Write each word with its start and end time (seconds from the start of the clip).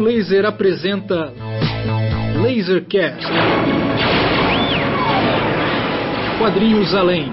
Raio 0.00 0.16
Laser 0.16 0.46
apresenta 0.46 1.32
Lasercast. 2.42 3.26
Quadrinhos 6.38 6.94
além. 6.94 7.30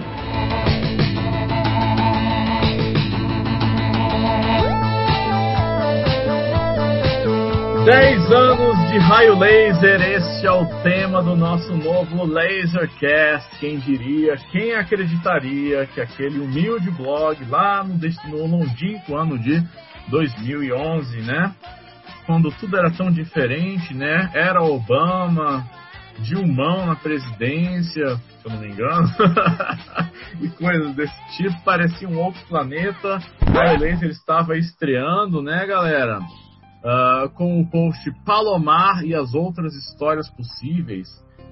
Dez 7.85 8.31
anos 8.31 8.89
de 8.89 8.97
raio 8.97 9.39
laser, 9.39 10.02
este 10.02 10.45
é 10.45 10.52
o 10.52 10.65
tema 10.84 11.23
do 11.23 11.38
nosso 11.38 11.73
novo 11.73 12.25
Lasercast. 12.25 13.49
Quem 13.59 13.79
diria, 13.79 14.36
quem 14.52 14.73
acreditaria 14.73 15.86
que 15.88 16.02
aquele 16.02 16.39
humilde 16.39 16.91
blog 16.91 17.38
lá 17.49 17.81
no, 17.86 17.97
no 18.29 18.57
longínquo 18.57 19.15
ano 19.15 19.39
de 19.39 19.63
2011, 20.09 21.21
né? 21.21 21.55
Quando 22.27 22.52
tudo 22.59 22.77
era 22.77 22.91
tão 22.91 23.09
diferente, 23.09 23.94
né? 23.94 24.30
Era 24.34 24.62
Obama, 24.62 25.66
Dilmão 26.20 26.85
na 26.85 26.95
presidência, 26.98 28.18
se 28.18 28.45
eu 28.45 28.52
não 28.52 28.59
me 28.59 28.68
engano, 28.68 29.08
e 30.41 30.49
coisas 30.49 30.94
desse 30.94 31.38
tipo. 31.38 31.63
Parecia 31.63 32.08
um 32.08 32.20
outro 32.20 32.45
planeta. 32.49 33.20
O 33.41 33.80
Laser 33.80 34.09
estava 34.09 34.58
estreando, 34.58 35.41
né, 35.41 35.66
galera? 35.66 36.20
Uh, 36.20 37.30
com 37.30 37.62
o 37.62 37.70
post 37.70 38.12
Palomar 38.26 39.05
e 39.05 39.16
as 39.16 39.34
outras 39.34 39.73
histórias 39.73 40.30
possíveis, 40.30 41.07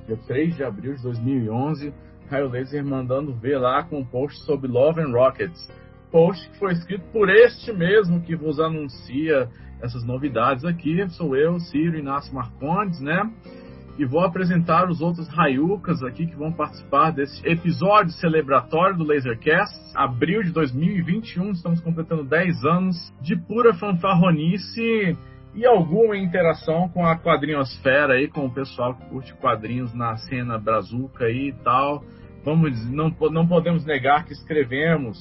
dia 0.05 0.17
3 0.27 0.57
de 0.57 0.63
abril 0.63 0.93
de 0.93 1.03
2011. 1.03 1.93
Caio 2.29 2.49
Laser 2.49 2.83
mandando 2.85 3.33
ver 3.33 3.57
lá 3.59 3.83
com 3.83 3.99
um 3.99 4.05
post 4.05 4.43
sobre 4.43 4.67
Love 4.67 4.99
and 4.99 5.11
Rockets. 5.11 5.69
Post 6.11 6.49
que 6.49 6.59
foi 6.59 6.73
escrito 6.73 7.05
por 7.13 7.29
este 7.29 7.71
mesmo 7.71 8.21
que 8.21 8.35
vos 8.35 8.59
anuncia 8.59 9.49
essas 9.85 10.03
novidades 10.03 10.65
aqui. 10.65 11.07
Sou 11.09 11.35
eu, 11.35 11.59
Ciro 11.59 11.97
Inácio 11.97 12.33
Marcondes, 12.33 12.99
né? 12.99 13.31
e 13.97 14.05
vou 14.05 14.21
apresentar 14.21 14.89
os 14.89 14.99
outros 14.99 15.27
Raiucas 15.29 16.03
aqui 16.03 16.27
que 16.27 16.35
vão 16.35 16.51
participar 16.51 17.11
desse 17.11 17.45
episódio 17.47 18.11
celebratório 18.11 18.97
do 18.97 19.05
Lasercast. 19.05 19.73
Abril 19.95 20.43
de 20.43 20.51
2021, 20.51 21.51
estamos 21.51 21.79
completando 21.79 22.23
10 22.23 22.65
anos 22.65 23.13
de 23.21 23.37
pura 23.37 23.73
fanfarronice 23.73 25.17
e 25.53 25.65
alguma 25.65 26.17
interação 26.17 26.89
com 26.89 27.05
a 27.05 27.17
quadrinhosfera 27.17 28.15
aí, 28.15 28.27
com 28.27 28.45
o 28.45 28.53
pessoal 28.53 28.95
que 28.95 29.05
curte 29.05 29.33
quadrinhos 29.35 29.93
na 29.93 30.17
cena 30.17 30.59
brazuca 30.59 31.25
aí 31.25 31.49
e 31.49 31.63
tal. 31.63 32.03
Vamos 32.43 32.85
não, 32.89 33.09
não 33.31 33.47
podemos 33.47 33.85
negar 33.85 34.25
que 34.25 34.33
escrevemos 34.33 35.17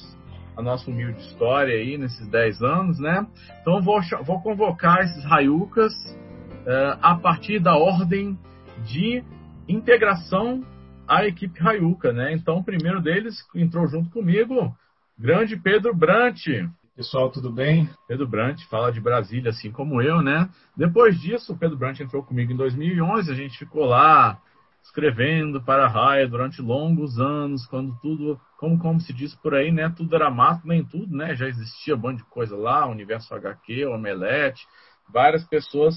a 0.55 0.61
nossa 0.61 0.89
humilde 0.89 1.19
história 1.21 1.75
aí 1.75 1.97
nesses 1.97 2.27
10 2.27 2.61
anos, 2.61 2.99
né? 2.99 3.25
Então 3.61 3.81
vou, 3.81 3.99
vou 4.23 4.41
convocar 4.41 5.01
esses 5.01 5.23
Raiucas 5.25 5.93
uh, 5.93 6.97
a 7.01 7.15
partir 7.15 7.59
da 7.59 7.75
ordem 7.75 8.37
de 8.85 9.23
integração 9.67 10.63
à 11.07 11.25
equipe 11.25 11.59
Rayuca, 11.59 12.11
né? 12.11 12.33
Então, 12.33 12.57
o 12.57 12.63
primeiro 12.63 13.01
deles 13.01 13.35
entrou 13.53 13.87
junto 13.87 14.09
comigo, 14.09 14.75
grande 15.17 15.55
Pedro 15.57 15.95
Brant. 15.95 16.47
Pessoal, 16.95 17.29
tudo 17.29 17.51
bem? 17.51 17.89
Pedro 18.07 18.27
Brant 18.27 18.61
fala 18.69 18.91
de 18.91 19.01
Brasília, 19.01 19.49
assim 19.49 19.71
como 19.71 20.01
eu, 20.01 20.21
né? 20.21 20.49
Depois 20.75 21.19
disso, 21.19 21.53
o 21.53 21.57
Pedro 21.57 21.77
Brant 21.77 21.99
entrou 21.99 22.23
comigo 22.23 22.53
em 22.53 22.55
2011, 22.55 23.31
a 23.31 23.35
gente 23.35 23.57
ficou 23.57 23.85
lá 23.85 24.39
escrevendo 24.85 25.61
para 25.61 25.85
a 25.85 25.87
Raia 25.87 26.27
durante 26.27 26.61
longos 26.61 27.19
anos, 27.19 27.65
quando 27.65 27.97
tudo, 28.01 28.39
como, 28.57 28.77
como 28.77 29.01
se 29.01 29.11
diz 29.11 29.33
por 29.35 29.55
aí, 29.55 29.71
né? 29.71 29.91
Tudo 29.95 30.15
era 30.15 30.29
mato, 30.29 30.67
nem 30.67 30.85
tudo, 30.85 31.15
né? 31.15 31.35
Já 31.35 31.47
existia 31.47 31.95
um 31.95 31.99
monte 31.99 32.17
de 32.17 32.25
coisa 32.25 32.55
lá, 32.55 32.85
Universo 32.85 33.33
HQ, 33.33 33.87
Omelete, 33.87 34.65
várias 35.11 35.43
pessoas 35.43 35.95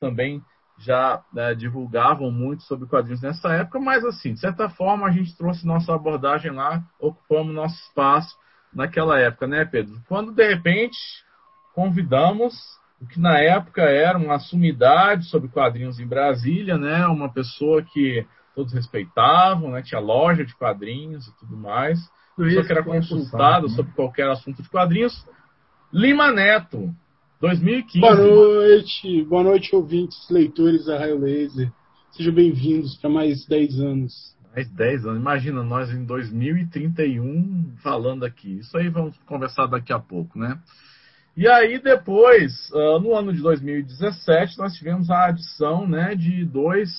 também 0.00 0.40
já 0.78 1.20
né, 1.32 1.56
divulgavam 1.56 2.30
muito 2.30 2.62
sobre 2.62 2.88
quadrinhos 2.88 3.20
nessa 3.20 3.52
época, 3.52 3.80
mas 3.80 4.04
assim, 4.04 4.32
de 4.32 4.38
certa 4.38 4.68
forma 4.68 5.08
a 5.08 5.10
gente 5.10 5.36
trouxe 5.36 5.66
nossa 5.66 5.92
abordagem 5.92 6.52
lá, 6.52 6.84
ocupamos 7.00 7.52
nosso 7.52 7.74
espaço 7.88 8.36
naquela 8.72 9.18
época, 9.18 9.48
né, 9.48 9.64
Pedro? 9.64 10.00
Quando 10.06 10.32
de 10.32 10.46
repente 10.46 10.96
convidamos 11.74 12.54
o 13.00 13.06
que 13.06 13.20
na 13.20 13.38
época 13.38 13.82
era 13.82 14.18
uma 14.18 14.38
sumidade 14.38 15.24
sobre 15.26 15.48
quadrinhos 15.48 16.00
em 16.00 16.06
Brasília, 16.06 16.76
né, 16.76 17.06
uma 17.06 17.32
pessoa 17.32 17.82
que 17.82 18.26
todos 18.54 18.72
respeitavam, 18.72 19.70
né, 19.70 19.82
tinha 19.82 20.00
loja 20.00 20.44
de 20.44 20.54
quadrinhos 20.56 21.26
e 21.28 21.38
tudo 21.38 21.56
mais, 21.56 21.98
pessoa 22.36 22.64
que 22.64 22.72
era 22.72 22.84
consultada 22.84 23.66
né? 23.66 23.74
sobre 23.74 23.92
qualquer 23.92 24.28
assunto 24.28 24.62
de 24.62 24.68
quadrinhos, 24.68 25.26
Lima 25.92 26.30
Neto, 26.32 26.94
2015. 27.40 28.00
Boa 28.00 28.16
noite, 28.16 29.24
boa 29.24 29.42
noite, 29.42 29.74
ouvintes, 29.74 30.28
leitores 30.28 30.86
da 30.86 30.98
Raio 30.98 31.18
Laser. 31.18 31.72
Sejam 32.10 32.34
bem-vindos 32.34 32.96
para 32.96 33.08
mais 33.08 33.46
10 33.46 33.80
anos. 33.80 34.36
Mais 34.54 34.68
10 34.70 35.06
anos. 35.06 35.20
Imagina 35.20 35.62
nós 35.62 35.90
em 35.90 36.04
2031 36.04 37.76
falando 37.82 38.24
aqui. 38.24 38.58
Isso 38.58 38.76
aí 38.76 38.88
vamos 38.88 39.16
conversar 39.18 39.66
daqui 39.66 39.92
a 39.92 39.98
pouco, 39.98 40.38
né? 40.38 40.58
E 41.38 41.46
aí 41.46 41.78
depois, 41.78 42.68
uh, 42.72 42.98
no 42.98 43.14
ano 43.14 43.32
de 43.32 43.40
2017, 43.40 44.58
nós 44.58 44.74
tivemos 44.74 45.08
a 45.08 45.26
adição 45.26 45.86
né, 45.86 46.16
de 46.16 46.44
dois 46.44 46.90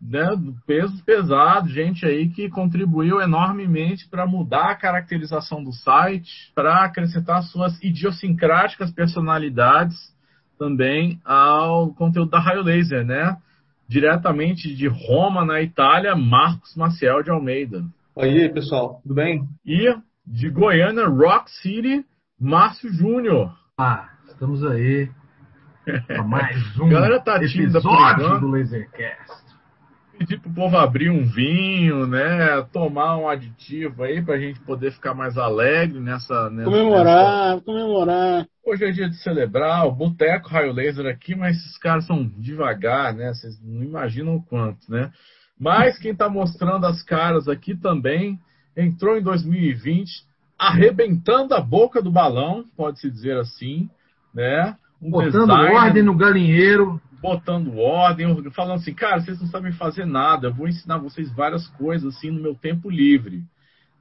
né, 0.00 0.26
pesos 0.66 1.02
pesados, 1.02 1.70
gente 1.70 2.06
aí 2.06 2.30
que 2.30 2.48
contribuiu 2.48 3.20
enormemente 3.20 4.08
para 4.08 4.26
mudar 4.26 4.70
a 4.70 4.74
caracterização 4.74 5.62
do 5.62 5.70
site, 5.70 6.50
para 6.54 6.82
acrescentar 6.82 7.42
suas 7.42 7.78
idiosincráticas 7.82 8.90
personalidades 8.90 9.98
também 10.58 11.20
ao 11.22 11.92
conteúdo 11.92 12.30
da 12.30 12.40
Raio 12.40 12.62
Laser, 12.62 13.04
né? 13.04 13.36
Diretamente 13.86 14.74
de 14.74 14.88
Roma, 14.88 15.44
na 15.44 15.60
Itália, 15.60 16.16
Marcos 16.16 16.74
Maciel 16.74 17.22
de 17.22 17.30
Almeida. 17.30 17.84
Oi, 18.16 18.48
pessoal, 18.48 18.98
tudo 19.02 19.14
bem? 19.14 19.46
E 19.66 19.94
de 20.26 20.48
Goiânia, 20.48 21.06
Rock 21.06 21.50
City, 21.50 22.02
Márcio 22.42 22.92
Júnior. 22.92 23.56
Ah, 23.78 24.08
estamos 24.26 24.64
aí. 24.64 25.08
mais 26.26 26.76
um 26.76 26.88
Galera 26.88 27.20
tá 27.20 27.36
episódio 27.36 28.40
do 28.40 28.48
Lasercast 28.48 29.42
pedir 30.18 30.40
pro 30.40 30.52
povo 30.52 30.76
abrir 30.76 31.10
um 31.10 31.24
vinho, 31.24 32.06
né? 32.06 32.62
Tomar 32.72 33.16
um 33.16 33.28
aditivo 33.28 34.02
aí 34.02 34.22
pra 34.22 34.38
gente 34.38 34.60
poder 34.60 34.92
ficar 34.92 35.14
mais 35.14 35.38
alegre 35.38 36.00
nessa. 36.00 36.50
nessa 36.50 36.70
comemorar, 36.70 37.54
nessa... 37.54 37.64
comemorar. 37.64 38.46
Hoje 38.64 38.84
é 38.84 38.90
dia 38.90 39.08
de 39.08 39.16
celebrar 39.16 39.86
o 39.86 39.92
Boteco 39.92 40.48
Raio 40.48 40.72
Laser 40.72 41.06
aqui, 41.06 41.34
mas 41.34 41.56
esses 41.56 41.78
caras 41.78 42.06
são 42.06 42.24
devagar, 42.38 43.14
né? 43.14 43.32
Vocês 43.34 43.60
não 43.62 43.82
imaginam 43.82 44.36
o 44.36 44.42
quanto, 44.42 44.90
né? 44.90 45.10
Mas 45.58 45.98
quem 45.98 46.14
tá 46.14 46.28
mostrando 46.28 46.86
as 46.86 47.02
caras 47.02 47.48
aqui 47.48 47.76
também 47.76 48.38
entrou 48.76 49.16
em 49.16 49.22
2020 49.22 50.31
arrebentando 50.62 51.54
a 51.54 51.60
boca 51.60 52.00
do 52.00 52.10
balão, 52.10 52.64
pode-se 52.76 53.10
dizer 53.10 53.36
assim, 53.36 53.90
né? 54.32 54.76
Um 55.00 55.10
Botando 55.10 55.48
design... 55.48 55.74
ordem 55.74 56.02
no 56.02 56.14
galinheiro 56.14 57.00
botando 57.20 57.78
ordem, 57.78 58.50
falando 58.50 58.80
assim, 58.80 58.92
cara, 58.92 59.20
vocês 59.20 59.40
não 59.40 59.46
sabem 59.46 59.72
fazer 59.72 60.04
nada, 60.04 60.48
eu 60.48 60.54
vou 60.54 60.66
ensinar 60.66 60.98
vocês 60.98 61.32
várias 61.32 61.68
coisas 61.68 62.16
assim 62.16 62.32
no 62.32 62.42
meu 62.42 62.52
tempo 62.52 62.90
livre, 62.90 63.44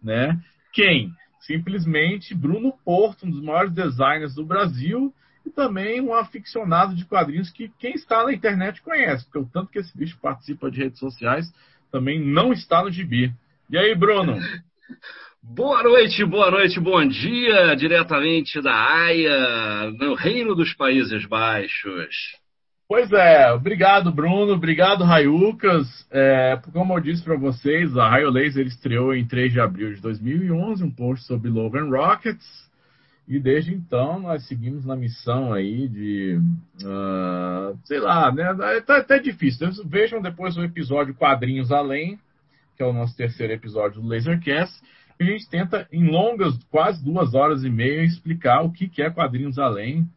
né? 0.01 0.39
Quem? 0.73 1.13
Simplesmente 1.41 2.33
Bruno 2.33 2.73
Porto, 2.83 3.27
um 3.27 3.29
dos 3.29 3.43
maiores 3.43 3.71
designers 3.73 4.33
do 4.33 4.43
Brasil 4.43 5.13
e 5.45 5.51
também 5.51 6.01
um 6.01 6.15
aficionado 6.15 6.95
de 6.95 7.05
quadrinhos 7.05 7.51
que 7.51 7.69
quem 7.77 7.93
está 7.93 8.23
na 8.23 8.33
internet 8.33 8.81
conhece, 8.81 9.23
porque 9.25 9.39
o 9.39 9.45
tanto 9.45 9.71
que 9.71 9.77
esse 9.77 9.95
bicho 9.95 10.17
participa 10.19 10.71
de 10.71 10.79
redes 10.79 10.97
sociais 10.97 11.51
também 11.91 12.19
não 12.19 12.51
está 12.51 12.83
no 12.83 12.91
gibi. 12.91 13.31
E 13.69 13.77
aí, 13.77 13.93
Bruno? 13.93 14.37
Boa 15.43 15.81
noite, 15.81 16.23
boa 16.23 16.51
noite, 16.51 16.79
bom 16.79 17.03
dia, 17.03 17.75
diretamente 17.75 18.61
da 18.61 18.73
AIA, 18.73 19.91
no 19.97 20.13
Reino 20.13 20.53
dos 20.53 20.71
Países 20.75 21.25
Baixos. 21.25 22.15
Pois 22.87 23.11
é, 23.11 23.51
obrigado 23.51 24.11
Bruno, 24.11 24.53
obrigado 24.53 25.03
Raiucas. 25.03 25.87
É, 26.11 26.61
como 26.71 26.93
eu 26.93 27.01
disse 27.01 27.23
para 27.23 27.35
vocês, 27.35 27.97
a 27.97 28.07
Raio 28.07 28.29
Laser 28.29 28.67
estreou 28.67 29.15
em 29.15 29.25
3 29.25 29.51
de 29.51 29.59
abril 29.59 29.95
de 29.95 29.99
2011, 29.99 30.83
um 30.83 30.91
post 30.91 31.25
sobre 31.25 31.49
Logan 31.49 31.89
Rockets. 31.89 32.69
E 33.27 33.39
desde 33.39 33.73
então 33.73 34.19
nós 34.19 34.47
seguimos 34.47 34.85
na 34.85 34.95
missão 34.95 35.53
aí 35.53 35.87
de, 35.87 36.39
uh, 36.83 37.77
sei 37.85 37.99
lá, 37.99 38.31
né? 38.31 38.55
É 38.75 38.81
tá 38.81 38.97
até 38.97 39.17
difícil. 39.17 39.67
Vejam 39.85 40.21
depois 40.21 40.55
o 40.55 40.63
episódio 40.63 41.15
Quadrinhos 41.15 41.71
Além, 41.71 42.19
que 42.77 42.83
é 42.83 42.85
o 42.85 42.93
nosso 42.93 43.17
terceiro 43.17 43.53
episódio 43.53 44.01
do 44.01 44.07
Lasercast. 44.07 44.79
A 45.21 45.25
gente 45.25 45.49
tenta, 45.49 45.87
em 45.91 46.07
longas, 46.07 46.57
quase 46.71 47.03
duas 47.03 47.33
horas 47.33 47.63
e 47.63 47.69
meia, 47.69 48.03
explicar 48.03 48.61
o 48.61 48.71
que 48.71 49.01
é 49.01 49.09
Quadrinhos 49.09 49.59
Além 49.59 50.07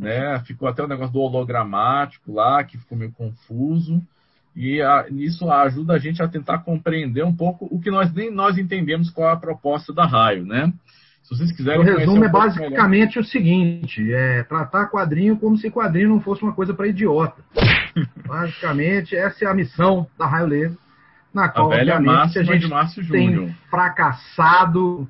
né? 0.00 0.40
Ficou 0.46 0.66
até 0.66 0.82
o 0.82 0.88
negócio 0.88 1.12
do 1.12 1.20
hologramático 1.20 2.32
lá, 2.32 2.64
que 2.64 2.78
ficou 2.78 2.96
meio 2.96 3.12
confuso. 3.12 4.00
E 4.56 4.80
a, 4.80 5.06
isso 5.10 5.48
ajuda 5.50 5.94
a 5.94 5.98
gente 5.98 6.22
a 6.22 6.28
tentar 6.28 6.58
compreender 6.60 7.22
um 7.24 7.34
pouco 7.34 7.68
o 7.70 7.80
que 7.80 7.90
nós 7.90 8.12
nem 8.12 8.32
nós 8.32 8.58
entendemos 8.58 9.10
qual 9.10 9.28
é 9.28 9.32
a 9.32 9.36
proposta 9.36 9.92
da 9.92 10.04
raio, 10.06 10.44
né? 10.44 10.72
Se 11.22 11.36
vocês 11.36 11.52
quiserem. 11.52 11.80
O 11.80 11.84
resumo 11.84 12.22
um 12.22 12.24
é 12.24 12.28
basicamente 12.28 13.16
melhor. 13.16 13.20
o 13.20 13.24
seguinte: 13.24 14.12
é 14.12 14.42
tratar 14.42 14.88
quadrinho 14.88 15.36
como 15.36 15.56
se 15.56 15.70
quadrinho 15.70 16.08
não 16.08 16.20
fosse 16.20 16.42
uma 16.42 16.52
coisa 16.52 16.74
para 16.74 16.88
idiota. 16.88 17.40
basicamente, 18.26 19.14
essa 19.14 19.44
é 19.44 19.48
a 19.48 19.54
missão 19.54 20.06
da 20.18 20.26
Raio 20.26 20.76
na 21.32 21.48
qual, 21.48 21.72
a 21.72 21.76
obviamente, 21.76 22.38
a 22.38 22.42
gente 22.42 22.68
tem 23.10 23.54
fracassado 23.70 25.08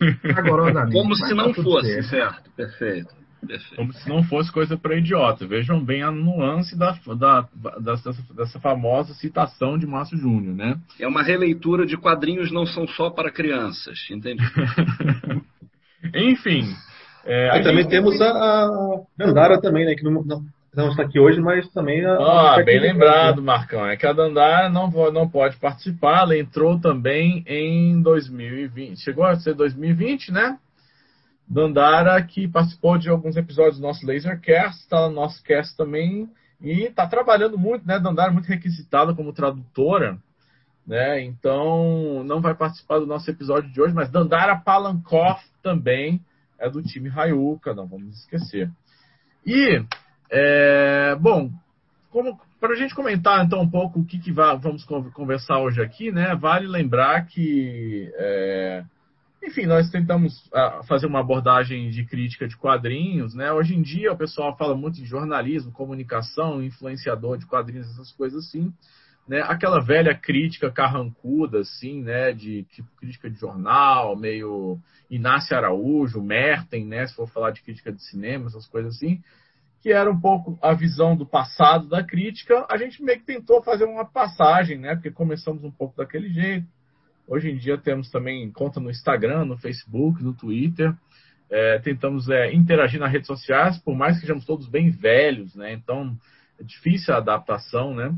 rigorosamente. 0.00 0.92
Como 0.92 1.14
se 1.14 1.34
não 1.34 1.52
tá 1.52 1.62
fosse, 1.62 2.02
certo. 2.02 2.08
certo, 2.08 2.50
perfeito. 2.50 3.18
Perfeito. 3.46 3.76
Como 3.76 3.92
se 3.92 4.08
não 4.08 4.22
fosse 4.24 4.50
coisa 4.50 4.76
para 4.76 4.96
idiota. 4.96 5.46
Vejam 5.46 5.82
bem 5.82 6.02
a 6.02 6.10
nuance 6.10 6.76
da, 6.76 6.98
da, 7.16 7.48
dessa, 7.78 8.12
dessa 8.34 8.58
famosa 8.58 9.14
citação 9.14 9.78
de 9.78 9.86
Márcio 9.86 10.18
Júnior, 10.18 10.56
né? 10.56 10.76
É 10.98 11.06
uma 11.06 11.22
releitura 11.22 11.86
de 11.86 11.96
quadrinhos 11.96 12.50
não 12.50 12.66
são 12.66 12.86
só 12.88 13.10
para 13.10 13.30
crianças, 13.30 13.98
entende? 14.10 14.42
Enfim. 16.14 16.64
É, 17.24 17.60
também 17.62 17.82
gente... 17.82 17.90
temos 17.90 18.20
a, 18.20 18.28
a 18.28 19.02
Dandara 19.16 19.60
também, 19.60 19.84
né? 19.84 19.94
Que 19.94 20.02
não, 20.02 20.24
não, 20.24 20.44
não, 20.74 20.90
está 20.90 21.02
aqui 21.02 21.18
hoje, 21.18 21.40
mas 21.40 21.68
também 21.70 22.04
a. 22.04 22.14
Ah, 22.14 22.62
bem 22.62 22.78
lembrado, 22.78 23.42
Marcão. 23.42 23.86
É 23.86 23.96
que 23.96 24.06
a 24.06 24.12
Dandara 24.12 24.68
não, 24.68 24.90
não 25.10 25.28
pode 25.28 25.56
participar. 25.56 26.22
Ela 26.22 26.38
entrou 26.38 26.78
também 26.78 27.42
em 27.46 28.00
2020. 28.02 29.00
Chegou 29.00 29.24
a 29.24 29.36
ser 29.40 29.54
2020, 29.54 30.30
né? 30.30 30.58
Dandara, 31.48 32.22
que 32.22 32.46
participou 32.46 32.98
de 32.98 33.08
alguns 33.08 33.36
episódios 33.36 33.78
do 33.78 33.82
nosso 33.82 34.06
Lasercast, 34.06 34.82
está 34.82 35.08
no 35.08 35.14
nosso 35.14 35.42
cast 35.42 35.74
também, 35.76 36.28
e 36.60 36.82
está 36.82 37.06
trabalhando 37.06 37.56
muito, 37.56 37.86
né? 37.86 37.98
Dandara 37.98 38.30
muito 38.30 38.46
requisitada 38.46 39.14
como 39.14 39.32
tradutora, 39.32 40.18
né? 40.86 41.22
Então 41.22 42.22
não 42.24 42.42
vai 42.42 42.54
participar 42.54 42.98
do 42.98 43.06
nosso 43.06 43.30
episódio 43.30 43.72
de 43.72 43.80
hoje, 43.80 43.94
mas 43.94 44.10
Dandara 44.10 44.56
Palankoff 44.56 45.42
também 45.62 46.20
é 46.58 46.68
do 46.68 46.82
time 46.82 47.08
Rayuka, 47.08 47.74
não 47.74 47.86
vamos 47.86 48.18
esquecer. 48.18 48.70
E, 49.46 49.82
é, 50.30 51.16
bom, 51.16 51.50
para 52.60 52.72
a 52.72 52.76
gente 52.76 52.94
comentar 52.94 53.44
então 53.44 53.60
um 53.60 53.70
pouco 53.70 54.00
o 54.00 54.04
que, 54.04 54.18
que 54.18 54.32
vamos 54.32 54.84
conversar 55.12 55.58
hoje 55.60 55.80
aqui, 55.80 56.10
né? 56.10 56.34
Vale 56.34 56.66
lembrar 56.66 57.26
que 57.26 58.10
é, 58.14 58.84
enfim, 59.42 59.66
nós 59.66 59.88
tentamos 59.90 60.46
uh, 60.46 60.84
fazer 60.86 61.06
uma 61.06 61.20
abordagem 61.20 61.90
de 61.90 62.04
crítica 62.04 62.48
de 62.48 62.56
quadrinhos, 62.56 63.34
né? 63.34 63.52
Hoje 63.52 63.74
em 63.74 63.82
dia 63.82 64.12
o 64.12 64.16
pessoal 64.16 64.56
fala 64.56 64.76
muito 64.76 64.96
de 64.96 65.04
jornalismo, 65.04 65.72
comunicação, 65.72 66.62
influenciador 66.62 67.38
de 67.38 67.46
quadrinhos, 67.46 67.88
essas 67.90 68.10
coisas 68.12 68.46
assim, 68.46 68.72
né? 69.28 69.40
Aquela 69.42 69.80
velha 69.80 70.14
crítica 70.14 70.70
carrancuda, 70.70 71.60
assim, 71.60 72.02
né? 72.02 72.32
De 72.32 72.64
tipo 72.64 72.88
crítica 72.96 73.30
de 73.30 73.38
jornal, 73.38 74.16
meio 74.16 74.78
Inácio 75.08 75.56
Araújo, 75.56 76.20
Merten, 76.20 76.84
né? 76.84 77.06
Se 77.06 77.14
for 77.14 77.28
falar 77.28 77.52
de 77.52 77.62
crítica 77.62 77.92
de 77.92 78.02
cinema, 78.02 78.46
essas 78.46 78.66
coisas 78.66 78.96
assim, 78.96 79.22
que 79.80 79.92
era 79.92 80.10
um 80.10 80.20
pouco 80.20 80.58
a 80.62 80.74
visão 80.74 81.16
do 81.16 81.26
passado 81.26 81.88
da 81.88 82.02
crítica. 82.02 82.66
A 82.68 82.76
gente 82.76 83.02
meio 83.02 83.18
que 83.18 83.26
tentou 83.26 83.62
fazer 83.62 83.84
uma 83.84 84.04
passagem, 84.04 84.78
né? 84.78 84.94
Porque 84.94 85.10
começamos 85.10 85.62
um 85.64 85.70
pouco 85.70 85.96
daquele 85.96 86.28
jeito 86.28 86.66
Hoje 87.28 87.50
em 87.50 87.58
dia 87.58 87.76
temos 87.76 88.10
também 88.10 88.50
conta 88.50 88.80
no 88.80 88.90
Instagram, 88.90 89.44
no 89.44 89.58
Facebook, 89.58 90.24
no 90.24 90.32
Twitter. 90.32 90.94
É, 91.50 91.78
tentamos 91.78 92.26
é, 92.30 92.54
interagir 92.54 92.98
nas 92.98 93.12
redes 93.12 93.26
sociais, 93.26 93.78
por 93.82 93.94
mais 93.94 94.14
que 94.14 94.22
sejamos 94.22 94.46
todos 94.46 94.66
bem 94.66 94.90
velhos, 94.90 95.54
né? 95.54 95.74
Então 95.74 96.16
é 96.58 96.64
difícil 96.64 97.12
a 97.12 97.18
adaptação, 97.18 97.94
né? 97.94 98.14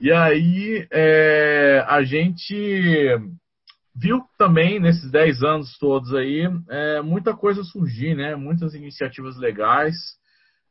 E 0.00 0.10
aí 0.10 0.88
é, 0.90 1.84
a 1.86 2.02
gente 2.02 3.06
viu 3.94 4.22
também 4.38 4.80
nesses 4.80 5.10
10 5.10 5.42
anos 5.42 5.76
todos 5.78 6.14
aí 6.14 6.48
é, 6.70 7.02
muita 7.02 7.36
coisa 7.36 7.62
surgir, 7.62 8.14
né? 8.14 8.34
Muitas 8.34 8.72
iniciativas 8.72 9.36
legais 9.36 9.94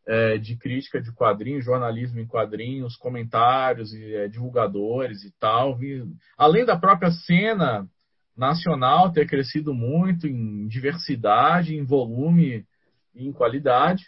é, 0.07 0.37
de 0.37 0.55
crítica 0.55 1.01
de 1.01 1.11
quadrinhos, 1.13 1.65
jornalismo 1.65 2.19
em 2.19 2.27
quadrinhos, 2.27 2.95
comentários 2.95 3.93
e 3.93 4.15
é, 4.15 4.27
divulgadores 4.27 5.23
e 5.23 5.31
tal. 5.39 5.77
Além 6.37 6.65
da 6.65 6.77
própria 6.77 7.11
cena 7.11 7.87
nacional 8.35 9.11
ter 9.11 9.27
crescido 9.27 9.73
muito 9.73 10.27
em 10.27 10.67
diversidade, 10.67 11.75
em 11.75 11.83
volume 11.83 12.65
e 13.13 13.27
em 13.27 13.31
qualidade, 13.31 14.05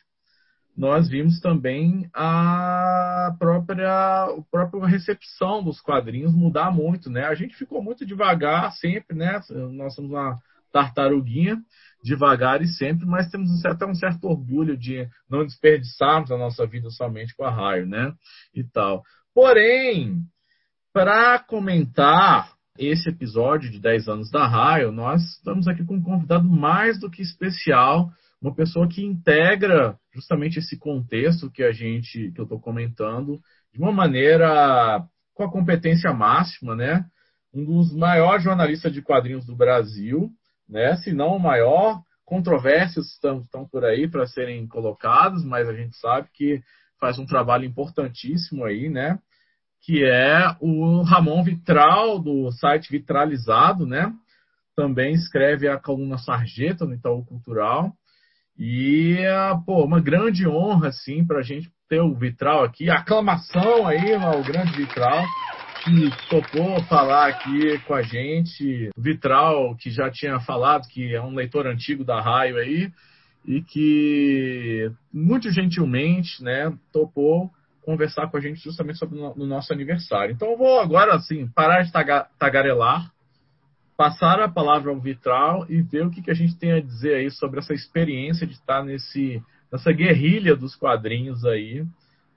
nós 0.75 1.07
vimos 1.07 1.39
também 1.39 2.09
a 2.13 3.35
própria, 3.37 4.23
a 4.23 4.41
própria 4.49 4.87
recepção 4.87 5.63
dos 5.63 5.79
quadrinhos 5.79 6.33
mudar 6.33 6.71
muito, 6.71 7.11
né? 7.11 7.25
A 7.25 7.35
gente 7.35 7.55
ficou 7.55 7.81
muito 7.83 8.03
devagar 8.05 8.71
sempre, 8.73 9.15
né? 9.15 9.39
Nós 9.71 9.93
somos 9.93 10.09
uma 10.09 10.39
tartaruguinha, 10.71 11.61
devagar 12.03 12.61
e 12.61 12.67
sempre, 12.67 13.05
mas 13.05 13.29
temos 13.29 13.63
até 13.65 13.85
um 13.85 13.95
certo 13.95 14.25
orgulho 14.25 14.77
de 14.77 15.07
não 15.29 15.45
desperdiçarmos 15.45 16.31
a 16.31 16.37
nossa 16.37 16.67
vida 16.67 16.89
somente 16.89 17.33
com 17.35 17.45
a 17.45 17.49
raio, 17.49 17.87
né? 17.87 18.13
E 18.53 18.63
tal. 18.63 19.03
Porém, 19.33 20.21
para 20.93 21.39
comentar 21.39 22.51
esse 22.77 23.09
episódio 23.09 23.71
de 23.71 23.79
10 23.79 24.07
anos 24.07 24.31
da 24.31 24.47
Raio, 24.47 24.91
nós 24.91 25.23
estamos 25.23 25.67
aqui 25.67 25.85
com 25.85 25.95
um 25.95 26.01
convidado 26.01 26.47
mais 26.49 26.99
do 26.99 27.09
que 27.09 27.21
especial, 27.21 28.11
uma 28.41 28.53
pessoa 28.53 28.87
que 28.87 29.03
integra 29.03 29.95
justamente 30.13 30.59
esse 30.59 30.77
contexto 30.77 31.51
que 31.51 31.63
a 31.63 31.71
gente, 31.71 32.31
que 32.31 32.39
eu 32.39 32.43
estou 32.43 32.59
comentando, 32.59 33.39
de 33.73 33.79
uma 33.79 33.91
maneira 33.91 35.03
com 35.33 35.43
a 35.43 35.51
competência 35.51 36.11
máxima, 36.13 36.75
né? 36.75 37.05
Um 37.53 37.63
dos 37.63 37.95
maiores 37.95 38.43
jornalistas 38.43 38.91
de 38.91 39.01
quadrinhos 39.01 39.45
do 39.45 39.55
Brasil, 39.55 40.31
né? 40.73 40.97
Se 40.97 41.13
não 41.13 41.35
o 41.35 41.39
maior, 41.39 42.01
controvérsias 42.25 43.05
estão, 43.11 43.41
estão 43.41 43.65
por 43.65 43.85
aí 43.85 44.09
para 44.09 44.25
serem 44.25 44.67
colocadas, 44.67 45.45
mas 45.45 45.69
a 45.69 45.73
gente 45.73 45.95
sabe 45.97 46.27
que 46.33 46.61
faz 46.99 47.19
um 47.19 47.25
trabalho 47.27 47.63
importantíssimo 47.63 48.65
aí, 48.65 48.89
né? 48.89 49.19
Que 49.83 50.03
é 50.03 50.55
o 50.59 51.03
Ramon 51.03 51.43
Vitral, 51.43 52.17
do 52.17 52.51
site 52.53 52.89
Vitralizado, 52.89 53.85
né? 53.85 54.11
Também 54.75 55.13
escreve 55.13 55.67
a 55.67 55.77
coluna 55.77 56.17
Sarjeta 56.17 56.85
no 56.85 56.95
Itaú 56.95 57.23
Cultural. 57.23 57.93
E, 58.57 59.17
pô, 59.65 59.83
uma 59.83 59.99
grande 59.99 60.47
honra, 60.47 60.87
assim, 60.87 61.25
para 61.25 61.39
a 61.39 61.43
gente 61.43 61.71
ter 61.87 62.01
o 62.01 62.15
Vitral 62.15 62.63
aqui. 62.63 62.89
Aclamação 62.89 63.85
aí 63.85 64.15
ao 64.15 64.43
grande 64.43 64.71
Vitral 64.75 65.23
que 65.83 66.09
topou 66.29 66.81
falar 66.83 67.27
aqui 67.27 67.77
com 67.79 67.93
a 67.93 68.01
gente, 68.01 68.89
Vitral, 68.97 69.75
que 69.75 69.91
já 69.91 70.09
tinha 70.09 70.39
falado 70.39 70.87
que 70.87 71.13
é 71.13 71.21
um 71.21 71.35
leitor 71.35 71.67
antigo 71.67 72.05
da 72.05 72.21
Raio 72.21 72.57
aí, 72.57 72.91
e 73.45 73.61
que 73.61 74.89
muito 75.13 75.51
gentilmente, 75.51 76.41
né, 76.41 76.73
topou 76.91 77.51
conversar 77.81 78.29
com 78.29 78.37
a 78.37 78.39
gente 78.39 78.63
justamente 78.63 78.97
sobre 78.97 79.19
o 79.19 79.45
nosso 79.45 79.73
aniversário. 79.73 80.33
Então 80.33 80.51
eu 80.51 80.57
vou 80.57 80.79
agora, 80.79 81.15
assim, 81.15 81.47
parar 81.49 81.81
de 81.83 81.91
tagarelar, 82.39 83.11
passar 83.97 84.39
a 84.39 84.47
palavra 84.47 84.89
ao 84.89 84.99
Vitral 84.99 85.65
e 85.69 85.81
ver 85.81 86.05
o 86.05 86.09
que, 86.09 86.21
que 86.21 86.31
a 86.31 86.35
gente 86.35 86.55
tem 86.55 86.71
a 86.71 86.79
dizer 86.79 87.15
aí 87.15 87.29
sobre 87.29 87.59
essa 87.59 87.73
experiência 87.73 88.47
de 88.47 88.53
estar 88.53 88.83
nesse, 88.83 89.43
nessa 89.69 89.91
guerrilha 89.91 90.55
dos 90.55 90.75
quadrinhos 90.75 91.43
aí 91.43 91.85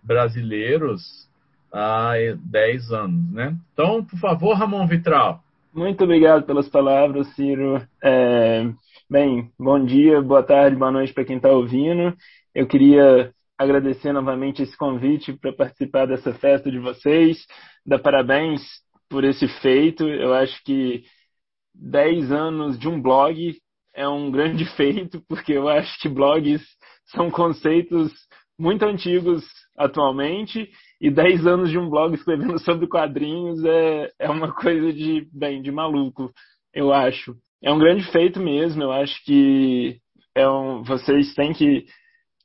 brasileiros 0.03 1.26
há 1.73 2.15
10 2.37 2.93
anos, 2.93 3.33
né? 3.33 3.57
Então, 3.73 4.05
por 4.05 4.19
favor, 4.19 4.55
Ramon 4.55 4.87
Vitral. 4.87 5.43
Muito 5.75 6.05
obrigado 6.05 6.45
pelas 6.45 6.69
palavras, 6.69 7.27
Ciro. 7.35 7.87
É, 8.03 8.67
bem, 9.11 9.51
bom 9.59 9.85
dia, 9.85 10.23
boa 10.23 10.43
tarde, 10.43 10.77
boa 10.77 10.91
noite 10.91 11.13
para 11.13 11.25
quem 11.25 11.37
está 11.37 11.51
ouvindo. 11.51 12.17
Eu 12.55 12.67
queria 12.67 13.33
agradecer 13.59 14.13
novamente 14.13 14.63
esse 14.63 14.77
convite 14.77 15.33
para 15.35 15.53
participar 15.53 16.07
dessa 16.07 16.33
festa 16.33 16.71
de 16.71 16.79
vocês, 16.79 17.47
dar 17.85 17.99
parabéns 17.99 18.63
por 19.09 19.25
esse 19.25 19.47
feito. 19.61 20.09
Eu 20.09 20.35
acho 20.35 20.63
que 20.65 21.05
10 21.75 22.33
anos 22.33 22.79
de 22.79 22.89
um 22.89 23.01
blog 23.01 23.57
é 23.95 24.09
um 24.09 24.31
grande 24.31 24.65
feito, 24.77 25.23
porque 25.29 25.53
eu 25.53 25.69
acho 25.69 25.99
que 26.01 26.09
blogs 26.09 26.63
são 27.07 27.31
conceitos 27.31 28.13
muito 28.59 28.85
antigos 28.85 29.45
atualmente 29.77 30.71
e 31.01 31.11
10 31.11 31.47
anos 31.47 31.71
de 31.71 31.79
um 31.79 31.89
blog 31.89 32.15
escrevendo 32.15 32.59
sobre 32.65 32.87
quadrinhos 32.87 33.65
é, 33.65 34.11
é 34.19 34.31
uma 34.31 34.53
coisa 34.53 34.93
de, 34.93 35.27
bem, 35.33 35.61
de 35.63 35.71
maluco, 35.71 36.31
eu 36.75 36.93
acho. 36.93 37.35
É 37.63 37.73
um 37.73 37.79
grande 37.79 38.05
feito 38.11 38.41
mesmo, 38.41 38.83
eu 38.83 38.93
acho 38.93 39.25
que 39.25 39.99
é 40.35 40.49
um, 40.49 40.83
vocês 40.83 41.35
têm 41.35 41.53
que 41.53 41.87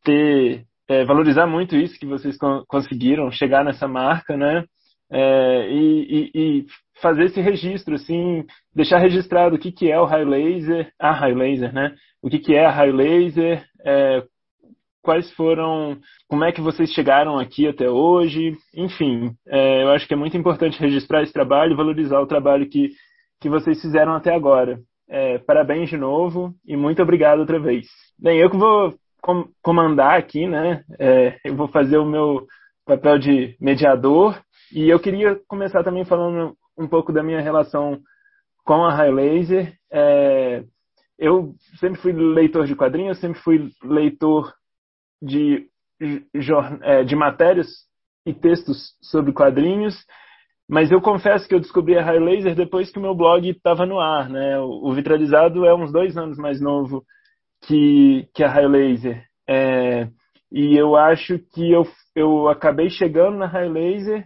ter, 0.03 0.63
é, 0.87 1.05
valorizar 1.05 1.45
muito 1.45 1.75
isso 1.75 1.99
que 1.99 2.05
vocês 2.05 2.37
conseguiram 2.67 3.29
chegar 3.31 3.63
nessa 3.63 3.87
marca, 3.87 4.37
né? 4.37 4.65
É, 5.11 5.69
e, 5.69 6.01
e, 6.09 6.31
e, 6.33 6.65
fazer 7.01 7.25
esse 7.25 7.41
registro, 7.41 7.95
assim, 7.95 8.45
deixar 8.73 8.99
registrado 8.99 9.55
o 9.55 9.59
que, 9.59 9.71
que 9.71 9.91
é 9.91 9.99
o 9.99 10.05
raio 10.05 10.29
laser, 10.29 10.89
a 10.97 11.11
raio 11.11 11.35
laser, 11.35 11.73
né? 11.73 11.93
O 12.21 12.29
que, 12.29 12.39
que 12.39 12.53
é 12.53 12.65
a 12.65 12.71
raio 12.71 12.95
laser, 12.95 13.65
é, 13.85 14.23
quais 15.01 15.31
foram, 15.33 15.97
como 16.27 16.43
é 16.43 16.51
que 16.51 16.61
vocês 16.61 16.91
chegaram 16.91 17.39
aqui 17.39 17.67
até 17.67 17.89
hoje, 17.89 18.55
enfim, 18.75 19.31
é, 19.47 19.83
eu 19.83 19.89
acho 19.89 20.07
que 20.07 20.13
é 20.13 20.17
muito 20.17 20.37
importante 20.37 20.79
registrar 20.79 21.23
esse 21.23 21.33
trabalho 21.33 21.75
valorizar 21.75 22.19
o 22.19 22.27
trabalho 22.27 22.69
que, 22.69 22.89
que 23.39 23.49
vocês 23.49 23.81
fizeram 23.81 24.13
até 24.13 24.33
agora. 24.33 24.79
É, 25.09 25.39
parabéns 25.39 25.89
de 25.89 25.97
novo 25.97 26.53
e 26.65 26.77
muito 26.77 27.01
obrigado 27.01 27.39
outra 27.39 27.59
vez. 27.59 27.87
Bem, 28.17 28.39
eu 28.39 28.49
que 28.49 28.57
vou 28.57 28.93
com 29.21 29.47
comandar 29.61 30.17
aqui, 30.17 30.47
né? 30.47 30.83
É, 30.99 31.37
eu 31.43 31.55
vou 31.55 31.67
fazer 31.67 31.97
o 31.97 32.05
meu 32.05 32.47
papel 32.85 33.19
de 33.19 33.55
mediador 33.59 34.39
e 34.73 34.89
eu 34.89 34.99
queria 34.99 35.39
começar 35.47 35.83
também 35.83 36.05
falando 36.05 36.55
um 36.77 36.87
pouco 36.87 37.11
da 37.11 37.21
minha 37.21 37.41
relação 37.41 37.99
com 38.63 38.85
a 38.85 38.93
High 38.93 39.11
Laser. 39.11 39.73
É, 39.91 40.63
eu 41.19 41.53
sempre 41.79 42.01
fui 42.01 42.13
leitor 42.13 42.65
de 42.65 42.75
quadrinhos, 42.75 43.19
sempre 43.19 43.39
fui 43.41 43.69
leitor 43.83 44.51
de, 45.21 45.67
é, 46.83 47.03
de 47.03 47.15
matérias 47.15 47.67
e 48.25 48.33
textos 48.33 48.95
sobre 49.01 49.33
quadrinhos, 49.33 49.95
mas 50.69 50.89
eu 50.89 51.01
confesso 51.01 51.47
que 51.47 51.53
eu 51.53 51.59
descobri 51.59 51.97
a 51.97 52.03
High 52.03 52.19
Laser 52.19 52.55
depois 52.55 52.89
que 52.89 52.97
o 52.97 53.01
meu 53.01 53.13
blog 53.13 53.49
estava 53.49 53.85
no 53.85 53.99
ar. 53.99 54.29
Né? 54.29 54.57
O, 54.59 54.93
Vitralizado 54.93 55.65
é 55.65 55.75
uns 55.75 55.91
dois 55.91 56.15
anos 56.15 56.37
mais 56.37 56.61
novo 56.61 57.03
que, 57.63 58.25
que 58.33 58.41
a 58.41 58.49
High 58.49 58.67
Laser. 58.67 59.23
É, 59.49 60.07
e 60.49 60.77
eu 60.77 60.95
acho 60.95 61.39
que 61.53 61.69
eu, 61.69 61.85
eu 62.15 62.47
acabei 62.47 62.89
chegando 62.89 63.37
na 63.37 63.47
High 63.47 63.67
Laser 63.67 64.25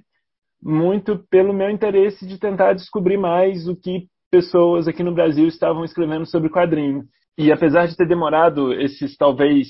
muito 0.62 1.18
pelo 1.30 1.52
meu 1.52 1.70
interesse 1.70 2.28
de 2.28 2.40
tentar 2.40 2.74
descobrir 2.74 3.18
mais 3.18 3.68
o 3.68 3.75
que 3.75 4.08
pessoas 4.32 4.88
aqui 4.88 5.02
no 5.02 5.14
Brasil 5.14 5.48
estavam 5.48 5.84
escrevendo 5.84 6.28
sobre 6.28 6.50
quadrinho. 6.50 7.06
E 7.38 7.52
apesar 7.52 7.88
de 7.88 7.98
ter 7.98 8.08
demorado 8.08 8.72
esses 8.74 9.18
talvez 9.18 9.68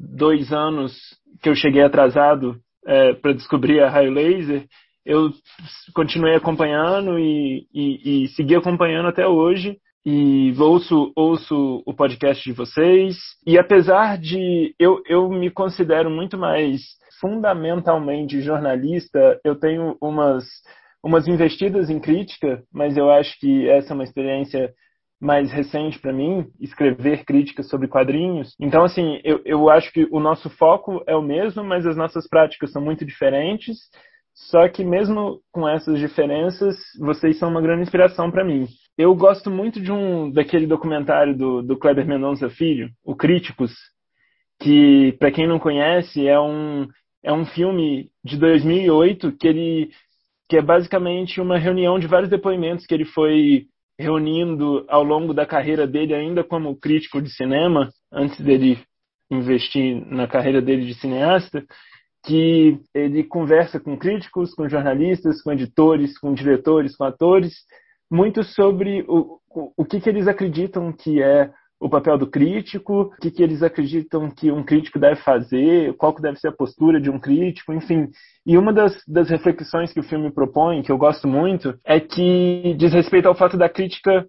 dois 0.00 0.52
anos 0.52 0.96
que 1.42 1.48
eu 1.48 1.54
cheguei 1.54 1.82
atrasado 1.82 2.56
é, 2.86 3.12
para 3.14 3.34
descobrir 3.34 3.80
a 3.80 3.90
Raio 3.90 4.12
Laser, 4.12 4.64
eu 5.04 5.30
continuei 5.94 6.34
acompanhando 6.34 7.18
e, 7.18 7.66
e, 7.72 8.24
e, 8.24 8.28
segui 8.28 8.54
acompanhando 8.54 9.08
até 9.08 9.26
hoje. 9.26 9.78
E 10.04 10.54
ouço, 10.58 11.12
ouço 11.14 11.82
o 11.84 11.92
podcast 11.92 12.42
de 12.42 12.56
vocês. 12.56 13.16
E 13.46 13.58
apesar 13.58 14.16
de 14.16 14.74
eu, 14.78 15.02
eu 15.06 15.28
me 15.28 15.50
considero 15.50 16.10
muito 16.10 16.38
mais 16.38 16.80
fundamentalmente 17.20 18.40
jornalista, 18.40 19.38
eu 19.44 19.54
tenho 19.54 19.96
umas, 20.00 20.44
umas 21.04 21.28
investidas 21.28 21.90
em 21.90 22.00
crítica, 22.00 22.62
mas 22.72 22.96
eu 22.96 23.10
acho 23.10 23.38
que 23.38 23.68
essa 23.68 23.92
é 23.92 23.94
uma 23.94 24.04
experiência 24.04 24.72
mais 25.20 25.52
recente 25.52 25.98
para 25.98 26.12
mim, 26.12 26.46
escrever 26.58 27.24
críticas 27.24 27.68
sobre 27.68 27.88
quadrinhos. 27.88 28.54
Então, 28.58 28.82
assim, 28.82 29.20
eu, 29.22 29.40
eu 29.44 29.68
acho 29.68 29.92
que 29.92 30.08
o 30.10 30.18
nosso 30.18 30.48
foco 30.48 31.02
é 31.06 31.14
o 31.14 31.22
mesmo, 31.22 31.62
mas 31.62 31.86
as 31.86 31.96
nossas 31.96 32.26
práticas 32.26 32.72
são 32.72 32.82
muito 32.82 33.04
diferentes. 33.04 33.76
Só 34.32 34.66
que 34.68 34.82
mesmo 34.82 35.40
com 35.52 35.68
essas 35.68 35.98
diferenças, 35.98 36.76
vocês 36.98 37.38
são 37.38 37.50
uma 37.50 37.60
grande 37.60 37.82
inspiração 37.82 38.30
para 38.30 38.44
mim. 38.44 38.66
Eu 38.96 39.14
gosto 39.14 39.50
muito 39.50 39.80
de 39.80 39.92
um 39.92 40.30
daquele 40.30 40.66
documentário 40.66 41.36
do, 41.36 41.62
do 41.62 41.76
Kleber 41.76 42.06
Mendonça 42.06 42.48
Filho, 42.48 42.88
o 43.04 43.14
Críticos, 43.14 43.72
que 44.60 45.12
para 45.18 45.30
quem 45.30 45.46
não 45.46 45.58
conhece 45.58 46.26
é 46.26 46.38
um 46.40 46.86
é 47.22 47.32
um 47.32 47.44
filme 47.44 48.10
de 48.24 48.38
2008 48.38 49.32
que 49.32 49.46
ele 49.46 49.90
que 50.48 50.56
é 50.56 50.62
basicamente 50.62 51.40
uma 51.40 51.58
reunião 51.58 51.98
de 51.98 52.06
vários 52.06 52.30
depoimentos 52.30 52.86
que 52.86 52.94
ele 52.94 53.04
foi 53.04 53.66
reunindo 54.00 54.84
ao 54.88 55.04
longo 55.04 55.34
da 55.34 55.44
carreira 55.44 55.86
dele, 55.86 56.14
ainda 56.14 56.42
como 56.42 56.74
crítico 56.74 57.20
de 57.20 57.30
cinema, 57.30 57.90
antes 58.10 58.40
dele 58.40 58.78
investir 59.30 60.04
na 60.06 60.26
carreira 60.26 60.62
dele 60.62 60.86
de 60.86 60.94
cineasta, 60.94 61.62
que 62.24 62.78
ele 62.94 63.22
conversa 63.24 63.78
com 63.78 63.96
críticos, 63.96 64.54
com 64.54 64.68
jornalistas, 64.68 65.42
com 65.42 65.52
editores, 65.52 66.18
com 66.18 66.32
diretores, 66.32 66.96
com 66.96 67.04
atores, 67.04 67.54
muito 68.10 68.42
sobre 68.42 69.04
o, 69.06 69.38
o, 69.48 69.72
o 69.76 69.84
que, 69.84 70.00
que 70.00 70.08
eles 70.08 70.26
acreditam 70.26 70.92
que 70.92 71.22
é 71.22 71.50
o 71.80 71.88
papel 71.88 72.18
do 72.18 72.26
crítico, 72.26 73.02
o 73.02 73.10
que, 73.16 73.30
que 73.30 73.42
eles 73.42 73.62
acreditam 73.62 74.30
que 74.30 74.52
um 74.52 74.62
crítico 74.62 74.98
deve 74.98 75.22
fazer, 75.22 75.96
qual 75.96 76.14
que 76.14 76.20
deve 76.20 76.38
ser 76.38 76.48
a 76.48 76.52
postura 76.52 77.00
de 77.00 77.10
um 77.10 77.18
crítico, 77.18 77.72
enfim. 77.72 78.10
E 78.46 78.58
uma 78.58 78.70
das, 78.70 79.02
das 79.08 79.30
reflexões 79.30 79.90
que 79.90 79.98
o 79.98 80.02
filme 80.02 80.30
propõe, 80.30 80.82
que 80.82 80.92
eu 80.92 80.98
gosto 80.98 81.26
muito, 81.26 81.74
é 81.82 81.98
que 81.98 82.74
diz 82.76 82.92
respeito 82.92 83.26
ao 83.26 83.34
fato 83.34 83.56
da 83.56 83.68
crítica, 83.68 84.26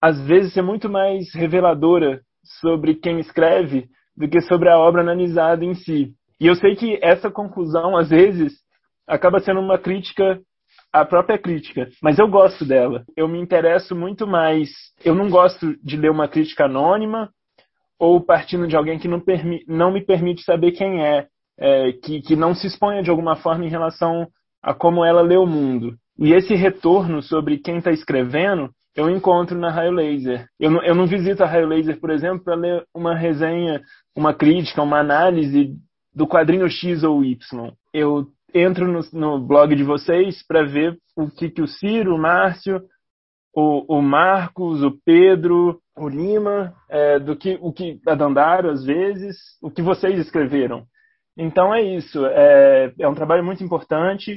às 0.00 0.20
vezes, 0.24 0.52
ser 0.52 0.62
muito 0.62 0.88
mais 0.88 1.34
reveladora 1.34 2.20
sobre 2.60 2.94
quem 2.94 3.18
escreve 3.18 3.88
do 4.16 4.28
que 4.28 4.40
sobre 4.42 4.68
a 4.68 4.78
obra 4.78 5.02
analisada 5.02 5.64
em 5.64 5.74
si. 5.74 6.12
E 6.40 6.46
eu 6.46 6.54
sei 6.54 6.76
que 6.76 6.98
essa 7.02 7.28
conclusão, 7.28 7.96
às 7.96 8.10
vezes, 8.10 8.52
acaba 9.08 9.40
sendo 9.40 9.58
uma 9.58 9.78
crítica 9.78 10.40
a 10.94 11.04
própria 11.04 11.36
crítica, 11.36 11.88
mas 12.00 12.20
eu 12.20 12.28
gosto 12.28 12.64
dela. 12.64 13.02
Eu 13.16 13.26
me 13.26 13.40
interesso 13.40 13.96
muito 13.96 14.28
mais. 14.28 14.70
Eu 15.04 15.12
não 15.12 15.28
gosto 15.28 15.74
de 15.82 15.96
ler 15.96 16.08
uma 16.08 16.28
crítica 16.28 16.66
anônima 16.66 17.30
ou 17.98 18.20
partindo 18.20 18.68
de 18.68 18.76
alguém 18.76 18.96
que 18.96 19.08
não, 19.08 19.18
permi 19.18 19.64
não 19.66 19.92
me 19.92 20.00
permite 20.00 20.44
saber 20.44 20.70
quem 20.70 21.04
é, 21.04 21.26
é 21.58 21.92
que, 21.94 22.20
que 22.20 22.36
não 22.36 22.54
se 22.54 22.68
exponha 22.68 23.02
de 23.02 23.10
alguma 23.10 23.34
forma 23.34 23.64
em 23.64 23.68
relação 23.68 24.28
a 24.62 24.72
como 24.72 25.04
ela 25.04 25.20
lê 25.20 25.36
o 25.36 25.46
mundo. 25.46 25.96
E 26.16 26.32
esse 26.32 26.54
retorno 26.54 27.20
sobre 27.20 27.58
quem 27.58 27.78
está 27.78 27.90
escrevendo 27.90 28.70
eu 28.94 29.10
encontro 29.10 29.58
na 29.58 29.72
Raio 29.72 29.90
Laser. 29.90 30.46
Eu 30.60 30.70
não, 30.70 30.82
eu 30.84 30.94
não 30.94 31.06
visito 31.08 31.42
a 31.42 31.46
Raio 31.46 31.66
Laser, 31.66 31.98
por 31.98 32.10
exemplo, 32.10 32.44
para 32.44 32.54
ler 32.54 32.86
uma 32.94 33.16
resenha, 33.16 33.82
uma 34.14 34.32
crítica, 34.32 34.80
uma 34.80 35.00
análise 35.00 35.74
do 36.14 36.28
quadrinho 36.28 36.70
X 36.70 37.02
ou 37.02 37.24
Y. 37.24 37.72
Eu 37.92 38.28
entro 38.54 38.86
no, 38.86 39.00
no 39.12 39.38
blog 39.44 39.74
de 39.74 39.82
vocês 39.82 40.46
para 40.46 40.62
ver 40.62 40.96
o 41.16 41.28
que, 41.28 41.50
que 41.50 41.60
o 41.60 41.66
Ciro, 41.66 42.14
o 42.14 42.18
Márcio, 42.18 42.80
o, 43.54 43.98
o 43.98 44.02
Marcos, 44.02 44.82
o 44.82 44.92
Pedro, 45.04 45.80
o 45.96 46.08
Lima, 46.08 46.74
é, 46.88 47.18
do 47.18 47.36
que 47.36 47.58
o 47.60 47.72
que 47.72 48.00
a 48.06 48.14
Dandaro 48.14 48.70
às 48.70 48.84
vezes, 48.84 49.36
o 49.62 49.70
que 49.70 49.82
vocês 49.82 50.18
escreveram. 50.18 50.84
Então 51.36 51.74
é 51.74 51.82
isso. 51.82 52.24
É, 52.26 52.92
é 52.98 53.08
um 53.08 53.14
trabalho 53.14 53.44
muito 53.44 53.62
importante. 53.62 54.34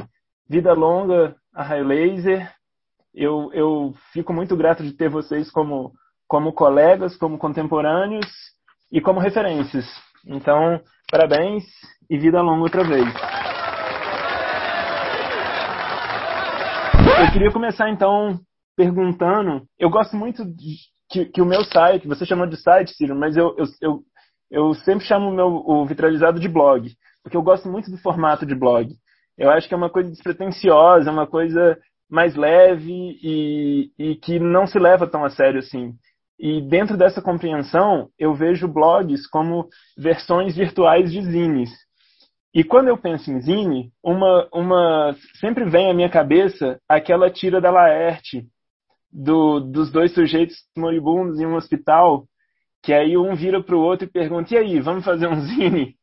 Vida 0.49 0.73
longa 0.73 1.35
a 1.53 1.63
Raio 1.63 1.85
Laser. 1.85 2.51
Eu, 3.13 3.51
eu 3.53 3.93
fico 4.13 4.33
muito 4.33 4.55
grato 4.55 4.83
de 4.83 4.93
ter 4.93 5.09
vocês 5.09 5.49
como, 5.51 5.91
como 6.27 6.53
colegas, 6.53 7.15
como 7.17 7.37
contemporâneos 7.37 8.27
e 8.91 9.01
como 9.01 9.19
referências. 9.19 9.85
Então, 10.25 10.79
parabéns 11.11 11.63
e 12.09 12.17
vida 12.17 12.41
longa 12.41 12.63
outra 12.63 12.83
vez. 12.83 13.07
Eu 17.19 17.31
queria 17.31 17.51
começar 17.51 17.89
então 17.89 18.39
perguntando. 18.75 19.63
Eu 19.79 19.89
gosto 19.89 20.15
muito 20.15 20.45
de, 20.45 20.75
que, 21.09 21.25
que, 21.25 21.41
o 21.41 21.45
meu 21.45 21.63
site, 21.63 22.07
você 22.07 22.25
chamou 22.27 22.45
de 22.45 22.57
site, 22.57 22.93
Ciro, 22.93 23.15
mas 23.15 23.35
eu, 23.35 23.55
eu, 23.57 23.65
eu, 23.81 23.99
eu 24.51 24.73
sempre 24.75 25.03
chamo 25.03 25.29
o 25.29 25.33
meu 25.33 25.47
o 25.47 25.85
vitralizado 25.85 26.39
de 26.39 26.47
blog, 26.47 26.91
porque 27.23 27.35
eu 27.35 27.41
gosto 27.41 27.67
muito 27.67 27.89
do 27.89 27.97
formato 27.97 28.45
de 28.45 28.53
blog. 28.53 28.93
Eu 29.35 29.49
acho 29.49 29.67
que 29.67 29.73
é 29.73 29.77
uma 29.77 29.89
coisa 29.89 30.11
despretensiosa, 30.11 31.11
uma 31.11 31.25
coisa 31.25 31.75
mais 32.07 32.35
leve 32.35 33.17
e, 33.23 33.91
e 33.97 34.15
que 34.17 34.39
não 34.39 34.67
se 34.67 34.77
leva 34.77 35.07
tão 35.07 35.25
a 35.25 35.29
sério 35.31 35.57
assim. 35.57 35.93
E 36.39 36.61
dentro 36.61 36.95
dessa 36.95 37.19
compreensão, 37.19 38.09
eu 38.17 38.35
vejo 38.35 38.67
blogs 38.67 39.27
como 39.27 39.67
versões 39.97 40.55
virtuais 40.55 41.11
de 41.11 41.21
zines. 41.23 41.71
E 42.57 42.63
quando 42.63 42.87
eu 42.87 42.97
penso 42.97 43.29
em 43.29 43.39
Zine, 43.39 43.91
uma, 44.03 44.49
uma 44.51 45.15
sempre 45.39 45.63
vem 45.69 45.91
à 45.91 45.93
minha 45.93 46.09
cabeça 46.09 46.81
aquela 46.89 47.29
tira 47.29 47.61
da 47.61 47.69
Laerte, 47.69 48.47
do, 49.11 49.59
dos 49.59 49.91
dois 49.91 50.11
sujeitos 50.11 50.55
moribundos 50.75 51.39
em 51.39 51.45
um 51.45 51.53
hospital, 51.53 52.25
que 52.81 52.91
aí 52.91 53.15
um 53.15 53.35
vira 53.35 53.61
para 53.61 53.75
o 53.75 53.79
outro 53.79 54.07
e 54.07 54.11
pergunta: 54.11 54.55
e 54.55 54.57
aí, 54.57 54.79
vamos 54.79 55.05
fazer 55.05 55.27
um 55.27 55.39
Zine? 55.39 55.93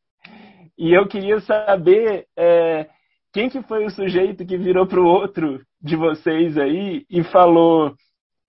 E 0.77 0.93
eu 0.93 1.05
queria 1.09 1.41
saber 1.41 2.25
é, 2.37 2.87
quem 3.33 3.49
que 3.49 3.61
foi 3.63 3.85
o 3.85 3.89
sujeito 3.89 4.45
que 4.45 4.57
virou 4.57 4.87
para 4.87 5.01
o 5.01 5.05
outro 5.05 5.59
de 5.81 5.97
vocês 5.97 6.57
aí 6.57 7.05
e 7.09 7.21
falou: 7.21 7.93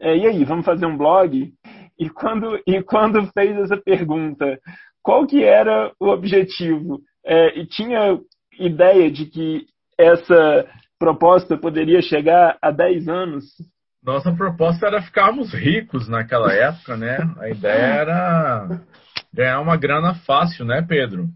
é, 0.00 0.16
e 0.16 0.28
aí, 0.28 0.44
vamos 0.44 0.64
fazer 0.64 0.86
um 0.86 0.96
blog? 0.96 1.52
E 1.98 2.08
quando, 2.08 2.56
e 2.64 2.80
quando 2.84 3.26
fez 3.32 3.56
essa 3.56 3.76
pergunta, 3.76 4.60
qual 5.02 5.26
que 5.26 5.42
era 5.42 5.92
o 5.98 6.06
objetivo? 6.06 7.00
É, 7.26 7.58
e 7.58 7.66
tinha 7.66 8.18
ideia 8.58 9.10
de 9.10 9.26
que 9.26 9.66
essa 9.98 10.64
proposta 10.98 11.58
poderia 11.58 12.00
chegar 12.00 12.56
a 12.62 12.70
10 12.70 13.08
anos? 13.08 13.44
Nossa 14.02 14.32
proposta 14.32 14.86
era 14.86 15.02
ficarmos 15.02 15.52
ricos 15.52 16.08
naquela 16.08 16.52
época, 16.52 16.96
né? 16.96 17.18
A 17.40 17.48
ideia 17.48 17.72
era 17.72 18.80
ganhar 19.34 19.60
uma 19.60 19.76
grana 19.76 20.14
fácil, 20.14 20.64
né, 20.64 20.80
Pedro? 20.86 21.28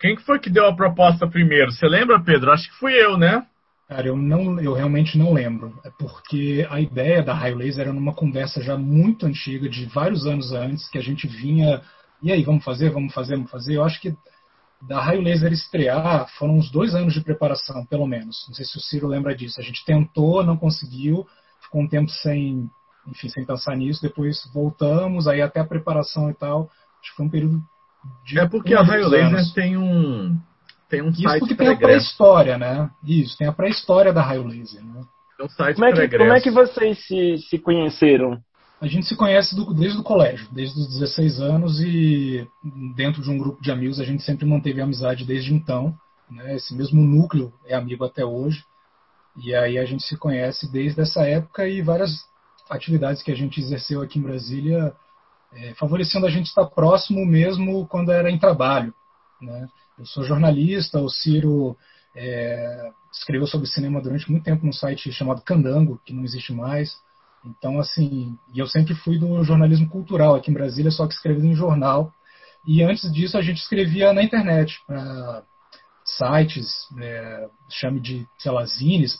Quem 0.00 0.16
que 0.16 0.22
foi 0.22 0.38
que 0.38 0.50
deu 0.50 0.66
a 0.66 0.74
proposta 0.74 1.26
primeiro? 1.26 1.70
Você 1.70 1.86
lembra, 1.86 2.22
Pedro? 2.22 2.50
Acho 2.50 2.68
que 2.70 2.78
fui 2.78 2.94
eu, 2.94 3.18
né? 3.18 3.46
Cara, 3.86 4.08
eu 4.08 4.16
não, 4.16 4.58
eu 4.58 4.72
realmente 4.72 5.18
não 5.18 5.32
lembro. 5.32 5.78
É 5.84 5.90
porque 5.98 6.66
a 6.70 6.80
ideia 6.80 7.22
da 7.22 7.34
Raio 7.34 7.56
Laser 7.56 7.82
era 7.82 7.92
numa 7.92 8.14
conversa 8.14 8.62
já 8.62 8.76
muito 8.76 9.26
antiga, 9.26 9.68
de 9.68 9.84
vários 9.86 10.26
anos 10.26 10.52
antes, 10.52 10.88
que 10.88 10.98
a 10.98 11.02
gente 11.02 11.26
vinha. 11.26 11.82
E 12.22 12.32
aí, 12.32 12.42
vamos 12.42 12.64
fazer, 12.64 12.90
vamos 12.90 13.12
fazer, 13.12 13.36
vamos 13.36 13.50
fazer. 13.50 13.76
Eu 13.76 13.84
acho 13.84 14.00
que 14.00 14.14
da 14.86 15.00
Raio 15.00 15.22
Laser 15.22 15.52
estrear, 15.52 16.28
foram 16.38 16.56
uns 16.56 16.70
dois 16.70 16.94
anos 16.94 17.14
de 17.14 17.20
preparação, 17.20 17.84
pelo 17.86 18.06
menos. 18.06 18.44
Não 18.48 18.54
sei 18.54 18.64
se 18.64 18.76
o 18.76 18.80
Ciro 18.80 19.08
lembra 19.08 19.34
disso. 19.34 19.60
A 19.60 19.62
gente 19.62 19.84
tentou, 19.84 20.44
não 20.44 20.56
conseguiu, 20.56 21.26
ficou 21.62 21.80
um 21.80 21.88
tempo 21.88 22.10
sem, 22.10 22.68
enfim, 23.06 23.28
sem 23.28 23.44
pensar 23.44 23.76
nisso. 23.76 24.02
Depois 24.02 24.38
voltamos, 24.52 25.26
aí 25.26 25.40
até 25.40 25.60
a 25.60 25.66
preparação 25.66 26.30
e 26.30 26.34
tal. 26.34 26.70
Acho 27.00 27.10
que 27.10 27.16
foi 27.16 27.26
um 27.26 27.30
período 27.30 27.62
de. 28.24 28.38
É 28.38 28.46
porque 28.46 28.74
a 28.74 28.82
Raio 28.82 29.08
Laser 29.08 29.54
tem 29.54 29.76
um. 29.76 30.38
Tem 30.88 31.02
um 31.02 31.08
Isso 31.08 31.22
site 31.22 31.40
porque 31.40 31.54
tem 31.54 31.68
a 31.68 31.76
pré-história, 31.76 32.58
né? 32.58 32.90
Isso, 33.02 33.36
tem 33.38 33.48
a 33.48 33.52
pré-história 33.52 34.12
da 34.12 34.22
Raio 34.22 34.46
Laser, 34.46 34.84
né? 34.84 35.02
Tem 35.36 35.46
um 35.46 35.48
site 35.48 35.76
Como 35.76 35.86
é 35.86 35.92
que, 35.92 36.18
como 36.18 36.32
é 36.32 36.40
que 36.40 36.50
vocês 36.50 37.06
se, 37.06 37.38
se 37.48 37.58
conheceram? 37.58 38.38
A 38.84 38.86
gente 38.86 39.06
se 39.06 39.16
conhece 39.16 39.56
do- 39.56 39.72
desde 39.72 39.98
o 39.98 40.02
colégio, 40.02 40.46
desde 40.52 40.78
os 40.78 40.86
16 40.88 41.40
anos 41.40 41.80
e 41.80 42.46
dentro 42.94 43.22
de 43.22 43.30
um 43.30 43.38
grupo 43.38 43.62
de 43.62 43.70
amigos 43.70 43.98
a 43.98 44.04
gente 44.04 44.22
sempre 44.22 44.44
manteve 44.44 44.78
amizade 44.78 45.24
desde 45.24 45.54
então. 45.54 45.98
Né? 46.30 46.56
Esse 46.56 46.74
mesmo 46.74 47.00
núcleo 47.00 47.50
é 47.64 47.74
amigo 47.74 48.04
até 48.04 48.22
hoje. 48.26 48.62
E 49.38 49.54
aí 49.54 49.78
a 49.78 49.86
gente 49.86 50.02
se 50.02 50.18
conhece 50.18 50.70
desde 50.70 51.00
essa 51.00 51.22
época 51.22 51.66
e 51.66 51.80
várias 51.80 52.26
atividades 52.68 53.22
que 53.22 53.32
a 53.32 53.34
gente 53.34 53.58
exerceu 53.58 54.02
aqui 54.02 54.18
em 54.18 54.22
Brasília 54.22 54.94
eh, 55.54 55.72
favorecendo 55.78 56.26
a 56.26 56.30
gente 56.30 56.48
estar 56.48 56.66
próximo 56.66 57.24
mesmo 57.24 57.86
quando 57.86 58.12
era 58.12 58.30
em 58.30 58.38
trabalho. 58.38 58.92
Né? 59.40 59.66
Eu 59.98 60.04
sou 60.04 60.24
jornalista, 60.24 61.00
o 61.00 61.08
Ciro 61.08 61.74
eh, 62.14 62.90
escreveu 63.10 63.46
sobre 63.46 63.66
cinema 63.66 64.02
durante 64.02 64.30
muito 64.30 64.44
tempo 64.44 64.66
num 64.66 64.74
site 64.74 65.10
chamado 65.10 65.40
Candango, 65.40 65.98
que 66.04 66.12
não 66.12 66.22
existe 66.22 66.52
mais. 66.52 67.02
Então, 67.44 67.78
assim, 67.78 68.38
e 68.52 68.58
eu 68.58 68.66
sempre 68.66 68.94
fui 68.94 69.18
do 69.18 69.44
jornalismo 69.44 69.88
cultural 69.88 70.34
aqui 70.34 70.50
em 70.50 70.54
Brasília, 70.54 70.90
só 70.90 71.06
que 71.06 71.14
escrevendo 71.14 71.46
em 71.46 71.54
jornal. 71.54 72.12
E 72.66 72.82
antes 72.82 73.12
disso, 73.12 73.36
a 73.36 73.42
gente 73.42 73.58
escrevia 73.58 74.12
na 74.12 74.22
internet, 74.22 74.78
para 74.86 75.42
sites, 76.04 76.86
é, 76.98 77.48
chame 77.68 78.00
de, 78.00 78.26
sei 78.38 78.52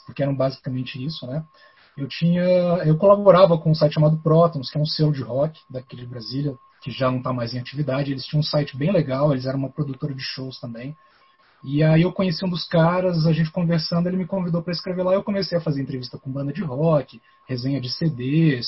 porque 0.06 0.22
eram 0.22 0.34
basicamente 0.34 1.02
isso, 1.02 1.26
né? 1.26 1.44
Eu 1.96 2.08
tinha, 2.08 2.42
eu 2.84 2.96
colaborava 2.96 3.56
com 3.56 3.70
um 3.70 3.74
site 3.74 3.94
chamado 3.94 4.18
Protons, 4.18 4.70
que 4.70 4.76
é 4.76 4.80
um 4.80 4.86
selo 4.86 5.12
de 5.12 5.22
rock 5.22 5.60
daqui 5.70 5.94
de 5.94 6.06
Brasília, 6.06 6.56
que 6.82 6.90
já 6.90 7.10
não 7.10 7.18
está 7.18 7.32
mais 7.32 7.54
em 7.54 7.58
atividade. 7.58 8.10
Eles 8.10 8.26
tinham 8.26 8.40
um 8.40 8.44
site 8.44 8.76
bem 8.76 8.92
legal, 8.92 9.32
eles 9.32 9.46
eram 9.46 9.58
uma 9.58 9.70
produtora 9.70 10.12
de 10.12 10.22
shows 10.22 10.58
também. 10.58 10.96
E 11.64 11.82
aí 11.82 12.02
eu 12.02 12.12
conheci 12.12 12.44
um 12.44 12.50
dos 12.50 12.68
caras, 12.68 13.26
a 13.26 13.32
gente 13.32 13.50
conversando, 13.50 14.06
ele 14.06 14.18
me 14.18 14.26
convidou 14.26 14.62
para 14.62 14.72
escrever 14.72 15.02
lá. 15.02 15.14
Eu 15.14 15.22
comecei 15.22 15.56
a 15.56 15.60
fazer 15.62 15.80
entrevista 15.80 16.18
com 16.18 16.30
banda 16.30 16.52
de 16.52 16.62
rock, 16.62 17.22
resenha 17.48 17.80
de 17.80 17.88
CDs, 17.88 18.66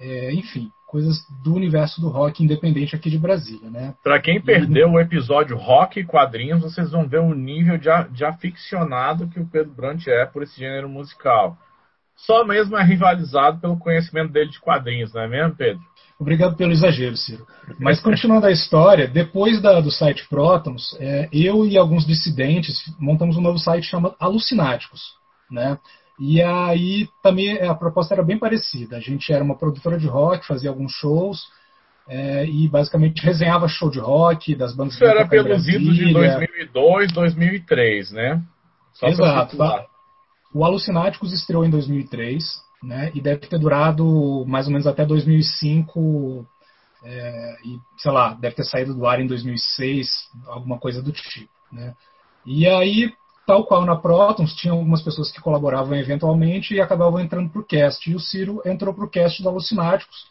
é, 0.00 0.32
enfim, 0.32 0.70
coisas 0.86 1.18
do 1.42 1.52
universo 1.52 2.00
do 2.00 2.08
rock 2.08 2.42
independente 2.42 2.94
aqui 2.94 3.10
de 3.10 3.18
Brasília, 3.18 3.68
né? 3.68 3.94
Pra 4.04 4.20
quem 4.20 4.40
perdeu 4.40 4.92
o 4.92 5.00
episódio 5.00 5.56
Rock 5.56 5.98
e 5.98 6.04
Quadrinhos, 6.04 6.62
vocês 6.62 6.92
vão 6.92 7.08
ver 7.08 7.18
o 7.18 7.34
nível 7.34 7.76
de, 7.76 7.88
de 8.12 8.24
aficionado 8.24 9.28
que 9.28 9.40
o 9.40 9.46
Pedro 9.46 9.72
Brant 9.72 10.06
é 10.06 10.24
por 10.24 10.44
esse 10.44 10.56
gênero 10.56 10.88
musical. 10.88 11.58
Só 12.18 12.44
mesmo 12.44 12.76
é 12.76 12.82
rivalizado 12.82 13.60
pelo 13.60 13.78
conhecimento 13.78 14.32
dele 14.32 14.50
de 14.50 14.60
quadrinhos, 14.60 15.12
não 15.14 15.22
é 15.22 15.28
mesmo, 15.28 15.56
Pedro? 15.56 15.80
Obrigado 16.18 16.56
pelo 16.56 16.72
exagero, 16.72 17.16
Ciro. 17.16 17.46
Mas 17.78 18.00
continuando 18.00 18.46
a 18.46 18.50
história, 18.50 19.06
depois 19.06 19.62
da- 19.62 19.80
do 19.80 19.90
site 19.90 20.26
Protons, 20.28 20.96
é, 20.98 21.28
eu 21.32 21.64
e 21.64 21.78
alguns 21.78 22.04
dissidentes 22.04 22.74
montamos 22.98 23.36
um 23.36 23.40
novo 23.40 23.58
site 23.58 23.84
chamado 23.84 24.16
Alucináticos, 24.18 25.00
né? 25.48 25.78
E 26.18 26.42
aí 26.42 27.08
também 27.22 27.56
a 27.62 27.72
proposta 27.72 28.14
era 28.14 28.24
bem 28.24 28.36
parecida. 28.36 28.96
A 28.96 29.00
gente 29.00 29.32
era 29.32 29.44
uma 29.44 29.56
produtora 29.56 29.96
de 29.96 30.08
rock, 30.08 30.44
fazia 30.44 30.68
alguns 30.70 30.90
shows 30.92 31.46
é, 32.08 32.44
e 32.44 32.66
basicamente 32.68 33.22
resenhava 33.24 33.68
show 33.68 33.88
de 33.88 34.00
rock 34.00 34.56
das 34.56 34.74
bandas 34.74 34.94
Isso 34.94 35.04
era 35.04 35.28
pelos 35.28 35.68
idos 35.68 35.94
de 35.94 36.12
Brasília. 36.12 36.38
2002, 36.38 37.12
2003, 37.12 38.10
né? 38.10 38.42
Só 38.94 39.06
Exato. 39.06 39.56
O 40.52 40.64
Alucináticos 40.64 41.32
estreou 41.32 41.64
em 41.64 41.70
2003, 41.70 42.42
né? 42.82 43.10
E 43.14 43.20
deve 43.20 43.46
ter 43.46 43.58
durado 43.58 44.44
mais 44.46 44.66
ou 44.66 44.72
menos 44.72 44.86
até 44.86 45.04
2005 45.04 46.46
é, 47.04 47.56
e 47.64 47.78
sei 47.96 48.10
lá, 48.10 48.34
deve 48.34 48.56
ter 48.56 48.64
saído 48.64 48.94
do 48.94 49.06
ar 49.06 49.20
em 49.20 49.26
2006, 49.26 50.08
alguma 50.46 50.78
coisa 50.78 51.02
do 51.02 51.12
tipo, 51.12 51.50
né? 51.72 51.94
E 52.44 52.66
aí, 52.66 53.12
tal 53.46 53.64
qual 53.64 53.84
na 53.84 53.94
Protons, 53.96 54.54
tinha 54.54 54.72
algumas 54.72 55.02
pessoas 55.02 55.30
que 55.30 55.40
colaboravam 55.40 55.96
eventualmente 55.96 56.74
e 56.74 56.80
acabavam 56.80 57.20
entrando 57.20 57.50
pro 57.50 57.64
cast. 57.64 58.10
E 58.10 58.14
o 58.14 58.20
Ciro 58.20 58.62
entrou 58.64 58.94
pro 58.94 59.08
cast 59.08 59.42
do 59.42 59.48
Alucináticos 59.48 60.26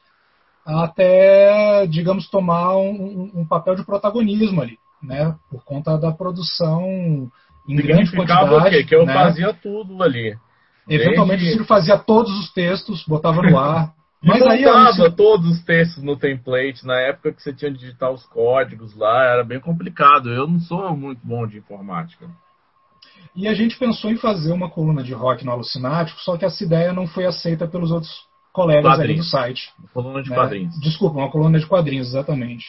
até, 0.65 1.87
digamos, 1.87 2.29
tomar 2.29 2.75
um- 2.75 3.31
um 3.33 3.45
papel 3.45 3.75
de 3.75 3.85
protagonismo 3.85 4.61
ali, 4.61 4.77
né? 5.01 5.35
Por 5.49 5.63
conta 5.63 5.97
da 5.97 6.11
produção 6.11 7.31
em 7.67 7.75
grande 7.75 8.11
quantidade. 8.11 8.53
o 8.53 8.69
quê? 8.69 8.83
Que 8.83 8.95
eu 8.95 9.05
né? 9.05 9.13
fazia 9.13 9.53
tudo 9.53 10.01
ali. 10.01 10.35
Eventualmente 10.89 11.39
Desde- 11.39 11.49
o 11.49 11.51
Ciro 11.53 11.65
fazia 11.65 11.97
todos 11.97 12.31
os 12.39 12.51
textos, 12.53 13.03
botava 13.05 13.41
no 13.41 13.57
ar. 13.57 13.93
Mas 14.23 14.41
aí 14.47 14.65
montava 14.65 14.89
o 14.89 14.93
Ciro- 14.93 15.11
todos 15.11 15.51
os 15.51 15.63
textos 15.63 16.01
no 16.03 16.15
template, 16.15 16.85
na 16.85 16.99
época 16.99 17.33
que 17.33 17.41
você 17.41 17.53
tinha 17.53 17.71
que 17.71 17.77
digitar 17.77 18.11
os 18.11 18.25
códigos 18.25 18.95
lá, 18.95 19.23
era 19.25 19.43
bem 19.43 19.59
complicado. 19.59 20.31
Eu 20.31 20.47
não 20.47 20.59
sou 20.59 20.95
muito 20.95 21.19
bom 21.23 21.45
de 21.45 21.57
informática. 21.57 22.27
E 23.35 23.47
a 23.47 23.53
gente 23.53 23.77
pensou 23.77 24.09
em 24.09 24.17
fazer 24.17 24.51
uma 24.51 24.69
coluna 24.69 25.03
de 25.03 25.13
rock 25.13 25.45
no 25.45 25.51
Alucinático, 25.51 26.19
só 26.21 26.37
que 26.37 26.45
essa 26.45 26.63
ideia 26.63 26.93
não 26.93 27.05
foi 27.05 27.25
aceita 27.25 27.67
pelos 27.67 27.91
outros 27.91 28.11
colegas 28.51 28.99
ali 28.99 29.15
do 29.15 29.23
site. 29.23 29.69
Coluna 29.93 30.23
de 30.23 30.29
né? 30.31 30.35
quadrinhos. 30.35 30.79
Desculpa, 30.79 31.19
uma 31.19 31.29
coluna 31.29 31.59
de 31.59 31.67
quadrinhos, 31.67 32.07
exatamente. 32.07 32.65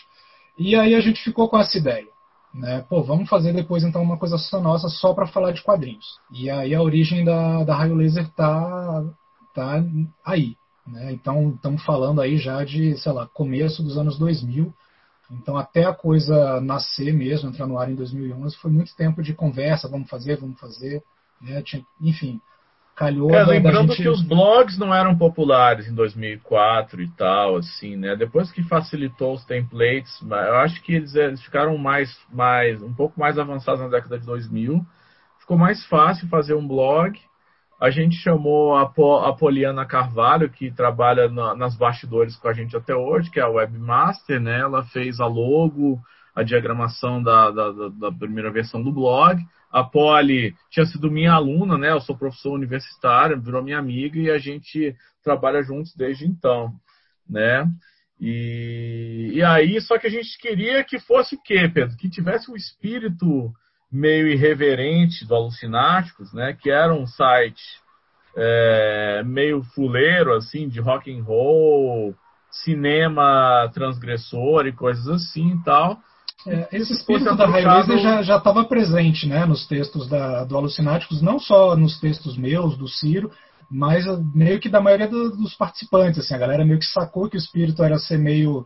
E 0.59 0.75
aí 0.77 0.95
a 0.95 1.01
gente 1.01 1.23
ficou 1.23 1.49
com 1.49 1.59
essa 1.59 1.79
ideia. 1.79 2.07
Né? 2.53 2.85
Pô, 2.89 3.03
vamos 3.03 3.29
fazer 3.29 3.53
depois 3.53 3.85
então 3.85 4.03
uma 4.03 4.19
coisa 4.19 4.39
só 4.39 4.61
nossa 4.61 4.89
só 4.89 5.13
para 5.13 5.27
falar 5.27 5.53
de 5.53 5.63
quadrinhos. 5.63 6.19
E 6.31 6.49
aí 6.51 6.75
a 6.75 6.83
origem 6.83 7.25
da, 7.25 7.65
da 7.65 7.75
Raio 7.75 7.95
Laser 7.95 8.29
tá, 8.35 9.05
tá 9.55 9.85
aí. 10.25 10.57
Né? 10.87 11.13
Então 11.13 11.51
estamos 11.51 11.85
falando 11.85 12.21
aí 12.21 12.39
já 12.39 12.65
de, 12.65 12.97
sei 12.97 13.13
lá, 13.13 13.27
começo 13.27 13.83
dos 13.83 13.99
anos 13.99 14.19
2000. 14.19 14.73
Então 15.31 15.57
até 15.57 15.85
a 15.85 15.93
coisa 15.93 16.61
nascer 16.61 17.13
mesmo, 17.13 17.51
entrar 17.51 17.67
no 17.67 17.79
ar 17.79 17.91
em 17.91 17.95
2011, 17.95 18.57
foi 18.57 18.71
muito 18.71 18.97
tempo 18.97 19.23
de 19.23 19.35
conversa, 19.35 19.89
vamos 19.89 20.09
fazer, 20.09 20.39
vamos 20.39 20.59
fazer. 20.59 21.03
Né? 21.41 21.63
Enfim, 22.01 22.41
calhou 22.99 23.33
É, 23.33 23.45
lembrando 23.45 23.93
gente- 23.93 24.03
que 24.03 24.09
os 24.09 24.23
blogs 24.23 24.77
não 24.77 24.93
eram 24.93 25.17
populares 25.17 25.87
em 25.87 25.95
2004 25.95 27.01
e 27.01 27.09
tal, 27.11 27.57
assim, 27.57 27.97
né? 27.97 28.17
Depois 28.17 28.51
que 28.51 28.63
facilitou 28.65 29.35
os 29.35 29.45
templates, 29.45 30.21
eu 30.23 30.57
acho 30.57 30.83
que 30.83 30.95
eles, 30.95 31.15
eles 31.15 31.41
ficaram 31.43 31.79
mais, 31.79 32.11
mais, 32.33 32.83
um 32.83 32.93
pouco 32.93 33.19
mais 33.19 33.39
avançados 33.39 33.81
na 33.81 33.89
década 33.89 34.19
de 34.19 34.27
2000. 34.27 34.85
Ficou 35.39 35.57
mais 35.57 35.85
fácil 35.87 36.29
fazer 36.29 36.55
um 36.55 36.67
blog. 36.67 37.17
A 37.81 37.91
gente 37.91 38.17
chamou 38.17 38.75
a, 38.77 38.83
a 38.83 39.33
Poliana 39.33 39.87
Carvalho, 39.87 40.51
que 40.51 40.71
trabalha 40.73 41.29
na- 41.29 41.55
nas 41.55 41.77
bastidores 41.77 42.35
com 42.37 42.49
a 42.49 42.53
gente 42.53 42.77
até 42.77 42.95
hoje, 42.95 43.31
que 43.31 43.39
é 43.39 43.43
a 43.45 43.49
webmaster, 43.49 44.41
né? 44.41 44.59
Ela 44.59 44.83
fez 44.87 45.21
a 45.21 45.27
logo, 45.27 46.01
a 46.39 46.45
diagramação 46.45 47.21
da, 47.21 47.51
da, 47.51 47.73
da- 47.73 48.13
primeira 48.13 48.49
versão 48.51 48.81
do 48.81 48.93
blog. 48.93 49.43
A 49.73 49.83
Poli 49.83 50.55
tinha 50.71 50.87
sido 50.87 51.11
minha 51.11 51.33
aluna, 51.33 51.77
né? 51.77 51.91
Eu 51.91 52.01
sou 52.01 52.17
professor 52.17 52.53
universitário, 52.53 53.41
virou 53.41 53.61
minha 53.61 53.79
amiga 53.79 54.17
e 54.19 54.31
a 54.31 54.39
gente 54.39 54.95
trabalha 55.23 55.65
juntos 55.65 55.93
desde 55.97 56.27
então, 56.27 56.73
né? 57.29 57.69
E, 58.21 59.33
e 59.35 59.43
aí, 59.43 59.81
só 59.81 59.99
que 59.99 60.07
a 60.07 60.11
gente 60.11 60.39
queria 60.39 60.85
que 60.85 61.01
fosse 61.01 61.35
o 61.35 61.43
quê, 61.43 61.69
Pedro? 61.69 61.97
Que 61.97 62.09
tivesse 62.09 62.51
o 62.51 62.57
espírito 62.57 63.53
meio 63.91 64.29
irreverente 64.29 65.27
do 65.27 65.35
Alucináticos, 65.35 66.33
né? 66.33 66.53
Que 66.53 66.71
era 66.71 66.95
um 66.95 67.07
site 67.07 67.63
é, 68.37 69.23
meio 69.25 69.65
fuleiro, 69.75 70.35
assim, 70.35 70.69
de 70.69 70.81
rock 70.81 71.13
and 71.13 71.25
roll, 71.25 72.15
cinema 72.63 73.69
transgressor 73.75 74.69
e 74.69 74.73
coisas 74.73 75.09
assim 75.09 75.57
e 75.57 75.65
tal. 75.65 76.01
É, 76.47 76.69
esse 76.73 76.93
espírito 76.93 77.35
da 77.37 77.47
Raio 77.47 77.69
aplicado- 77.69 77.93
Laser 77.95 78.23
já 78.23 78.37
estava 78.37 78.65
presente 78.65 79.27
né, 79.27 79.45
nos 79.45 79.67
textos 79.67 80.09
da, 80.09 80.45
do 80.45 80.57
Alucináticos, 80.57 81.21
não 81.21 81.39
só 81.39 81.77
nos 81.77 81.99
textos 81.99 82.37
meus, 82.37 82.77
do 82.79 82.87
Ciro, 82.89 83.31
mas 83.71 84.07
ah, 84.07 84.19
meio 84.35 84.61
que 84.61 84.69
da 84.69 84.81
maioria 84.81 85.09
do- 85.09 85.37
dos 85.37 85.55
participantes. 85.55 86.21
Assim, 86.21 86.35
a 86.35 86.39
galera 86.39 86.65
meio 86.65 86.79
que 86.79 86.87
sacou 86.87 87.29
que 87.29 87.37
o 87.37 87.39
espírito 87.39 87.83
era 87.83 87.99
ser 87.99 88.19
meio 88.19 88.65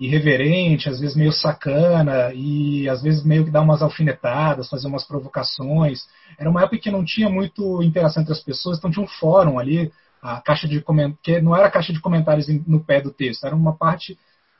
irreverente, 0.00 0.88
às 0.88 1.00
vezes 1.00 1.16
meio 1.16 1.32
sacana, 1.32 2.32
e 2.32 2.88
às 2.88 3.02
vezes 3.02 3.24
meio 3.24 3.44
que 3.44 3.50
dar 3.50 3.62
umas 3.62 3.82
alfinetadas, 3.82 4.68
fazer 4.68 4.86
umas 4.86 5.04
provocações. 5.04 6.06
Era 6.38 6.48
uma 6.48 6.62
época 6.62 6.78
que 6.78 6.90
não 6.90 7.04
tinha 7.04 7.28
muito 7.28 7.82
interação 7.82 8.22
entre 8.22 8.32
as 8.32 8.40
pessoas, 8.40 8.78
então 8.78 8.90
tinha 8.90 9.04
um 9.04 9.08
fórum 9.08 9.58
ali, 9.58 9.90
a 10.22 10.40
caixa 10.40 10.68
de 10.68 10.80
comentários, 10.80 11.18
que 11.22 11.40
não 11.40 11.54
era 11.56 11.70
caixa 11.70 11.92
de 11.92 12.00
comentários 12.00 12.46
no 12.66 12.78
pé 12.82 13.00
do 13.00 13.10
texto, 13.10 13.44
era 13.44 13.56
uma 13.56 13.76
parte, 13.76 14.16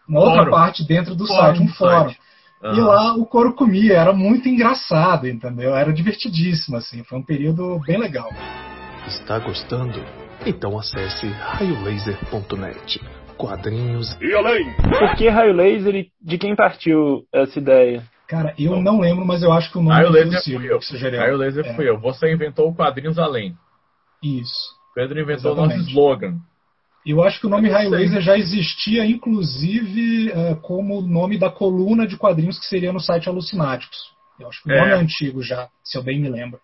uma 0.08 0.20
outra 0.20 0.38
Fórum. 0.38 0.50
parte 0.50 0.84
dentro 0.84 1.14
do 1.14 1.26
Fórum 1.26 1.40
site, 1.56 1.62
um 1.62 1.68
fórum. 1.68 2.04
site. 2.08 2.20
E 2.62 2.66
Aham. 2.66 2.84
lá 2.84 3.14
o 3.16 3.24
couro 3.24 3.54
comia, 3.54 3.94
era 3.98 4.12
muito 4.12 4.48
engraçado, 4.48 5.28
entendeu? 5.28 5.76
Era 5.76 5.92
divertidíssimo, 5.92 6.76
assim, 6.76 7.04
foi 7.04 7.18
um 7.18 7.22
período 7.22 7.78
bem 7.86 7.98
legal. 7.98 8.30
Está 9.06 9.38
gostando? 9.38 10.02
Então 10.44 10.78
acesse 10.78 11.26
raiolaser.net. 11.28 13.00
Quadrinhos 13.36 14.18
Por 14.98 15.14
que 15.16 15.28
raio 15.28 15.54
laser 15.54 15.94
e 15.94 16.10
de 16.20 16.36
quem 16.38 16.56
partiu 16.56 17.24
essa 17.32 17.58
ideia? 17.60 18.02
Cara, 18.26 18.52
eu 18.58 18.82
não 18.82 19.00
lembro, 19.00 19.24
mas 19.24 19.42
eu 19.42 19.52
acho 19.52 19.70
que 19.70 19.78
o 19.78 19.82
nome 19.82 19.94
Raio 19.94 20.08
foi 20.10 20.24
Laser 20.24 20.42
fui 20.44 20.70
eu. 20.70 20.78
que 20.80 20.84
sugeriu. 20.84 21.18
Raio 21.20 21.36
Laser 21.36 21.64
É, 21.66 21.74
fui 21.74 21.88
eu. 21.88 21.98
Você 22.00 22.30
inventou 22.30 22.68
o 22.68 22.74
quadrinhos 22.74 23.18
além. 23.18 23.56
Isso, 24.22 24.74
Pedro 24.94 25.18
inventou 25.20 25.52
o 25.52 25.56
nosso 25.56 25.68
Exatamente. 25.68 25.90
slogan. 25.90 26.34
Eu 27.08 27.22
acho 27.22 27.40
que 27.40 27.46
o 27.46 27.50
nome 27.50 27.70
Raio 27.70 27.88
Laser 27.88 28.20
já 28.20 28.36
existia, 28.36 29.02
inclusive, 29.06 30.30
é, 30.30 30.54
como 30.56 31.00
nome 31.00 31.38
da 31.38 31.50
coluna 31.50 32.06
de 32.06 32.18
quadrinhos 32.18 32.58
que 32.58 32.66
seria 32.66 32.92
no 32.92 33.00
site 33.00 33.30
Alucináticos. 33.30 33.96
Eu 34.38 34.46
acho 34.46 34.62
que 34.62 34.70
o 34.70 34.76
nome 34.76 34.90
é, 34.90 34.92
é 34.92 34.98
antigo 34.98 35.42
já, 35.42 35.70
se 35.82 35.96
eu 35.96 36.02
bem 36.02 36.20
me 36.20 36.28
lembro. 36.28 36.60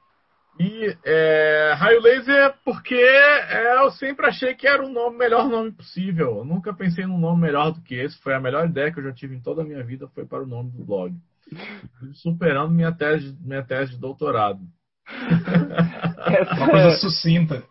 E 0.61 0.95
é, 1.03 1.73
Raio 1.79 2.03
Laser, 2.03 2.57
porque 2.63 2.95
é, 2.95 3.83
eu 3.83 3.91
sempre 3.93 4.27
achei 4.27 4.55
que 4.55 4.69
era 4.69 4.85
o 4.85 4.91
nome, 4.91 5.17
melhor 5.17 5.49
nome 5.49 5.73
possível. 5.73 6.37
Eu 6.37 6.45
nunca 6.45 6.75
pensei 6.75 7.07
num 7.07 7.19
nome 7.19 7.41
melhor 7.41 7.73
do 7.73 7.81
que 7.81 7.95
esse. 7.95 8.21
Foi 8.21 8.35
a 8.35 8.41
melhor 8.41 8.69
ideia 8.69 8.93
que 8.93 9.01
eu 9.01 9.05
já 9.05 9.13
tive 9.15 9.35
em 9.35 9.41
toda 9.41 9.63
a 9.63 9.65
minha 9.65 9.83
vida, 9.83 10.09
foi 10.15 10.27
para 10.27 10.43
o 10.43 10.47
nome 10.47 10.71
do 10.73 10.85
blog. 10.85 11.15
Superando 12.13 12.71
minha 12.71 12.93
tese, 12.93 13.35
minha 13.41 13.63
tese 13.63 13.93
de 13.93 13.99
doutorado. 13.99 14.61
Uma 16.59 16.71
coisa 16.71 16.99
sucinta. 16.99 17.65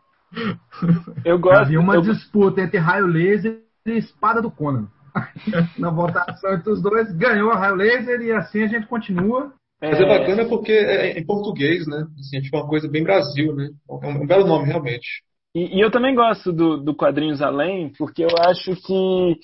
Eu 1.23 1.37
gosto. 1.39 1.61
Havia 1.61 1.79
uma 1.79 1.95
eu... 1.95 2.01
disputa 2.01 2.61
entre 2.61 2.77
Raio 2.77 3.07
Laser 3.07 3.61
e 3.85 3.91
Espada 3.91 4.41
do 4.41 4.51
Conan. 4.51 4.87
Na 5.77 5.91
votação 5.91 6.53
entre 6.53 6.71
os 6.71 6.81
dois, 6.81 7.11
ganhou 7.15 7.51
a 7.51 7.57
Raio 7.57 7.75
Laser 7.75 8.21
e 8.21 8.31
assim 8.31 8.63
a 8.63 8.67
gente 8.67 8.87
continua. 8.87 9.53
Mas 9.81 9.99
é, 9.99 10.03
é 10.03 10.07
bacana 10.07 10.45
porque 10.45 10.71
é 10.71 11.19
em 11.19 11.25
português, 11.25 11.85
né? 11.87 12.07
Assim, 12.19 12.37
é 12.37 12.41
tipo 12.41 12.57
uma 12.57 12.67
coisa 12.67 12.87
bem 12.87 13.03
Brasil, 13.03 13.53
né? 13.53 13.69
É 13.89 13.93
um, 13.93 14.03
é 14.03 14.07
um 14.07 14.25
belo 14.25 14.47
nome, 14.47 14.65
realmente. 14.65 15.23
E, 15.53 15.77
e, 15.77 15.81
eu 15.81 15.91
também 15.91 16.15
gosto 16.15 16.51
do, 16.51 16.77
do 16.77 16.95
Quadrinhos 16.95 17.41
Além, 17.41 17.91
porque 17.97 18.23
eu 18.23 18.29
acho 18.39 18.75
que 18.75 19.39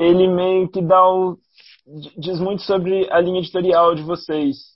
ele 0.00 0.26
meio 0.26 0.68
que 0.68 0.82
dá 0.82 1.06
o, 1.06 1.38
diz 2.18 2.40
muito 2.40 2.62
sobre 2.62 3.06
a 3.10 3.20
linha 3.20 3.40
editorial 3.40 3.94
de 3.94 4.02
vocês. 4.02 4.71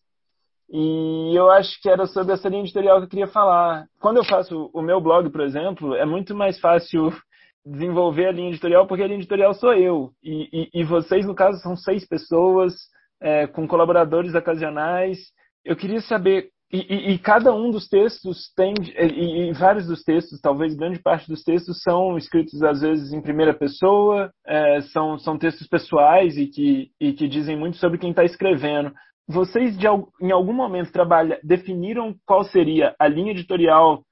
E 0.69 1.33
eu 1.37 1.51
acho 1.51 1.81
que 1.81 1.89
era 1.89 2.07
sobre 2.07 2.35
essa 2.35 2.49
linha 2.49 2.63
editorial 2.63 2.99
que 2.99 3.05
eu 3.05 3.09
queria 3.09 3.27
falar. 3.29 3.87
Quando 4.01 4.17
eu 4.17 4.25
faço 4.25 4.71
o 4.73 4.83
meu 4.83 5.01
blog, 5.01 5.31
por 5.31 5.41
exemplo, 5.41 5.95
é 5.95 6.05
muito 6.05 6.35
mais 6.35 6.59
fácil 6.59 7.13
desenvolver 7.65 8.27
a 8.27 8.33
linha 8.33 8.51
editorial 8.51 8.87
porque 8.87 9.03
a 9.03 9.07
linha 9.07 9.19
editorial 9.19 9.55
sou 9.55 9.73
eu. 9.73 10.11
E, 10.23 10.49
e, 10.75 10.81
e 10.81 10.85
vocês, 10.85 11.25
no 11.27 11.35
caso, 11.35 11.61
são 11.61 11.77
seis 11.77 12.07
pessoas 12.07 12.75
é, 13.21 13.47
com 13.47 13.67
colaboradores 13.67 14.35
ocasionais. 14.35 15.19
Eu 15.65 15.77
queria 15.77 16.01
saber, 16.01 16.49
e, 16.73 17.13
e, 17.13 17.19
cada 17.19 17.55
um 17.55 17.71
dos 17.71 17.89
textos 17.89 18.53
tem, 18.57 18.75
e, 18.99 19.53
vários 19.53 19.87
dos 19.87 20.03
textos, 20.03 20.41
talvez 20.41 20.75
grande 20.75 21.01
parte 21.01 21.29
dos 21.29 21.43
textos, 21.43 21.81
são 21.83 22.19
escritos 22.19 22.61
às 22.63 22.81
vezes 22.81 23.13
em 23.13 23.23
primeira 23.23 23.55
pessoa, 23.55 24.31
é, 24.47 24.81
são, 24.93 25.17
são 25.19 25.39
textos 25.39 25.69
pessoais 25.69 26.37
e 26.37 26.47
que, 26.47 26.91
e 27.01 27.13
que 27.13 27.29
dizem 27.29 27.57
muito 27.57 27.77
sobre 27.77 27.99
quem 27.99 28.11
está 28.11 28.25
escrevendo. 28.25 28.93
Vocês, 29.29 29.77
de, 29.77 29.87
em 30.21 30.31
algum 30.31 30.53
momento, 30.53 30.93
trabalha, 30.93 31.41
definiram 31.43 32.15
qual 32.25 32.45
seria 32.45 32.95
a 32.99 33.09
linha 33.09 33.33
editorial 33.33 34.03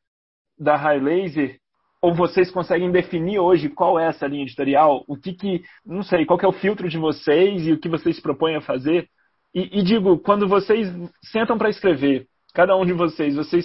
da 0.59 0.77
High 0.77 1.01
Laser 1.01 1.59
ou 2.03 2.15
vocês 2.15 2.51
conseguem 2.51 2.91
definir 2.91 3.39
hoje 3.39 3.69
qual 3.69 3.99
é 3.99 4.09
essa 4.09 4.27
linha 4.27 4.43
editorial? 4.43 5.05
O 5.09 5.17
que 5.17 5.33
que, 5.33 5.63
não 5.87 6.03
sei, 6.03 6.27
qual 6.27 6.39
que 6.39 6.45
é 6.45 6.49
o 6.49 6.53
filtro 6.53 6.89
de 6.89 6.99
vocês 6.99 7.67
e 7.67 7.73
o 7.73 7.81
que 7.81 7.89
vocês 7.89 8.21
propõem 8.21 8.57
a 8.57 8.61
fazer? 8.61 9.09
E, 9.55 9.79
e 9.81 9.83
digo, 9.83 10.19
quando 10.19 10.47
vocês 10.47 10.93
sentam 11.23 11.57
para 11.57 11.71
escrever, 11.71 12.27
cada 12.53 12.77
um 12.77 12.85
de 12.85 12.93
vocês, 12.93 13.37
vocês 13.37 13.65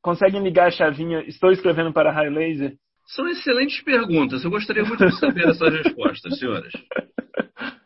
conseguem 0.00 0.42
ligar 0.42 0.68
a 0.68 0.70
chavinha, 0.70 1.24
estou 1.26 1.50
escrevendo 1.50 1.92
para 1.92 2.12
High 2.12 2.30
Laser? 2.30 2.74
São 3.06 3.26
excelentes 3.26 3.82
perguntas. 3.82 4.44
Eu 4.44 4.50
gostaria 4.50 4.84
muito 4.84 5.04
de 5.04 5.18
saber 5.18 5.48
essas 5.48 5.74
respostas, 5.82 6.38
senhoras. 6.38 6.72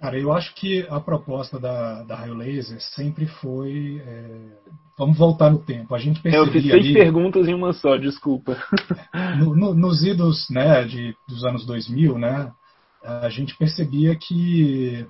Cara, 0.00 0.18
eu 0.18 0.30
acho 0.32 0.54
que 0.54 0.86
a 0.90 1.00
proposta 1.00 1.58
da, 1.58 2.02
da 2.02 2.16
Raio 2.16 2.34
Laser 2.34 2.80
sempre 2.94 3.26
foi. 3.26 4.02
É... 4.04 4.48
Vamos 4.98 5.16
voltar 5.16 5.50
no 5.50 5.58
tempo. 5.58 5.94
A 5.94 5.98
gente 5.98 6.20
percebia. 6.20 6.46
Eu 6.46 6.52
fiz 6.52 6.62
seis 6.62 6.84
ali, 6.84 6.94
perguntas 6.94 7.48
em 7.48 7.54
uma 7.54 7.72
só, 7.72 7.96
desculpa. 7.96 8.56
No, 9.38 9.54
no, 9.54 9.74
nos 9.74 10.02
idos 10.02 10.48
né, 10.50 10.84
de, 10.84 11.14
dos 11.28 11.44
anos 11.44 11.66
2000, 11.66 12.18
né, 12.18 12.50
a 13.02 13.28
gente 13.28 13.56
percebia 13.56 14.16
que 14.16 15.06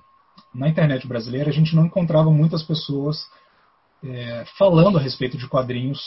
na 0.55 0.69
internet 0.69 1.07
brasileira 1.07 1.51
a 1.51 1.53
gente 1.53 1.75
não 1.77 1.87
encontrava 1.87 2.31
muitas 2.31 2.63
pessoas 2.63 3.25
é, 4.05 4.45
falando 4.59 4.99
a 4.99 5.01
respeito 5.01 5.37
de 5.37 5.49
quadrinhos 5.49 6.01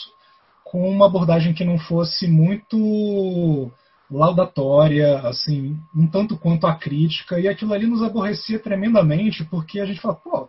com 0.64 0.88
uma 0.88 1.06
abordagem 1.06 1.52
que 1.52 1.64
não 1.64 1.78
fosse 1.78 2.28
muito 2.28 3.70
laudatória, 4.10 5.20
assim, 5.20 5.78
um 5.94 6.06
tanto 6.06 6.36
quanto 6.36 6.66
a 6.66 6.74
crítica, 6.74 7.38
e 7.38 7.46
aquilo 7.46 7.72
ali 7.72 7.86
nos 7.86 8.02
aborrecia 8.02 8.58
tremendamente, 8.58 9.44
porque 9.44 9.80
a 9.80 9.86
gente 9.86 10.00
fala, 10.00 10.14
pô, 10.14 10.48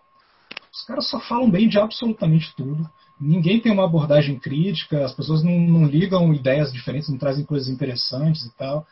os 0.73 0.83
caras 0.85 1.09
só 1.09 1.19
falam 1.19 1.49
bem 1.49 1.67
de 1.67 1.77
absolutamente 1.77 2.53
tudo, 2.55 2.89
ninguém 3.19 3.59
tem 3.59 3.71
uma 3.71 3.85
abordagem 3.85 4.39
crítica, 4.39 5.05
as 5.05 5.13
pessoas 5.13 5.43
não, 5.43 5.59
não 5.59 5.85
ligam 5.85 6.33
ideias 6.33 6.73
diferentes, 6.73 7.09
não 7.09 7.17
trazem 7.17 7.45
coisas 7.45 7.69
interessantes 7.69 8.45
e 8.45 8.57
tal. 8.57 8.85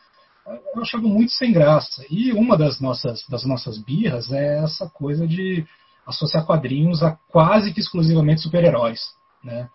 Eu 0.74 0.82
achava 0.82 1.02
muito 1.02 1.32
sem 1.32 1.52
graça. 1.52 2.04
E 2.08 2.32
uma 2.32 2.56
das 2.56 2.80
nossas, 2.80 3.26
das 3.28 3.44
nossas 3.44 3.78
birras 3.78 4.32
é 4.32 4.62
essa 4.62 4.88
coisa 4.88 5.26
de 5.26 5.64
associar 6.06 6.44
quadrinhos 6.46 7.02
a 7.02 7.12
quase 7.28 7.72
que 7.72 7.80
exclusivamente 7.80 8.40
super-heróis, 8.40 9.00
né? 9.44 9.68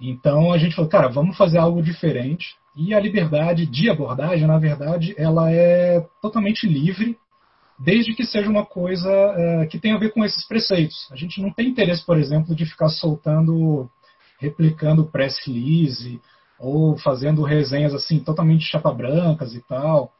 Então 0.00 0.52
a 0.52 0.58
gente 0.58 0.74
falou, 0.74 0.90
cara, 0.90 1.08
vamos 1.08 1.36
fazer 1.36 1.58
algo 1.58 1.82
diferente. 1.82 2.56
E 2.76 2.92
a 2.92 3.00
liberdade 3.00 3.66
de 3.66 3.88
abordagem, 3.88 4.46
na 4.46 4.58
verdade, 4.58 5.14
ela 5.16 5.50
é 5.50 6.04
totalmente 6.20 6.66
livre, 6.66 7.16
desde 7.78 8.14
que 8.14 8.24
seja 8.24 8.50
uma 8.50 8.64
coisa 8.64 9.10
é, 9.10 9.66
que 9.66 9.78
tenha 9.78 9.94
a 9.94 9.98
ver 9.98 10.12
com 10.12 10.24
esses 10.24 10.46
preceitos. 10.46 11.08
A 11.12 11.16
gente 11.16 11.40
não 11.40 11.52
tem 11.52 11.68
interesse, 11.68 12.04
por 12.04 12.18
exemplo, 12.18 12.54
de 12.54 12.66
ficar 12.66 12.88
soltando, 12.88 13.88
replicando 14.40 15.06
press 15.06 15.38
release 15.46 16.20
ou 16.58 16.96
fazendo 16.98 17.42
resenhas 17.42 17.94
assim 17.94 18.18
totalmente 18.18 18.64
chapa 18.64 18.92
brancas 18.92 19.54
e 19.54 19.60
tal. 19.62 20.12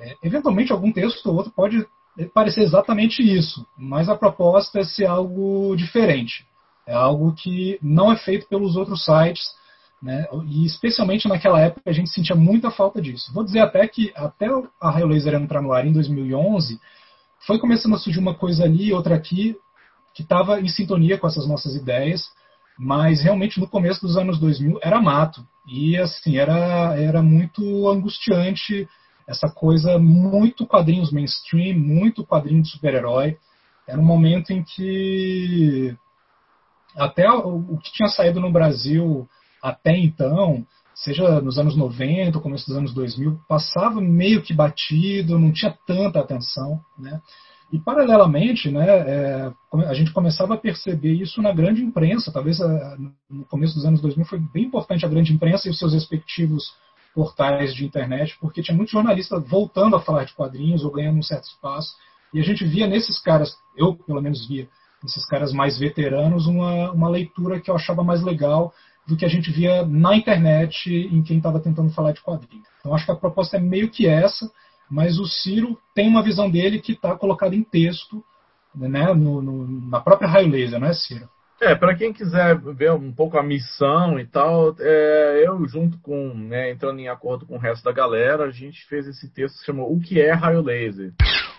É, 0.00 0.16
eventualmente, 0.24 0.72
algum 0.72 0.92
texto 0.92 1.26
ou 1.26 1.36
outro 1.36 1.52
pode 1.52 1.86
parecer 2.34 2.62
exatamente 2.62 3.22
isso, 3.22 3.66
mas 3.76 4.08
a 4.08 4.16
proposta 4.16 4.80
é 4.80 4.84
ser 4.84 5.06
algo 5.06 5.74
diferente. 5.76 6.46
É 6.86 6.92
algo 6.92 7.32
que 7.32 7.78
não 7.80 8.12
é 8.12 8.16
feito 8.16 8.48
pelos 8.48 8.76
outros 8.76 9.04
sites, 9.04 9.54
né? 10.02 10.26
E 10.48 10.66
especialmente 10.66 11.28
naquela 11.28 11.60
época 11.60 11.88
a 11.88 11.92
gente 11.92 12.10
sentia 12.10 12.34
muita 12.34 12.70
falta 12.70 13.00
disso. 13.00 13.32
Vou 13.32 13.44
dizer 13.44 13.60
até 13.60 13.86
que 13.86 14.12
até 14.16 14.48
a 14.80 14.90
Raio 14.90 15.06
Laser 15.06 15.34
entrar 15.34 15.62
no 15.62 15.72
ar 15.72 15.86
em 15.86 15.92
2011, 15.92 16.80
foi 17.46 17.58
começando 17.58 17.94
a 17.94 17.98
surgir 17.98 18.18
uma 18.18 18.34
coisa 18.34 18.64
ali, 18.64 18.92
outra 18.92 19.14
aqui, 19.14 19.56
que 20.14 20.22
estava 20.22 20.60
em 20.60 20.68
sintonia 20.68 21.18
com 21.18 21.26
essas 21.26 21.46
nossas 21.46 21.74
ideias, 21.74 22.22
mas 22.78 23.22
realmente 23.22 23.60
no 23.60 23.68
começo 23.68 24.00
dos 24.00 24.16
anos 24.16 24.38
2000 24.38 24.80
era 24.82 25.00
mato. 25.00 25.46
E 25.66 25.96
assim, 25.96 26.36
era, 26.36 26.96
era 26.98 27.22
muito 27.22 27.88
angustiante 27.88 28.88
essa 29.26 29.48
coisa, 29.48 29.98
muito 29.98 30.66
quadrinhos 30.66 31.12
mainstream, 31.12 31.78
muito 31.78 32.26
quadrinho 32.26 32.62
de 32.62 32.70
super-herói. 32.70 33.36
Era 33.86 34.00
um 34.00 34.04
momento 34.04 34.50
em 34.50 34.62
que 34.64 35.96
até 36.96 37.30
o, 37.30 37.78
que 37.78 37.92
tinha 37.92 38.08
saído 38.08 38.40
no 38.40 38.50
Brasil 38.50 39.28
até 39.62 39.96
então, 39.96 40.66
seja 40.94 41.40
nos 41.40 41.58
anos 41.58 41.76
90, 41.76 42.38
começo 42.40 42.66
dos 42.66 42.76
anos 42.76 42.92
2000, 42.92 43.38
passava 43.48 44.00
meio 44.00 44.42
que 44.42 44.52
batido, 44.52 45.38
não 45.38 45.52
tinha 45.52 45.76
tanta 45.86 46.20
atenção, 46.20 46.80
né? 46.98 47.20
E 47.72 47.78
paralelamente, 47.78 48.70
né, 48.70 48.86
é, 48.86 49.52
a 49.86 49.94
gente 49.94 50.12
começava 50.12 50.52
a 50.52 50.58
perceber 50.58 51.14
isso 51.14 51.40
na 51.40 51.52
grande 51.52 51.82
imprensa. 51.82 52.30
Talvez 52.30 52.60
a, 52.60 52.98
no 53.30 53.46
começo 53.46 53.74
dos 53.74 53.86
anos 53.86 54.02
2000 54.02 54.26
foi 54.26 54.38
bem 54.38 54.64
importante 54.64 55.06
a 55.06 55.08
grande 55.08 55.32
imprensa 55.32 55.66
e 55.66 55.70
os 55.70 55.78
seus 55.78 55.94
respectivos 55.94 56.74
portais 57.14 57.74
de 57.74 57.86
internet, 57.86 58.36
porque 58.38 58.62
tinha 58.62 58.76
muitos 58.76 58.92
jornalistas 58.92 59.42
voltando 59.48 59.96
a 59.96 60.00
falar 60.00 60.24
de 60.24 60.34
quadrinhos 60.34 60.84
ou 60.84 60.92
ganhando 60.92 61.18
um 61.18 61.22
certo 61.22 61.44
espaço. 61.44 61.94
E 62.34 62.40
a 62.40 62.42
gente 62.42 62.62
via 62.62 62.86
nesses 62.86 63.18
caras, 63.18 63.54
eu 63.74 63.94
pelo 63.94 64.20
menos 64.20 64.46
via, 64.46 64.68
esses 65.02 65.24
caras 65.24 65.52
mais 65.52 65.78
veteranos, 65.78 66.46
uma, 66.46 66.92
uma 66.92 67.08
leitura 67.08 67.58
que 67.58 67.70
eu 67.70 67.74
achava 67.74 68.04
mais 68.04 68.22
legal 68.22 68.72
do 69.06 69.16
que 69.16 69.24
a 69.24 69.28
gente 69.28 69.50
via 69.50 69.84
na 69.84 70.16
internet 70.16 70.90
em 70.90 71.22
quem 71.22 71.38
estava 71.38 71.60
tentando 71.60 71.92
falar 71.92 72.12
de 72.12 72.20
quadrinhos. 72.20 72.66
Então 72.80 72.94
acho 72.94 73.04
que 73.04 73.12
a 73.12 73.16
proposta 73.16 73.56
é 73.56 73.60
meio 73.60 73.90
que 73.90 74.06
essa, 74.06 74.50
mas 74.90 75.18
o 75.18 75.26
Ciro 75.26 75.78
tem 75.94 76.08
uma 76.08 76.22
visão 76.22 76.50
dele 76.50 76.80
que 76.80 76.92
está 76.92 77.16
colocada 77.16 77.54
em 77.54 77.62
texto, 77.62 78.22
né, 78.74 79.12
no, 79.12 79.42
no, 79.42 79.88
na 79.88 80.00
própria 80.00 80.28
raio 80.28 80.48
laser, 80.48 80.78
não 80.78 80.88
é, 80.88 80.94
Ciro? 80.94 81.28
É, 81.60 81.76
para 81.76 81.94
quem 81.94 82.12
quiser 82.12 82.58
ver 82.58 82.90
um 82.92 83.12
pouco 83.12 83.38
a 83.38 83.42
missão 83.42 84.18
e 84.18 84.26
tal, 84.26 84.74
é, 84.80 85.44
eu 85.46 85.66
junto 85.68 85.96
com, 85.98 86.34
né, 86.34 86.70
entrando 86.70 86.98
em 86.98 87.08
acordo 87.08 87.46
com 87.46 87.54
o 87.54 87.58
resto 87.58 87.84
da 87.84 87.92
galera, 87.92 88.44
a 88.44 88.50
gente 88.50 88.84
fez 88.86 89.06
esse 89.06 89.32
texto 89.32 89.60
que 89.60 89.66
chamou 89.66 89.92
O 89.92 90.00
que 90.00 90.20
é 90.20 90.32
raio 90.32 90.60
laser? 90.60 91.12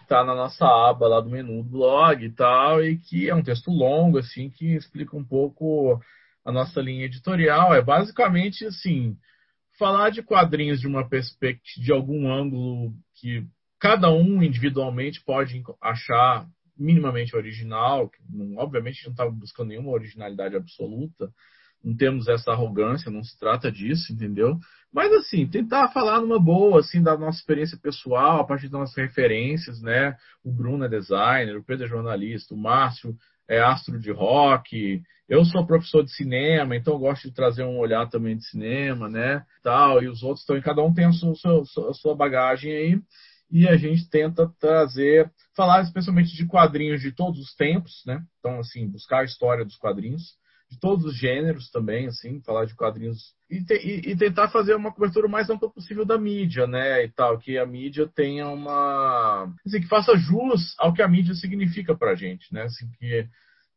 está 0.04 0.24
na 0.24 0.36
nossa 0.36 0.66
aba 0.66 1.08
lá 1.08 1.20
do 1.20 1.30
menu 1.30 1.64
do 1.64 1.70
blog 1.70 2.24
e 2.24 2.30
tal, 2.30 2.84
e 2.84 2.98
que 2.98 3.30
é 3.30 3.36
um 3.36 3.42
texto 3.42 3.72
longo, 3.72 4.20
assim, 4.20 4.50
que 4.50 4.76
explica 4.76 5.18
um 5.18 5.24
pouco 5.24 6.00
a 6.46 6.52
nossa 6.52 6.82
linha 6.82 7.06
editorial. 7.06 7.74
É 7.74 7.82
basicamente 7.82 8.66
assim, 8.66 9.18
falar 9.78 10.10
de 10.10 10.22
quadrinhos 10.22 10.80
de 10.80 10.88
uma 10.88 11.08
perspectiva, 11.08 11.84
de 11.84 11.92
algum 11.92 12.32
ângulo 12.32 12.94
que 13.16 13.46
cada 13.80 14.10
um 14.12 14.42
individualmente 14.42 15.24
pode 15.24 15.62
achar 15.82 16.48
minimamente 16.78 17.36
original, 17.36 18.10
não, 18.30 18.58
obviamente 18.58 19.04
não 19.06 19.12
estava 19.12 19.30
buscando 19.30 19.70
nenhuma 19.70 19.92
originalidade 19.92 20.56
absoluta, 20.56 21.32
não 21.84 21.96
temos 21.96 22.28
essa 22.28 22.52
arrogância, 22.52 23.12
não 23.12 23.24
se 23.24 23.38
trata 23.38 23.72
disso, 23.72 24.14
entendeu? 24.14 24.58
Mas 24.92 25.12
assim, 25.12 25.46
tentar 25.46 25.90
falar 25.90 26.22
numa 26.22 26.40
boa, 26.40 26.80
assim, 26.80 27.04
da 27.04 27.18
nossa 27.18 27.40
experiência 27.40 27.78
pessoal, 27.78 28.40
a 28.40 28.44
partir 28.46 28.70
das 28.70 28.80
nossas 28.80 28.96
referências, 28.96 29.82
né? 29.82 30.16
O 30.44 30.52
Bruno 30.52 30.86
é 30.86 30.90
designer, 30.90 31.58
o 31.58 31.64
Pedro 31.64 31.86
é 31.86 31.90
jornalista, 31.90 32.54
o 32.54 32.58
Márcio 32.58 33.18
é 33.48 33.60
astro 33.60 34.00
de 34.00 34.12
rock, 34.12 35.02
eu 35.28 35.44
sou 35.46 35.66
professor 35.66 36.04
de 36.04 36.14
cinema, 36.14 36.76
então 36.76 37.00
gosto 37.00 37.28
de 37.28 37.34
trazer 37.34 37.64
um 37.64 37.78
olhar 37.78 38.10
também 38.10 38.38
de 38.38 38.46
cinema, 38.46 39.10
né? 39.10 39.44
Tal, 39.64 40.04
e 40.04 40.08
os 40.08 40.22
outros 40.22 40.42
estão, 40.42 40.60
cada 40.62 40.84
um 40.84 40.94
tem 40.94 41.06
a 41.06 41.12
sua, 41.12 41.62
a 41.90 41.94
sua 41.94 42.16
bagagem 42.16 42.72
aí, 42.72 43.02
e 43.50 43.68
a 43.68 43.78
gente 43.78 44.10
tenta 44.10 44.52
trazer, 44.60 45.32
falar 45.56 45.82
especialmente 45.84 46.36
de 46.36 46.46
quadrinhos 46.46 47.02
de 47.02 47.12
todos 47.12 47.40
os 47.40 47.56
tempos, 47.56 48.04
né? 48.06 48.24
Então, 48.40 48.60
assim, 48.60 48.88
buscar 48.88 49.20
a 49.20 49.26
história 49.26 49.64
dos 49.64 49.78
quadrinhos 49.78 50.36
de 50.74 50.80
todos 50.80 51.06
os 51.06 51.16
gêneros 51.16 51.70
também, 51.70 52.08
assim, 52.08 52.42
falar 52.42 52.66
de 52.66 52.76
quadrinhos 52.76 53.34
e, 53.50 53.64
te, 53.64 53.76
e, 53.76 54.12
e, 54.12 54.18
tentar 54.18 54.50
fazer 54.50 54.76
uma 54.76 54.92
cobertura 54.92 55.28
mais 55.28 55.50
ampla 55.50 55.70
possível 55.70 56.04
da 56.04 56.18
mídia, 56.18 56.66
né, 56.66 57.04
e 57.04 57.10
tal, 57.10 57.38
que 57.38 57.58
a 57.58 57.66
mídia 57.66 58.10
tenha 58.14 58.48
uma, 58.48 59.54
assim, 59.66 59.80
que 59.80 59.88
faça 59.88 60.18
jus 60.18 60.76
ao 60.80 60.94
que 60.94 61.02
a 61.02 61.08
mídia 61.08 61.36
significa 61.36 61.96
para 61.96 62.12
a 62.12 62.16
gente, 62.16 62.54
né, 62.54 62.64
assim, 62.64 62.90
que 63.00 63.28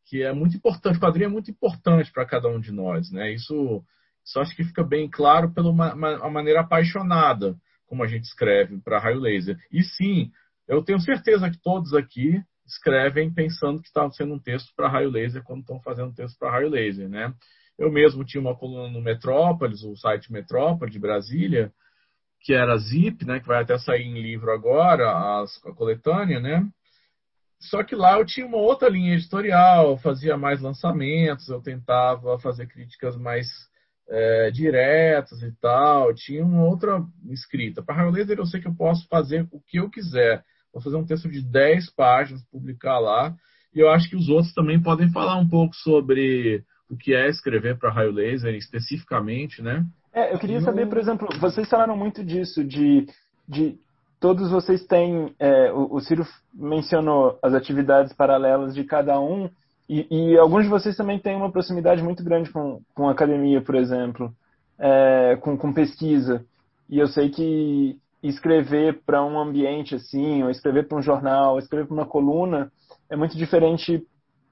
que 0.09 0.23
é 0.23 0.33
muito 0.33 0.57
importante, 0.57 0.99
o 0.99 1.01
quadrinho 1.01 1.27
é 1.27 1.29
muito 1.29 1.51
importante 1.51 2.13
para 2.13 2.25
cada 2.25 2.49
um 2.49 2.61
de 2.61 2.71
nós, 2.71 3.11
né, 3.11 3.33
isso, 3.33 3.83
isso 4.25 4.39
acho 4.39 4.55
que 4.55 4.65
fica 4.65 4.85
bem 4.85 5.11
claro 5.11 5.53
pela 5.53 5.69
uma, 5.69 5.95
uma 5.95 6.31
maneira 6.31 6.61
apaixonada 6.61 7.57
como 7.87 8.05
a 8.05 8.07
gente 8.07 8.25
escreve 8.25 8.79
para 8.79 8.99
raio 8.99 9.19
laser. 9.19 9.57
E 9.71 9.83
sim, 9.83 10.31
eu 10.69 10.83
tenho 10.83 11.01
certeza 11.01 11.51
que 11.51 11.61
todos 11.61 11.93
aqui 11.95 12.41
escrevem 12.67 13.33
pensando 13.33 13.81
que 13.81 13.89
está 13.89 14.11
sendo 14.11 14.35
um 14.35 14.39
texto 14.39 14.73
para 14.75 14.89
raio 14.89 15.11
laser 15.11 15.43
quando 15.43 15.61
estão 15.61 15.81
fazendo 15.81 16.15
texto 16.15 16.39
para 16.39 16.51
raio 16.51 16.69
laser, 16.69 17.09
né? 17.09 17.33
Eu 17.79 17.91
mesmo 17.91 18.25
tinha 18.25 18.41
uma 18.41 18.57
coluna 18.57 18.91
no 18.91 19.03
Metrópolis, 19.03 19.83
o 19.83 19.95
site 19.97 20.33
Metrópolis 20.33 20.93
de 20.93 20.99
Brasília, 20.99 21.73
que 22.41 22.55
era 22.55 22.77
Zip, 22.79 23.25
né, 23.25 23.41
que 23.41 23.47
vai 23.47 23.63
até 23.63 23.77
sair 23.79 24.05
em 24.05 24.21
livro 24.21 24.51
agora, 24.51 25.11
a, 25.11 25.43
a 25.43 25.75
coletânea, 25.75 26.41
né? 26.41 26.67
Só 27.59 27.83
que 27.83 27.95
lá 27.95 28.19
eu 28.19 28.25
tinha 28.25 28.47
uma 28.47 28.59
outra 28.59 28.89
linha 28.89 29.15
editorial, 29.15 29.97
fazia 29.99 30.37
mais 30.37 30.61
lançamentos, 30.61 31.49
eu 31.49 31.61
tentava 31.61 32.39
fazer 32.39 32.67
críticas 32.67 33.17
mais 33.17 33.47
é, 34.09 34.51
diretas 34.51 35.43
e 35.43 35.53
tal, 35.61 36.15
tinha 36.15 36.45
uma 36.45 36.65
outra 36.65 37.03
escrita. 37.31 37.83
Para 37.83 37.97
raio 37.97 38.11
laser 38.11 38.39
eu 38.39 38.47
sei 38.47 38.61
que 38.61 38.69
eu 38.69 38.75
posso 38.75 39.07
fazer 39.09 39.47
o 39.51 39.61
que 39.61 39.79
eu 39.79 39.91
quiser 39.91 40.45
Vou 40.77 40.83
fazer 40.83 40.97
um 40.97 41.07
texto 41.07 41.27
de 41.31 41.41
10 41.41 41.89
páginas, 41.95 42.45
publicar 42.53 42.99
lá. 42.99 43.35
E 43.75 43.81
eu 43.81 43.89
acho 43.89 44.11
que 44.11 44.17
os 44.17 44.29
outros 44.29 44.53
também 44.53 44.79
podem 44.79 45.11
falar 45.11 45.39
um 45.39 45.49
pouco 45.49 45.75
sobre 45.75 46.63
o 46.87 46.95
que 46.99 47.15
é 47.15 47.31
escrever 47.31 47.79
para 47.79 47.91
raio 47.91 48.13
laser 48.13 48.55
especificamente, 48.55 49.63
né? 49.63 49.87
É, 50.13 50.35
eu 50.35 50.39
queria 50.39 50.61
saber, 50.61 50.87
por 50.87 50.99
exemplo, 50.99 51.29
vocês 51.41 51.67
falaram 51.67 51.97
muito 51.97 52.23
disso, 52.23 52.63
de, 52.63 53.07
de 53.49 53.79
todos 54.21 54.51
vocês 54.51 54.85
têm, 54.85 55.35
é, 55.39 55.73
o, 55.73 55.95
o, 55.95 56.01
Ciro 56.01 56.27
mencionou 56.53 57.39
as 57.43 57.55
atividades 57.55 58.13
paralelas 58.13 58.75
de 58.75 58.85
cada 58.85 59.19
um, 59.19 59.49
e, 59.89 60.07
e, 60.11 60.37
alguns 60.37 60.65
de 60.65 60.69
vocês 60.69 60.95
também 60.95 61.19
têm 61.19 61.37
uma 61.37 61.51
proximidade 61.51 62.03
muito 62.03 62.23
grande 62.23 62.51
com, 62.51 62.83
com 62.95 63.09
academia, 63.09 63.63
por 63.63 63.77
exemplo, 63.77 64.31
é, 64.79 65.39
com, 65.41 65.57
com 65.57 65.73
pesquisa. 65.73 66.45
E 66.91 66.99
eu 66.99 67.07
sei 67.07 67.31
que 67.31 67.99
escrever 68.23 69.03
para 69.05 69.25
um 69.25 69.39
ambiente 69.39 69.95
assim, 69.95 70.43
ou 70.43 70.51
escrever 70.51 70.89
para 70.89 70.99
um 70.99 71.03
jornal, 71.03 71.53
ou 71.55 71.59
escrever 71.59 71.87
para 71.87 71.95
uma 71.95 72.07
coluna, 72.07 72.71
é 73.11 73.17
muito 73.17 73.37
diferente 73.37 74.03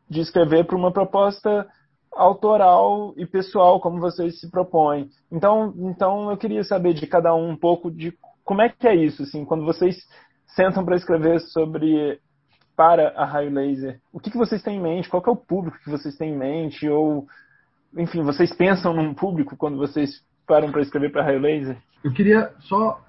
de 0.08 0.20
escrever 0.20 0.64
para 0.64 0.76
uma 0.76 0.92
proposta 0.92 1.66
autoral 2.12 3.12
e 3.16 3.26
pessoal, 3.26 3.80
como 3.80 4.00
vocês 4.00 4.38
se 4.38 4.50
propõem. 4.50 5.10
Então, 5.30 5.74
então 5.78 6.30
eu 6.30 6.36
queria 6.36 6.62
saber 6.62 6.94
de 6.94 7.06
cada 7.06 7.34
um 7.34 7.50
um 7.50 7.56
pouco 7.56 7.90
de 7.90 8.16
como 8.44 8.62
é 8.62 8.68
que 8.68 8.86
é 8.86 8.94
isso, 8.94 9.22
assim, 9.22 9.44
quando 9.44 9.64
vocês 9.64 9.96
sentam 10.54 10.84
para 10.84 10.96
escrever 10.96 11.40
sobre 11.40 12.20
para 12.76 13.10
a 13.10 13.24
raio 13.24 13.50
laser, 13.50 14.00
o 14.12 14.18
que, 14.18 14.30
que 14.30 14.38
vocês 14.38 14.62
têm 14.62 14.78
em 14.78 14.82
mente? 14.82 15.08
Qual 15.08 15.22
é 15.24 15.30
o 15.30 15.36
público 15.36 15.78
que 15.78 15.90
vocês 15.90 16.16
têm 16.16 16.34
em 16.34 16.36
mente? 16.36 16.88
Ou, 16.88 17.26
enfim, 17.96 18.22
vocês 18.22 18.52
pensam 18.52 18.92
num 18.92 19.14
público 19.14 19.56
quando 19.56 19.78
vocês 19.78 20.22
param 20.46 20.72
para 20.72 20.82
escrever 20.82 21.12
para 21.12 21.22
raio 21.22 21.40
laser? 21.40 21.76
Eu 22.02 22.12
queria 22.12 22.52
só 22.60 23.00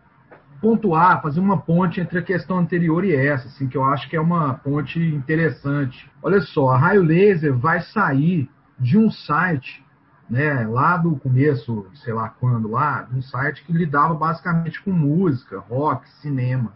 pontuar, 0.65 1.21
fazer 1.21 1.39
uma 1.39 1.62
ponte 1.62 2.01
entre 2.01 2.17
a 2.17 2.23
questão 2.23 2.58
anterior 2.58 3.06
e 3.06 3.13
essa, 3.15 3.47
assim, 3.47 3.67
que 3.67 3.78
eu 3.78 3.84
acho 3.84 4.10
que 4.10 4.15
é 4.15 4.19
uma 4.19 4.56
ponte 4.56 4.99
interessante. 4.99 6.10
Olha 6.23 6.41
só, 6.41 6.69
a 6.69 6.78
Raio 6.78 7.04
Laser 7.04 7.56
vai 7.56 7.82
sair 7.82 8.49
de 8.80 8.97
um 8.97 9.12
site, 9.12 9.86
né, 10.28 10.65
lá 10.65 10.97
do 10.97 11.17
começo, 11.17 11.86
sei 11.93 12.13
lá 12.13 12.30
quando, 12.30 12.67
lá, 12.67 13.08
um 13.13 13.21
site 13.21 13.63
que 13.63 13.71
lidava 13.71 14.15
basicamente 14.15 14.84
com 14.84 14.91
música, 14.91 15.60
rock, 15.60 16.10
cinema, 16.19 16.73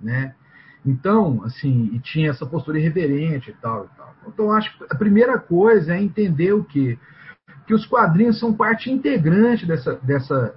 né? 0.00 0.34
Então, 0.84 1.42
assim, 1.44 1.90
e 1.92 1.98
tinha 1.98 2.30
essa 2.30 2.46
postura 2.46 2.78
irreverente 2.78 3.50
e 3.50 3.54
tal, 3.60 3.84
e 3.84 3.88
tal. 3.94 4.14
Então, 4.26 4.46
eu 4.46 4.52
acho 4.52 4.74
que 4.78 4.84
a 4.88 4.96
primeira 4.96 5.38
coisa 5.38 5.94
é 5.94 6.02
entender 6.02 6.54
o 6.54 6.64
quê? 6.64 6.98
Que 7.66 7.74
os 7.74 7.84
quadrinhos 7.84 8.40
são 8.40 8.54
parte 8.54 8.90
integrante 8.90 9.66
dessa, 9.66 9.96
dessa, 9.96 10.54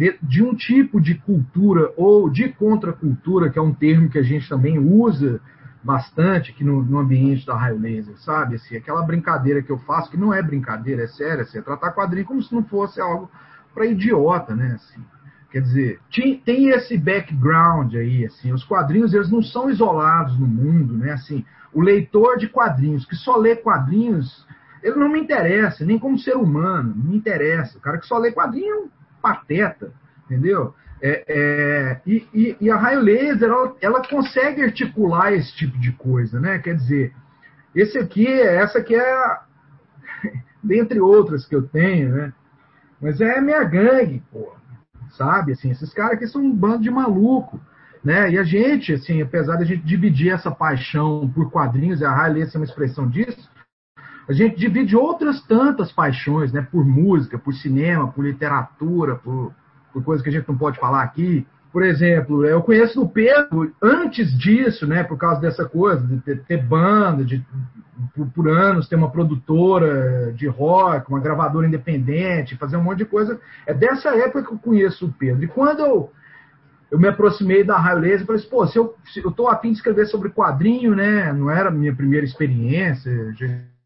de, 0.00 0.18
de, 0.22 0.42
um 0.42 0.54
tipo 0.54 0.98
de 0.98 1.14
cultura 1.14 1.92
ou 1.94 2.30
de 2.30 2.48
contracultura, 2.48 3.50
que 3.50 3.58
é 3.58 3.62
um 3.62 3.74
termo 3.74 4.08
que 4.08 4.18
a 4.18 4.22
gente 4.22 4.48
também 4.48 4.78
usa 4.78 5.42
bastante 5.84 6.52
aqui 6.52 6.64
no, 6.64 6.82
no 6.82 6.98
ambiente 6.98 7.44
da 7.44 7.54
raio 7.54 7.78
laser, 7.78 8.16
sabe? 8.16 8.54
Assim, 8.54 8.76
aquela 8.76 9.02
brincadeira 9.02 9.62
que 9.62 9.70
eu 9.70 9.76
faço, 9.80 10.10
que 10.10 10.16
não 10.16 10.32
é 10.32 10.42
brincadeira, 10.42 11.02
é 11.02 11.06
sério, 11.06 11.42
assim, 11.42 11.58
é 11.58 11.60
tratar 11.60 11.92
quadrinho 11.92 12.24
como 12.24 12.42
se 12.42 12.54
não 12.54 12.64
fosse 12.64 12.98
algo 12.98 13.30
para 13.74 13.84
idiota, 13.84 14.56
né? 14.56 14.72
Assim, 14.76 15.04
quer 15.50 15.60
dizer, 15.60 16.00
tem 16.46 16.70
esse 16.70 16.96
background 16.96 17.94
aí, 17.94 18.24
assim, 18.24 18.54
os 18.54 18.64
quadrinhos 18.64 19.12
eles 19.12 19.30
não 19.30 19.42
são 19.42 19.68
isolados 19.68 20.38
no 20.40 20.46
mundo, 20.46 20.96
né? 20.96 21.12
Assim, 21.12 21.44
o 21.74 21.82
leitor 21.82 22.38
de 22.38 22.48
quadrinhos 22.48 23.04
que 23.04 23.16
só 23.16 23.36
lê 23.36 23.54
quadrinhos, 23.54 24.46
ele 24.82 24.96
não 24.96 25.10
me 25.10 25.20
interessa, 25.20 25.84
nem 25.84 25.98
como 25.98 26.18
ser 26.18 26.38
humano, 26.38 26.94
me 26.96 27.14
interessa. 27.14 27.76
O 27.76 27.82
cara 27.82 27.98
que 27.98 28.06
só 28.06 28.16
lê 28.16 28.32
quadrinho 28.32 28.90
pateta, 29.20 29.92
entendeu? 30.24 30.74
É, 31.02 31.24
é, 31.28 32.00
e, 32.06 32.28
e, 32.34 32.56
e, 32.60 32.70
a 32.70 32.76
raio 32.76 33.00
laser, 33.00 33.48
ela, 33.48 33.76
ela, 33.80 34.06
consegue 34.06 34.62
articular 34.62 35.32
esse 35.32 35.54
tipo 35.56 35.78
de 35.78 35.92
coisa, 35.92 36.38
né? 36.38 36.58
Quer 36.58 36.74
dizer, 36.74 37.14
esse 37.74 37.98
aqui, 37.98 38.26
essa 38.28 38.78
aqui 38.78 38.94
é, 38.94 39.38
dentre 40.62 41.00
outras 41.00 41.46
que 41.46 41.54
eu 41.54 41.62
tenho, 41.62 42.14
né? 42.14 42.32
Mas 43.00 43.18
é 43.20 43.40
minha 43.40 43.64
gangue, 43.64 44.22
pô, 44.30 44.52
sabe? 45.16 45.52
Assim, 45.52 45.70
esses 45.70 45.92
caras 45.94 46.16
aqui 46.16 46.26
são 46.26 46.42
um 46.42 46.54
bando 46.54 46.82
de 46.82 46.90
maluco, 46.90 47.58
né? 48.04 48.30
E 48.30 48.38
a 48.38 48.42
gente, 48.42 48.92
assim, 48.92 49.22
apesar 49.22 49.56
de 49.56 49.62
a 49.62 49.66
gente 49.66 49.82
dividir 49.82 50.32
essa 50.32 50.50
paixão 50.50 51.30
por 51.34 51.50
quadrinhos, 51.50 52.02
e 52.02 52.04
a 52.04 52.12
raio 52.12 52.34
laser 52.34 52.56
é 52.56 52.58
uma 52.58 52.64
expressão 52.66 53.08
disso, 53.08 53.50
a 54.30 54.32
gente 54.32 54.56
divide 54.56 54.96
outras 54.96 55.42
tantas 55.42 55.90
paixões, 55.90 56.52
né? 56.52 56.64
Por 56.70 56.86
música, 56.86 57.36
por 57.36 57.52
cinema, 57.52 58.06
por 58.06 58.24
literatura, 58.24 59.16
por, 59.16 59.52
por 59.92 60.04
coisas 60.04 60.22
que 60.22 60.28
a 60.28 60.32
gente 60.32 60.48
não 60.48 60.56
pode 60.56 60.78
falar 60.78 61.02
aqui. 61.02 61.44
Por 61.72 61.82
exemplo, 61.82 62.46
eu 62.46 62.62
conheço 62.62 63.02
o 63.02 63.08
Pedro 63.08 63.74
antes 63.82 64.32
disso, 64.38 64.86
né? 64.86 65.02
Por 65.02 65.18
causa 65.18 65.40
dessa 65.40 65.64
coisa, 65.64 66.06
de 66.06 66.18
ter, 66.18 66.44
ter 66.44 66.62
banda, 66.62 67.24
de 67.24 67.44
por, 68.14 68.28
por, 68.28 68.48
anos 68.48 68.88
ter 68.88 68.94
uma 68.94 69.10
produtora 69.10 70.32
de 70.32 70.46
rock, 70.46 71.10
uma 71.10 71.18
gravadora 71.18 71.66
independente, 71.66 72.56
fazer 72.56 72.76
um 72.76 72.84
monte 72.84 72.98
de 72.98 73.06
coisa. 73.06 73.36
É 73.66 73.74
dessa 73.74 74.10
época 74.10 74.44
que 74.44 74.52
eu 74.52 74.58
conheço 74.58 75.06
o 75.06 75.12
Pedro. 75.12 75.42
E 75.42 75.48
quando 75.48 75.80
eu, 75.80 76.12
eu 76.88 77.00
me 77.00 77.08
aproximei 77.08 77.64
da 77.64 77.76
Raio 77.76 77.98
Laser, 77.98 78.26
falei 78.26 78.40
assim, 78.40 78.48
pô, 78.50 78.64
se 78.68 78.78
eu, 78.78 78.94
se 79.12 79.24
eu 79.24 79.32
tô 79.32 79.48
afim 79.48 79.72
de 79.72 79.78
escrever 79.78 80.06
sobre 80.06 80.30
quadrinho, 80.30 80.94
né? 80.94 81.32
Não 81.32 81.50
era 81.50 81.68
a 81.68 81.72
minha 81.72 81.92
primeira 81.92 82.24
experiência, 82.24 83.34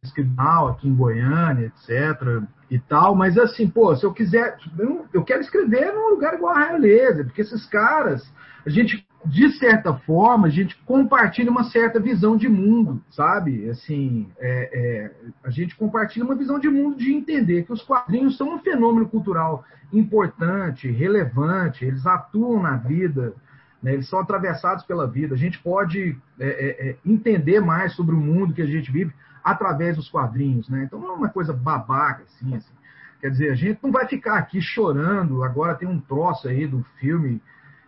escrital 0.04 0.68
aqui 0.68 0.88
em 0.88 0.94
Goiânia, 0.94 1.66
etc. 1.66 2.42
e 2.70 2.78
tal, 2.78 3.14
mas 3.14 3.36
assim, 3.38 3.68
pô, 3.68 3.94
se 3.96 4.04
eu 4.04 4.12
quiser, 4.12 4.56
eu, 4.78 5.06
eu 5.12 5.24
quero 5.24 5.40
escrever 5.40 5.92
num 5.92 6.10
lugar 6.10 6.34
igual 6.34 6.54
a 6.54 6.72
Laser, 6.76 7.24
porque 7.24 7.42
esses 7.42 7.66
caras, 7.66 8.22
a 8.66 8.70
gente, 8.70 9.06
de 9.24 9.50
certa 9.58 9.94
forma, 9.94 10.46
a 10.46 10.50
gente 10.50 10.76
compartilha 10.84 11.50
uma 11.50 11.64
certa 11.64 12.00
visão 12.00 12.36
de 12.36 12.48
mundo, 12.48 13.02
sabe? 13.10 13.68
Assim, 13.70 14.28
é, 14.38 14.70
é, 14.72 15.10
a 15.44 15.50
gente 15.50 15.76
compartilha 15.76 16.24
uma 16.24 16.34
visão 16.34 16.58
de 16.58 16.68
mundo 16.68 16.96
de 16.96 17.12
entender 17.12 17.64
que 17.64 17.72
os 17.72 17.82
quadrinhos 17.82 18.36
são 18.36 18.54
um 18.54 18.58
fenômeno 18.58 19.08
cultural 19.08 19.64
importante, 19.92 20.90
relevante, 20.90 21.84
eles 21.84 22.04
atuam 22.06 22.60
na 22.60 22.76
vida, 22.76 23.34
né, 23.82 23.92
eles 23.92 24.08
são 24.08 24.18
atravessados 24.18 24.84
pela 24.84 25.06
vida. 25.06 25.34
A 25.34 25.38
gente 25.38 25.58
pode 25.62 26.16
é, 26.40 26.48
é, 26.48 26.88
é 26.88 26.96
entender 27.04 27.60
mais 27.60 27.94
sobre 27.94 28.14
o 28.14 28.20
mundo 28.20 28.54
que 28.54 28.62
a 28.62 28.66
gente 28.66 28.90
vive 28.90 29.12
através 29.44 29.96
dos 29.96 30.09
quadrinhos, 30.09 30.68
né? 30.68 30.85
Então 30.85 30.98
não 30.98 31.11
é 31.11 31.12
uma 31.12 31.28
coisa 31.28 31.52
babaca, 31.52 32.24
assim, 32.24 32.57
assim. 32.57 32.72
Quer 33.20 33.30
dizer, 33.30 33.52
a 33.52 33.54
gente 33.54 33.78
não 33.83 33.92
vai 33.92 34.07
ficar 34.07 34.38
aqui 34.38 34.61
chorando. 34.61 35.44
Agora 35.44 35.74
tem 35.74 35.88
um 35.88 36.00
troço 36.00 36.48
aí 36.48 36.66
do 36.66 36.83
filme 36.98 37.42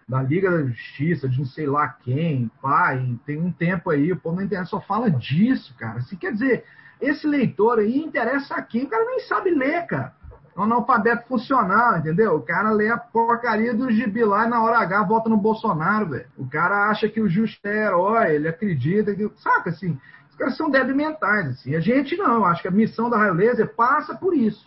da 0.08 0.22
Liga 0.22 0.50
da 0.50 0.62
Justiça, 0.62 1.28
de 1.28 1.38
não 1.38 1.46
sei 1.46 1.66
lá 1.66 1.88
quem, 1.88 2.50
pai, 2.62 3.18
tem 3.26 3.38
um 3.38 3.50
tempo 3.50 3.90
aí, 3.90 4.12
o 4.12 4.16
povo 4.16 4.36
na 4.36 4.44
internet 4.44 4.68
só 4.68 4.80
fala 4.80 5.10
disso, 5.10 5.74
cara. 5.76 5.98
Assim, 5.98 6.16
quer 6.16 6.32
dizer, 6.32 6.64
esse 7.00 7.26
leitor 7.26 7.80
aí 7.80 7.98
interessa 7.98 8.54
a 8.54 8.62
quem? 8.62 8.84
O 8.84 8.88
cara 8.88 9.04
nem 9.04 9.20
sabe 9.20 9.50
ler, 9.50 9.84
cara. 9.86 10.14
É 10.56 10.60
um 10.60 10.62
analfabeto 10.62 11.28
funcional, 11.28 11.98
entendeu? 11.98 12.36
O 12.36 12.42
cara 12.42 12.70
lê 12.70 12.88
a 12.88 12.96
porcaria 12.96 13.74
do 13.74 13.90
gibi 13.90 14.24
lá 14.24 14.46
e 14.46 14.48
na 14.48 14.62
hora 14.62 14.78
H 14.78 15.02
volta 15.02 15.28
no 15.28 15.36
Bolsonaro, 15.36 16.08
velho. 16.08 16.26
O 16.36 16.48
cara 16.48 16.88
acha 16.88 17.08
que 17.08 17.20
o 17.20 17.28
justo 17.28 17.66
é 17.66 17.84
herói, 17.84 18.34
ele 18.34 18.48
acredita 18.48 19.14
que. 19.14 19.30
Saca 19.36 19.68
assim? 19.68 19.98
Caras 20.38 20.56
são 20.56 20.70
débeis 20.70 20.96
mentais, 20.96 21.48
assim. 21.48 21.74
A 21.74 21.80
gente 21.80 22.16
não, 22.16 22.44
acho 22.44 22.62
que 22.62 22.68
a 22.68 22.72
missão 22.72 23.08
da 23.08 23.16
Raio 23.16 23.34
Laser 23.34 23.74
passa 23.74 24.14
por 24.14 24.34
isso. 24.34 24.66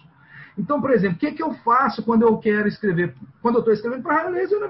Então, 0.58 0.82
por 0.82 0.92
exemplo, 0.92 1.18
o 1.18 1.20
que, 1.20 1.32
que 1.32 1.44
eu 1.44 1.54
faço 1.56 2.04
quando 2.04 2.24
eu 2.24 2.38
quero 2.38 2.68
escrever? 2.68 3.16
Quando 3.42 3.56
eu 3.56 3.60
estou 3.60 3.74
escrevendo 3.74 4.04
para 4.04 4.24
Raio 4.24 4.32
Laser, 4.32 4.60
na 4.60 4.68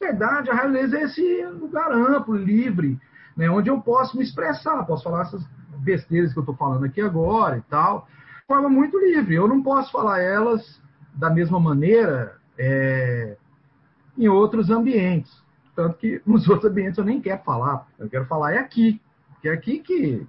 verdade, 0.00 0.50
a 0.50 0.54
Raio 0.54 0.72
Laser 0.72 1.00
é 1.00 1.04
esse 1.04 1.44
lugar 1.46 1.90
amplo, 1.90 2.36
livre, 2.36 3.00
né, 3.36 3.50
onde 3.50 3.70
eu 3.70 3.80
posso 3.80 4.16
me 4.16 4.22
expressar, 4.22 4.84
posso 4.84 5.04
falar 5.04 5.22
essas 5.22 5.42
besteiras 5.78 6.32
que 6.32 6.38
eu 6.38 6.42
estou 6.42 6.54
falando 6.54 6.84
aqui 6.84 7.00
agora 7.00 7.56
e 7.56 7.62
tal 7.62 8.06
forma 8.52 8.68
muito 8.68 8.98
livre. 8.98 9.34
Eu 9.34 9.48
não 9.48 9.62
posso 9.62 9.90
falar 9.90 10.20
elas 10.20 10.78
da 11.14 11.30
mesma 11.30 11.58
maneira 11.58 12.36
é, 12.58 13.36
em 14.16 14.28
outros 14.28 14.68
ambientes. 14.68 15.32
Tanto 15.74 15.96
que 15.96 16.20
nos 16.26 16.46
outros 16.46 16.70
ambientes 16.70 16.98
eu 16.98 17.04
nem 17.04 17.18
quero 17.18 17.42
falar. 17.42 17.86
Eu 17.98 18.10
quero 18.10 18.26
falar 18.26 18.52
é 18.52 18.58
aqui. 18.58 19.00
Que 19.40 19.48
é 19.48 19.52
aqui 19.52 19.78
que 19.78 20.26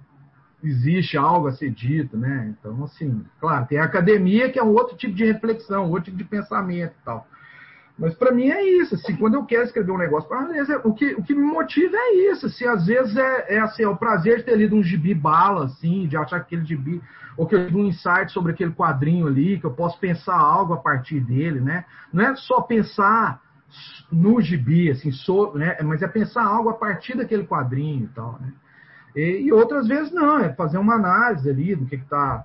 existe 0.64 1.16
algo 1.16 1.46
a 1.46 1.52
ser 1.52 1.70
dito, 1.70 2.16
né? 2.16 2.54
Então, 2.58 2.84
assim, 2.84 3.24
claro, 3.40 3.66
tem 3.66 3.78
a 3.78 3.84
academia 3.84 4.50
que 4.50 4.58
é 4.58 4.64
um 4.64 4.72
outro 4.72 4.96
tipo 4.96 5.14
de 5.14 5.24
reflexão, 5.24 5.90
outro 5.90 6.04
tipo 6.04 6.16
de 6.16 6.24
pensamento 6.24 6.94
e 7.00 7.04
tal. 7.04 7.26
Mas 7.96 8.12
para 8.14 8.32
mim 8.32 8.48
é 8.48 8.62
isso, 8.80 8.96
assim, 8.96 9.14
quando 9.14 9.34
eu 9.34 9.44
quero 9.44 9.62
escrever 9.62 9.92
um 9.92 9.98
negócio 9.98 10.28
para 10.28 10.80
o 10.84 10.92
que, 10.92 11.14
o 11.14 11.22
que 11.22 11.34
me 11.34 11.42
motiva 11.42 11.96
é 11.96 12.32
isso, 12.32 12.46
assim, 12.46 12.64
às 12.64 12.86
vezes 12.86 13.16
é, 13.16 13.54
é, 13.54 13.60
assim, 13.60 13.84
é 13.84 13.88
o 13.88 13.96
prazer 13.96 14.38
de 14.38 14.42
ter 14.44 14.56
lido 14.56 14.74
um 14.74 14.82
gibi 14.82 15.14
bala, 15.14 15.66
assim, 15.66 16.08
de 16.08 16.16
achar 16.16 16.40
que 16.40 16.46
aquele 16.56 16.64
gibi, 16.64 17.00
ou 17.36 17.46
que 17.46 17.54
eu 17.54 17.66
tive 17.66 17.78
um 17.78 17.86
insight 17.86 18.32
sobre 18.32 18.50
aquele 18.50 18.72
quadrinho 18.72 19.28
ali, 19.28 19.60
que 19.60 19.66
eu 19.66 19.70
posso 19.70 19.98
pensar 20.00 20.36
algo 20.36 20.72
a 20.72 20.78
partir 20.78 21.20
dele, 21.20 21.60
né? 21.60 21.84
Não 22.12 22.24
é 22.24 22.34
só 22.34 22.60
pensar 22.62 23.40
no 24.10 24.40
gibi, 24.40 24.90
assim, 24.90 25.12
so, 25.12 25.52
né? 25.54 25.76
mas 25.82 26.02
é 26.02 26.08
pensar 26.08 26.44
algo 26.44 26.70
a 26.70 26.74
partir 26.74 27.16
daquele 27.16 27.44
quadrinho 27.44 28.04
e 28.04 28.08
tal, 28.08 28.38
né? 28.40 28.52
E, 29.14 29.42
e 29.46 29.52
outras 29.52 29.86
vezes 29.86 30.12
não, 30.12 30.38
é 30.38 30.52
fazer 30.52 30.78
uma 30.78 30.94
análise 30.94 31.48
ali 31.48 31.74
do 31.74 31.86
que 31.86 31.96
está 31.96 32.44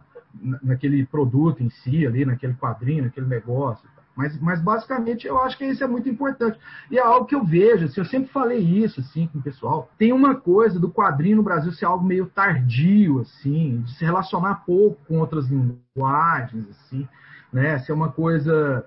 naquele 0.61 1.05
produto 1.05 1.63
em 1.63 1.69
si, 1.69 2.05
ali, 2.05 2.25
naquele 2.25 2.53
quadrinho, 2.53 3.03
naquele 3.03 3.25
negócio. 3.25 3.87
Mas, 4.15 4.37
mas 4.41 4.61
basicamente 4.61 5.25
eu 5.25 5.41
acho 5.41 5.57
que 5.57 5.63
isso 5.63 5.81
é 5.81 5.87
muito 5.87 6.09
importante. 6.09 6.59
E 6.91 6.97
é 6.97 7.01
algo 7.01 7.25
que 7.25 7.33
eu 7.33 7.43
vejo, 7.43 7.85
assim, 7.85 8.01
eu 8.01 8.05
sempre 8.05 8.29
falei 8.29 8.59
isso 8.59 8.99
assim, 8.99 9.27
com 9.27 9.39
o 9.39 9.41
pessoal. 9.41 9.89
Tem 9.97 10.11
uma 10.11 10.35
coisa 10.35 10.77
do 10.77 10.91
quadrinho 10.91 11.37
no 11.37 11.43
Brasil 11.43 11.71
ser 11.71 11.85
algo 11.85 12.05
meio 12.05 12.25
tardio, 12.25 13.21
assim, 13.21 13.81
de 13.81 13.93
se 13.95 14.03
relacionar 14.03 14.65
pouco 14.65 14.99
com 15.07 15.19
outras 15.19 15.47
linguagens, 15.47 16.69
assim, 16.69 17.07
né? 17.51 17.79
Ser 17.79 17.93
uma 17.93 18.11
coisa. 18.11 18.85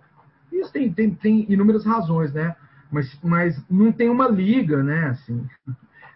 Isso 0.53 0.71
tem, 0.71 0.93
tem, 0.93 1.15
tem 1.15 1.47
inúmeras 1.49 1.87
razões, 1.87 2.31
né? 2.35 2.55
Mas, 2.91 3.19
mas 3.23 3.65
não 3.71 3.91
tem 3.91 4.11
uma 4.11 4.29
liga, 4.29 4.83
né? 4.83 5.07
Assim, 5.07 5.49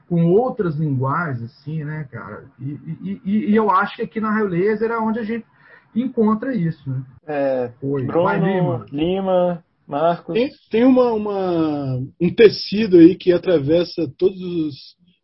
com 0.09 0.27
outras 0.33 0.77
linguagens, 0.77 1.43
assim, 1.43 1.85
né, 1.85 2.09
cara? 2.11 2.45
E, 2.61 3.21
e, 3.25 3.51
e 3.51 3.57
eu 3.57 3.71
acho 3.71 3.97
que 3.97 4.03
aqui 4.03 4.21
na 4.21 4.31
Raio 4.31 4.49
Laser 4.49 4.91
é 4.91 4.99
onde 4.99 5.19
a 5.19 5.25
gente 5.25 5.45
encontra 5.95 6.55
isso. 6.55 6.89
Né? 6.89 7.03
É, 7.27 7.73
Foi. 7.81 8.05
Bruno, 8.05 8.25
Vai, 8.25 8.39
Lima. 8.39 8.87
Lima, 8.91 9.65
Marcos. 9.87 10.35
Tem, 10.35 10.51
tem 10.71 10.85
uma, 10.85 11.13
uma, 11.13 12.03
um 12.21 12.35
tecido 12.35 12.99
aí 12.99 13.17
que 13.17 13.33
atravessa 13.33 14.11
todos 14.17 14.41
os, 14.41 14.75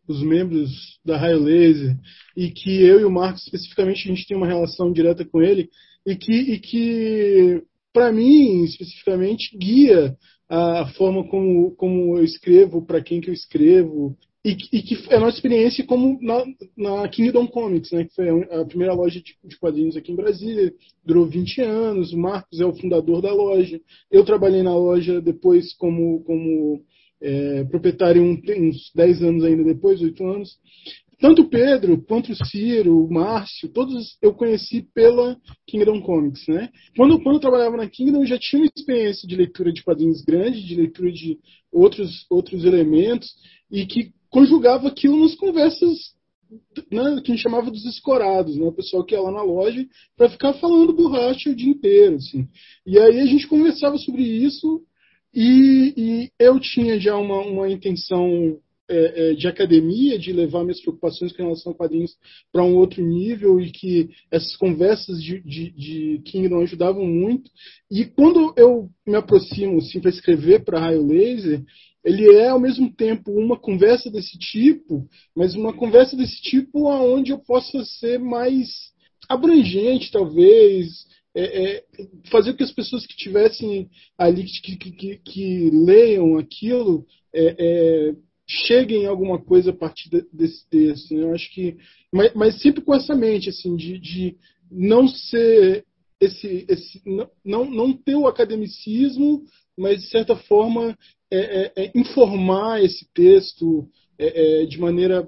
os 0.07 0.23
membros 0.23 0.99
da 1.05 1.17
Raio 1.17 1.43
Laser 1.43 1.95
e 2.35 2.49
que 2.49 2.83
eu 2.83 2.99
e 2.99 3.05
o 3.05 3.11
Marcos 3.11 3.43
especificamente 3.43 4.09
a 4.09 4.13
gente 4.13 4.27
tem 4.27 4.35
uma 4.35 4.47
relação 4.47 4.91
direta 4.91 5.23
com 5.23 5.41
ele 5.41 5.69
e 6.05 6.15
que, 6.15 6.33
e 6.33 6.59
que 6.59 7.63
para 7.93 8.11
mim 8.11 8.63
especificamente 8.63 9.55
guia 9.57 10.17
a 10.49 10.85
forma 10.97 11.27
como, 11.27 11.71
como 11.71 12.17
eu 12.17 12.23
escrevo, 12.23 12.85
para 12.85 13.01
quem 13.01 13.19
que 13.19 13.29
eu 13.29 13.33
escrevo, 13.33 14.15
e, 14.45 14.57
e, 14.73 14.81
que 14.81 14.97
é 15.09 15.15
a 15.15 15.19
nossa 15.21 15.37
experiência 15.37 15.85
como 15.85 16.19
na, 16.21 16.43
na, 16.75 17.07
Kingdom 17.07 17.47
Comics, 17.47 17.91
né, 17.91 18.03
que 18.03 18.13
foi 18.13 18.27
a 18.29 18.65
primeira 18.65 18.93
loja 18.93 19.21
de, 19.21 19.35
de, 19.43 19.57
quadrinhos 19.57 19.95
aqui 19.95 20.11
em 20.11 20.17
Brasília, 20.17 20.73
durou 21.05 21.25
20 21.25 21.61
anos, 21.61 22.11
o 22.11 22.17
Marcos 22.17 22.59
é 22.59 22.65
o 22.65 22.75
fundador 22.75 23.21
da 23.21 23.33
loja, 23.33 23.79
eu 24.11 24.25
trabalhei 24.25 24.61
na 24.61 24.75
loja 24.75 25.21
depois 25.21 25.73
como, 25.73 26.21
como 26.23 26.83
é, 27.21 27.63
proprietário 27.63 28.21
uns 28.21 28.91
10 28.93 29.23
anos 29.23 29.43
ainda 29.45 29.63
depois, 29.63 30.01
8 30.01 30.27
anos. 30.27 30.57
Tanto 31.19 31.43
o 31.43 31.49
Pedro 31.49 32.01
quanto 32.01 32.33
o 32.33 32.45
Ciro, 32.47 33.05
o 33.05 33.09
Márcio, 33.09 33.69
todos 33.69 34.17
eu 34.21 34.33
conheci 34.33 34.85
pela 34.93 35.37
Kingdom 35.65 36.01
Comics, 36.01 36.45
né? 36.49 36.69
Quando, 36.97 37.17
quando 37.23 37.35
eu 37.35 37.39
trabalhava 37.39 37.77
na 37.77 37.87
Kingdom, 37.87 38.23
eu 38.23 38.25
já 38.25 38.37
tinha 38.37 38.61
uma 38.61 38.69
experiência 38.75 39.25
de 39.25 39.37
leitura 39.37 39.71
de 39.71 39.83
quadrinhos 39.83 40.21
grande, 40.21 40.61
de 40.61 40.75
leitura 40.75 41.09
de 41.13 41.39
outros, 41.71 42.25
outros 42.29 42.65
elementos, 42.65 43.29
e 43.71 43.85
que 43.85 44.11
conjugava 44.33 44.87
aquilo 44.87 45.19
nas 45.19 45.35
conversas 45.35 45.95
né, 46.91 47.21
que 47.23 47.31
a 47.31 47.35
gente 47.35 47.43
chamava 47.43 47.69
dos 47.69 47.85
escorados, 47.85 48.57
né, 48.57 48.65
o 48.65 48.73
pessoal 48.73 49.05
que 49.05 49.13
ia 49.13 49.21
lá 49.21 49.31
na 49.31 49.43
loja 49.43 49.85
para 50.17 50.29
ficar 50.29 50.53
falando 50.53 50.91
borracha 50.91 51.51
o 51.51 51.55
dia 51.55 51.69
inteiro. 51.69 52.15
Assim. 52.15 52.47
E 52.85 52.97
aí 52.99 53.19
a 53.19 53.25
gente 53.27 53.47
conversava 53.47 53.97
sobre 53.99 54.23
isso 54.23 54.81
e, 55.33 55.93
e 55.95 56.31
eu 56.39 56.59
tinha 56.59 56.99
já 56.99 57.15
uma, 57.15 57.41
uma 57.41 57.69
intenção 57.69 58.57
é, 58.89 59.31
é, 59.31 59.33
de 59.33 59.47
academia, 59.47 60.19
de 60.19 60.33
levar 60.33 60.63
minhas 60.63 60.81
preocupações 60.81 61.31
com 61.31 61.43
relação 61.43 61.71
a 61.71 61.75
quadrinhos 61.75 62.15
para 62.51 62.63
um 62.63 62.75
outro 62.75 63.03
nível 63.03 63.59
e 63.59 63.71
que 63.71 64.09
essas 64.31 64.55
conversas 64.57 65.21
de, 65.21 65.41
de, 65.41 65.71
de 65.71 66.21
Kingdom 66.25 66.61
ajudavam 66.61 67.05
muito. 67.05 67.49
E 67.89 68.03
quando 68.03 68.53
eu 68.57 68.89
me 69.07 69.15
aproximo 69.15 69.77
assim, 69.77 69.99
para 69.99 70.09
escrever 70.09 70.63
para 70.65 70.79
Raio 70.79 71.05
Laser, 71.05 71.63
ele 72.03 72.35
é 72.35 72.49
ao 72.49 72.59
mesmo 72.59 72.93
tempo 72.93 73.31
uma 73.31 73.57
conversa 73.57 74.11
desse 74.11 74.37
tipo, 74.37 75.07
mas 75.35 75.55
uma 75.55 75.73
conversa 75.73 76.15
desse 76.17 76.41
tipo 76.41 76.89
aonde 76.89 77.31
eu 77.31 77.39
possa 77.39 77.83
ser 77.85 78.19
mais 78.19 78.91
abrangente, 79.29 80.11
talvez, 80.11 81.05
é, 81.35 81.77
é, 81.77 81.83
fazer 82.29 82.51
com 82.51 82.57
que 82.57 82.63
as 82.63 82.71
pessoas 82.71 83.05
que 83.05 83.15
tivessem 83.15 83.89
ali, 84.17 84.43
que, 84.43 84.75
que, 84.75 84.91
que, 84.91 85.17
que 85.17 85.69
leiam 85.71 86.37
aquilo, 86.37 87.05
é, 87.33 87.55
é 87.57 88.15
cheguem 88.45 89.05
a 89.05 89.09
alguma 89.09 89.41
coisa 89.41 89.71
a 89.71 89.75
partir 89.75 90.09
de, 90.09 90.25
desse 90.31 90.67
texto. 90.69 91.13
Né? 91.13 91.23
Eu 91.23 91.33
acho 91.33 91.51
que, 91.53 91.77
mas, 92.11 92.33
mas, 92.33 92.61
sempre 92.61 92.81
com 92.83 92.93
essa 92.93 93.15
mente, 93.15 93.49
assim, 93.49 93.75
de, 93.75 93.97
de 93.97 94.37
não 94.69 95.07
ser 95.07 95.85
esse, 96.19 96.65
esse 96.67 97.01
não, 97.43 97.65
não 97.69 97.93
ter 97.93 98.15
o 98.15 98.27
academicismo, 98.27 99.43
mas 99.77 100.01
de 100.01 100.09
certa 100.09 100.35
forma 100.35 100.97
é, 101.33 101.65
é, 101.65 101.71
é, 101.75 101.91
informar 101.95 102.83
esse 102.83 103.07
texto 103.11 103.89
é, 104.19 104.61
é, 104.61 104.65
de 104.67 104.79
maneira 104.79 105.27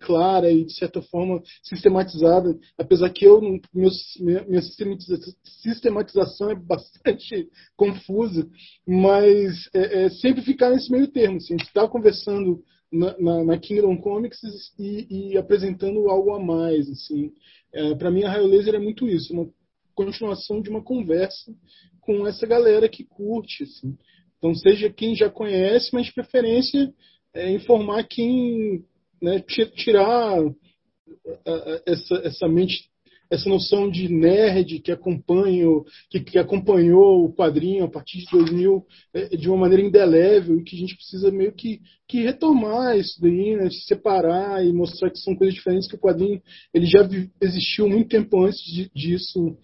clara 0.00 0.52
e 0.52 0.62
de 0.62 0.74
certa 0.74 1.00
forma 1.00 1.42
sistematizada, 1.62 2.54
apesar 2.76 3.08
que 3.08 3.24
eu 3.24 3.40
meu, 3.40 3.90
minha 4.46 4.60
sistematização 5.62 6.50
é 6.50 6.54
bastante 6.54 7.48
confusa, 7.74 8.46
mas 8.86 9.54
sempre 10.20 10.42
ficar 10.42 10.68
nesse 10.68 10.92
meio 10.92 11.08
termo. 11.08 11.38
Assim, 11.38 11.54
a 11.54 11.56
gente 11.56 11.66
está 11.66 11.88
conversando 11.88 12.62
na, 12.92 13.18
na, 13.18 13.44
na, 13.44 13.58
Kingdom 13.58 13.96
Comics 13.96 14.38
e, 14.78 15.30
e, 15.32 15.38
apresentando 15.38 16.10
algo 16.10 16.34
a 16.34 16.38
mais. 16.38 16.86
Assim. 16.90 17.32
Para 17.98 18.10
mim, 18.10 18.24
a 18.24 18.30
Raio 18.30 18.48
Laser 18.48 18.74
é 18.74 18.78
muito 18.78 19.08
isso, 19.08 19.32
uma 19.32 19.48
continuação 19.94 20.60
de 20.60 20.68
uma 20.68 20.82
conversa 20.82 21.54
com 22.02 22.26
essa 22.26 22.46
galera 22.46 22.86
que 22.86 23.02
curte. 23.02 23.62
Assim. 23.62 23.96
Então, 24.38 24.54
seja 24.54 24.90
quem 24.90 25.14
já 25.14 25.28
conhece, 25.28 25.90
mas 25.92 26.06
de 26.06 26.14
preferência 26.14 26.92
é 27.34 27.50
informar 27.52 28.04
quem 28.04 28.84
né, 29.20 29.40
tirar 29.74 30.38
essa, 31.86 32.14
essa 32.24 32.48
mente, 32.48 32.88
essa 33.30 33.48
noção 33.48 33.90
de 33.90 34.08
nerd 34.08 34.80
que 34.80 34.90
acompanha, 34.90 35.66
que, 36.10 36.20
que 36.20 36.38
acompanhou 36.38 37.24
o 37.24 37.32
quadrinho 37.32 37.84
a 37.84 37.88
partir 37.88 38.18
de 38.18 38.30
2000 38.30 38.86
é, 39.12 39.36
de 39.36 39.48
uma 39.48 39.58
maneira 39.58 39.82
indelével 39.82 40.58
e 40.58 40.64
que 40.64 40.76
a 40.76 40.78
gente 40.78 40.96
precisa 40.96 41.30
meio 41.30 41.52
que, 41.52 41.80
que 42.08 42.22
retomar 42.22 42.96
isso 42.96 43.20
daí, 43.20 43.56
né, 43.56 43.70
se 43.70 43.82
separar 43.82 44.64
e 44.64 44.72
mostrar 44.72 45.10
que 45.10 45.18
são 45.18 45.36
coisas 45.36 45.54
diferentes 45.54 45.88
que 45.88 45.96
o 45.96 46.00
quadrinho 46.00 46.40
ele 46.72 46.86
já 46.86 47.06
existiu 47.40 47.88
muito 47.88 48.08
tempo 48.08 48.44
antes 48.44 48.62
de, 48.64 48.90
disso, 48.94 49.56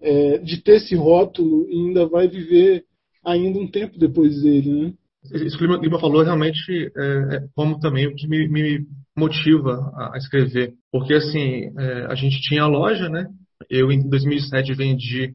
é, 0.00 0.38
de 0.38 0.60
ter 0.60 0.76
esse 0.76 0.94
rótulo 0.94 1.68
e 1.70 1.74
ainda 1.74 2.06
vai 2.06 2.26
viver 2.26 2.84
ainda 3.24 3.58
um 3.58 3.70
tempo 3.70 3.98
depois 3.98 4.42
dele, 4.42 4.82
né? 4.82 4.94
Isso 5.30 5.56
que 5.56 5.64
o 5.64 5.76
Lima 5.76 6.00
falou 6.00 6.22
realmente 6.22 6.90
é, 6.96 7.36
é, 7.36 7.40
como 7.54 7.78
também 7.78 8.08
o 8.08 8.14
que 8.14 8.26
me, 8.26 8.48
me 8.48 8.84
motiva 9.16 9.92
a, 9.96 10.16
escrever. 10.16 10.72
Porque, 10.90 11.14
assim, 11.14 11.70
é, 11.78 12.06
a 12.06 12.14
gente 12.14 12.40
tinha 12.40 12.62
a 12.62 12.66
loja, 12.66 13.08
né? 13.08 13.26
Eu, 13.70 13.92
em 13.92 14.08
2007, 14.08 14.74
vendi 14.74 15.34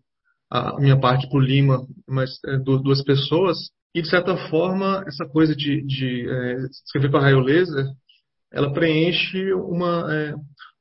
a 0.51 0.77
minha 0.79 0.99
parte 0.99 1.29
para 1.29 1.37
o 1.37 1.41
Lima, 1.41 1.87
mas 2.07 2.31
é, 2.45 2.57
duas 2.57 3.01
pessoas. 3.03 3.57
E, 3.95 4.01
de 4.01 4.09
certa 4.09 4.35
forma, 4.49 5.03
essa 5.07 5.25
coisa 5.25 5.55
de, 5.55 5.81
de 5.85 6.29
é, 6.29 6.57
escrever 6.83 7.09
com 7.09 7.17
a 7.17 7.21
raio 7.21 7.39
laser, 7.39 7.85
ela 8.51 8.73
preenche 8.73 9.53
uma 9.53 10.13
é, 10.13 10.35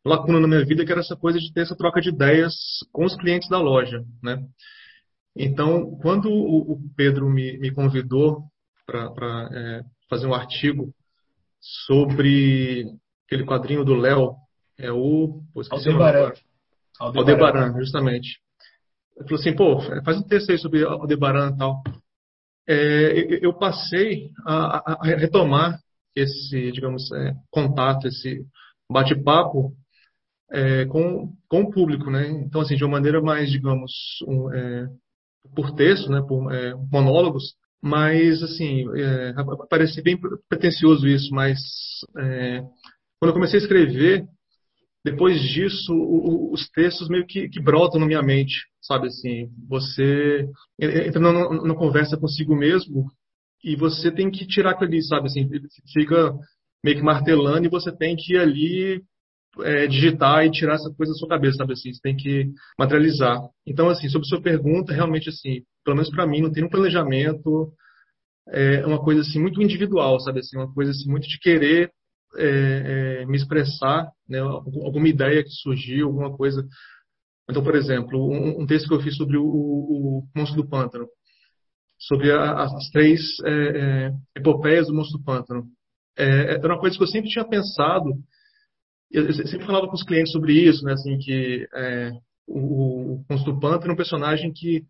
lacuna 0.05 0.41
na 0.41 0.49
minha 0.49 0.65
vida, 0.65 0.85
que 0.85 0.91
era 0.91 1.01
essa 1.01 1.17
coisa 1.17 1.39
de 1.39 1.53
ter 1.53 1.61
essa 1.61 1.77
troca 1.77 2.01
de 2.01 2.09
ideias 2.09 2.55
com 2.93 3.05
os 3.05 3.17
clientes 3.17 3.49
da 3.49 3.59
loja, 3.59 4.03
né? 4.23 4.39
Então, 5.37 5.97
quando 6.01 6.31
o, 6.31 6.81
Pedro 6.97 7.29
me, 7.29 7.59
me 7.59 7.71
convidou 7.71 8.45
para 8.87 9.49
é, 9.53 9.83
fazer 10.09 10.27
um 10.27 10.35
artigo 10.35 10.95
sobre 11.61 12.87
aquele 13.27 13.45
quadrinho 13.45 13.85
do 13.85 13.95
Léo, 13.95 14.35
é 14.79 14.91
o... 14.91 15.43
Aldebaran. 15.71 16.33
Aldebaran. 16.99 17.33
Aldebaran, 17.33 17.79
justamente. 17.79 18.39
Ele 19.17 19.29
falou 19.29 19.41
assim, 19.41 19.55
pô, 19.55 19.81
faz 20.05 20.19
um 20.19 20.23
texto 20.23 20.51
aí 20.51 20.59
sobre 20.59 20.85
Aldebaran 20.85 21.53
e 21.55 21.57
tal. 21.59 21.83
É, 22.69 23.45
eu 23.45 23.53
passei 23.55 24.31
a, 24.45 24.93
a, 24.93 25.05
retomar 25.05 25.79
esse, 26.15 26.73
digamos, 26.73 27.13
é, 27.13 27.35
contato, 27.51 28.09
esse 28.09 28.45
bate-papo 28.91 29.73
é, 30.51 30.87
com, 30.87 31.33
com 31.49 31.63
o 31.63 31.71
público, 31.71 32.11
né? 32.11 32.29
Então, 32.29 32.61
assim, 32.61 32.77
de 32.77 32.85
uma 32.85 32.93
maneira 32.93 33.21
mais, 33.21 33.51
digamos, 33.51 33.93
um, 34.27 34.53
é, 34.53 34.89
por 35.55 35.75
texto, 35.75 36.11
né, 36.11 36.23
por 36.27 36.53
é, 36.53 36.75
monólogos, 36.91 37.55
mas, 37.83 38.43
assim, 38.43 38.85
é, 38.99 39.35
parece 39.69 40.03
bem 40.03 40.19
pretencioso 40.49 41.07
isso, 41.07 41.33
mas 41.33 41.59
quando 43.19 43.31
eu 43.31 43.35
comecei 43.35 43.61
a 43.61 43.63
escrever, 43.63 44.27
depois 45.07 45.41
disso, 45.41 45.93
o, 45.95 46.53
os 46.53 46.69
textos 46.71 47.09
meio 47.09 47.25
que, 47.25 47.49
que, 47.49 47.63
brotam 47.63 48.01
na 48.01 48.07
minha 48.07 48.23
mente, 48.23 48.55
sabe 48.83 49.07
assim, 49.07 49.49
você 49.69 50.49
entra 50.81 51.21
numa, 51.21 51.77
conversa 51.77 52.17
consigo 52.17 52.57
mesmo 52.57 53.07
e 53.63 53.77
você 53.77 54.11
tem 54.11 54.29
que 54.29 54.45
tirar 54.49 54.73
aquilo 54.73 54.91
ali, 54.91 55.03
sabe 55.05 55.27
assim, 55.27 55.49
fica 55.93 56.35
meio 56.83 56.97
que 56.97 57.05
martelando 57.05 57.65
e 57.65 57.71
você 57.71 57.97
tem 57.97 58.17
que 58.17 58.35
ir 58.35 58.39
ali 58.39 59.01
é, 59.63 59.87
digitar 59.87 60.45
e 60.45 60.51
tirar 60.51 60.75
essa 60.75 60.93
coisa 60.95 61.13
da 61.13 61.19
sua 61.19 61.29
cabeça, 61.29 61.59
sabe 61.59 61.73
assim, 61.73 61.93
você 61.93 62.01
tem 62.03 62.17
que 62.17 62.51
materializar. 62.79 63.41
Então, 63.67 63.89
assim, 63.89 64.09
sobre 64.09 64.27
a 64.27 64.29
sua 64.29 64.43
pergunta, 64.43 64.93
realmente, 64.93 65.29
assim, 65.29 65.63
pelo 65.85 65.97
menos 65.97 66.11
para 66.11 66.27
mim, 66.27 66.43
não 66.43 66.53
tem 66.53 66.65
um 66.65 66.69
planejamento, 66.69 67.73
é 68.49 68.85
uma 68.87 69.03
coisa 69.03 69.23
assim 69.23 69.41
muito 69.41 69.63
individual, 69.63 70.21
sabe 70.21 70.41
assim, 70.41 70.57
uma 70.57 70.73
coisa 70.73 70.93
assim 70.93 71.11
muito 71.11 71.27
de 71.27 71.39
querer 71.39 71.91
é, 72.37 73.23
é, 73.23 73.27
me 73.27 73.37
expressar, 73.37 74.11
né, 74.29 74.39
alguma 74.39 75.09
ideia 75.09 75.43
que 75.43 75.51
surgiu, 75.51 76.07
alguma 76.07 76.37
coisa. 76.37 76.67
Então, 77.49 77.63
por 77.63 77.75
exemplo, 77.75 78.19
um, 78.19 78.63
um 78.63 78.67
texto 78.67 78.89
que 78.89 78.95
eu 78.95 79.01
fiz 79.01 79.17
sobre 79.17 79.37
o, 79.37 79.45
o, 79.45 80.29
Monstro 80.37 80.63
do 80.63 80.69
Pântano, 80.69 81.07
sobre 81.99 82.31
a, 82.31 82.65
as 82.65 82.91
três 82.91 83.21
é, 83.45 83.51
é, 83.51 84.13
epopeias 84.37 84.89
do 84.89 84.95
Monstro 84.95 85.19
do 85.19 85.25
Pântano. 85.25 85.67
É, 86.19 86.55
era 86.55 86.75
uma 86.75 86.81
coisa 86.81 86.97
que 86.97 87.03
eu 87.03 87.09
sempre 87.09 87.31
tinha 87.31 87.47
pensado, 87.47 88.11
eu 89.11 89.33
sempre 89.33 89.67
falava 89.67 89.87
com 89.87 89.95
os 89.95 90.03
clientes 90.03 90.33
sobre 90.33 90.53
isso, 90.53 90.85
né, 90.85 90.93
assim, 90.93 91.19
que 91.19 91.67
o, 92.47 93.21
o 93.21 93.61
Pântano 93.61 93.91
é 93.91 93.93
um 93.93 93.97
personagem 93.97 94.53
que 94.53 94.85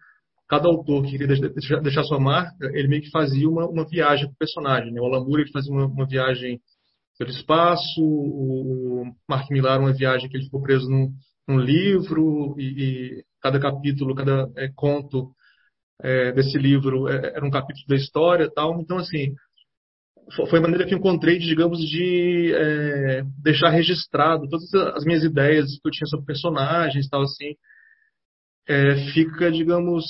cada 0.49 0.69
autor 0.69 1.03
que 1.03 1.13
queria 1.13 1.27
deixar, 1.27 1.81
deixar 1.81 2.05
sua 2.05 2.21
marca, 2.21 2.71
ele 2.73 2.89
meio 2.89 3.03
que 3.03 3.11
fazia 3.11 3.49
uma, 3.49 3.67
uma 3.67 3.87
viagem 3.87 4.27
com 4.27 4.33
o 4.33 4.39
personagem. 4.39 4.93
Né? 4.93 5.01
O 5.01 5.05
Alan 5.05 5.25
Moore 5.25 5.43
ele 5.43 5.53
fazia 5.53 5.73
uma, 5.73 5.87
uma 5.87 6.07
viagem 6.07 6.61
pelo 7.19 7.31
espaço, 7.31 8.01
o 8.01 9.05
Mark 9.29 9.51
Millar, 9.51 9.81
uma 9.81 9.93
viagem 9.93 10.29
que 10.29 10.37
ele 10.37 10.45
ficou 10.45 10.63
preso 10.63 10.89
num, 10.89 11.13
num 11.49 11.59
livro, 11.59 12.55
e, 12.59 12.65
e, 12.65 13.25
cada 13.41 13.59
capítulo, 13.59 14.15
cada 14.15 14.49
é, 14.57 14.71
conto 14.75 15.33
é, 16.03 16.33
desse 16.33 16.59
livro 16.59 17.09
é, 17.09 17.33
era 17.35 17.45
um 17.45 17.51
capítulo 17.51 17.87
da 17.89 17.97
história 17.97 18.51
tal. 18.55 18.81
Então, 18.81 18.99
assim, 18.99 19.35
foi 20.33 20.59
a 20.59 20.63
maneira 20.63 20.87
que 20.87 20.95
encontrei, 20.95 21.39
digamos, 21.39 21.79
de 21.79 22.53
é, 22.55 23.23
deixar 23.43 23.71
registrado 23.71 24.49
todas 24.49 24.73
as 24.75 25.05
minhas 25.05 25.23
ideias 25.23 25.79
que 25.79 25.89
eu 25.89 25.93
tinha 25.93 26.07
sobre 26.07 26.27
personagens 26.27 27.09
tal, 27.09 27.23
assim, 27.23 27.55
é, 28.69 28.97
fica, 29.13 29.51
digamos, 29.51 30.05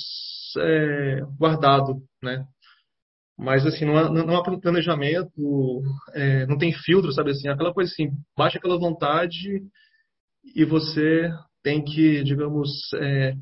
é, 0.57 1.21
guardado, 1.37 2.01
né? 2.21 2.43
Mas, 3.37 3.65
assim, 3.67 3.85
não 3.85 3.97
há, 3.97 4.09
não 4.09 4.35
há 4.35 4.43
planejamento, 4.43 5.83
é, 6.13 6.47
não 6.47 6.57
tem 6.57 6.73
filtro, 6.73 7.11
sabe 7.11 7.31
assim? 7.31 7.47
Aquela 7.47 7.71
coisa 7.71 7.91
assim, 7.91 8.09
baixa 8.35 8.57
aquela 8.57 8.79
vontade 8.79 9.61
e 10.55 10.65
você 10.65 11.31
tem 11.61 11.83
que, 11.83 12.23
digamos, 12.23 12.69
é, 12.95 13.33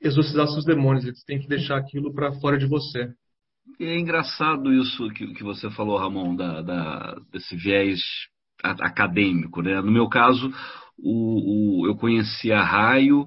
exorcizar 0.00 0.46
seus 0.48 0.64
demônios, 0.64 1.04
você 1.04 1.24
tem 1.26 1.40
que 1.40 1.48
deixar 1.48 1.76
aquilo 1.76 2.14
para 2.14 2.32
fora 2.40 2.56
de 2.56 2.66
você. 2.66 3.12
É 3.78 3.98
engraçado 3.98 4.72
isso 4.72 5.08
que, 5.10 5.26
que 5.34 5.42
você 5.42 5.70
falou, 5.70 5.98
Ramon, 5.98 6.36
da, 6.36 6.60
da, 6.62 7.16
desse 7.32 7.56
viés 7.56 8.00
acadêmico. 8.62 9.62
Né? 9.62 9.80
No 9.80 9.90
meu 9.90 10.08
caso, 10.08 10.52
o, 10.98 11.82
o, 11.82 11.86
eu 11.86 11.96
conheci 11.96 12.52
a 12.52 12.62
Raio 12.62 13.26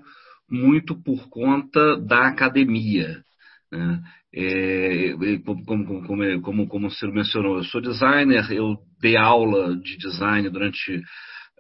muito 0.50 0.96
por 1.02 1.28
conta 1.30 1.98
da 1.98 2.28
academia. 2.28 3.24
Né? 3.72 4.02
É, 4.36 5.14
como, 5.46 5.66
como, 5.66 6.08
como, 6.08 6.42
como, 6.42 6.68
como 6.68 6.88
o 6.88 6.92
Ciro 6.92 7.14
mencionou, 7.14 7.58
eu 7.58 7.64
sou 7.64 7.82
designer, 7.82 8.52
eu 8.52 8.78
dei 9.00 9.16
aula 9.16 9.76
de 9.76 9.98
design 9.98 10.50
durante 10.50 11.02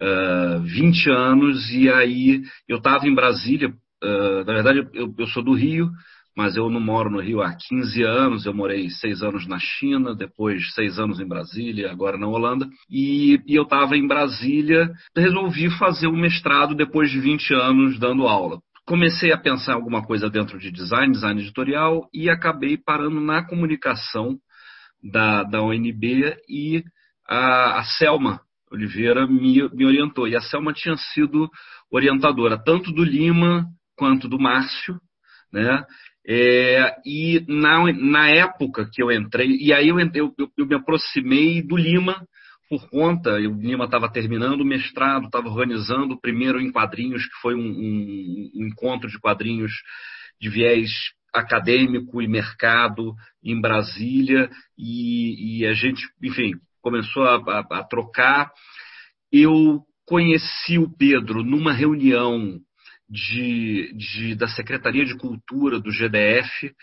uh, 0.02 0.60
20 0.62 1.10
anos 1.12 1.72
e 1.72 1.90
aí 1.90 2.42
eu 2.68 2.78
estava 2.78 3.08
em 3.08 3.14
Brasília, 3.14 3.70
uh, 3.70 4.44
na 4.46 4.54
verdade 4.54 4.88
eu, 4.94 5.14
eu, 5.18 5.28
sou 5.28 5.44
do 5.44 5.54
Rio, 5.54 5.90
mas 6.36 6.56
eu 6.56 6.70
não 6.70 6.80
moro 6.80 7.10
no 7.10 7.22
Rio 7.22 7.42
há 7.42 7.56
15 7.56 8.04
anos, 8.04 8.46
eu 8.46 8.54
morei 8.54 8.90
seis 8.90 9.22
anos 9.22 9.48
na 9.48 9.60
China, 9.60 10.16
depois 10.16 10.74
seis 10.74 11.00
anos 11.00 11.20
em 11.20 11.28
Brasília, 11.28 11.92
agora 11.92 12.18
na 12.18 12.28
Holanda, 12.28 12.68
e, 12.90 13.40
e 13.46 13.56
eu 13.56 13.64
estava 13.64 13.96
em 13.96 14.08
Brasília, 14.08 14.92
resolvi 15.16 15.70
fazer 15.78 16.08
um 16.08 16.20
mestrado 16.20 16.76
depois 16.76 17.12
de 17.12 17.20
20 17.20 17.54
anos 17.54 18.00
dando 18.00 18.28
aula 18.28 18.60
comecei 18.86 19.32
a 19.32 19.38
pensar 19.38 19.76
alguma 19.76 20.04
coisa 20.04 20.30
dentro 20.30 20.60
de 20.60 20.70
design, 20.70 21.14
design 21.14 21.42
editorial, 21.42 22.10
e 22.14 22.30
acabei 22.30 22.78
parando 22.78 23.20
na 23.20 23.42
comunicação 23.42 24.38
da, 25.02 25.44
da 25.44 25.62
ONB 25.62 26.36
e 26.50 26.84
a, 27.28 27.80
a 27.80 27.84
Selma 27.84 28.42
Oliveira 28.72 29.28
me, 29.28 29.70
me 29.70 29.86
orientou. 29.86 30.28
E 30.28 30.36
a 30.36 30.42
Selma 30.42 30.74
tinha 30.74 30.96
sido 30.98 31.50
orientadora 31.92 32.62
tanto 32.62 32.92
do 32.92 33.04
Lima 33.04 33.66
quanto 33.96 34.28
do 34.28 34.40
Márcio, 34.40 35.00
né? 35.52 35.86
É, 36.26 36.96
e 37.06 37.44
na, 37.48 37.92
na 37.92 38.30
época 38.30 38.90
que 38.92 39.04
eu 39.04 39.12
entrei, 39.12 39.58
e 39.60 39.74
aí 39.74 39.90
eu, 39.90 40.00
eu, 40.00 40.34
eu 40.58 40.66
me 40.66 40.76
aproximei 40.76 41.62
do 41.62 41.76
Lima 41.76 42.26
por 42.70 42.90
conta, 42.90 43.34
o 43.34 43.62
Lima 43.62 43.86
estava 43.86 44.12
terminando 44.12 44.62
o 44.62 44.66
mestrado, 44.66 45.26
estava 45.26 45.48
organizando 45.48 46.14
o 46.16 46.20
primeiro 46.20 46.60
em 46.60 46.72
quadrinhos, 46.72 47.24
que 47.26 47.36
foi 47.42 47.56
um, 47.56 47.60
um, 47.60 48.52
um 48.56 48.68
encontro 48.68 49.10
de 49.10 49.20
quadrinhos 49.20 49.72
de 50.40 50.50
viés 50.50 50.90
acadêmico 51.34 52.22
e 52.22 52.28
mercado 52.28 53.14
em 53.44 53.60
Brasília, 53.60 54.50
e, 54.78 55.60
e 55.60 55.66
a 55.66 55.74
gente, 55.74 56.08
enfim, 56.24 56.54
começou 56.82 57.24
a, 57.24 57.36
a, 57.36 57.80
a 57.80 57.84
trocar. 57.84 58.52
Eu 59.32 59.82
conheci 60.06 60.78
o 60.78 60.90
Pedro 60.98 61.44
numa 61.44 61.74
reunião 61.74 62.60
de, 63.14 63.94
de, 63.96 64.36
da 64.36 64.48
Secretaria 64.48 65.06
de 65.06 65.16
Cultura 65.16 65.80
do 65.80 65.92
GDF, 65.92 66.74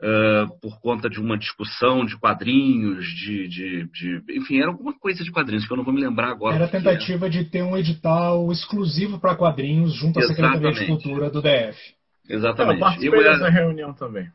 uh, 0.00 0.60
por 0.60 0.80
conta 0.80 1.10
de 1.10 1.20
uma 1.20 1.36
discussão 1.36 2.06
de 2.06 2.18
quadrinhos, 2.18 3.04
de, 3.06 3.48
de, 3.48 3.88
de, 3.92 4.22
Enfim, 4.38 4.60
era 4.60 4.68
alguma 4.68 4.98
coisa 4.98 5.22
de 5.22 5.30
quadrinhos 5.30 5.66
que 5.66 5.72
eu 5.72 5.76
não 5.76 5.84
vou 5.84 5.92
me 5.92 6.00
lembrar 6.00 6.30
agora. 6.30 6.56
Era 6.56 6.64
a 6.64 6.68
tentativa 6.68 7.28
de 7.28 7.44
ter 7.44 7.62
um 7.62 7.76
edital 7.76 8.50
exclusivo 8.50 9.20
para 9.20 9.36
quadrinhos 9.36 9.94
junto 9.94 10.18
à 10.18 10.22
Secretaria 10.22 10.72
de 10.72 10.86
Cultura 10.86 11.28
do 11.28 11.42
DF. 11.42 11.78
Exatamente. 12.28 12.76
Eu 12.76 12.80
participei 12.80 13.18
eu 13.18 13.22
dessa 13.22 13.50
reunião 13.50 13.92
também. 13.92 14.26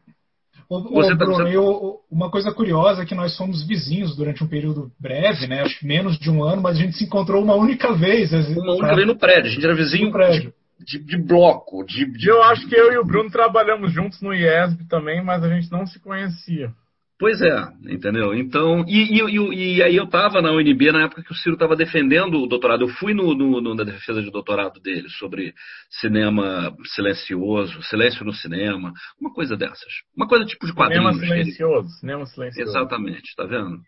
Ô, 0.70 0.84
você, 0.84 1.18
tá 1.18 1.26
Bruno, 1.26 1.48
eu, 1.48 1.96
uma 2.12 2.30
coisa 2.30 2.52
curiosa 2.52 3.02
é 3.02 3.06
que 3.06 3.16
nós 3.16 3.36
somos 3.36 3.66
vizinhos 3.66 4.16
durante 4.16 4.44
um 4.44 4.48
período 4.48 4.92
breve, 5.00 5.48
né? 5.48 5.62
Acho 5.64 5.80
que 5.80 5.88
menos 5.88 6.20
de 6.20 6.30
um 6.30 6.44
ano, 6.44 6.62
mas 6.62 6.78
a 6.78 6.80
gente 6.80 6.96
se 6.96 7.06
encontrou 7.06 7.44
uma 7.44 7.56
única 7.56 7.92
vez. 7.96 8.32
Uma 8.32 8.74
única 8.74 8.94
vez 8.94 9.08
no 9.08 9.18
prédio. 9.18 9.50
A 9.50 9.54
gente 9.56 9.66
era 9.66 9.74
vizinho 9.74 10.06
no 10.06 10.12
prédio 10.12 10.54
de, 10.80 11.00
de 11.00 11.18
bloco. 11.18 11.84
De, 11.86 12.06
de, 12.06 12.30
Eu 12.30 12.44
acho 12.44 12.68
que 12.68 12.76
eu 12.76 12.92
e 12.92 12.98
o 12.98 13.06
Bruno 13.06 13.30
trabalhamos 13.30 13.92
juntos 13.92 14.22
no 14.22 14.34
IESB 14.34 14.88
também, 14.88 15.24
mas 15.24 15.44
a 15.44 15.50
gente 15.50 15.72
não 15.72 15.86
se 15.86 16.00
conhecia. 16.00 16.72
Pois 17.20 17.42
é, 17.42 17.68
entendeu? 17.90 18.34
Então, 18.34 18.86
e, 18.88 19.20
e, 19.20 19.76
e 19.76 19.84
aí 19.84 19.94
eu 19.94 20.06
estava 20.06 20.42
na 20.42 20.54
UNB 20.54 20.90
na 20.94 21.04
época 21.04 21.22
que 21.22 21.34
o 21.34 21.36
Ciro 21.36 21.56
estava 21.56 21.76
defendendo 21.76 22.42
o 22.42 22.48
doutorado. 22.48 22.86
Eu 22.86 22.88
fui 22.88 23.14
no, 23.14 23.36
no, 23.36 23.60
no, 23.60 23.76
na 23.76 23.84
defesa 23.84 24.22
de 24.22 24.32
doutorado 24.32 24.80
dele 24.80 25.10
sobre 25.10 25.54
cinema 26.00 26.74
silencioso, 26.96 27.84
silêncio 27.84 28.24
no 28.24 28.32
cinema, 28.32 28.94
uma 29.20 29.34
coisa 29.34 29.58
dessas. 29.58 29.92
Uma 30.16 30.30
coisa 30.30 30.46
tipo 30.46 30.66
de 30.66 30.74
quadrinhos. 30.74 31.14
Cinema 31.18 31.28
silencioso, 31.28 31.90
cinema 32.00 32.26
silencioso. 32.26 32.70
Exatamente, 32.70 33.36
tá 33.36 33.44
vendo? 33.46 33.82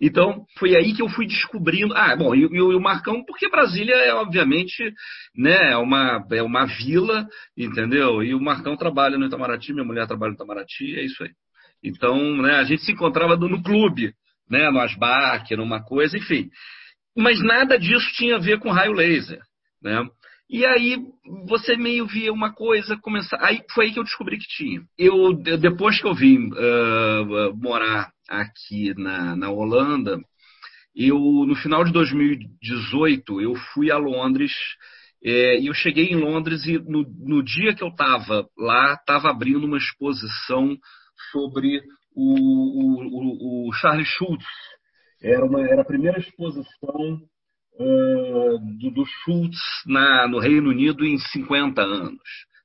Então, 0.00 0.44
foi 0.58 0.76
aí 0.76 0.94
que 0.94 1.00
eu 1.00 1.08
fui 1.08 1.26
descobrindo. 1.26 1.94
Ah, 1.94 2.14
bom, 2.14 2.34
e, 2.34 2.40
e 2.40 2.60
o 2.60 2.80
Marcão, 2.80 3.24
porque 3.24 3.48
Brasília 3.48 3.94
é, 3.94 4.12
obviamente, 4.14 4.92
né, 5.34 5.72
é 5.72 5.76
uma, 5.76 6.24
é 6.30 6.42
uma 6.42 6.66
vila, 6.66 7.26
entendeu? 7.56 8.22
E 8.22 8.34
o 8.34 8.40
Marcão 8.40 8.76
trabalha 8.76 9.16
no 9.16 9.26
Itamaraty, 9.26 9.72
minha 9.72 9.86
mulher 9.86 10.06
trabalha 10.06 10.30
no 10.30 10.36
Itamaraty, 10.36 10.98
é 10.98 11.04
isso 11.04 11.22
aí. 11.22 11.30
Então, 11.82 12.36
né, 12.42 12.56
a 12.56 12.64
gente 12.64 12.82
se 12.82 12.92
encontrava 12.92 13.36
no, 13.36 13.48
no 13.48 13.62
clube, 13.62 14.12
né, 14.50 14.70
no 14.70 14.80
Asbac, 14.80 15.56
numa 15.56 15.82
coisa, 15.82 16.18
enfim. 16.18 16.50
Mas 17.16 17.42
nada 17.42 17.78
disso 17.78 18.06
tinha 18.14 18.36
a 18.36 18.40
ver 18.40 18.58
com 18.58 18.70
raio 18.70 18.92
laser, 18.92 19.40
né? 19.82 20.06
E 20.48 20.64
aí 20.64 20.96
você 21.48 21.76
meio 21.76 22.06
via 22.06 22.32
uma 22.32 22.52
coisa 22.52 22.96
começar. 22.98 23.38
Aí 23.40 23.60
foi 23.72 23.86
aí 23.86 23.92
que 23.92 23.98
eu 23.98 24.04
descobri 24.04 24.38
que 24.38 24.46
tinha. 24.46 24.80
Eu 24.96 25.32
depois 25.32 26.00
que 26.00 26.06
eu 26.06 26.14
vim 26.14 26.50
uh, 26.52 27.56
morar 27.56 28.12
aqui 28.28 28.94
na, 28.94 29.36
na 29.36 29.50
Holanda, 29.50 30.18
eu 30.94 31.18
no 31.18 31.54
final 31.56 31.84
de 31.84 31.92
2018 31.92 33.40
eu 33.40 33.54
fui 33.74 33.90
a 33.90 33.98
Londres 33.98 34.52
é, 35.22 35.58
e 35.58 35.66
eu 35.66 35.74
cheguei 35.74 36.06
em 36.06 36.16
Londres 36.16 36.64
e 36.66 36.78
no, 36.78 37.02
no 37.02 37.42
dia 37.42 37.74
que 37.74 37.82
eu 37.82 37.88
estava 37.88 38.48
lá 38.56 38.94
estava 38.94 39.30
abrindo 39.30 39.64
uma 39.64 39.76
exposição 39.76 40.76
sobre 41.32 41.82
o, 42.14 43.66
o, 43.66 43.68
o, 43.68 43.72
Charles 43.74 44.08
Schultz. 44.08 44.46
Era, 45.22 45.44
uma, 45.44 45.60
era 45.60 45.82
a 45.82 45.84
primeira 45.84 46.18
exposição 46.18 47.20
uh, 47.74 48.58
do, 48.78 48.90
do, 48.90 49.04
Schultz 49.04 49.58
na, 49.86 50.28
no 50.28 50.38
Reino 50.38 50.70
Unido 50.70 51.04
em 51.04 51.18
50 51.18 51.82
anos. 51.82 52.22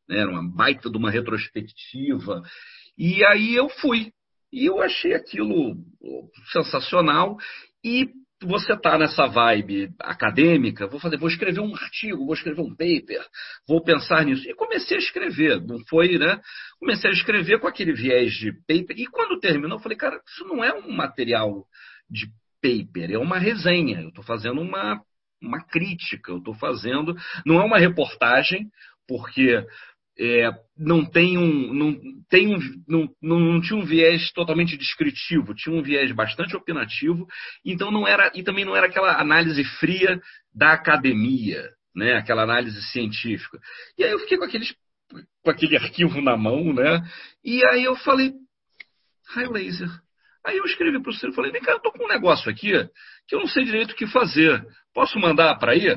Né? 0.07 0.19
Era 0.19 0.29
uma 0.29 0.47
baita 0.47 0.89
de 0.89 0.97
uma 0.97 1.11
retrospectiva. 1.11 2.41
E 2.97 3.23
aí 3.25 3.55
eu 3.55 3.69
fui. 3.69 4.11
E 4.51 4.65
eu 4.65 4.81
achei 4.81 5.13
aquilo 5.13 5.75
sensacional. 6.51 7.37
E 7.83 8.09
você 8.43 8.73
está 8.73 8.97
nessa 8.97 9.27
vibe 9.27 9.93
acadêmica, 9.99 10.87
vou 10.87 10.99
fazer, 10.99 11.17
vou 11.17 11.29
escrever 11.29 11.59
um 11.59 11.75
artigo, 11.75 12.25
vou 12.25 12.33
escrever 12.33 12.61
um 12.61 12.75
paper, 12.75 13.23
vou 13.67 13.83
pensar 13.83 14.25
nisso. 14.25 14.49
E 14.49 14.55
comecei 14.55 14.97
a 14.97 14.99
escrever, 14.99 15.61
não 15.61 15.79
foi, 15.87 16.17
né? 16.17 16.41
Comecei 16.79 17.09
a 17.09 17.13
escrever 17.13 17.59
com 17.59 17.67
aquele 17.67 17.93
viés 17.93 18.33
de 18.33 18.51
paper. 18.67 18.97
E 18.97 19.05
quando 19.07 19.39
terminou, 19.39 19.77
eu 19.77 19.81
falei, 19.81 19.97
cara, 19.97 20.19
isso 20.27 20.43
não 20.45 20.63
é 20.63 20.73
um 20.73 20.91
material 20.91 21.65
de 22.09 22.27
paper, 22.61 23.11
é 23.11 23.17
uma 23.17 23.37
resenha. 23.37 24.01
Eu 24.01 24.09
estou 24.09 24.23
fazendo 24.23 24.59
uma, 24.59 24.99
uma 25.41 25.63
crítica, 25.67 26.31
eu 26.31 26.39
estou 26.39 26.55
fazendo. 26.55 27.15
Não 27.45 27.61
é 27.61 27.63
uma 27.63 27.77
reportagem, 27.77 28.69
porque 29.07 29.63
é, 30.19 30.49
não 30.77 31.05
tem 31.05 31.37
um, 31.37 31.73
não, 31.73 31.97
tem 32.29 32.53
um 32.53 32.59
não, 32.87 33.09
não, 33.21 33.39
não, 33.39 33.61
tinha 33.61 33.79
um 33.79 33.85
viés 33.85 34.31
totalmente 34.33 34.77
descritivo, 34.77 35.55
tinha 35.55 35.75
um 35.75 35.81
viés 35.81 36.11
bastante 36.11 36.55
opinativo, 36.55 37.25
então 37.65 37.91
não 37.91 38.07
era 38.07 38.31
e 38.35 38.43
também 38.43 38.65
não 38.65 38.75
era 38.75 38.87
aquela 38.87 39.19
análise 39.19 39.63
fria 39.79 40.19
da 40.53 40.73
academia, 40.73 41.69
né, 41.95 42.13
aquela 42.13 42.43
análise 42.43 42.81
científica. 42.91 43.59
E 43.97 44.03
aí 44.03 44.11
eu 44.11 44.19
fiquei 44.19 44.37
com 44.37 44.45
aqueles 44.45 44.73
com 45.43 45.51
aquele 45.51 45.75
arquivo 45.75 46.21
na 46.21 46.37
mão, 46.37 46.73
né? 46.73 47.01
E 47.43 47.65
aí 47.65 47.83
eu 47.83 47.95
falei, 47.97 48.33
raio 49.27 49.51
laser. 49.51 49.89
Aí 50.45 50.57
eu 50.57 50.65
escrevi 50.65 51.01
para 51.01 51.11
o 51.11 51.13
Ciro 51.13 51.33
falei, 51.33 51.51
vem 51.51 51.61
cá, 51.61 51.73
eu 51.73 51.79
tô 51.79 51.91
com 51.91 52.05
um 52.05 52.07
negócio 52.07 52.49
aqui 52.49 52.71
que 53.27 53.35
eu 53.35 53.39
não 53.39 53.47
sei 53.47 53.63
direito 53.63 53.91
o 53.91 53.95
que 53.95 54.07
fazer. 54.07 54.63
Posso 54.93 55.19
mandar 55.19 55.55
para 55.57 55.73
aí? 55.73 55.95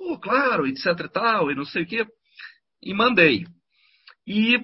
Oh, 0.00 0.18
claro, 0.18 0.66
etc 0.66 0.86
e 0.86 1.08
tal, 1.08 1.50
e 1.50 1.54
não 1.54 1.64
sei 1.64 1.82
o 1.82 1.86
quê. 1.86 2.06
E 2.84 2.92
mandei. 2.92 3.46
E 4.26 4.58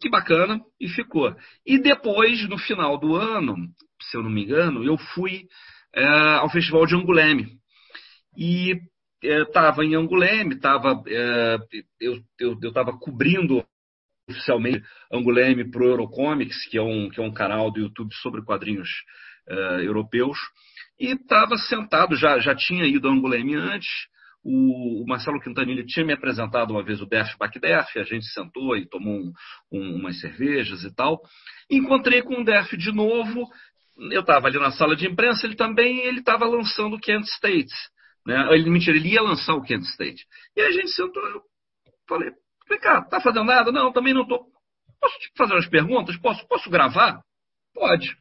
que 0.00 0.08
bacana, 0.08 0.60
e 0.78 0.88
ficou. 0.88 1.34
E 1.66 1.78
depois, 1.78 2.48
no 2.48 2.58
final 2.58 2.98
do 2.98 3.16
ano, 3.16 3.56
se 4.02 4.16
eu 4.16 4.22
não 4.22 4.30
me 4.30 4.44
engano, 4.44 4.84
eu 4.84 4.96
fui 4.96 5.46
é, 5.94 6.06
ao 6.06 6.50
Festival 6.50 6.86
de 6.86 6.94
Anguleme. 6.94 7.58
E 8.36 8.80
estava 9.22 9.82
é, 9.82 9.86
em 9.86 9.94
Anguleme, 9.94 10.58
tava, 10.58 11.02
é, 11.06 11.56
eu 12.00 12.58
estava 12.62 12.96
cobrindo 12.98 13.64
oficialmente 14.28 14.82
Anguleme 15.12 15.68
para 15.70 15.82
o 15.82 15.88
Eurocomics, 15.88 16.66
que 16.68 16.78
é, 16.78 16.82
um, 16.82 17.08
que 17.08 17.20
é 17.20 17.22
um 17.22 17.32
canal 17.32 17.70
do 17.70 17.80
YouTube 17.80 18.14
sobre 18.14 18.42
quadrinhos 18.42 18.88
é, 19.48 19.86
europeus, 19.86 20.38
e 20.98 21.12
estava 21.12 21.56
sentado, 21.56 22.14
já, 22.14 22.38
já 22.38 22.54
tinha 22.54 22.84
ido 22.84 23.08
a 23.08 23.12
Anguleme 23.12 23.56
antes, 23.56 23.88
o, 24.42 25.04
Marcelo 25.06 25.40
Quintanilha 25.40 25.84
tinha 25.84 26.04
me 26.04 26.12
apresentado 26.12 26.70
uma 26.70 26.82
vez 26.82 27.00
o 27.00 27.06
Derf 27.06 27.36
Bacderf, 27.38 27.98
a 27.98 28.04
gente 28.04 28.26
sentou 28.26 28.76
e 28.76 28.88
tomou 28.88 29.14
um, 29.14 29.32
um, 29.72 29.96
umas 29.96 30.20
cervejas 30.20 30.82
e 30.82 30.94
tal. 30.94 31.20
Encontrei 31.70 32.22
com 32.22 32.40
o 32.40 32.44
Derf 32.44 32.76
de 32.76 32.92
novo, 32.92 33.46
eu 34.10 34.20
estava 34.20 34.46
ali 34.46 34.58
na 34.58 34.70
sala 34.70 34.96
de 34.96 35.06
imprensa, 35.06 35.46
ele 35.46 35.56
também 35.56 36.00
ele 36.00 36.20
estava 36.20 36.46
lançando 36.46 36.96
o 36.96 37.00
Kent 37.00 37.24
State. 37.24 37.74
Né? 38.26 38.54
Ele, 38.54 38.70
mentira, 38.70 38.96
ele 38.96 39.10
ia 39.10 39.22
lançar 39.22 39.54
o 39.54 39.62
Kent 39.62 39.82
State. 39.82 40.24
E 40.56 40.60
a 40.62 40.70
gente 40.70 40.90
sentou, 40.90 41.22
eu 41.28 41.42
falei, 42.08 42.30
vem 42.68 42.80
cá, 42.80 43.02
tá 43.02 43.20
fazendo 43.20 43.44
nada? 43.44 43.70
Não, 43.70 43.92
também 43.92 44.14
não 44.14 44.22
estou. 44.22 44.46
Posso 45.00 45.18
te 45.18 45.30
fazer 45.36 45.54
umas 45.54 45.68
perguntas? 45.68 46.16
Posso, 46.18 46.46
posso 46.46 46.70
gravar? 46.70 47.20
Pode. 47.74 48.14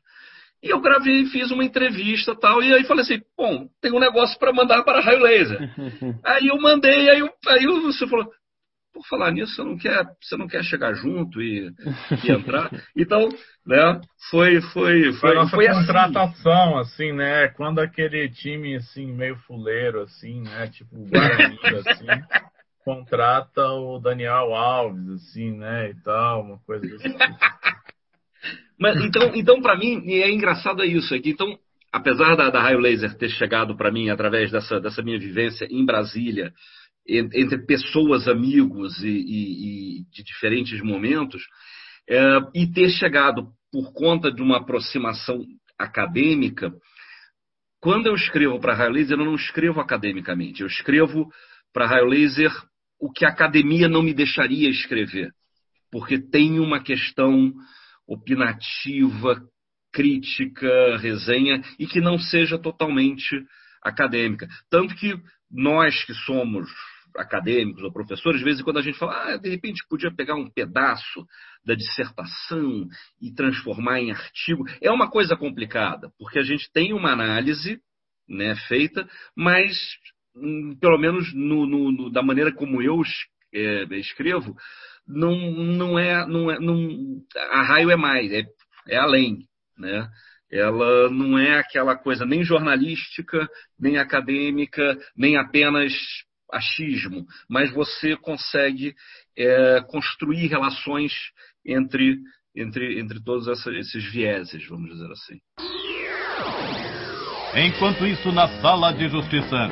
E 0.61 0.69
eu 0.69 0.81
gravei, 0.81 1.25
fiz 1.27 1.51
uma 1.51 1.63
entrevista 1.63 2.35
tal, 2.35 2.61
e 2.61 2.73
aí 2.73 2.83
falei 2.83 3.03
assim, 3.03 3.21
bom, 3.37 3.67
tem 3.81 3.93
um 3.93 3.99
negócio 3.99 4.37
para 4.37 4.51
mandar 4.51 4.83
para 4.83 4.99
raio 4.99 5.19
laser. 5.19 5.57
aí 6.23 6.47
eu 6.47 6.59
mandei, 6.59 7.09
aí, 7.09 7.19
eu, 7.19 7.29
aí 7.47 7.65
você 7.65 8.05
falou, 8.07 8.29
por 8.93 9.05
falar 9.07 9.31
nisso, 9.31 9.55
você 9.55 9.63
não 9.63 9.77
quer, 9.77 10.05
você 10.21 10.35
não 10.35 10.47
quer 10.47 10.63
chegar 10.63 10.93
junto 10.93 11.41
e, 11.41 11.71
e 12.25 12.31
entrar? 12.31 12.69
Então, 12.95 13.29
né, 13.65 14.01
foi, 14.29 14.59
foi, 14.61 15.03
foi, 15.03 15.13
foi 15.13 15.35
nossa 15.35 15.55
foi 15.55 15.67
assim. 15.67 15.79
contratação, 15.79 16.77
assim. 16.77 17.05
assim, 17.05 17.11
né? 17.13 17.47
Quando 17.49 17.79
aquele 17.79 18.29
time 18.29 18.75
assim, 18.75 19.05
meio 19.13 19.37
fuleiro, 19.47 20.01
assim, 20.01 20.41
né? 20.41 20.67
Tipo 20.67 20.97
o 20.97 21.05
Guarani, 21.07 21.57
assim, 21.63 22.05
contrata 22.83 23.69
o 23.69 23.99
Daniel 23.99 24.53
Alves, 24.53 25.07
assim, 25.09 25.51
né? 25.51 25.91
E 25.91 25.95
tal, 26.01 26.41
uma 26.41 26.57
coisa 26.59 26.85
assim. 26.95 27.15
Mas, 28.79 29.03
então, 29.03 29.31
então 29.35 29.61
para 29.61 29.77
mim, 29.77 30.01
e 30.05 30.21
é 30.21 30.31
engraçado 30.31 30.81
é 30.81 30.85
isso, 30.85 31.13
é 31.13 31.19
que 31.19 31.31
então, 31.31 31.59
apesar 31.91 32.35
da, 32.35 32.49
da 32.49 32.61
Raio 32.61 32.79
Laser 32.79 33.15
ter 33.17 33.29
chegado 33.29 33.75
para 33.75 33.91
mim 33.91 34.09
através 34.09 34.51
dessa, 34.51 34.79
dessa 34.79 35.01
minha 35.01 35.19
vivência 35.19 35.67
em 35.69 35.85
Brasília, 35.85 36.53
entre 37.07 37.65
pessoas, 37.65 38.27
amigos 38.27 39.03
e, 39.03 39.07
e, 39.07 39.99
e 39.99 40.05
de 40.11 40.23
diferentes 40.23 40.79
momentos, 40.81 41.41
é, 42.07 42.21
e 42.55 42.71
ter 42.71 42.89
chegado 42.89 43.49
por 43.71 43.91
conta 43.93 44.31
de 44.31 44.41
uma 44.41 44.57
aproximação 44.57 45.43
acadêmica, 45.77 46.71
quando 47.81 48.07
eu 48.07 48.15
escrevo 48.15 48.59
para 48.59 48.75
Raio 48.75 48.91
Laser, 48.91 49.17
eu 49.17 49.25
não 49.25 49.35
escrevo 49.35 49.79
academicamente, 49.79 50.61
eu 50.61 50.67
escrevo 50.67 51.29
para 51.73 51.87
Raio 51.87 52.05
Laser 52.05 52.51
o 52.99 53.11
que 53.11 53.25
a 53.25 53.29
academia 53.29 53.87
não 53.87 54.03
me 54.03 54.13
deixaria 54.13 54.69
escrever, 54.69 55.31
porque 55.91 56.19
tem 56.19 56.59
uma 56.59 56.81
questão 56.81 57.53
opinativa, 58.09 59.39
crítica, 59.93 60.97
resenha 60.97 61.61
e 61.77 61.85
que 61.85 62.01
não 62.01 62.17
seja 62.17 62.57
totalmente 62.57 63.45
acadêmica. 63.83 64.47
Tanto 64.69 64.95
que 64.95 65.15
nós 65.49 66.03
que 66.03 66.13
somos 66.13 66.67
acadêmicos 67.15 67.83
ou 67.83 67.91
professores, 67.91 68.39
de 68.39 68.45
vez 68.45 68.59
em 68.59 68.63
quando 68.63 68.77
a 68.77 68.81
gente 68.81 68.97
fala, 68.97 69.33
ah, 69.33 69.37
de 69.37 69.49
repente 69.49 69.85
podia 69.89 70.13
pegar 70.13 70.35
um 70.35 70.49
pedaço 70.49 71.25
da 71.65 71.75
dissertação 71.75 72.87
e 73.21 73.33
transformar 73.33 73.99
em 73.99 74.11
artigo. 74.11 74.63
É 74.81 74.91
uma 74.91 75.09
coisa 75.09 75.35
complicada, 75.35 76.11
porque 76.17 76.39
a 76.39 76.43
gente 76.43 76.71
tem 76.71 76.93
uma 76.93 77.11
análise 77.11 77.79
né, 78.27 78.55
feita, 78.67 79.07
mas 79.35 79.75
hum, 80.35 80.77
pelo 80.79 80.97
menos 80.97 81.33
no, 81.33 81.65
no, 81.65 81.91
no, 81.91 82.11
da 82.11 82.21
maneira 82.21 82.51
como 82.53 82.81
eu 82.81 83.01
é, 83.53 83.83
escrevo, 83.97 84.55
não, 85.09 85.35
não 85.35 85.97
é, 85.97 86.25
não 86.27 86.51
é 86.51 86.59
não, 86.59 87.21
a 87.51 87.63
raio 87.63 87.89
é 87.89 87.95
mais, 87.95 88.31
é, 88.31 88.43
é 88.87 88.97
além, 88.97 89.39
né? 89.77 90.07
Ela 90.51 91.09
não 91.09 91.37
é 91.37 91.59
aquela 91.59 91.95
coisa 91.95 92.25
nem 92.25 92.43
jornalística, 92.43 93.47
nem 93.79 93.97
acadêmica, 93.97 94.97
nem 95.15 95.37
apenas 95.37 95.93
achismo, 96.51 97.25
mas 97.47 97.71
você 97.71 98.15
consegue 98.17 98.95
é, 99.37 99.81
construir 99.87 100.47
relações 100.47 101.11
entre, 101.63 102.17
entre, 102.55 102.99
entre 102.99 103.23
todos 103.23 103.47
essa, 103.47 103.71
esses 103.71 104.11
vieses, 104.11 104.67
vamos 104.67 104.89
dizer 104.89 105.11
assim. 105.11 105.39
Enquanto 107.55 108.05
isso, 108.05 108.31
na 108.31 108.47
sala 108.61 108.91
de 108.91 109.07
justiça. 109.07 109.69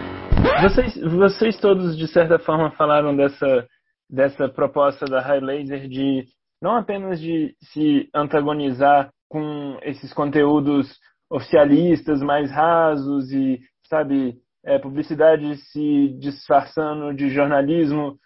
Vocês, 0.61 0.95
vocês 1.01 1.59
todos, 1.59 1.97
de 1.97 2.07
certa 2.07 2.37
forma, 2.37 2.71
falaram 2.71 3.15
dessa 3.15 3.67
dessa 4.09 4.47
proposta 4.47 5.05
da 5.05 5.21
High 5.21 5.41
Laser 5.41 5.87
de 5.87 6.25
não 6.61 6.75
apenas 6.75 7.19
de 7.19 7.55
se 7.61 8.09
antagonizar 8.13 9.09
com 9.29 9.77
esses 9.83 10.13
conteúdos 10.13 10.87
oficialistas 11.29 12.21
mais 12.21 12.49
rasos 12.49 13.31
e, 13.31 13.59
sabe, 13.87 14.37
é, 14.65 14.79
publicidade 14.79 15.55
se 15.57 16.09
disfarçando 16.19 17.13
de 17.13 17.29
jornalismo 17.29 18.17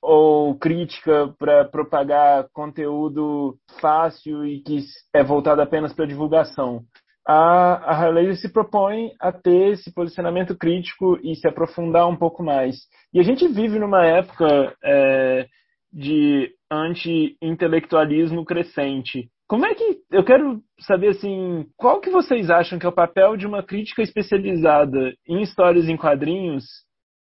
ou 0.00 0.56
crítica 0.58 1.34
para 1.38 1.64
propagar 1.64 2.46
conteúdo 2.52 3.56
fácil 3.80 4.44
e 4.44 4.60
que 4.60 4.80
é 5.14 5.24
voltado 5.24 5.62
apenas 5.62 5.92
para 5.92 6.06
divulgação. 6.06 6.82
A, 7.26 8.04
a 8.04 8.08
Laser 8.08 8.36
se 8.36 8.52
propõe 8.52 9.12
a 9.18 9.32
ter 9.32 9.72
esse 9.72 9.92
posicionamento 9.92 10.56
crítico 10.56 11.18
e 11.22 11.34
se 11.34 11.48
aprofundar 11.48 12.06
um 12.06 12.16
pouco 12.16 12.42
mais. 12.42 12.76
E 13.12 13.20
a 13.20 13.22
gente 13.22 13.48
vive 13.48 13.78
numa 13.78 14.04
época 14.04 14.76
é, 14.84 15.46
de 15.90 16.50
anti-intelectualismo 16.70 18.44
crescente. 18.44 19.28
como 19.46 19.64
é 19.64 19.74
que 19.74 20.00
eu 20.10 20.24
quero 20.24 20.60
saber 20.80 21.08
assim, 21.08 21.66
qual 21.76 22.00
que 22.00 22.10
vocês 22.10 22.50
acham 22.50 22.78
que 22.78 22.86
é 22.86 22.88
o 22.88 22.92
papel 22.92 23.36
de 23.36 23.46
uma 23.46 23.62
crítica 23.62 24.02
especializada 24.02 25.14
em 25.26 25.40
histórias 25.40 25.88
em 25.88 25.96
quadrinhos 25.96 26.64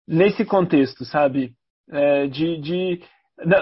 nesse 0.08 0.46
contexto, 0.46 1.06
sabe? 1.06 1.54
É, 1.90 2.28
de, 2.28 2.60
de 2.60 3.02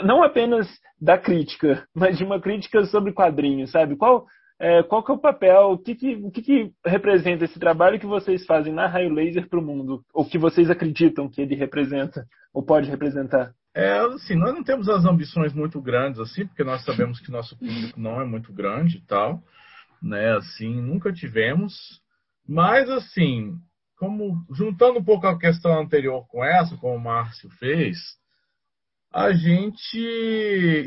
não 0.03 0.23
apenas 0.23 0.67
da 0.99 1.17
crítica, 1.17 1.86
mas 1.95 2.17
de 2.17 2.23
uma 2.23 2.41
crítica 2.41 2.83
sobre 2.86 3.13
quadrinhos, 3.13 3.71
sabe? 3.71 3.95
Qual 3.95 4.25
é, 4.60 4.84
qual 4.84 5.03
que 5.03 5.12
é 5.12 5.14
o 5.16 5.20
papel, 5.20 5.72
o 5.72 5.78
que 5.78 5.95
que, 5.95 6.16
o 6.16 6.32
que 6.32 6.41
que 6.41 6.72
representa 6.86 7.43
esse 7.43 7.60
trabalho 7.60 7.99
que 7.99 8.06
vocês 8.06 8.45
fazem 8.45 8.74
na 8.74 8.88
Raio 8.88 9.14
Laser 9.14 9.49
para 9.49 9.60
o 9.60 9.64
mundo, 9.64 10.03
ou 10.14 10.26
que 10.26 10.38
vocês 10.38 10.70
acreditam 10.70 11.30
que 11.30 11.41
ele 11.41 11.56
representa, 11.56 12.26
ou 12.53 12.64
pode 12.64 12.89
representar? 12.89 13.53
É, 13.74 13.97
assim, 13.97 14.36
nós 14.36 14.53
não 14.53 14.64
temos 14.64 14.88
as 14.88 15.03
ambições 15.03 15.53
muito 15.53 15.82
grandes, 15.82 16.20
assim, 16.20 16.47
porque 16.47 16.64
nós 16.64 16.84
sabemos 16.86 17.20
que 17.20 17.30
nosso 17.30 17.58
público 17.58 17.99
não 17.99 18.22
é 18.22 18.26
muito 18.26 18.53
grande 18.53 18.97
e 18.97 19.01
tal, 19.01 19.43
né, 20.01 20.38
assim, 20.38 20.82
nunca 20.82 21.12
tivemos, 21.12 22.01
mas, 22.47 22.89
assim, 22.89 23.58
como, 23.97 24.45
juntando 24.51 24.99
um 24.99 25.03
pouco 25.03 25.28
a 25.28 25.38
questão 25.38 25.78
anterior 25.78 26.26
com 26.28 26.43
essa, 26.43 26.78
como 26.78 26.95
o 26.95 26.99
Márcio 26.99 27.49
fez, 27.60 27.97
a 29.16 29.32
gente 29.32 29.97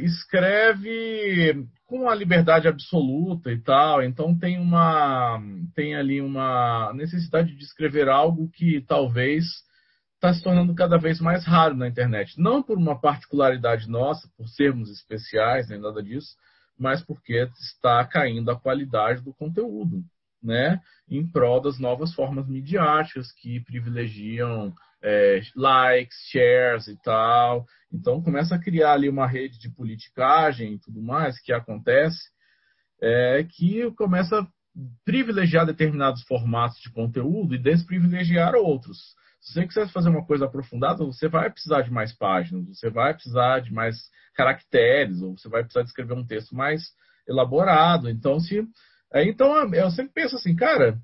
escreve 0.05 1.67
com 1.87 2.11
a 2.11 2.15
liberdade 2.15 2.69
absoluta 2.69 3.51
e 3.51 3.59
tal, 3.59 4.03
então 4.03 4.39
tem 4.39 4.61
uma, 4.61 5.41
tem 5.75 5.97
ali 5.97 6.21
uma 6.21 6.93
necessidade 6.93 7.57
de 7.57 7.65
escrever 7.65 8.07
algo 8.07 8.51
que 8.51 8.85
talvez 8.87 9.47
está 10.17 10.35
se 10.35 10.43
tornando 10.43 10.75
cada 10.75 10.99
vez 10.99 11.23
mais 11.23 11.47
raro 11.47 11.75
na 11.75 11.89
internet. 11.89 12.39
Não 12.39 12.63
por 12.63 12.77
uma 12.77 13.01
particularidade 13.01 13.89
nossa, 13.89 14.29
por 14.37 14.47
sermos 14.47 14.91
especiais, 14.91 15.71
nem 15.71 15.81
nada 15.81 16.03
disso, 16.03 16.37
mas 16.79 17.03
porque 17.03 17.49
está 17.59 18.05
caindo 18.05 18.51
a 18.51 18.61
qualidade 18.61 19.23
do 19.23 19.33
conteúdo, 19.33 20.05
né? 20.43 20.79
Em 21.09 21.27
prol 21.27 21.63
das 21.63 21.79
novas 21.79 22.13
formas 22.13 22.47
midiáticas 22.47 23.33
que 23.33 23.61
privilegiam 23.61 24.75
é, 25.03 25.41
likes, 25.55 26.17
shares 26.31 26.89
e 26.89 26.97
tal. 27.03 27.65
Então 27.93 28.23
começa 28.23 28.55
a 28.55 28.59
criar 28.59 28.93
ali 28.93 29.09
uma 29.09 29.27
rede 29.27 29.59
de 29.59 29.71
politicagem 29.71 30.75
e 30.75 30.79
tudo 30.81 31.03
mais 31.03 31.41
que 31.41 31.53
acontece, 31.53 32.19
é, 33.01 33.47
que 33.49 33.91
começa 33.93 34.41
a 34.41 34.47
privilegiar 35.05 35.67
determinados 35.67 36.23
formatos 36.23 36.79
de 36.81 36.93
conteúdo 36.93 37.55
e 37.55 37.63
desprivilegiar 37.63 38.55
outros. 38.55 38.99
Se 39.41 39.53
você 39.53 39.67
quiser 39.67 39.89
fazer 39.89 40.09
uma 40.09 40.25
coisa 40.25 40.47
aprofundada, 40.47 41.05
você 41.05 41.29
vai 41.29 41.51
precisar 41.51 41.83
de 41.83 41.91
mais 41.91 42.13
páginas, 42.13 42.67
você 42.69 42.91
vai 42.91 43.15
precisar 43.15 43.61
de 43.61 43.73
mais 43.73 43.97
caracteres, 44.35 45.23
ou 45.23 45.37
você 45.37 45.49
vai 45.49 45.63
precisar 45.63 45.83
de 45.83 45.89
escrever 45.89 46.15
um 46.15 46.27
texto 46.27 46.55
mais 46.55 46.83
elaborado. 47.27 48.11
Então, 48.11 48.39
se 48.41 48.63
é, 49.13 49.25
então 49.25 49.73
eu 49.73 49.91
sempre 49.91 50.13
penso 50.13 50.37
assim, 50.37 50.55
cara, 50.55 50.99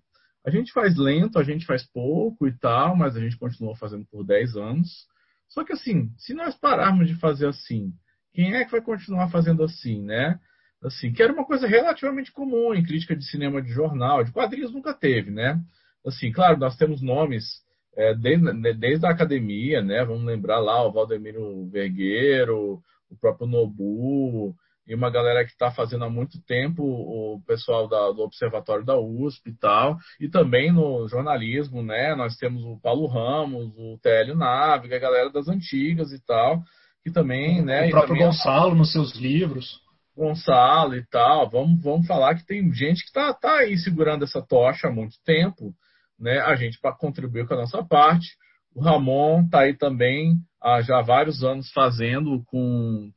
a 0.45 0.51
gente 0.51 0.73
faz 0.73 0.97
lento, 0.97 1.39
a 1.39 1.43
gente 1.43 1.65
faz 1.65 1.83
pouco 1.83 2.47
e 2.47 2.53
tal, 2.53 2.95
mas 2.95 3.17
a 3.17 3.21
gente 3.21 3.37
continua 3.37 3.75
fazendo 3.77 4.05
por 4.07 4.25
10 4.25 4.57
anos. 4.57 5.07
Só 5.49 5.65
que 5.65 5.73
assim, 5.73 6.13
se 6.19 6.35
nós 6.35 6.55
pararmos 6.55 7.09
de 7.09 7.15
fazer 7.15 7.47
assim, 7.49 7.93
quem 8.33 8.55
é 8.55 8.65
que 8.65 8.73
vai 8.73 8.83
continuar 8.83 9.31
fazendo 9.31 9.63
assim, 9.63 10.03
né? 10.03 10.39
Assim, 10.83 11.13
que 11.13 11.23
era 11.23 11.33
uma 11.33 11.47
coisa 11.47 11.67
relativamente 11.67 12.31
comum 12.31 12.75
em 12.75 12.83
crítica 12.83 13.17
de 13.17 13.25
cinema 13.25 13.63
de 13.63 13.71
jornal, 13.71 14.23
de 14.23 14.33
quadrinhos 14.33 14.73
nunca 14.73 14.93
teve, 14.93 15.31
né? 15.31 15.59
Assim, 16.05 16.31
claro, 16.31 16.59
nós 16.59 16.77
temos 16.77 17.01
nomes 17.01 17.63
é, 17.97 18.15
desde, 18.15 18.53
né, 18.53 18.73
desde, 18.75 19.07
a 19.07 19.11
academia, 19.11 19.81
né? 19.81 20.05
Vamos 20.05 20.25
lembrar 20.25 20.59
lá 20.59 20.87
o 20.87 20.93
Valdemiro 20.93 21.67
Vergueiro, 21.71 22.83
o 23.09 23.17
próprio 23.17 23.47
Nobu, 23.47 24.55
e 24.87 24.95
uma 24.95 25.11
galera 25.11 25.45
que 25.45 25.51
está 25.51 25.71
fazendo 25.71 26.05
há 26.05 26.11
muito 26.11 26.43
tempo, 26.45 26.83
o 26.83 27.41
pessoal 27.47 27.89
da, 27.89 28.11
do 28.11 28.23
Observatório 28.23 28.85
da 28.85 28.99
USP 28.99 29.51
e 29.51 29.57
tal, 29.57 29.97
e 30.21 30.29
também 30.29 30.71
no 30.71 31.09
jornalismo, 31.09 31.83
né? 31.83 32.15
Nós 32.15 32.37
temos 32.37 32.63
o 32.65 32.79
Paulo 32.81 33.07
Ramos, 33.07 33.73
o 33.77 33.99
Télio 34.03 34.37
Nave, 34.37 34.95
a 34.95 34.99
galera 34.99 35.31
das 35.31 35.49
antigas 35.49 36.13
e 36.13 36.23
tal, 36.25 36.63
que 37.03 37.11
também, 37.11 37.63
né? 37.63 37.87
O 37.87 37.91
próprio 37.91 38.15
também, 38.15 38.27
Gonçalo 38.27 38.75
nos 38.75 38.93
seus 38.93 39.15
livros. 39.15 39.83
Gonçalo 40.17 40.95
e 40.95 41.05
tal, 41.07 41.51
vamos, 41.51 41.83
vamos 41.83 42.07
falar 42.07 42.37
que 42.37 42.47
tem 42.47 42.73
gente 42.73 43.01
que 43.01 43.09
está 43.09 43.35
tá 43.35 43.59
aí 43.59 43.77
segurando 43.77 44.23
essa 44.23 44.41
tocha 44.41 44.87
há 44.87 44.93
muito 44.93 45.17
tempo, 45.25 45.75
né, 46.19 46.39
a 46.39 46.55
gente 46.55 46.79
para 46.81 46.95
contribuir 46.95 47.49
com 47.49 47.55
a 47.55 47.59
nossa 47.59 47.83
parte. 47.85 48.29
O 48.75 48.83
Ramon 48.83 49.43
está 49.43 49.61
aí 49.61 49.75
também 49.75 50.37
há 50.61 50.83
já 50.83 51.01
vários 51.01 51.45
anos 51.45 51.71
fazendo, 51.71 52.43
com, 52.47 53.13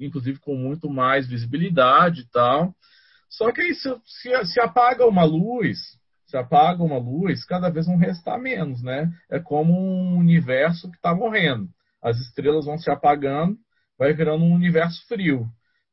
inclusive 0.00 0.40
com 0.40 0.56
muito 0.56 0.90
mais 0.90 1.28
visibilidade 1.28 2.22
e 2.22 2.30
tal. 2.30 2.74
Só 3.28 3.52
que 3.52 3.60
aí 3.60 3.74
se, 3.74 3.88
se, 4.04 4.44
se 4.46 4.60
apaga 4.60 5.06
uma 5.06 5.24
luz, 5.24 5.78
se 6.26 6.36
apaga 6.36 6.82
uma 6.82 6.98
luz, 6.98 7.44
cada 7.44 7.68
vez 7.68 7.86
vão 7.86 7.96
restar 7.96 8.40
menos, 8.40 8.82
né? 8.82 9.12
É 9.30 9.38
como 9.38 9.72
um 9.72 10.16
universo 10.16 10.90
que 10.90 10.96
está 10.96 11.14
morrendo. 11.14 11.68
As 12.02 12.18
estrelas 12.18 12.64
vão 12.64 12.78
se 12.78 12.90
apagando, 12.90 13.56
vai 13.98 14.12
virando 14.12 14.44
um 14.44 14.54
universo 14.54 15.06
frio, 15.06 15.46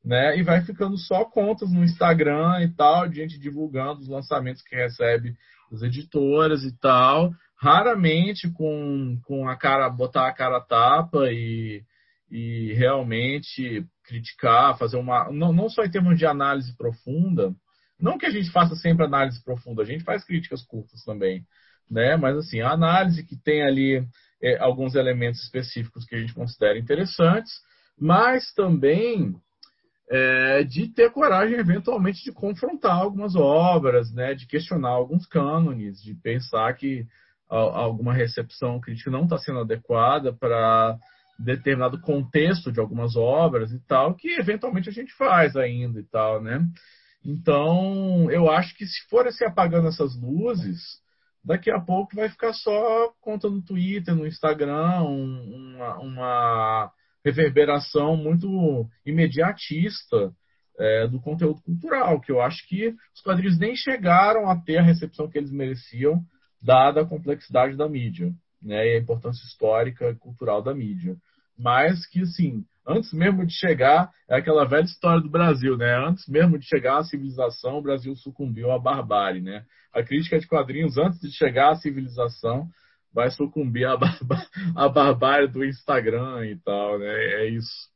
né? 0.04 0.38
E 0.38 0.44
vai 0.44 0.62
ficando 0.62 0.98
só 0.98 1.26
contas 1.26 1.72
no 1.72 1.84
Instagram 1.84 2.62
e 2.62 2.74
tal, 2.74 3.08
de 3.08 3.18
gente 3.18 3.40
divulgando 3.40 4.02
os 4.02 4.08
lançamentos 4.08 4.64
que 4.64 4.76
recebe 4.76 5.36
as 5.72 5.82
editoras 5.82 6.64
e 6.64 6.72
tal, 6.80 7.32
raramente 7.64 8.52
com, 8.52 9.18
com 9.24 9.48
a 9.48 9.56
cara, 9.56 9.90
botar 9.90 10.28
a 10.28 10.34
cara 10.34 10.60
tapa 10.60 11.32
e, 11.32 11.82
e 12.30 12.74
realmente 12.74 13.86
criticar, 14.04 14.78
fazer 14.78 14.98
uma. 14.98 15.32
Não, 15.32 15.54
não 15.54 15.70
só 15.70 15.86
em 15.86 15.90
termos 15.90 16.20
de 16.20 16.26
análise 16.26 16.76
profunda, 16.76 17.56
não 17.98 18.18
que 18.18 18.26
a 18.26 18.30
gente 18.30 18.52
faça 18.52 18.76
sempre 18.76 19.06
análise 19.06 19.42
profunda, 19.46 19.82
a 19.82 19.86
gente 19.86 20.04
faz 20.04 20.26
críticas 20.26 20.62
curtas 20.62 21.06
também, 21.06 21.46
né? 21.90 22.18
Mas 22.18 22.36
assim, 22.36 22.60
a 22.60 22.72
análise 22.72 23.26
que 23.26 23.38
tem 23.38 23.64
ali 23.64 24.06
é, 24.42 24.58
alguns 24.58 24.94
elementos 24.94 25.42
específicos 25.42 26.04
que 26.04 26.16
a 26.16 26.20
gente 26.20 26.34
considera 26.34 26.78
interessantes, 26.78 27.54
mas 27.98 28.54
também 28.54 29.34
é, 30.12 30.66
de 30.66 30.90
ter 30.90 31.12
coragem, 31.12 31.58
eventualmente, 31.58 32.26
de 32.26 32.34
confrontar 32.34 32.98
algumas 32.98 33.38
obras, 33.38 34.12
né, 34.12 34.34
de 34.34 34.46
questionar 34.48 34.90
alguns 34.90 35.26
cânones, 35.26 36.04
de 36.04 36.14
pensar 36.14 36.74
que 36.74 37.08
alguma 37.50 38.14
recepção 38.14 38.80
crítica 38.80 39.12
não 39.12 39.24
está 39.24 39.38
sendo 39.38 39.60
adequada 39.60 40.34
para 40.34 40.98
determinado 41.38 42.00
contexto 42.02 42.72
de 42.72 42.80
algumas 42.80 43.16
obras 43.16 43.72
e 43.72 43.80
tal, 43.86 44.16
que 44.16 44.30
eventualmente 44.40 44.90
a 44.90 44.92
gente 44.92 45.14
faz 45.14 45.56
ainda 45.56 46.00
e 46.00 46.04
tal, 46.04 46.42
né? 46.42 46.66
Então, 47.26 48.30
eu 48.30 48.50
acho 48.50 48.76
que 48.76 48.86
se 48.86 49.08
for 49.10 49.32
se 49.32 49.46
apagando 49.46 49.88
essas 49.88 50.16
luzes, 50.20 50.82
daqui 51.44 51.72
a 51.72 51.80
pouco 51.80 52.16
vai 52.16 52.30
ficar 52.30 52.54
só 52.54 53.12
conta 53.22 53.50
no 53.50 53.62
Twitter, 53.62 54.16
no 54.16 54.28
Instagram, 54.28 55.02
uma, 55.04 56.00
uma 56.00 56.92
reverberação 57.24 58.18
muito 58.18 58.88
imediatista 59.06 60.34
é, 60.78 61.08
do 61.08 61.22
conteúdo 61.22 61.62
cultural, 61.62 62.20
que 62.20 62.32
eu 62.32 62.42
acho 62.42 62.68
que 62.68 62.90
os 63.16 63.22
quadrinhos 63.22 63.58
nem 63.58 63.76
chegaram 63.76 64.50
a 64.50 64.60
ter 64.60 64.78
a 64.78 64.84
recepção 64.84 65.30
que 65.30 65.38
eles 65.38 65.52
mereciam, 65.52 66.22
dada 66.64 67.02
a 67.02 67.06
complexidade 67.06 67.76
da 67.76 67.90
mídia, 67.90 68.32
né, 68.62 68.88
e 68.88 68.96
a 68.96 69.00
importância 69.00 69.44
histórica 69.46 70.10
e 70.10 70.16
cultural 70.16 70.62
da 70.62 70.74
mídia. 70.74 71.16
Mas 71.58 72.08
que, 72.08 72.22
assim, 72.22 72.64
antes 72.88 73.12
mesmo 73.14 73.46
de 73.46 73.54
chegar, 73.54 74.10
é 74.30 74.38
aquela 74.38 74.66
velha 74.66 74.86
história 74.86 75.22
do 75.22 75.30
Brasil, 75.30 75.78
né? 75.78 75.96
Antes 76.08 76.28
mesmo 76.28 76.58
de 76.58 76.66
chegar 76.66 76.98
à 76.98 77.04
civilização, 77.04 77.78
o 77.78 77.82
Brasil 77.82 78.16
sucumbiu 78.16 78.72
à 78.72 78.80
barbárie, 78.80 79.42
né? 79.42 79.66
A 79.94 80.02
crítica 80.02 80.40
de 80.40 80.48
quadrinhos, 80.48 80.98
antes 80.98 81.20
de 81.20 81.32
chegar 81.32 81.72
à 81.72 81.76
civilização, 81.76 82.68
vai 83.14 83.30
sucumbir 83.30 83.86
à, 83.86 83.96
barba, 83.98 84.44
à 84.76 84.90
barbárie 84.90 85.48
do 85.48 85.64
Instagram 85.64 86.46
e 86.48 86.58
tal, 86.58 86.98
né? 86.98 87.06
É 87.06 87.50
isso. 87.50 87.93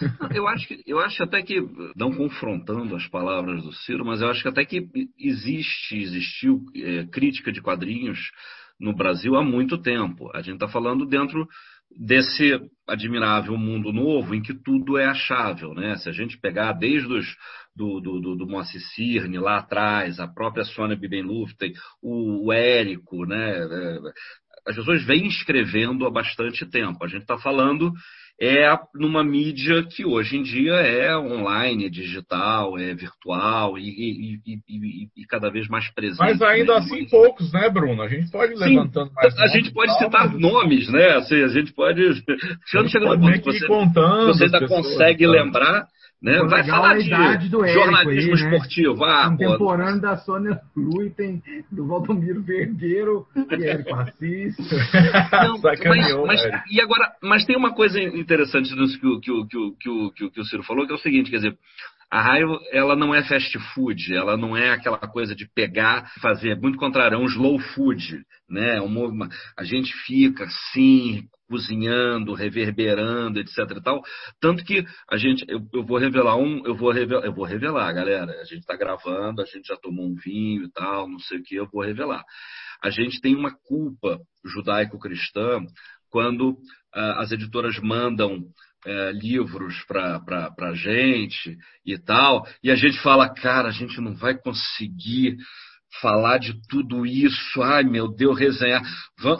Eu 0.34 0.48
acho, 0.48 0.66
que, 0.66 0.82
eu 0.86 0.98
acho 0.98 1.22
até 1.22 1.42
que, 1.42 1.60
não 1.94 2.12
confrontando 2.12 2.96
as 2.96 3.06
palavras 3.08 3.62
do 3.62 3.72
Ciro, 3.72 4.04
mas 4.04 4.20
eu 4.20 4.28
acho 4.28 4.42
que 4.42 4.48
até 4.48 4.64
que 4.64 4.88
existe, 5.18 5.96
existiu 5.96 6.64
é, 6.74 7.04
crítica 7.06 7.52
de 7.52 7.60
quadrinhos 7.60 8.18
no 8.80 8.94
Brasil 8.94 9.36
há 9.36 9.44
muito 9.44 9.78
tempo. 9.78 10.30
A 10.34 10.42
gente 10.42 10.54
está 10.54 10.68
falando 10.68 11.06
dentro 11.06 11.46
desse 11.96 12.58
admirável 12.88 13.56
mundo 13.56 13.92
novo 13.92 14.34
em 14.34 14.42
que 14.42 14.54
tudo 14.54 14.98
é 14.98 15.06
achável, 15.06 15.74
né? 15.74 15.96
Se 15.96 16.08
a 16.08 16.12
gente 16.12 16.38
pegar 16.38 16.72
desde 16.72 17.12
os, 17.12 17.26
do, 17.76 18.00
do, 18.00 18.20
do, 18.20 18.36
do 18.36 18.46
Moacir 18.46 18.80
Cirne 18.94 19.38
lá 19.38 19.58
atrás, 19.58 20.18
a 20.18 20.26
própria 20.26 20.64
Sônia 20.64 20.96
Bibenluften, 20.96 21.72
o, 22.02 22.46
o 22.46 22.52
Érico, 22.52 23.24
né? 23.26 23.58
É, 23.58 23.98
as 24.66 24.76
pessoas 24.76 25.04
vêm 25.04 25.26
escrevendo 25.26 26.06
há 26.06 26.10
bastante 26.10 26.64
tempo. 26.66 27.04
A 27.04 27.08
gente 27.08 27.22
está 27.22 27.36
falando 27.38 27.92
é 28.42 28.76
numa 28.92 29.22
mídia 29.22 29.84
que 29.84 30.04
hoje 30.04 30.36
em 30.36 30.42
dia 30.42 30.72
é 30.72 31.16
online, 31.16 31.86
é 31.86 31.88
digital, 31.88 32.76
é 32.76 32.92
virtual 32.92 33.78
e, 33.78 33.84
e, 33.84 34.40
e, 34.68 35.08
e 35.16 35.26
cada 35.28 35.48
vez 35.48 35.68
mais 35.68 35.88
presente. 35.94 36.18
Mas 36.18 36.42
ainda 36.42 36.72
né? 36.72 36.78
assim 36.80 37.08
poucos, 37.08 37.52
né, 37.52 37.70
Bruno? 37.70 38.02
A 38.02 38.08
gente 38.08 38.28
pode 38.32 38.58
Sim, 38.58 38.64
levantando 38.64 39.12
mais. 39.14 39.38
A 39.38 39.46
gente 39.46 39.72
pode 39.72 39.96
citar 39.96 40.28
mas... 40.28 40.40
nomes, 40.40 40.90
né? 40.90 41.18
Assim, 41.18 41.40
a 41.40 41.46
gente 41.46 41.72
pode. 41.72 42.02
Chegando, 42.66 43.20
pode 43.20 43.20
ponto, 43.20 43.44
você, 43.44 43.66
contando 43.68 44.26
você 44.26 44.44
ainda 44.44 44.58
pessoas, 44.58 44.86
consegue 44.88 45.24
lembrar. 45.24 45.86
Né? 46.22 46.38
Pô, 46.38 46.48
Vai 46.48 46.64
falar 46.64 46.92
a 46.92 47.36
de 47.36 47.48
do 47.48 47.66
jornalismo 47.66 48.34
aí, 48.34 48.42
né? 48.42 48.50
esportivo. 48.56 49.04
Ah, 49.04 49.24
pô, 49.30 49.36
Contemporâneo 49.44 50.00
da 50.00 50.16
Sônia 50.18 50.60
Luiten, 50.76 51.42
do 51.70 51.86
Valdomiro 51.86 52.42
Vergueiro 52.42 53.26
e 53.34 53.64
Érico 53.64 53.94
Assis. 53.96 54.56
Não, 55.32 55.56
Sacaneou, 55.56 56.24
mas, 56.26 56.40
e 56.70 56.80
agora, 56.80 57.10
mas 57.22 57.44
tem 57.44 57.56
uma 57.56 57.74
coisa 57.74 58.00
interessante 58.00 58.72
nisso 58.74 59.00
que, 59.00 59.06
o- 59.06 59.20
que, 59.20 59.30
o- 59.32 59.46
que, 59.46 59.56
o- 59.58 59.72
que, 59.76 59.88
o- 59.90 60.10
que, 60.12 60.24
o- 60.26 60.30
que 60.30 60.40
o 60.40 60.44
Ciro 60.44 60.62
falou, 60.62 60.86
que 60.86 60.92
é 60.92 60.94
o 60.94 60.98
seguinte, 60.98 61.28
quer 61.30 61.38
dizer, 61.38 61.56
a 62.10 62.20
raio, 62.20 62.58
ela 62.70 62.94
não 62.94 63.14
é 63.14 63.22
fast 63.24 63.58
food, 63.74 64.14
ela 64.14 64.36
não 64.36 64.56
é 64.56 64.70
aquela 64.70 64.98
coisa 64.98 65.34
de 65.34 65.48
pegar, 65.52 66.12
fazer, 66.20 66.56
muito 66.60 66.78
contrário, 66.78 67.16
é 67.16 67.18
um 67.18 67.24
slow 67.26 67.58
food, 67.58 68.20
né? 68.48 68.76
É 68.76 68.80
uma- 68.80 69.08
uma- 69.08 69.28
a 69.58 69.64
gente 69.64 69.92
fica 70.06 70.44
assim, 70.44 71.24
cozinhando, 71.52 72.32
reverberando, 72.32 73.38
etc 73.38 73.58
e 73.76 73.82
tal, 73.82 74.00
tanto 74.40 74.64
que 74.64 74.82
a 75.10 75.18
gente, 75.18 75.44
eu, 75.46 75.60
eu 75.74 75.84
vou 75.84 75.98
revelar 75.98 76.36
um, 76.36 76.66
eu 76.66 76.74
vou 76.74 76.90
eu 76.94 77.34
vou 77.34 77.44
revelar, 77.44 77.92
galera, 77.92 78.32
a 78.40 78.44
gente 78.44 78.60
está 78.60 78.74
gravando, 78.74 79.42
a 79.42 79.44
gente 79.44 79.68
já 79.68 79.76
tomou 79.76 80.06
um 80.06 80.14
vinho 80.14 80.64
e 80.64 80.72
tal, 80.72 81.06
não 81.06 81.18
sei 81.18 81.38
o 81.38 81.42
que, 81.42 81.54
eu 81.54 81.68
vou 81.70 81.82
revelar. 81.82 82.24
A 82.82 82.88
gente 82.88 83.20
tem 83.20 83.36
uma 83.36 83.54
culpa 83.66 84.18
judaico-cristã 84.42 85.60
quando 86.10 86.56
ah, 86.94 87.20
as 87.20 87.32
editoras 87.32 87.78
mandam 87.78 88.40
eh, 88.86 89.12
livros 89.12 89.84
para 89.84 90.20
a 90.58 90.74
gente 90.74 91.56
e 91.86 91.98
tal, 91.98 92.46
e 92.64 92.70
a 92.70 92.74
gente 92.74 93.00
fala, 93.00 93.32
cara, 93.32 93.68
a 93.68 93.72
gente 93.72 94.00
não 94.00 94.14
vai 94.14 94.36
conseguir 94.36 95.36
falar 96.00 96.38
de 96.38 96.54
tudo 96.68 97.04
isso, 97.04 97.62
ai 97.62 97.82
meu 97.84 98.08
Deus, 98.08 98.38
resenhar. 98.38 98.82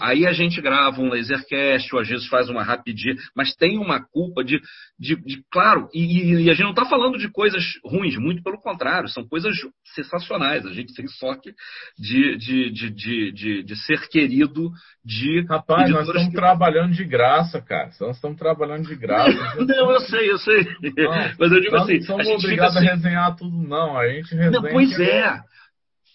Aí 0.00 0.26
a 0.26 0.32
gente 0.32 0.60
grava 0.60 1.00
um 1.00 1.08
lasercast, 1.08 1.94
ou 1.94 2.00
às 2.00 2.08
vezes 2.08 2.26
faz 2.28 2.48
uma 2.48 2.62
rapidinha, 2.62 3.14
mas 3.34 3.54
tem 3.54 3.78
uma 3.78 4.00
culpa 4.00 4.44
de, 4.44 4.60
de, 4.98 5.16
de- 5.16 5.42
claro, 5.50 5.88
e, 5.94 6.34
e- 6.44 6.50
a 6.50 6.54
gente 6.54 6.62
não 6.64 6.70
está 6.70 6.84
falando 6.84 7.16
de 7.18 7.28
coisas 7.30 7.64
ruins, 7.84 8.16
muito 8.16 8.42
pelo 8.42 8.60
contrário, 8.60 9.08
são 9.08 9.26
coisas 9.26 9.54
sensacionais. 9.94 10.66
A 10.66 10.72
gente 10.72 10.94
tem 10.94 11.06
sorte 11.08 11.52
de, 11.98 12.36
de, 12.36 12.70
de, 12.70 12.90
de, 12.90 13.32
de, 13.32 13.62
de 13.62 13.76
ser 13.84 14.08
querido 14.08 14.70
de 15.04 15.44
Rapaz, 15.48 15.90
nós 15.90 16.06
estamos 16.06 16.28
que- 16.28 16.34
trabalhando 16.34 16.92
de 16.92 17.04
graça, 17.04 17.60
cara. 17.60 17.90
Nós 18.00 18.16
estamos 18.16 18.38
trabalhando 18.38 18.86
de 18.86 18.94
graça. 18.94 19.32
Não, 19.56 19.90
eu 19.92 20.00
sei, 20.02 20.30
eu 20.30 20.38
sei. 20.38 20.64
Não, 20.96 21.10
Mas 21.38 21.52
eu 21.52 21.60
digo 21.60 21.72
nós 21.76 21.82
assim, 21.84 21.98
não 21.98 22.02
somos 22.06 22.20
a 22.20 22.30
gente 22.30 22.34
fica 22.36 22.46
obrigados 22.46 22.76
assim, 22.76 22.86
a 22.88 22.94
resenhar 22.94 23.36
tudo, 23.36 23.56
não. 23.56 23.98
A 23.98 24.08
gente 24.08 24.30
resenha. 24.34 24.50
não, 24.50 24.62
pois 24.62 24.98
é. 25.00 25.40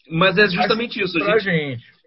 Mas 0.10 0.38
é 0.38 0.48
justamente 0.48 1.02
isso. 1.02 1.18
A 1.24 1.38
gente, 1.38 1.44
gente. 1.44 1.98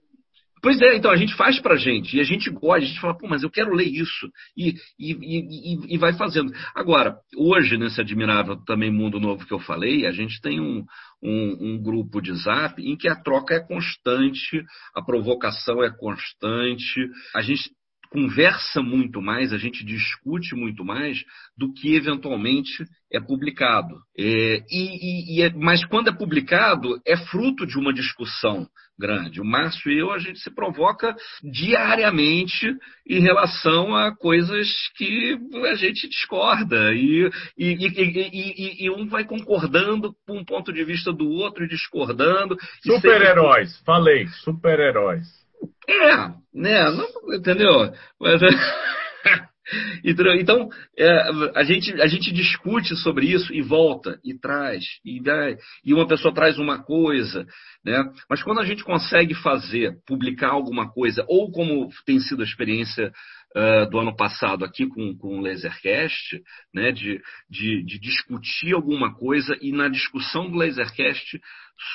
Pois 0.63 0.81
é, 0.83 0.95
então 0.95 1.11
a 1.11 1.17
gente 1.17 1.35
faz 1.37 1.59
pra 1.59 1.77
gente 1.77 2.17
e 2.17 2.21
a 2.21 2.25
gente 2.25 2.51
gosta, 2.51 2.85
a 2.85 2.87
gente 2.87 3.01
fala, 3.01 3.17
pô, 3.17 3.27
mas 3.27 3.43
eu 3.43 3.51
quero 3.51 3.73
ler 3.75 3.87
isso 3.89 4.29
e, 4.55 4.75
e, 4.99 5.13
e, 5.13 5.75
e- 5.75 5.95
e 5.95 5.99
vai 5.99 6.13
fazendo. 6.13 6.53
Agora, 6.75 7.17
hoje, 7.35 7.79
nesse 7.79 7.99
admirável 8.01 8.57
também 8.67 8.91
mundo 8.91 9.19
novo 9.19 9.47
que 9.47 9.55
eu 9.55 9.59
falei, 9.59 10.05
a 10.07 10.13
gente 10.13 10.39
tem 10.43 10.61
um, 10.61 10.85
um, 11.23 11.57
um 11.61 11.83
grupo 11.83 12.21
de 12.21 12.35
zap 12.35 12.81
em 12.83 12.95
que 12.95 13.09
a 13.09 13.17
troca 13.17 13.55
é 13.55 13.61
constante, 13.61 14.63
a 14.95 15.03
provocação 15.03 15.83
é 15.83 15.91
constante, 15.91 17.09
a 17.35 17.41
gente 17.41 17.71
conversa 18.11 18.83
muito 18.83 19.23
mais, 19.23 19.53
a 19.53 19.59
gente 19.59 19.85
discute 19.85 20.55
muito 20.55 20.85
mais 20.85 21.23
do 21.57 21.73
que 21.73 21.95
eventualmente 21.95 22.85
é 23.13 23.21
publicado. 23.21 23.95
É, 24.19 24.63
e, 24.69 24.69
e- 24.71 25.37
e 25.39 25.43
é- 25.43 25.53
mas 25.55 25.85
quando 25.85 26.09
é 26.09 26.13
publicado, 26.13 27.01
é 27.07 27.17
fruto 27.17 27.65
de 27.67 27.79
uma 27.79 27.93
discussão 27.93 28.67
grande. 28.99 29.41
O 29.41 29.45
Márcio 29.45 29.91
e 29.91 29.99
eu, 29.99 30.13
a 30.13 30.19
gente 30.19 30.39
se 30.41 30.55
provoca 30.55 31.15
diariamente 31.43 32.67
em 33.09 33.21
relação 33.21 33.95
a 33.97 34.15
coisas 34.15 34.69
que 34.97 35.39
a 35.71 35.75
gente 35.75 36.09
discorda. 36.09 36.93
E, 36.95 37.31
e, 37.57 38.91
um 38.91 39.07
vai 39.09 39.25
concordando 39.25 40.15
com 40.27 40.39
um 40.39 40.45
ponto 40.45 40.73
de 40.73 40.85
vista 40.85 41.13
do 41.13 41.29
outro 41.29 41.65
e 41.65 41.69
discordando. 41.69 42.57
E 42.85 42.93
sempre- 42.93 43.13
Super-heróis. 43.13 43.79
Falei, 43.87 44.27
super-heróis. 44.45 45.40
É, 45.89 46.17
né? 46.55 46.91
Não, 46.91 47.35
entendeu? 47.35 47.93
Mas? 48.21 48.41
Então, 50.03 50.69
é, 50.99 51.09
a, 51.55 51.63
gente, 51.63 51.93
a 52.01 52.07
gente 52.09 52.33
discute 52.33 52.97
sobre 52.97 53.27
isso 53.27 53.55
e 53.55 53.63
volta, 53.63 54.19
e 54.25 54.37
traz, 54.37 54.85
e, 55.05 55.23
dá, 55.23 55.57
e 55.85 55.95
uma 55.95 56.09
pessoa 56.09 56.35
traz 56.35 56.59
uma 56.59 56.83
coisa, 56.83 57.47
né? 57.85 58.03
Mas 58.29 58.43
quando 58.43 58.59
a 58.59 58.65
gente 58.65 58.83
consegue 58.83 59.33
fazer, 59.35 59.97
publicar 60.07 60.51
alguma 60.51 60.91
coisa, 60.91 61.25
ou 61.29 61.53
como 61.53 61.89
tem 62.05 62.19
sido 62.19 62.43
a 62.43 62.45
experiência 62.45 63.13
ah, 63.55 63.85
do 63.85 63.99
ano 63.99 64.15
passado 64.15 64.65
aqui 64.65 64.87
com, 64.87 65.17
com 65.17 65.39
o 65.39 65.41
Lasercast, 65.41 66.41
né? 66.73 66.93
De, 66.93 67.21
de, 67.49 67.85
de 67.85 67.99
discutir 67.99 68.75
alguma 68.75 69.13
coisa 69.15 69.57
e 69.61 69.73
na 69.73 69.89
discussão 69.89 70.49
do 70.49 70.57
Lasercast 70.57 71.41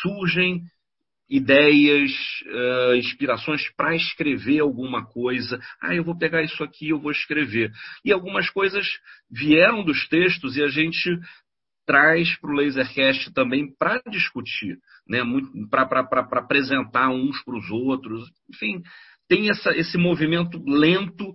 surgem 0.01 0.63
ideias, 1.29 2.11
eh, 2.45 2.97
inspirações 2.97 3.67
para 3.75 3.95
escrever 3.95 4.59
alguma 4.59 5.05
coisa. 5.05 5.59
Ah, 5.81 5.95
eu 5.95 6.03
vou 6.03 6.17
pegar 6.17 6.43
isso 6.43 6.63
aqui, 6.63 6.89
eu 6.89 6.99
vou 6.99 7.11
escrever. 7.11 7.71
E 8.03 8.11
algumas 8.11 8.49
coisas 8.49 8.87
vieram 9.29 9.83
dos 9.83 10.07
textos 10.07 10.55
e 10.55 10.63
a 10.63 10.67
gente 10.67 11.19
traz 11.85 12.35
para 12.39 12.49
o 12.49 12.53
Lasercast 12.53 13.31
também 13.33 13.73
para 13.77 14.01
discutir, 14.09 14.77
né? 15.07 15.19
para 15.69 16.07
apresentar 16.39 17.09
uns 17.09 17.43
para 17.43 17.57
os 17.57 17.69
outros. 17.69 18.27
Enfim, 18.49 18.81
tem 19.27 19.49
essa, 19.49 19.71
esse 19.71 19.97
movimento 19.97 20.61
lento, 20.65 21.31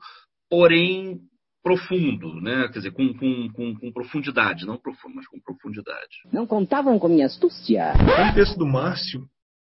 porém 0.49 1.19
profundo, 1.63 2.41
né? 2.41 2.69
Quer 2.69 2.79
dizer, 2.79 2.91
com, 2.93 3.13
com, 3.15 3.49
com, 3.53 3.75
com 3.75 3.93
profundidade, 3.93 4.67
não 4.67 4.79
profundo, 4.79 5.17
mas 5.17 5.27
com 5.27 5.39
profundidade. 5.41 6.17
Não 6.33 6.47
contavam 6.47 6.99
com 6.99 7.09
minha 7.09 7.27
astúcia. 7.27 7.93
Tem 7.93 8.31
um 8.31 8.35
texto 8.35 8.59
do 8.59 8.67
Márcio, 8.67 9.27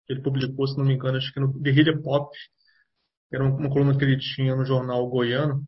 ele 0.09 0.23
publicou, 0.23 0.67
se 0.67 0.77
não 0.79 0.85
me 0.85 0.95
engano, 0.95 1.19
acho 1.19 1.33
que 1.33 1.41
no 1.41 1.53
Guerrilha 1.53 2.01
Pop, 2.01 2.31
que 3.29 3.37
era 3.37 3.45
uma 3.45 3.69
coluna 3.69 3.97
que 3.97 4.05
ele 4.05 4.19
tinha 4.19 4.57
no 4.57 4.65
jornal 4.65 5.07
goiano, 5.09 5.67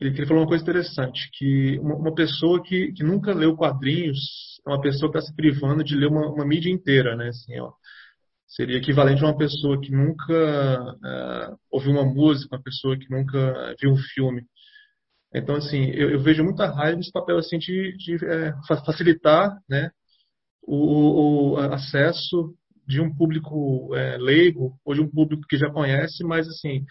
ele, 0.00 0.10
ele 0.10 0.26
falou 0.26 0.42
uma 0.42 0.48
coisa 0.48 0.62
interessante, 0.62 1.30
que 1.32 1.78
uma, 1.78 1.96
uma 1.96 2.14
pessoa 2.14 2.62
que, 2.62 2.92
que 2.92 3.04
nunca 3.04 3.32
leu 3.34 3.56
quadrinhos 3.56 4.18
é 4.66 4.70
uma 4.70 4.80
pessoa 4.80 5.10
que 5.10 5.18
está 5.18 5.30
se 5.30 5.36
privando 5.36 5.84
de 5.84 5.94
ler 5.94 6.06
uma, 6.06 6.26
uma 6.32 6.46
mídia 6.46 6.70
inteira, 6.70 7.16
né? 7.16 7.28
Assim, 7.28 7.58
ó, 7.60 7.72
seria 8.46 8.78
equivalente 8.78 9.22
a 9.22 9.26
uma 9.26 9.36
pessoa 9.36 9.80
que 9.80 9.90
nunca 9.90 10.32
uh, 10.32 11.58
ouviu 11.70 11.92
uma 11.92 12.04
música, 12.04 12.56
uma 12.56 12.62
pessoa 12.62 12.98
que 12.98 13.10
nunca 13.10 13.74
viu 13.80 13.92
um 13.92 13.96
filme. 13.96 14.44
Então, 15.34 15.56
assim, 15.56 15.90
eu, 15.90 16.10
eu 16.10 16.20
vejo 16.20 16.44
muita 16.44 16.66
raiva 16.66 16.96
nesse 16.96 17.12
papel 17.12 17.38
assim 17.38 17.58
de, 17.58 17.96
de 17.96 18.24
é, 18.24 18.52
facilitar, 18.86 19.58
né, 19.68 19.90
o, 20.62 21.54
o 21.54 21.56
acesso 21.58 22.54
de 22.86 23.00
um 23.00 23.14
público 23.14 23.94
é, 23.94 24.16
leigo 24.16 24.78
ou 24.84 24.94
de 24.94 25.00
um 25.00 25.08
público 25.08 25.42
que 25.48 25.56
já 25.56 25.70
conhece, 25.70 26.24
mas 26.24 26.46
assim, 26.48 26.84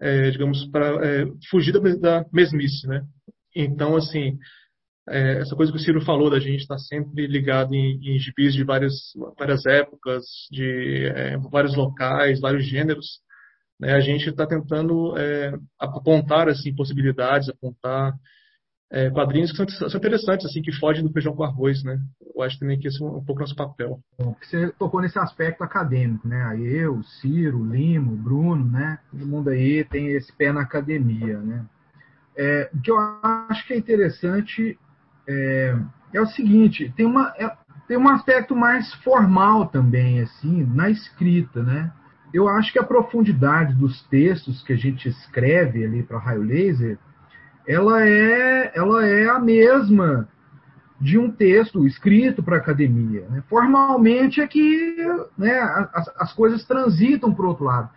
é, 0.00 0.30
digamos, 0.30 0.66
para 0.70 1.06
é, 1.06 1.26
fugir 1.50 1.72
da, 2.00 2.24
mesmice, 2.32 2.86
né? 2.86 3.02
Então, 3.54 3.96
assim, 3.96 4.38
essa 5.08 5.56
coisa 5.56 5.72
que 5.72 5.78
o 5.78 5.80
Ciro 5.80 6.00
falou 6.00 6.30
da 6.30 6.38
gente 6.38 6.60
estar 6.60 6.76
tá 6.76 6.80
sempre 6.80 7.26
ligado 7.26 7.74
em, 7.74 7.98
em 8.02 8.18
gibis 8.18 8.54
de 8.54 8.64
várias, 8.64 8.94
várias 9.36 9.66
épocas, 9.66 10.24
de 10.50 11.10
vários 11.50 11.74
locais, 11.76 12.40
vários 12.40 12.64
gêneros, 12.66 13.20
né? 13.78 13.94
A 13.94 14.00
gente 14.00 14.28
está 14.28 14.46
tentando 14.46 15.14
apontar 15.78 16.48
assim 16.48 16.74
possibilidades, 16.74 17.48
apontar 17.48 18.14
é, 18.92 19.08
quadrinhos 19.08 19.50
que 19.50 19.56
são, 19.56 19.88
são, 19.88 19.98
interessantes, 19.98 20.44
assim, 20.44 20.60
que 20.60 20.70
fogem 20.72 21.02
do 21.02 21.10
feijão 21.10 21.34
com 21.34 21.42
arroz, 21.42 21.82
né? 21.82 21.98
Eu 22.36 22.42
acho 22.42 22.58
também 22.58 22.78
que 22.78 22.86
esse 22.86 23.02
é 23.02 23.06
um, 23.06 23.16
um 23.16 23.24
pouco 23.24 23.40
nosso 23.40 23.56
papel. 23.56 23.98
Você 24.42 24.70
tocou 24.78 25.00
nesse 25.00 25.18
aspecto 25.18 25.64
acadêmico, 25.64 26.28
né? 26.28 26.58
Eu, 26.60 27.02
Ciro, 27.02 27.64
Limo, 27.64 28.14
Bruno, 28.14 28.70
né? 28.70 28.98
Todo 29.10 29.26
mundo 29.26 29.48
aí 29.48 29.82
tem 29.84 30.08
esse 30.08 30.30
pé 30.36 30.52
na 30.52 30.60
academia, 30.60 31.38
né? 31.38 31.64
É, 32.36 32.70
o 32.74 32.80
que 32.80 32.90
eu 32.90 32.98
acho 32.98 33.66
que 33.66 33.72
é 33.72 33.78
interessante 33.78 34.78
é, 35.26 35.74
é 36.12 36.20
o 36.20 36.26
seguinte, 36.26 36.92
tem, 36.94 37.06
uma, 37.06 37.32
é, 37.38 37.50
tem 37.88 37.96
um 37.96 38.08
aspecto 38.10 38.54
mais 38.54 38.92
formal 38.96 39.66
também, 39.68 40.20
assim, 40.20 40.64
na 40.64 40.90
escrita, 40.90 41.62
né? 41.62 41.90
Eu 42.32 42.46
acho 42.46 42.70
que 42.70 42.78
a 42.78 42.84
profundidade 42.84 43.74
dos 43.74 44.02
textos 44.08 44.62
que 44.62 44.74
a 44.74 44.76
gente 44.76 45.08
escreve 45.08 45.82
ali 45.82 46.02
para 46.02 46.18
Raio 46.18 46.42
Laser 46.42 46.98
ela 47.66 48.06
é, 48.06 48.72
ela 48.74 49.06
é 49.06 49.28
a 49.28 49.38
mesma 49.38 50.28
de 51.00 51.18
um 51.18 51.30
texto 51.30 51.86
escrito 51.86 52.42
para 52.42 52.56
a 52.56 52.60
academia. 52.60 53.26
Né? 53.28 53.42
Formalmente 53.48 54.40
é 54.40 54.46
que 54.46 54.96
né, 55.36 55.58
as, 55.92 56.08
as, 56.16 56.32
coisas 56.32 56.64
transitam 56.64 57.34
para 57.34 57.44
o 57.44 57.48
outro 57.48 57.64
lado. 57.64 57.90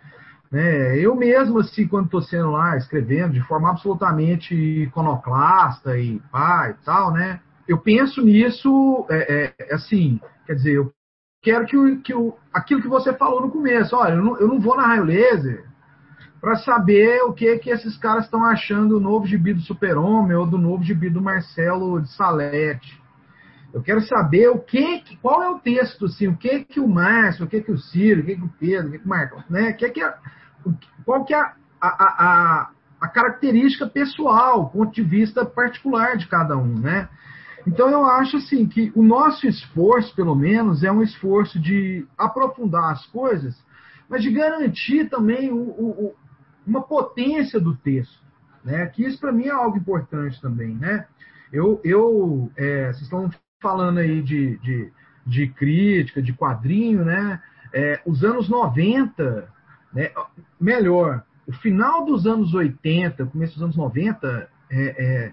Né? 0.50 0.98
Eu 0.98 1.14
mesmo, 1.14 1.60
assim, 1.60 1.86
quando 1.86 2.06
estou 2.06 2.22
sendo 2.22 2.50
lá 2.50 2.76
escrevendo 2.76 3.32
de 3.32 3.40
forma 3.42 3.70
absolutamente 3.70 4.54
iconoclasta 4.54 5.96
e 5.98 6.20
pá 6.32 6.70
e 6.70 6.84
tal, 6.84 7.12
né? 7.12 7.40
eu 7.68 7.78
penso 7.78 8.22
nisso 8.22 9.06
é, 9.10 9.54
é, 9.58 9.74
assim, 9.74 10.20
quer 10.46 10.54
dizer, 10.54 10.72
eu 10.72 10.92
quero 11.42 11.66
que, 11.66 11.76
o, 11.76 12.00
que 12.00 12.14
o, 12.14 12.34
aquilo 12.52 12.82
que 12.82 12.88
você 12.88 13.12
falou 13.12 13.40
no 13.40 13.50
começo, 13.50 13.96
olha, 13.96 14.14
eu 14.14 14.22
não, 14.22 14.36
eu 14.38 14.48
não 14.48 14.60
vou 14.60 14.76
na 14.76 14.86
raio 14.86 15.04
laser 15.04 15.64
para 16.40 16.56
saber 16.56 17.22
o 17.22 17.32
que 17.32 17.58
que 17.58 17.70
esses 17.70 17.96
caras 17.96 18.24
estão 18.24 18.44
achando 18.44 18.90
do 18.90 19.00
novo 19.00 19.26
gibi 19.26 19.54
do 19.54 19.60
Super-Homem 19.60 20.36
ou 20.36 20.46
do 20.46 20.58
novo 20.58 20.82
gibi 20.82 21.10
do 21.10 21.22
Marcelo 21.22 22.00
de 22.00 22.10
Salete. 22.12 23.00
Eu 23.72 23.82
quero 23.82 24.00
saber 24.02 24.48
o 24.48 24.58
que, 24.58 25.02
qual 25.20 25.42
é 25.42 25.50
o 25.50 25.58
texto, 25.58 26.06
assim, 26.06 26.28
o 26.28 26.36
que 26.36 26.64
que 26.64 26.80
o 26.80 26.88
Márcio, 26.88 27.44
o 27.44 27.48
que 27.48 27.60
que 27.60 27.72
o 27.72 27.78
Ciro, 27.78 28.22
o 28.22 28.24
que 28.24 28.36
que 28.36 28.44
o 28.44 28.52
Pedro, 28.58 28.88
o 28.88 28.92
que 28.92 28.98
que 28.98 29.04
o 29.04 29.08
Marcos, 29.08 29.44
né? 29.50 29.72
Que 29.72 29.90
que 29.90 30.02
é, 30.02 30.14
qual 31.04 31.24
que 31.24 31.34
é 31.34 31.38
a, 31.38 31.54
a, 31.80 31.90
a, 32.18 32.70
a 33.00 33.08
característica 33.08 33.86
pessoal, 33.86 34.62
o 34.62 34.70
ponto 34.70 34.92
de 34.92 35.02
vista 35.02 35.44
particular 35.44 36.16
de 36.16 36.26
cada 36.26 36.56
um, 36.56 36.78
né? 36.78 37.08
Então 37.66 37.90
eu 37.90 38.04
acho 38.04 38.36
assim 38.36 38.66
que 38.66 38.92
o 38.94 39.02
nosso 39.02 39.46
esforço, 39.46 40.14
pelo 40.14 40.34
menos, 40.34 40.84
é 40.84 40.90
um 40.90 41.02
esforço 41.02 41.58
de 41.58 42.06
aprofundar 42.16 42.92
as 42.92 43.04
coisas, 43.06 43.56
mas 44.08 44.22
de 44.22 44.30
garantir 44.30 45.10
também 45.10 45.50
o, 45.50 45.56
o, 45.56 46.14
uma 46.66 46.82
potência 46.82 47.60
do 47.60 47.76
texto, 47.76 48.20
né? 48.64 48.86
Que 48.86 49.04
isso 49.04 49.18
para 49.20 49.32
mim 49.32 49.44
é 49.44 49.50
algo 49.50 49.76
importante 49.76 50.40
também, 50.40 50.74
né? 50.74 51.06
Eu, 51.52 51.80
eu 51.84 52.50
é, 52.56 52.88
vocês 52.88 53.02
estão 53.02 53.30
falando 53.62 53.98
aí 53.98 54.20
de, 54.20 54.58
de, 54.58 54.92
de, 55.24 55.48
crítica, 55.48 56.20
de 56.20 56.32
quadrinho, 56.32 57.04
né? 57.04 57.40
É, 57.72 58.00
os 58.04 58.24
anos 58.24 58.48
90, 58.48 59.48
né? 59.92 60.10
melhor, 60.60 61.24
o 61.46 61.52
final 61.52 62.04
dos 62.04 62.26
anos 62.26 62.52
80, 62.54 63.26
começo 63.26 63.54
dos 63.54 63.62
anos 63.62 63.76
90, 63.76 64.48
é, 64.70 65.32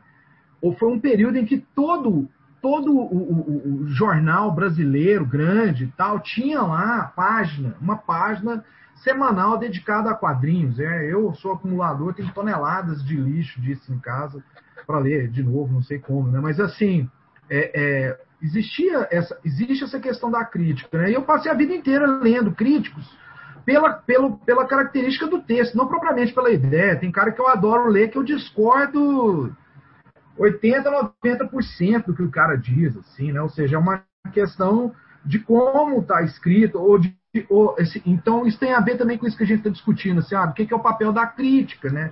é, 0.61 0.73
foi 0.77 0.91
um 0.91 0.99
período 0.99 1.37
em 1.37 1.45
que 1.45 1.57
todo, 1.75 2.29
todo 2.61 2.95
o, 2.95 3.01
o, 3.01 3.83
o, 3.83 3.87
jornal 3.87 4.53
brasileiro 4.53 5.25
grande 5.25 5.91
tal 5.97 6.19
tinha 6.19 6.61
lá 6.61 6.99
a 6.99 7.03
página, 7.03 7.75
uma 7.81 7.97
página 7.97 8.63
semanal 9.03 9.57
dedicada 9.57 10.09
a 10.09 10.15
quadrinhos. 10.15 10.79
É, 10.79 11.11
eu 11.11 11.33
sou 11.35 11.53
acumulador, 11.53 12.13
tenho 12.13 12.33
toneladas 12.33 13.03
de 13.03 13.15
lixo 13.15 13.61
disso 13.61 13.93
em 13.93 13.99
casa 13.99 14.43
para 14.85 14.99
ler 14.99 15.29
de 15.29 15.43
novo, 15.43 15.73
não 15.73 15.81
sei 15.81 15.99
como, 15.99 16.29
né? 16.29 16.39
Mas 16.39 16.59
assim, 16.59 17.09
é, 17.49 17.71
é, 17.73 18.19
existia 18.41 19.07
essa, 19.11 19.39
existe 19.43 19.83
essa 19.83 19.99
questão 19.99 20.29
da 20.29 20.43
crítica, 20.43 20.97
né? 20.97 21.11
E 21.11 21.13
eu 21.13 21.23
passei 21.23 21.51
a 21.51 21.55
vida 21.55 21.73
inteira 21.73 22.05
lendo 22.05 22.53
críticos 22.53 23.05
pela, 23.65 23.93
pelo, 23.93 24.37
pela 24.39 24.65
característica 24.65 25.27
do 25.27 25.41
texto, 25.41 25.75
não 25.75 25.87
propriamente 25.87 26.33
pela 26.33 26.51
ideia. 26.51 26.97
Tem 26.97 27.11
cara 27.11 27.31
que 27.31 27.39
eu 27.39 27.47
adoro 27.47 27.89
ler 27.89 28.09
que 28.09 28.17
eu 28.17 28.23
discordo 28.23 29.55
80, 30.37 31.11
90% 31.25 32.05
do 32.05 32.15
que 32.15 32.23
o 32.23 32.31
cara 32.31 32.55
diz, 32.55 32.95
assim, 32.97 33.31
né? 33.31 33.41
Ou 33.41 33.49
seja, 33.49 33.75
é 33.75 33.79
uma 33.79 34.03
questão 34.33 34.93
de 35.25 35.39
como 35.39 35.99
está 35.99 36.21
escrito, 36.21 36.79
ou 36.79 36.97
de. 36.97 37.15
Então, 38.05 38.45
isso 38.45 38.59
tem 38.59 38.73
a 38.73 38.79
ver 38.79 38.95
também 38.95 39.17
com 39.17 39.25
isso 39.25 39.35
que 39.35 39.43
a 39.43 39.47
gente 39.47 39.59
está 39.59 39.69
discutindo, 39.71 40.19
assim, 40.19 40.35
ah, 40.35 40.45
o 40.45 40.53
que, 40.53 40.67
que 40.67 40.73
é 40.73 40.77
o 40.77 40.79
papel 40.79 41.11
da 41.11 41.25
crítica, 41.25 41.89
né? 41.89 42.11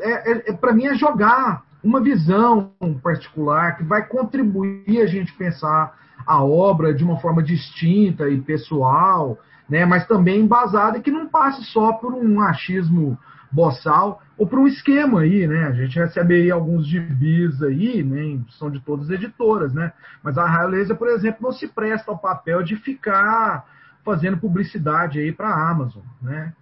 É, 0.00 0.32
é, 0.32 0.50
é 0.50 0.52
Para 0.52 0.72
mim, 0.72 0.86
é 0.86 0.94
jogar 0.94 1.62
uma 1.82 2.00
visão 2.00 2.72
particular 3.02 3.76
que 3.76 3.84
vai 3.84 4.04
contribuir 4.06 5.00
a 5.00 5.06
gente 5.06 5.32
pensar 5.34 5.96
a 6.26 6.42
obra 6.42 6.92
de 6.92 7.04
uma 7.04 7.18
forma 7.20 7.42
distinta 7.42 8.28
e 8.28 8.40
pessoal, 8.40 9.38
né, 9.68 9.86
mas 9.86 10.06
também 10.06 10.40
embasada 10.40 10.98
e 10.98 11.00
que 11.00 11.10
não 11.10 11.28
passe 11.28 11.64
só 11.66 11.92
por 11.92 12.12
um 12.12 12.40
achismo 12.40 13.16
boçal 13.52 14.20
ou 14.36 14.46
por 14.46 14.58
um 14.58 14.66
esquema 14.66 15.20
aí, 15.20 15.46
né? 15.46 15.66
A 15.66 15.72
gente 15.72 15.98
recebe 15.98 16.34
aí 16.34 16.50
alguns 16.50 16.86
gibis 16.86 17.62
aí, 17.62 18.02
né? 18.02 18.40
São 18.58 18.70
de 18.70 18.80
todas 18.80 19.06
as 19.06 19.12
editoras, 19.12 19.72
né? 19.72 19.92
Mas 20.22 20.38
a 20.38 20.46
Raio 20.46 20.70
Laser, 20.70 20.96
por 20.96 21.08
exemplo, 21.08 21.42
não 21.42 21.52
se 21.52 21.66
presta 21.68 22.10
ao 22.10 22.18
papel 22.18 22.62
de 22.62 22.76
ficar 22.76 23.64
fazendo 24.04 24.38
publicidade 24.38 25.18
aí 25.18 25.32
para 25.32 25.48
a 25.48 25.70
Amazon, 25.70 26.02
né? 26.20 26.54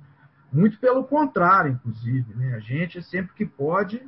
Muito 0.53 0.79
pelo 0.79 1.05
contrário, 1.05 1.73
inclusive, 1.73 2.35
né? 2.35 2.55
A 2.55 2.61
gente 2.61 3.03
sempre 3.03 3.35
que 3.35 3.47
pode 3.47 4.03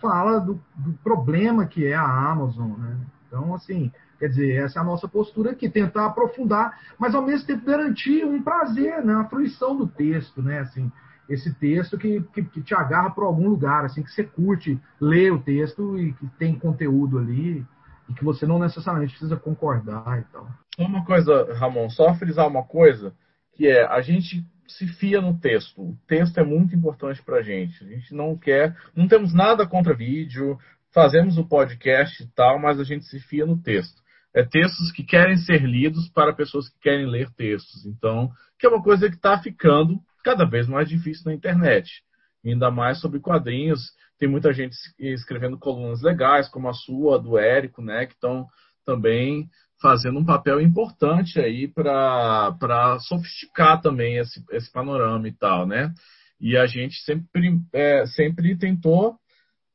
fala 0.00 0.38
do, 0.38 0.60
do 0.74 0.92
problema 1.02 1.66
que 1.66 1.86
é 1.86 1.94
a 1.94 2.30
Amazon, 2.30 2.72
né? 2.78 2.96
Então, 3.26 3.54
assim, 3.54 3.90
quer 4.18 4.28
dizer, 4.28 4.52
essa 4.56 4.78
é 4.78 4.82
a 4.82 4.84
nossa 4.84 5.08
postura 5.08 5.50
aqui, 5.50 5.68
tentar 5.68 6.06
aprofundar, 6.06 6.78
mas 6.98 7.14
ao 7.14 7.22
mesmo 7.22 7.46
tempo 7.46 7.66
garantir 7.66 8.24
um 8.24 8.42
prazer, 8.42 9.04
né? 9.04 9.14
A 9.14 9.24
fruição 9.24 9.76
do 9.76 9.86
texto, 9.86 10.42
né? 10.42 10.60
Assim, 10.60 10.90
esse 11.28 11.52
texto 11.54 11.98
que, 11.98 12.22
que, 12.32 12.42
que 12.44 12.62
te 12.62 12.74
agarra 12.74 13.10
para 13.10 13.24
algum 13.24 13.48
lugar, 13.48 13.84
assim, 13.84 14.02
que 14.02 14.10
você 14.10 14.22
curte 14.22 14.80
ler 15.00 15.32
o 15.32 15.40
texto 15.40 15.98
e 15.98 16.12
que 16.12 16.26
tem 16.38 16.58
conteúdo 16.58 17.18
ali 17.18 17.66
e 18.08 18.14
que 18.14 18.24
você 18.24 18.46
não 18.46 18.58
necessariamente 18.58 19.12
precisa 19.12 19.36
concordar 19.36 20.20
e 20.20 20.24
tal. 20.32 20.48
Uma 20.78 21.04
coisa, 21.04 21.54
Ramon, 21.54 21.88
só 21.90 22.14
frisar 22.14 22.46
uma 22.46 22.64
coisa, 22.64 23.14
que 23.54 23.66
é 23.66 23.86
a 23.86 24.00
gente 24.00 24.44
se 24.68 24.86
fia 24.86 25.20
no 25.20 25.38
texto. 25.38 25.80
O 25.80 25.98
texto 26.06 26.38
é 26.38 26.44
muito 26.44 26.74
importante 26.74 27.22
para 27.22 27.38
a 27.38 27.42
gente. 27.42 27.82
A 27.84 27.86
gente 27.86 28.14
não 28.14 28.36
quer, 28.36 28.76
não 28.94 29.08
temos 29.08 29.32
nada 29.32 29.66
contra 29.66 29.94
vídeo, 29.94 30.58
fazemos 30.92 31.38
o 31.38 31.46
podcast 31.46 32.22
e 32.22 32.26
tal, 32.28 32.58
mas 32.58 32.80
a 32.80 32.84
gente 32.84 33.04
se 33.04 33.20
fia 33.20 33.46
no 33.46 33.60
texto. 33.60 34.02
É 34.34 34.44
textos 34.44 34.92
que 34.92 35.02
querem 35.02 35.36
ser 35.36 35.62
lidos 35.62 36.08
para 36.10 36.34
pessoas 36.34 36.68
que 36.68 36.78
querem 36.80 37.06
ler 37.06 37.30
textos. 37.30 37.86
Então, 37.86 38.30
que 38.58 38.66
é 38.66 38.68
uma 38.68 38.82
coisa 38.82 39.08
que 39.08 39.16
está 39.16 39.38
ficando 39.38 39.98
cada 40.22 40.44
vez 40.44 40.68
mais 40.68 40.88
difícil 40.88 41.24
na 41.26 41.34
internet. 41.34 42.02
Ainda 42.44 42.70
mais 42.70 43.00
sobre 43.00 43.20
quadrinhos. 43.20 43.80
Tem 44.18 44.28
muita 44.28 44.52
gente 44.52 44.74
escrevendo 44.98 45.58
colunas 45.58 46.02
legais, 46.02 46.48
como 46.48 46.68
a 46.68 46.72
sua, 46.72 47.18
do 47.18 47.38
Érico, 47.38 47.82
né, 47.82 48.06
que 48.06 48.14
estão 48.14 48.46
também 48.84 49.48
fazendo 49.80 50.18
um 50.18 50.24
papel 50.24 50.60
importante 50.60 51.38
aí 51.38 51.68
para 51.68 52.98
sofisticar 53.00 53.80
também 53.80 54.16
esse, 54.16 54.42
esse 54.52 54.72
panorama 54.72 55.28
e 55.28 55.32
tal, 55.32 55.66
né? 55.66 55.92
E 56.40 56.56
a 56.56 56.66
gente 56.66 56.96
sempre, 57.02 57.60
é, 57.72 58.06
sempre 58.06 58.56
tentou 58.56 59.16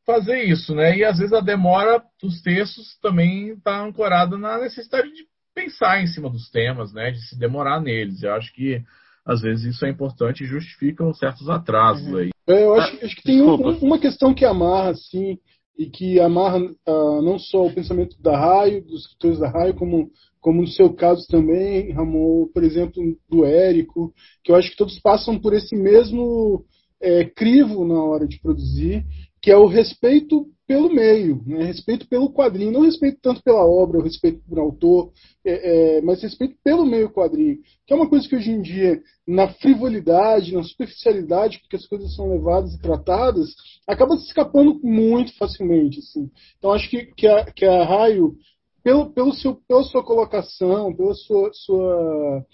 fazer 0.05 0.43
isso, 0.43 0.73
né? 0.73 0.97
E 0.97 1.03
às 1.03 1.17
vezes 1.17 1.33
a 1.33 1.41
demora 1.41 2.03
dos 2.21 2.41
textos 2.41 2.97
também 2.99 3.49
está 3.49 3.81
ancorada 3.81 4.37
na 4.37 4.59
necessidade 4.59 5.07
de 5.09 5.25
pensar 5.53 6.01
em 6.01 6.07
cima 6.07 6.29
dos 6.29 6.49
temas, 6.49 6.93
né? 6.93 7.11
De 7.11 7.21
se 7.27 7.37
demorar 7.37 7.79
neles. 7.79 8.23
Eu 8.23 8.33
acho 8.33 8.51
que 8.53 8.83
às 9.25 9.41
vezes 9.41 9.75
isso 9.75 9.85
é 9.85 9.89
importante 9.89 10.43
e 10.43 10.47
justifica 10.47 11.11
certos 11.13 11.49
atrasos 11.49 12.07
uhum. 12.07 12.17
aí. 12.17 12.29
É, 12.47 12.63
eu 12.63 12.73
acho, 12.75 13.05
acho 13.05 13.15
que 13.15 13.23
tem 13.23 13.41
um, 13.41 13.55
uma 13.79 13.99
questão 13.99 14.33
que 14.33 14.45
amarra, 14.45 14.91
assim, 14.91 15.37
e 15.77 15.85
que 15.85 16.19
amarra 16.19 16.59
uh, 16.59 17.21
não 17.21 17.39
só 17.39 17.65
o 17.65 17.73
pensamento 17.73 18.21
da 18.21 18.37
Raio, 18.37 18.83
dos 18.83 19.01
escritores 19.01 19.39
da 19.39 19.49
Raio, 19.49 19.73
como, 19.73 20.11
como 20.39 20.61
no 20.61 20.67
seu 20.67 20.93
caso 20.93 21.25
também, 21.27 21.91
Ramon, 21.91 22.47
por 22.53 22.63
exemplo, 22.63 23.01
do 23.29 23.45
Érico, 23.45 24.13
que 24.43 24.51
eu 24.51 24.55
acho 24.55 24.71
que 24.71 24.77
todos 24.77 24.99
passam 24.99 25.39
por 25.39 25.53
esse 25.53 25.75
mesmo 25.75 26.65
é, 27.01 27.25
crivo 27.25 27.85
na 27.85 28.03
hora 28.03 28.27
de 28.27 28.39
produzir, 28.39 29.05
que 29.41 29.49
é 29.49 29.57
o 29.57 29.65
respeito 29.65 30.45
pelo 30.67 30.93
meio, 30.93 31.41
né? 31.45 31.65
respeito 31.65 32.07
pelo 32.07 32.31
quadrinho, 32.31 32.71
não 32.71 32.81
respeito 32.81 33.19
tanto 33.21 33.43
pela 33.43 33.65
obra, 33.65 34.01
respeito 34.01 34.39
por 34.47 34.57
autor, 34.57 35.11
é, 35.43 35.97
é, 35.97 36.01
mas 36.01 36.21
respeito 36.21 36.55
pelo 36.63 36.85
meio 36.85 37.09
quadrinho, 37.11 37.57
que 37.85 37.91
é 37.91 37.95
uma 37.95 38.07
coisa 38.07 38.25
que 38.29 38.35
hoje 38.35 38.51
em 38.51 38.61
dia, 38.61 39.01
na 39.27 39.49
frivolidade, 39.55 40.53
na 40.53 40.63
superficialidade, 40.63 41.59
porque 41.59 41.75
as 41.75 41.85
coisas 41.85 42.15
são 42.15 42.29
levadas 42.29 42.73
e 42.73 42.81
tratadas, 42.81 43.49
acaba 43.85 44.15
se 44.15 44.27
escapando 44.27 44.79
muito 44.81 45.35
facilmente. 45.37 45.99
Assim. 45.99 46.29
Então 46.57 46.71
acho 46.71 46.89
que, 46.89 47.07
que, 47.17 47.27
a, 47.27 47.45
que 47.51 47.65
a 47.65 47.83
Raio, 47.83 48.35
pelo, 48.83 49.11
pelo 49.11 49.33
seu, 49.33 49.55
pela 49.67 49.83
sua 49.83 50.03
colocação, 50.03 50.95
pela 50.95 51.13
sua, 51.15 51.49
sua 51.51 52.45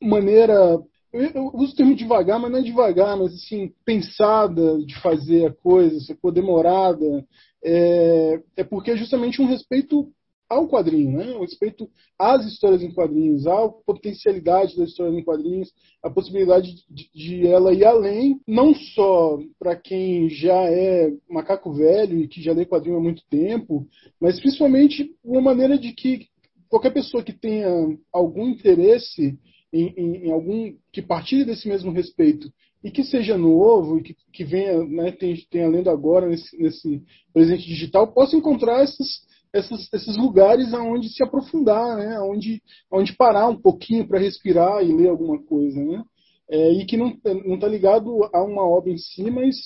maneira 0.00 0.78
eu 1.12 1.50
uso 1.54 1.72
o 1.72 1.76
termo 1.76 1.94
devagar, 1.94 2.38
mas 2.38 2.50
não 2.50 2.58
é 2.58 2.62
devagar, 2.62 3.16
mas 3.16 3.32
assim, 3.34 3.72
pensada 3.84 4.78
de 4.84 4.94
fazer 5.00 5.46
a 5.46 5.52
coisa, 5.52 6.16
for 6.20 6.30
demorada, 6.30 7.24
é, 7.64 8.40
é 8.56 8.64
porque 8.64 8.90
é 8.90 8.96
justamente 8.96 9.40
um 9.40 9.46
respeito 9.46 10.12
ao 10.48 10.66
quadrinho, 10.66 11.18
né? 11.18 11.32
O 11.32 11.40
respeito 11.40 11.88
às 12.18 12.46
histórias 12.46 12.82
em 12.82 12.90
quadrinhos, 12.90 13.46
à 13.46 13.68
potencialidade 13.68 14.76
das 14.76 14.88
histórias 14.88 15.16
em 15.16 15.22
quadrinhos, 15.22 15.70
a 16.02 16.08
possibilidade 16.08 16.74
de, 16.88 17.10
de 17.14 17.46
ela 17.46 17.72
ir 17.72 17.84
além, 17.84 18.40
não 18.46 18.74
só 18.74 19.38
para 19.58 19.76
quem 19.76 20.30
já 20.30 20.64
é 20.64 21.12
macaco 21.28 21.72
velho 21.72 22.18
e 22.18 22.28
que 22.28 22.40
já 22.40 22.52
lê 22.52 22.64
quadrinho 22.64 22.96
há 22.96 23.00
muito 23.00 23.22
tempo, 23.28 23.86
mas 24.18 24.40
principalmente 24.40 25.14
uma 25.22 25.42
maneira 25.42 25.78
de 25.78 25.92
que 25.92 26.26
qualquer 26.68 26.92
pessoa 26.92 27.22
que 27.22 27.32
tenha 27.32 27.68
algum 28.12 28.48
interesse 28.48 29.38
em, 29.72 29.92
em, 29.96 30.26
em 30.26 30.32
algum 30.32 30.74
que 30.92 31.02
partilhe 31.02 31.44
desse 31.44 31.68
mesmo 31.68 31.92
respeito 31.92 32.50
e 32.82 32.90
que 32.90 33.02
seja 33.02 33.36
novo 33.36 33.98
e 33.98 34.02
que, 34.02 34.16
que 34.32 34.44
venha, 34.44 34.84
né, 34.84 35.12
tenha 35.50 35.68
lendo 35.68 35.90
agora 35.90 36.26
nesse, 36.26 36.56
nesse 36.60 37.02
presente 37.32 37.66
digital, 37.66 38.12
possa 38.12 38.36
encontrar 38.36 38.84
esses, 38.84 39.26
esses, 39.52 40.16
lugares 40.16 40.72
aonde 40.72 41.08
se 41.08 41.22
aprofundar, 41.22 41.96
né, 41.96 42.16
aonde, 42.16 42.62
aonde 42.90 43.16
parar 43.16 43.48
um 43.48 43.60
pouquinho 43.60 44.06
para 44.06 44.20
respirar 44.20 44.82
e 44.82 44.92
ler 44.92 45.08
alguma 45.08 45.42
coisa, 45.42 45.82
né, 45.82 46.02
é, 46.50 46.72
e 46.72 46.86
que 46.86 46.96
não 46.96 47.18
está 47.54 47.68
ligado 47.68 48.24
a 48.32 48.42
uma 48.42 48.62
obra 48.62 48.90
em 48.90 48.98
si, 48.98 49.30
mas 49.30 49.56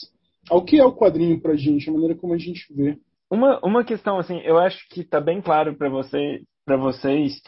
ao 0.51 0.65
que 0.65 0.79
é 0.79 0.85
o 0.85 0.95
quadrinho 0.95 1.41
para 1.41 1.53
a 1.53 1.57
gente, 1.57 1.89
a 1.89 1.93
maneira 1.93 2.17
como 2.17 2.35
a 2.35 2.39
gente 2.39 2.67
vê. 2.75 2.99
Uma, 3.31 3.61
uma 3.65 3.85
questão, 3.85 4.19
assim, 4.19 4.41
eu 4.41 4.59
acho 4.59 4.87
que 4.89 5.01
está 5.01 5.21
bem 5.21 5.41
claro 5.41 5.77
para 5.77 5.89
você, 5.89 6.43
para 6.65 6.77
vocês 6.77 7.41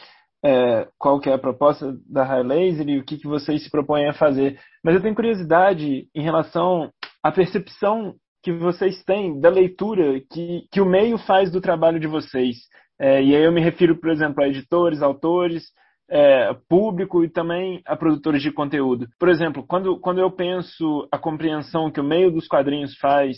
é, 0.45 0.87
qual 0.99 1.19
que 1.19 1.27
é 1.27 1.33
a 1.33 1.39
proposta 1.39 1.97
da 2.07 2.23
High 2.23 2.43
Laser 2.43 2.87
e 2.87 2.99
o 2.99 3.03
que, 3.03 3.17
que 3.17 3.27
vocês 3.27 3.63
se 3.63 3.71
propõem 3.71 4.07
a 4.07 4.13
fazer. 4.13 4.59
Mas 4.83 4.93
eu 4.93 5.01
tenho 5.01 5.15
curiosidade 5.15 6.07
em 6.13 6.21
relação 6.21 6.91
à 7.23 7.31
percepção 7.31 8.13
que 8.43 8.51
vocês 8.51 9.03
têm 9.03 9.39
da 9.39 9.49
leitura 9.49 10.21
que, 10.31 10.67
que 10.71 10.79
o 10.79 10.85
meio 10.85 11.17
faz 11.17 11.51
do 11.51 11.59
trabalho 11.59 11.99
de 11.99 12.05
vocês. 12.05 12.57
É, 12.99 13.23
e 13.23 13.35
aí 13.35 13.43
eu 13.43 13.51
me 13.51 13.59
refiro, 13.59 13.99
por 13.99 14.11
exemplo, 14.11 14.43
a 14.43 14.47
editores, 14.47 15.01
autores, 15.01 15.63
é, 16.07 16.53
público 16.69 17.23
e 17.23 17.29
também 17.29 17.81
a 17.83 17.95
produtores 17.95 18.43
de 18.43 18.51
conteúdo. 18.51 19.07
Por 19.19 19.29
exemplo, 19.29 19.65
quando, 19.67 19.99
quando 19.99 20.19
eu 20.19 20.29
penso 20.29 21.07
a 21.11 21.17
compreensão 21.17 21.89
que 21.89 21.99
o 21.99 22.03
meio 22.03 22.29
dos 22.29 22.47
quadrinhos 22.47 22.95
faz 22.99 23.35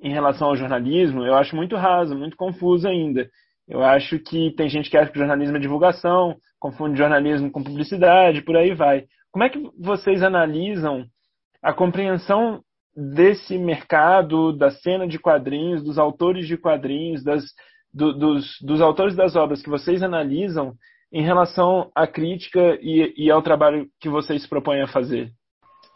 em 0.00 0.12
relação 0.12 0.48
ao 0.48 0.56
jornalismo, 0.56 1.24
eu 1.24 1.34
acho 1.34 1.56
muito 1.56 1.74
raso, 1.74 2.16
muito 2.16 2.36
confuso 2.36 2.86
ainda. 2.86 3.28
Eu 3.68 3.82
acho 3.82 4.18
que 4.18 4.54
tem 4.56 4.68
gente 4.68 4.90
que 4.90 4.96
acha 4.96 5.10
que 5.10 5.18
jornalismo 5.18 5.56
é 5.56 5.60
divulgação, 5.60 6.36
confunde 6.58 6.98
jornalismo 6.98 7.50
com 7.50 7.62
publicidade, 7.62 8.42
por 8.42 8.56
aí 8.56 8.74
vai. 8.74 9.04
Como 9.32 9.44
é 9.44 9.48
que 9.48 9.58
vocês 9.78 10.22
analisam 10.22 11.04
a 11.62 11.72
compreensão 11.72 12.60
desse 12.96 13.58
mercado, 13.58 14.56
da 14.56 14.70
cena 14.70 15.06
de 15.06 15.18
quadrinhos, 15.18 15.82
dos 15.82 15.98
autores 15.98 16.46
de 16.46 16.56
quadrinhos, 16.56 17.24
das, 17.24 17.42
do, 17.92 18.12
dos, 18.12 18.56
dos 18.60 18.80
autores 18.80 19.16
das 19.16 19.34
obras 19.34 19.62
que 19.62 19.70
vocês 19.70 20.02
analisam 20.02 20.74
em 21.12 21.22
relação 21.22 21.90
à 21.94 22.06
crítica 22.06 22.78
e, 22.80 23.14
e 23.16 23.30
ao 23.30 23.42
trabalho 23.42 23.88
que 24.00 24.08
vocês 24.08 24.42
se 24.42 24.48
propõem 24.48 24.82
a 24.82 24.88
fazer? 24.88 25.32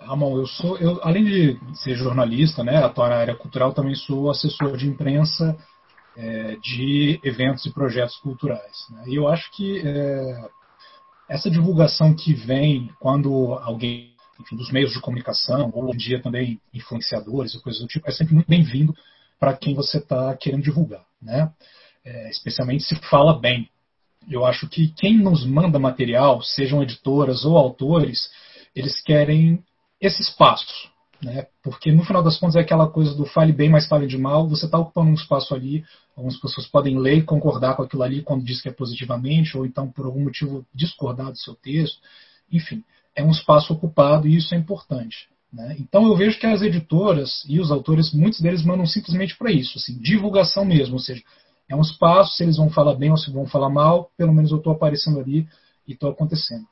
Ramon, 0.00 0.38
eu 0.38 0.46
sou, 0.46 0.78
eu, 0.78 1.00
além 1.02 1.24
de 1.24 1.58
ser 1.82 1.94
jornalista, 1.96 2.62
né, 2.62 2.76
atuar 2.76 3.10
na 3.10 3.16
área 3.16 3.34
cultural, 3.34 3.72
também 3.72 3.94
sou 3.94 4.30
assessor 4.30 4.76
de 4.76 4.86
imprensa 4.86 5.56
é, 6.18 6.56
de 6.56 7.20
eventos 7.22 7.64
e 7.64 7.72
projetos 7.72 8.16
culturais. 8.16 8.86
Né? 8.90 9.04
E 9.06 9.14
eu 9.14 9.28
acho 9.28 9.50
que 9.52 9.80
é, 9.86 10.48
essa 11.28 11.50
divulgação 11.50 12.14
que 12.14 12.34
vem 12.34 12.90
quando 13.00 13.54
alguém, 13.54 14.14
enfim, 14.40 14.56
dos 14.56 14.70
meios 14.70 14.92
de 14.92 15.00
comunicação, 15.00 15.70
ou 15.72 15.84
hoje 15.84 15.94
em 15.94 15.98
dia 15.98 16.22
também 16.22 16.60
influenciadores 16.74 17.54
e 17.54 17.62
coisas 17.62 17.80
do 17.80 17.88
tipo, 17.88 18.08
é 18.08 18.12
sempre 18.12 18.34
muito 18.34 18.48
bem-vindo 18.48 18.94
para 19.38 19.56
quem 19.56 19.74
você 19.74 19.98
está 19.98 20.36
querendo 20.36 20.64
divulgar, 20.64 21.06
né? 21.22 21.50
É, 22.04 22.30
especialmente 22.30 22.84
se 22.84 22.96
fala 23.08 23.38
bem 23.38 23.70
eu 24.30 24.44
acho 24.44 24.68
que 24.68 24.88
quem 24.88 25.16
nos 25.16 25.44
manda 25.46 25.78
material, 25.78 26.42
sejam 26.42 26.82
editoras 26.82 27.44
ou 27.44 27.56
autores, 27.56 28.30
eles 28.74 29.00
querem 29.00 29.62
esse 30.00 30.20
espaço. 30.22 30.90
Né? 31.22 31.46
Porque 31.62 31.90
no 31.90 32.04
final 32.04 32.22
das 32.22 32.38
contas 32.38 32.56
é 32.56 32.60
aquela 32.60 32.88
coisa 32.88 33.14
do 33.14 33.26
fale 33.26 33.52
bem, 33.52 33.68
mas 33.68 33.88
fale 33.88 34.06
de 34.06 34.16
mal. 34.16 34.48
Você 34.48 34.66
está 34.66 34.78
ocupando 34.78 35.10
um 35.10 35.14
espaço 35.14 35.54
ali, 35.54 35.84
algumas 36.16 36.38
pessoas 36.38 36.66
podem 36.66 36.98
ler 36.98 37.18
e 37.18 37.22
concordar 37.22 37.74
com 37.74 37.82
aquilo 37.82 38.02
ali 38.02 38.22
quando 38.22 38.44
diz 38.44 38.62
que 38.62 38.68
é 38.68 38.72
positivamente, 38.72 39.56
ou 39.56 39.66
então 39.66 39.90
por 39.90 40.06
algum 40.06 40.22
motivo 40.22 40.64
discordar 40.72 41.32
do 41.32 41.38
seu 41.38 41.54
texto. 41.54 41.98
Enfim, 42.50 42.84
é 43.16 43.22
um 43.22 43.30
espaço 43.30 43.72
ocupado 43.72 44.28
e 44.28 44.36
isso 44.36 44.54
é 44.54 44.58
importante. 44.58 45.28
Né? 45.52 45.76
Então 45.80 46.06
eu 46.06 46.14
vejo 46.14 46.38
que 46.38 46.46
as 46.46 46.62
editoras 46.62 47.44
e 47.48 47.58
os 47.58 47.70
autores, 47.70 48.12
muitos 48.12 48.40
deles 48.40 48.64
mandam 48.64 48.86
simplesmente 48.86 49.36
para 49.36 49.50
isso, 49.50 49.78
assim, 49.78 49.98
divulgação 49.98 50.64
mesmo, 50.64 50.94
ou 50.94 51.00
seja, 51.00 51.22
é 51.68 51.74
um 51.74 51.80
espaço, 51.80 52.36
se 52.36 52.42
eles 52.42 52.56
vão 52.56 52.70
falar 52.70 52.94
bem 52.94 53.10
ou 53.10 53.16
se 53.16 53.30
vão 53.30 53.46
falar 53.46 53.68
mal, 53.68 54.10
pelo 54.16 54.32
menos 54.32 54.50
eu 54.50 54.58
estou 54.58 54.72
aparecendo 54.72 55.20
ali 55.20 55.46
e 55.86 55.92
estou 55.92 56.10
acontecendo. 56.10 56.66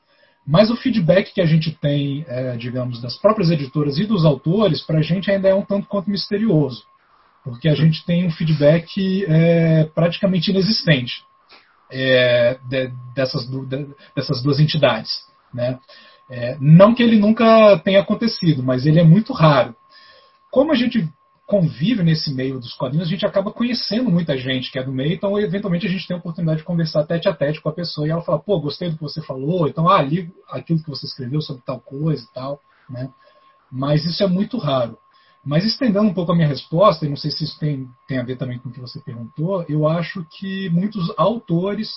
Mas 0.47 0.69
o 0.69 0.77
feedback 0.77 1.33
que 1.33 1.41
a 1.41 1.45
gente 1.45 1.71
tem, 1.71 2.23
é, 2.25 2.55
digamos, 2.55 3.01
das 3.01 3.17
próprias 3.17 3.51
editoras 3.51 3.97
e 3.97 4.05
dos 4.05 4.23
autores, 4.23 4.81
para 4.81 4.99
a 4.99 5.01
gente 5.01 5.29
ainda 5.29 5.49
é 5.49 5.53
um 5.53 5.61
tanto 5.61 5.87
quanto 5.87 6.09
misterioso. 6.09 6.83
Porque 7.43 7.67
a 7.67 7.75
gente 7.75 8.05
tem 8.05 8.25
um 8.25 8.31
feedback 8.31 9.25
é, 9.27 9.83
praticamente 9.93 10.49
inexistente 10.49 11.21
é, 11.91 12.57
de, 12.69 12.91
dessas, 13.13 13.45
de, 13.45 13.87
dessas 14.15 14.41
duas 14.41 14.59
entidades. 14.59 15.11
Né? 15.53 15.77
É, 16.29 16.57
não 16.61 16.95
que 16.95 17.03
ele 17.03 17.19
nunca 17.19 17.77
tenha 17.79 17.99
acontecido, 17.99 18.63
mas 18.63 18.85
ele 18.85 18.99
é 18.99 19.03
muito 19.03 19.33
raro. 19.33 19.75
Como 20.49 20.71
a 20.71 20.75
gente 20.75 21.09
convive 21.47 22.03
nesse 22.03 22.33
meio 22.33 22.59
dos 22.59 22.73
quadrinhos, 22.73 23.07
a 23.07 23.09
gente 23.09 23.25
acaba 23.25 23.53
conhecendo 23.53 24.11
muita 24.11 24.37
gente 24.37 24.69
que 24.69 24.77
é 24.77 24.83
do 24.83 24.91
meio, 24.91 25.13
então 25.13 25.39
eventualmente 25.39 25.87
a 25.87 25.89
gente 25.89 26.05
tem 26.05 26.15
a 26.15 26.19
oportunidade 26.19 26.59
de 26.59 26.65
conversar 26.65 27.05
tete 27.05 27.29
a 27.29 27.33
tete 27.33 27.61
com 27.61 27.69
a 27.69 27.73
pessoa 27.73 28.05
e 28.05 28.11
ela 28.11 28.21
fala, 28.21 28.37
pô, 28.37 28.59
gostei 28.59 28.89
do 28.89 28.97
que 28.97 29.01
você 29.01 29.21
falou, 29.21 29.65
então, 29.65 29.87
ah, 29.89 30.01
li 30.01 30.29
aquilo 30.49 30.83
que 30.83 30.89
você 30.89 31.05
escreveu 31.05 31.41
sobre 31.41 31.63
tal 31.65 31.79
coisa 31.79 32.21
e 32.21 32.33
tal, 32.33 32.59
né? 32.89 33.09
Mas 33.71 34.03
isso 34.03 34.21
é 34.21 34.27
muito 34.27 34.57
raro. 34.57 34.97
Mas 35.43 35.63
estendendo 35.63 36.05
um 36.05 36.13
pouco 36.13 36.33
a 36.33 36.35
minha 36.35 36.47
resposta, 36.49 37.05
e 37.05 37.09
não 37.09 37.15
sei 37.15 37.31
se 37.31 37.45
isso 37.45 37.57
tem, 37.57 37.87
tem 38.05 38.17
a 38.17 38.23
ver 38.23 38.35
também 38.35 38.59
com 38.59 38.67
o 38.67 38.71
que 38.71 38.81
você 38.81 38.99
perguntou, 38.99 39.63
eu 39.69 39.87
acho 39.87 40.25
que 40.29 40.69
muitos 40.69 41.13
autores 41.17 41.89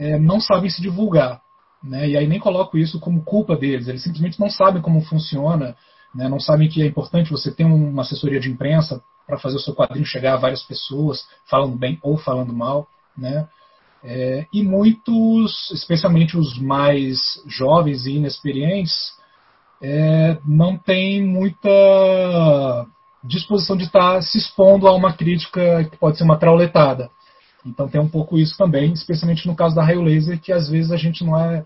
é, 0.00 0.18
não 0.18 0.40
sabem 0.40 0.70
se 0.70 0.80
divulgar. 0.80 1.42
Né? 1.82 2.08
E 2.08 2.16
aí 2.16 2.26
nem 2.26 2.40
coloco 2.40 2.78
isso 2.78 2.98
como 2.98 3.22
culpa 3.22 3.54
deles, 3.54 3.88
eles 3.88 4.02
simplesmente 4.02 4.40
não 4.40 4.48
sabem 4.48 4.80
como 4.80 5.02
funciona 5.02 5.76
né, 6.14 6.28
não 6.28 6.38
sabem 6.38 6.68
que 6.68 6.82
é 6.82 6.86
importante 6.86 7.30
você 7.30 7.50
ter 7.50 7.64
uma 7.64 8.02
assessoria 8.02 8.38
de 8.38 8.50
imprensa 8.50 9.02
para 9.26 9.38
fazer 9.38 9.56
o 9.56 9.60
seu 9.60 9.74
quadrinho 9.74 10.04
chegar 10.04 10.34
a 10.34 10.38
várias 10.38 10.62
pessoas, 10.62 11.26
falando 11.48 11.76
bem 11.76 11.98
ou 12.02 12.16
falando 12.16 12.52
mal. 12.52 12.86
Né? 13.16 13.48
É, 14.02 14.46
e 14.52 14.62
muitos, 14.62 15.70
especialmente 15.72 16.36
os 16.36 16.58
mais 16.58 17.18
jovens 17.46 18.06
e 18.06 18.12
inexperientes, 18.12 18.92
é, 19.82 20.38
não 20.46 20.76
têm 20.76 21.22
muita 21.22 22.86
disposição 23.22 23.76
de 23.76 23.84
estar 23.84 24.22
se 24.22 24.38
expondo 24.38 24.86
a 24.86 24.94
uma 24.94 25.14
crítica 25.14 25.84
que 25.84 25.96
pode 25.96 26.18
ser 26.18 26.24
uma 26.24 26.38
trauletada. 26.38 27.08
Então 27.64 27.88
tem 27.88 28.00
um 28.00 28.08
pouco 28.08 28.38
isso 28.38 28.56
também, 28.58 28.92
especialmente 28.92 29.46
no 29.46 29.56
caso 29.56 29.74
da 29.74 29.82
Raio 29.82 30.02
Laser, 30.02 30.38
que 30.38 30.52
às 30.52 30.68
vezes 30.68 30.92
a 30.92 30.96
gente 30.96 31.24
não 31.24 31.38
é, 31.38 31.64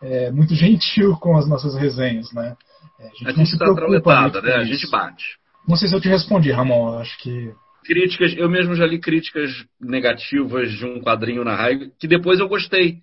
é 0.00 0.30
muito 0.30 0.54
gentil 0.56 1.16
com 1.16 1.36
as 1.36 1.48
nossas 1.48 1.74
resenhas, 1.74 2.32
né? 2.32 2.56
É, 2.98 3.04
a 3.04 3.08
gente, 3.08 3.28
a 3.28 3.32
gente 3.32 3.52
está 3.52 3.74
trauletada, 3.74 4.42
né? 4.42 4.54
A 4.56 4.64
gente 4.64 4.90
bate. 4.90 5.24
Não 5.66 5.76
sei 5.76 5.88
se 5.88 5.94
eu 5.94 6.00
te 6.00 6.08
respondi, 6.08 6.50
Ramon. 6.50 6.98
Acho 6.98 7.18
que. 7.18 7.52
Críticas, 7.84 8.36
eu 8.36 8.48
mesmo 8.48 8.74
já 8.74 8.86
li 8.86 8.98
críticas 8.98 9.50
negativas 9.80 10.70
de 10.72 10.84
um 10.84 11.00
quadrinho 11.00 11.42
na 11.42 11.56
raio 11.56 11.90
que 11.98 12.06
depois 12.06 12.38
eu 12.38 12.48
gostei. 12.48 12.98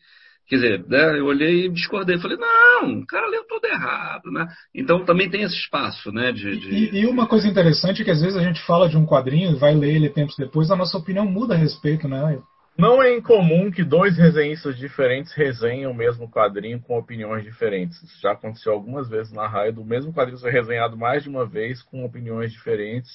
Quer 0.47 0.55
dizer, 0.55 0.85
né, 0.87 1.19
eu 1.19 1.25
olhei 1.25 1.65
e 1.65 1.69
discordei. 1.69 2.17
Falei, 2.19 2.37
não, 2.37 2.99
o 2.99 3.05
cara 3.05 3.27
leu 3.27 3.43
tudo 3.45 3.65
errado, 3.65 4.31
né? 4.31 4.47
Então 4.73 5.03
também 5.03 5.29
tem 5.29 5.41
esse 5.41 5.55
espaço, 5.55 6.11
né? 6.11 6.31
De, 6.31 6.57
de... 6.57 6.69
E, 6.69 7.01
e, 7.01 7.05
uma 7.05 7.27
coisa 7.27 7.47
interessante 7.47 8.01
é 8.01 8.05
que 8.05 8.11
às 8.11 8.21
vezes 8.21 8.37
a 8.37 8.43
gente 8.43 8.61
fala 8.65 8.87
de 8.87 8.95
um 8.95 9.05
quadrinho 9.05 9.51
e 9.51 9.59
vai 9.59 9.75
ler 9.75 9.95
ele 9.95 10.09
tempos 10.09 10.37
depois, 10.37 10.71
a 10.71 10.75
nossa 10.75 10.97
opinião 10.97 11.25
muda 11.25 11.53
a 11.53 11.57
respeito, 11.57 12.07
né? 12.07 12.39
Não 12.77 13.01
é 13.01 13.15
incomum 13.15 13.71
que 13.71 13.83
dois 13.83 14.17
resenhistas 14.17 14.77
diferentes 14.77 15.33
resenhem 15.33 15.87
o 15.87 15.93
mesmo 15.93 16.29
quadrinho 16.29 16.79
com 16.79 16.95
opiniões 16.95 17.43
diferentes. 17.43 18.01
Isso 18.03 18.21
já 18.21 18.33
aconteceu 18.33 18.71
algumas 18.71 19.09
vezes 19.09 19.33
na 19.33 19.47
raia 19.47 19.73
do 19.73 19.83
mesmo 19.83 20.13
quadrinho 20.13 20.37
ser 20.37 20.51
resenhado 20.51 20.95
mais 20.95 21.23
de 21.23 21.29
uma 21.29 21.43
vez 21.43 21.81
com 21.81 22.05
opiniões 22.05 22.51
diferentes. 22.51 23.11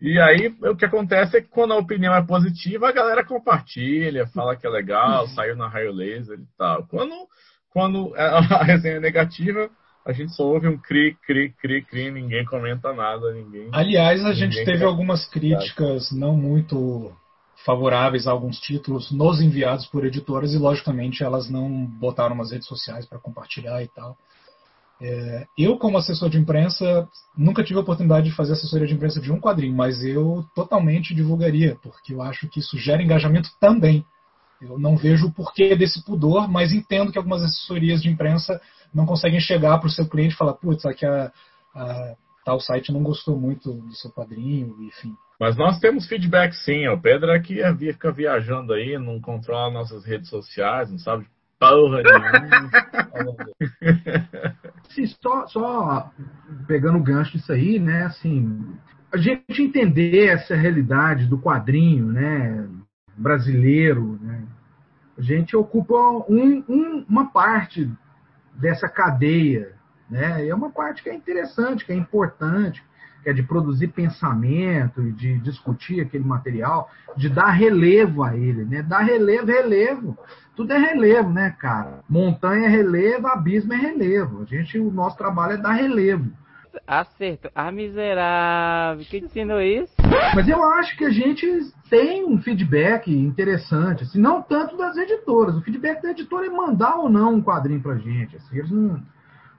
E 0.00 0.18
aí 0.18 0.52
o 0.62 0.74
que 0.74 0.84
acontece 0.84 1.36
é 1.36 1.40
que 1.40 1.48
quando 1.48 1.72
a 1.72 1.78
opinião 1.78 2.12
é 2.14 2.26
positiva, 2.26 2.88
a 2.88 2.92
galera 2.92 3.24
compartilha, 3.24 4.26
fala 4.26 4.56
que 4.56 4.66
é 4.66 4.70
legal, 4.70 5.28
saiu 5.28 5.54
na 5.54 5.68
raio 5.68 5.92
laser 5.92 6.38
e 6.40 6.56
tal. 6.58 6.84
Quando, 6.88 7.14
quando 7.70 8.12
a 8.18 8.64
resenha 8.64 8.96
é 8.96 9.00
negativa, 9.00 9.70
a 10.04 10.12
gente 10.12 10.32
só 10.32 10.42
ouve 10.42 10.66
um 10.66 10.76
cri, 10.76 11.16
cri, 11.24 11.52
cri, 11.60 11.82
cri, 11.82 12.10
ninguém 12.10 12.44
comenta 12.44 12.92
nada, 12.92 13.32
ninguém. 13.32 13.68
Aliás, 13.72 14.24
a 14.24 14.32
gente 14.32 14.64
teve 14.64 14.82
algumas 14.82 15.28
críticas 15.28 16.10
não 16.10 16.34
muito 16.34 17.14
favoráveis 17.64 18.26
a 18.26 18.30
alguns 18.30 18.58
títulos 18.58 19.10
nos 19.10 19.40
enviados 19.40 19.86
por 19.86 20.04
editoras 20.04 20.52
e, 20.52 20.58
logicamente, 20.58 21.22
elas 21.22 21.50
não 21.50 21.86
botaram 21.86 22.34
nas 22.34 22.50
redes 22.50 22.66
sociais 22.66 23.06
para 23.06 23.18
compartilhar 23.18 23.82
e 23.82 23.88
tal. 23.88 24.16
É, 25.02 25.46
eu, 25.56 25.78
como 25.78 25.96
assessor 25.96 26.28
de 26.28 26.38
imprensa, 26.38 27.08
nunca 27.36 27.64
tive 27.64 27.78
a 27.78 27.82
oportunidade 27.82 28.28
de 28.28 28.36
fazer 28.36 28.52
assessoria 28.52 28.86
de 28.86 28.94
imprensa 28.94 29.20
de 29.20 29.32
um 29.32 29.40
quadrinho, 29.40 29.74
mas 29.74 30.02
eu 30.04 30.44
totalmente 30.54 31.14
divulgaria, 31.14 31.76
porque 31.82 32.12
eu 32.12 32.20
acho 32.20 32.48
que 32.48 32.60
isso 32.60 32.78
gera 32.78 33.02
engajamento 33.02 33.48
também. 33.58 34.04
Eu 34.60 34.78
não 34.78 34.96
vejo 34.96 35.28
o 35.28 35.32
porquê 35.32 35.74
desse 35.74 36.04
pudor, 36.04 36.46
mas 36.46 36.72
entendo 36.72 37.10
que 37.10 37.16
algumas 37.16 37.42
assessorias 37.42 38.02
de 38.02 38.10
imprensa 38.10 38.60
não 38.92 39.06
conseguem 39.06 39.40
chegar 39.40 39.78
para 39.78 39.86
o 39.86 39.90
seu 39.90 40.06
cliente 40.06 40.34
e 40.34 40.36
falar: 40.36 40.52
putz, 40.54 40.84
aqui 40.84 41.06
a, 41.06 41.32
a 41.74 42.14
tal 42.50 42.58
site 42.58 42.92
não 42.92 43.04
gostou 43.04 43.38
muito 43.38 43.72
do 43.72 43.94
seu 43.94 44.10
quadrinho, 44.10 44.74
enfim. 44.80 45.14
Mas 45.38 45.56
nós 45.56 45.78
temos 45.78 46.08
feedback 46.08 46.52
sim. 46.52 46.88
O 46.88 47.00
Pedro 47.00 47.30
é 47.30 47.38
que 47.38 47.62
fica 47.78 48.10
viajando 48.10 48.72
aí, 48.72 48.98
não 48.98 49.20
controla 49.20 49.72
nossas 49.72 50.04
redes 50.04 50.28
sociais, 50.28 50.90
não 50.90 50.98
sabe 50.98 51.26
porra 51.60 52.02
nenhuma. 52.02 52.70
sim, 54.90 55.06
só, 55.22 55.46
só 55.46 56.10
pegando 56.66 56.98
o 56.98 57.02
gancho 57.02 57.38
disso 57.38 57.52
aí, 57.52 57.78
né? 57.78 58.06
Assim, 58.06 58.74
a 59.14 59.16
gente 59.16 59.62
entender 59.62 60.26
essa 60.26 60.56
realidade 60.56 61.26
do 61.26 61.38
quadrinho, 61.38 62.06
né? 62.06 62.68
Brasileiro, 63.16 64.18
né? 64.20 64.42
A 65.16 65.22
gente 65.22 65.56
ocupa 65.56 65.94
um, 66.28 66.64
um, 66.68 67.06
uma 67.08 67.30
parte 67.30 67.88
dessa 68.58 68.88
cadeia, 68.88 69.79
né? 70.10 70.44
E 70.44 70.48
é 70.48 70.54
uma 70.54 70.70
parte 70.70 71.02
que 71.02 71.08
é 71.08 71.14
interessante, 71.14 71.84
que 71.84 71.92
é 71.92 71.96
importante, 71.96 72.82
que 73.22 73.28
é 73.28 73.32
de 73.32 73.42
produzir 73.42 73.88
pensamento 73.88 75.02
e 75.02 75.12
de 75.12 75.38
discutir 75.38 76.00
aquele 76.00 76.24
material, 76.24 76.90
de 77.16 77.28
dar 77.28 77.50
relevo 77.50 78.22
a 78.22 78.36
ele, 78.36 78.64
né? 78.64 78.82
Dar 78.82 79.00
relevo, 79.00 79.46
relevo. 79.46 80.18
Tudo 80.56 80.72
é 80.72 80.78
relevo, 80.78 81.30
né, 81.30 81.54
cara? 81.58 82.00
Montanha 82.08 82.66
é 82.66 82.68
relevo, 82.68 83.26
abismo 83.28 83.72
é 83.72 83.76
relevo. 83.76 84.42
A 84.42 84.44
gente, 84.44 84.78
o 84.78 84.90
nosso 84.90 85.16
trabalho 85.16 85.54
é 85.54 85.56
dar 85.56 85.72
relevo. 85.72 86.30
acertou. 86.86 87.50
Ah, 87.54 87.70
miserável. 87.70 89.04
Quem 89.08 89.24
ensinou 89.24 89.60
isso? 89.60 89.94
Mas 90.34 90.48
eu 90.48 90.62
acho 90.74 90.96
que 90.96 91.04
a 91.04 91.10
gente 91.10 91.46
tem 91.88 92.24
um 92.24 92.38
feedback 92.40 93.10
interessante, 93.12 94.04
assim, 94.04 94.20
não 94.20 94.42
tanto 94.42 94.76
das 94.76 94.96
editoras. 94.96 95.56
O 95.56 95.62
feedback 95.62 96.02
da 96.02 96.10
editora 96.10 96.46
é 96.46 96.50
mandar 96.50 96.96
ou 96.96 97.08
não 97.08 97.34
um 97.34 97.42
quadrinho 97.42 97.82
pra 97.82 97.96
gente. 97.96 98.36
Assim, 98.36 98.58
eles 98.58 98.70
não. 98.70 99.00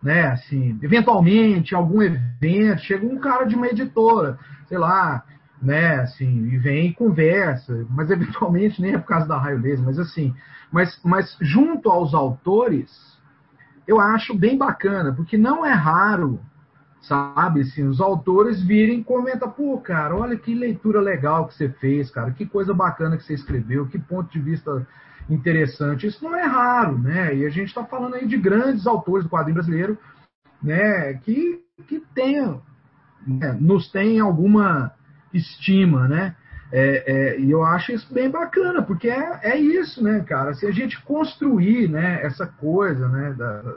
Né, 0.01 0.23
assim, 0.27 0.79
eventualmente, 0.81 1.75
algum 1.75 2.01
evento, 2.01 2.81
chega 2.81 3.05
um 3.05 3.19
cara 3.19 3.45
de 3.45 3.55
uma 3.55 3.67
editora, 3.67 4.39
sei 4.67 4.79
lá, 4.79 5.23
né, 5.61 5.99
assim, 5.99 6.47
e 6.47 6.57
vem 6.57 6.87
e 6.87 6.93
conversa, 6.93 7.85
mas 7.89 8.09
eventualmente 8.09 8.81
nem 8.81 8.95
é 8.95 8.97
por 8.97 9.05
causa 9.05 9.27
da 9.27 9.37
raio 9.37 9.61
laser, 9.61 9.85
mas 9.85 9.99
assim, 9.99 10.33
mas, 10.71 10.99
mas 11.03 11.37
junto 11.39 11.89
aos 11.89 12.15
autores, 12.15 12.89
eu 13.87 13.99
acho 13.99 14.33
bem 14.33 14.57
bacana, 14.57 15.13
porque 15.13 15.37
não 15.37 15.63
é 15.63 15.73
raro, 15.73 16.39
sabe, 17.01 17.61
assim, 17.61 17.83
os 17.83 17.99
autores 17.99 18.63
virem 18.63 18.99
e 18.99 19.03
comentam, 19.03 19.51
pô, 19.51 19.79
cara, 19.79 20.15
olha 20.15 20.37
que 20.37 20.53
leitura 20.53 20.99
legal 20.99 21.47
que 21.47 21.53
você 21.53 21.69
fez, 21.69 22.09
cara, 22.09 22.31
que 22.31 22.45
coisa 22.45 22.73
bacana 22.73 23.17
que 23.17 23.23
você 23.23 23.33
escreveu, 23.33 23.87
que 23.87 23.99
ponto 23.99 24.31
de 24.31 24.39
vista 24.39 24.87
interessante. 25.33 26.07
Isso 26.07 26.23
não 26.23 26.35
é 26.35 26.43
raro, 26.43 26.97
né? 26.97 27.35
E 27.35 27.45
a 27.45 27.49
gente 27.49 27.67
está 27.67 27.83
falando 27.83 28.15
aí 28.15 28.27
de 28.27 28.37
grandes 28.37 28.85
autores 28.85 29.23
do 29.23 29.29
quadrinho 29.29 29.55
brasileiro, 29.55 29.97
né, 30.61 31.13
que, 31.15 31.59
que 31.87 31.99
tenham, 32.13 32.61
né, 33.25 33.57
nos 33.59 33.91
tem 33.91 34.19
alguma 34.19 34.91
estima, 35.33 36.07
né? 36.07 36.35
É, 36.73 37.03
é, 37.05 37.39
e 37.39 37.51
eu 37.51 37.63
acho 37.63 37.91
isso 37.91 38.13
bem 38.13 38.29
bacana, 38.29 38.81
porque 38.81 39.09
é, 39.09 39.39
é 39.43 39.57
isso, 39.57 40.01
né, 40.01 40.21
cara? 40.21 40.53
Se 40.53 40.65
a 40.65 40.71
gente 40.71 41.01
construir 41.03 41.89
né, 41.89 42.21
essa 42.23 42.45
coisa 42.45 43.09
né, 43.09 43.33
da, 43.33 43.75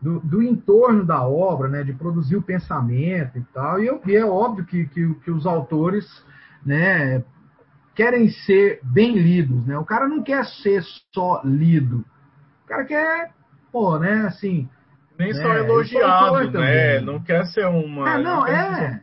do, 0.00 0.20
do, 0.20 0.42
entorno 0.42 1.04
da 1.04 1.26
obra, 1.26 1.68
né, 1.68 1.82
de 1.82 1.92
produzir 1.92 2.36
o 2.36 2.42
pensamento 2.42 3.38
e 3.38 3.42
tal, 3.52 3.82
e, 3.82 3.88
eu, 3.88 4.00
e 4.06 4.14
é 4.14 4.24
óbvio 4.24 4.64
que, 4.64 4.86
que, 4.86 5.14
que, 5.14 5.30
os 5.32 5.46
autores 5.46 6.06
né, 6.64 7.24
querem 7.94 8.28
ser 8.30 8.80
bem 8.82 9.14
lidos, 9.14 9.66
né? 9.66 9.76
O 9.78 9.84
cara 9.84 10.08
não 10.08 10.22
quer 10.22 10.44
ser 10.44 10.82
só 11.14 11.40
lido, 11.44 12.04
o 12.64 12.68
cara 12.68 12.84
quer, 12.84 13.30
pô, 13.70 13.98
né, 13.98 14.26
assim... 14.26 14.68
Nem 15.18 15.32
né, 15.32 15.42
só 15.42 15.52
elogiado, 15.52 16.50
né? 16.52 17.00
Não 17.00 17.22
quer 17.22 17.44
ser 17.46 17.66
uma... 17.66 18.08
Ah, 18.08 18.18
não, 18.18 18.40
não 18.40 18.46
é... 18.46 19.02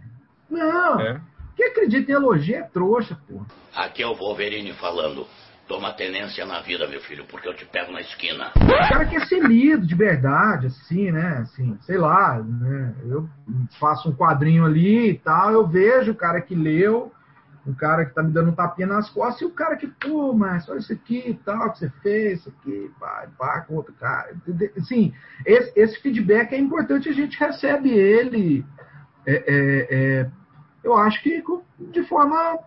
Não, 0.50 1.00
é. 1.00 1.22
Quem 1.56 1.68
acredita 1.68 2.12
em 2.12 2.16
elogio 2.16 2.56
é 2.56 2.64
trouxa, 2.64 3.18
pô. 3.28 3.42
Aqui 3.76 4.02
é 4.02 4.08
o 4.08 4.16
Wolverine 4.16 4.74
falando. 4.74 5.28
Toma 5.68 5.94
tenência 5.94 6.44
na 6.48 6.62
vida, 6.62 6.88
meu 6.88 7.00
filho, 7.02 7.26
porque 7.30 7.48
eu 7.48 7.54
te 7.54 7.64
pego 7.64 7.92
na 7.92 8.02
esquina. 8.02 8.52
O 8.56 8.90
cara 8.90 9.06
quer 9.06 9.28
ser 9.28 9.44
lido 9.44 9.86
de 9.86 9.94
verdade, 9.94 10.66
assim, 10.66 11.12
né? 11.12 11.42
Assim, 11.44 11.78
sei 11.82 11.98
lá, 11.98 12.42
né? 12.42 12.96
Eu 13.06 13.30
faço 13.80 14.10
um 14.10 14.16
quadrinho 14.16 14.66
ali 14.66 15.12
e 15.12 15.20
tal, 15.20 15.52
eu 15.52 15.68
vejo 15.68 16.14
o 16.14 16.16
cara 16.16 16.42
que 16.42 16.56
leu, 16.56 17.12
o 17.70 17.76
cara 17.76 18.06
que 18.06 18.14
tá 18.14 18.24
me 18.24 18.32
dando 18.32 18.50
um 18.50 18.56
tapinha 18.56 18.88
nas 18.88 19.10
costas, 19.10 19.42
e 19.42 19.46
o 19.46 19.52
cara 19.52 19.76
que, 19.76 19.88
pô, 19.88 20.34
mas 20.34 20.68
olha 20.70 20.80
isso 20.80 20.94
aqui 20.94 21.30
e 21.30 21.34
tal, 21.34 21.72
que 21.72 21.80
você 21.80 21.90
fez, 22.02 22.40
isso 22.40 22.50
aqui, 22.50 22.92
pá, 23.00 23.28
pá, 23.38 23.62
com 23.62 23.76
outro 23.76 23.94
cara. 23.94 24.36
Assim, 24.78 25.14
esse, 25.46 25.80
esse 25.80 26.02
feedback 26.02 26.54
é 26.54 26.58
importante, 26.58 27.10
a 27.10 27.14
gente 27.14 27.40
recebe 27.40 27.90
ele 27.90 28.66
é, 29.26 29.34
é, 29.34 29.88
é, 29.92 30.32
eu 30.84 30.96
acho 30.96 31.22
que 31.22 31.44
de 31.92 32.04
forma 32.04 32.60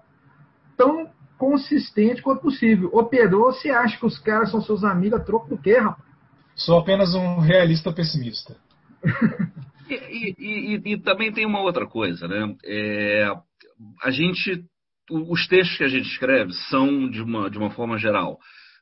tão 0.76 1.10
consistente 1.36 2.22
quanto 2.22 2.42
possível. 2.42 2.90
Operou, 2.92 3.52
você 3.52 3.70
acha 3.70 3.98
que 3.98 4.06
os 4.06 4.18
caras 4.18 4.50
são 4.50 4.60
seus 4.60 4.84
amigos 4.84 5.20
a 5.20 5.24
troco 5.24 5.48
do 5.48 5.58
quê, 5.58 5.78
rapaz? 5.78 6.06
Sou 6.54 6.78
apenas 6.78 7.14
um 7.14 7.40
realista 7.40 7.92
pessimista. 7.92 8.56
e, 9.90 10.34
e, 10.38 10.76
e, 10.76 10.92
e, 10.92 10.98
também 10.98 11.32
tem 11.32 11.46
uma 11.46 11.60
outra 11.60 11.86
coisa, 11.86 12.28
né? 12.28 12.54
É, 12.64 13.34
a 14.04 14.10
gente, 14.10 14.64
os 15.10 15.46
textos 15.46 15.76
que 15.76 15.84
a 15.84 15.88
gente 15.88 16.08
escreve 16.08 16.52
são 16.68 17.08
de 17.08 17.20
uma, 17.22 17.50
de 17.50 17.58
uma 17.58 17.70
forma 17.70 17.98
geral 17.98 18.38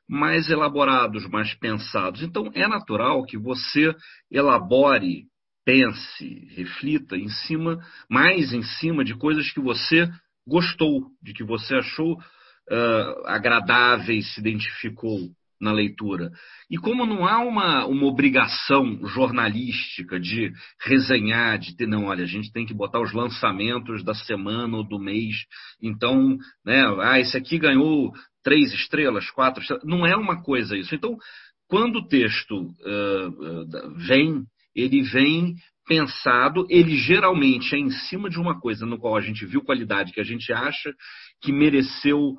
mais 0.07 0.49
elaborados, 0.49 1.27
mais 1.29 1.53
pensados. 1.55 2.21
Então 2.21 2.51
é 2.53 2.67
natural 2.67 3.23
que 3.23 3.37
você 3.37 3.95
elabore 4.29 5.25
pense, 5.65 6.47
reflita 6.55 7.15
em 7.15 7.29
cima, 7.29 7.79
mais 8.09 8.51
em 8.51 8.63
cima 8.63 9.05
de 9.05 9.15
coisas 9.15 9.49
que 9.51 9.59
você 9.59 10.09
gostou, 10.45 11.07
de 11.21 11.33
que 11.33 11.43
você 11.43 11.75
achou 11.75 12.13
uh, 12.13 13.27
agradáveis, 13.27 14.33
se 14.33 14.39
identificou 14.39 15.17
na 15.61 15.71
leitura. 15.71 16.31
E 16.69 16.77
como 16.77 17.05
não 17.05 17.25
há 17.25 17.39
uma, 17.39 17.85
uma 17.85 18.05
obrigação 18.07 18.99
jornalística 19.07 20.19
de 20.19 20.51
resenhar, 20.83 21.59
de 21.59 21.75
ter, 21.75 21.87
não, 21.87 22.05
olha, 22.05 22.23
a 22.23 22.27
gente 22.27 22.51
tem 22.51 22.65
que 22.65 22.73
botar 22.73 22.99
os 22.99 23.13
lançamentos 23.13 24.03
da 24.03 24.13
semana 24.13 24.77
ou 24.77 24.83
do 24.83 24.99
mês, 24.99 25.35
então, 25.81 26.37
né, 26.65 26.83
ah, 27.01 27.19
esse 27.19 27.37
aqui 27.37 27.59
ganhou 27.59 28.11
três 28.43 28.73
estrelas, 28.73 29.29
quatro 29.29 29.61
estrelas, 29.61 29.85
não 29.85 30.05
é 30.05 30.15
uma 30.15 30.41
coisa 30.41 30.75
isso. 30.75 30.95
Então, 30.95 31.15
quando 31.69 31.97
o 31.97 32.07
texto 32.07 32.59
uh, 32.59 33.95
vem 34.07 34.43
ele 34.75 35.01
vem 35.01 35.55
pensado, 35.87 36.65
ele 36.69 36.95
geralmente 36.95 37.75
é 37.75 37.77
em 37.77 37.89
cima 37.89 38.29
de 38.29 38.39
uma 38.39 38.59
coisa 38.59 38.85
no 38.85 38.97
qual 38.97 39.15
a 39.15 39.21
gente 39.21 39.45
viu 39.45 39.61
qualidade 39.61 40.13
que 40.13 40.21
a 40.21 40.23
gente 40.23 40.51
acha 40.53 40.93
que 41.41 41.51
mereceu 41.51 42.35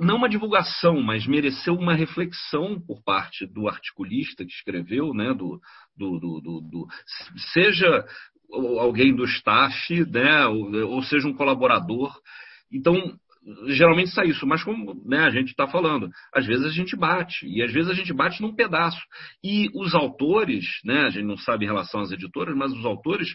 não 0.00 0.16
uma 0.16 0.28
divulgação, 0.28 1.00
mas 1.00 1.26
mereceu 1.26 1.74
uma 1.74 1.94
reflexão 1.94 2.80
por 2.80 3.02
parte 3.02 3.46
do 3.46 3.68
articulista 3.68 4.44
que 4.44 4.52
escreveu, 4.52 5.12
né, 5.12 5.32
do, 5.34 5.60
do, 5.96 6.18
do, 6.18 6.60
do 6.60 6.86
seja 7.52 8.04
alguém 8.78 9.14
do 9.14 9.24
staff, 9.24 10.04
né, 10.10 10.46
ou, 10.46 10.90
ou 10.90 11.02
seja 11.02 11.26
um 11.26 11.34
colaborador. 11.34 12.14
Então, 12.72 13.18
geralmente 13.68 14.10
sai 14.10 14.28
isso, 14.28 14.46
mas 14.46 14.62
como 14.62 14.94
né, 15.04 15.20
a 15.20 15.30
gente 15.30 15.48
está 15.48 15.66
falando, 15.66 16.08
às 16.32 16.46
vezes 16.46 16.64
a 16.64 16.70
gente 16.70 16.96
bate, 16.96 17.46
e 17.46 17.62
às 17.62 17.72
vezes 17.72 17.90
a 17.90 17.94
gente 17.94 18.12
bate 18.12 18.40
num 18.40 18.54
pedaço. 18.54 19.00
E 19.42 19.68
os 19.74 19.94
autores, 19.94 20.64
né, 20.84 21.04
a 21.04 21.10
gente 21.10 21.26
não 21.26 21.36
sabe 21.36 21.64
em 21.64 21.68
relação 21.68 22.00
às 22.00 22.10
editoras, 22.10 22.56
mas 22.56 22.72
os 22.72 22.84
autores, 22.84 23.34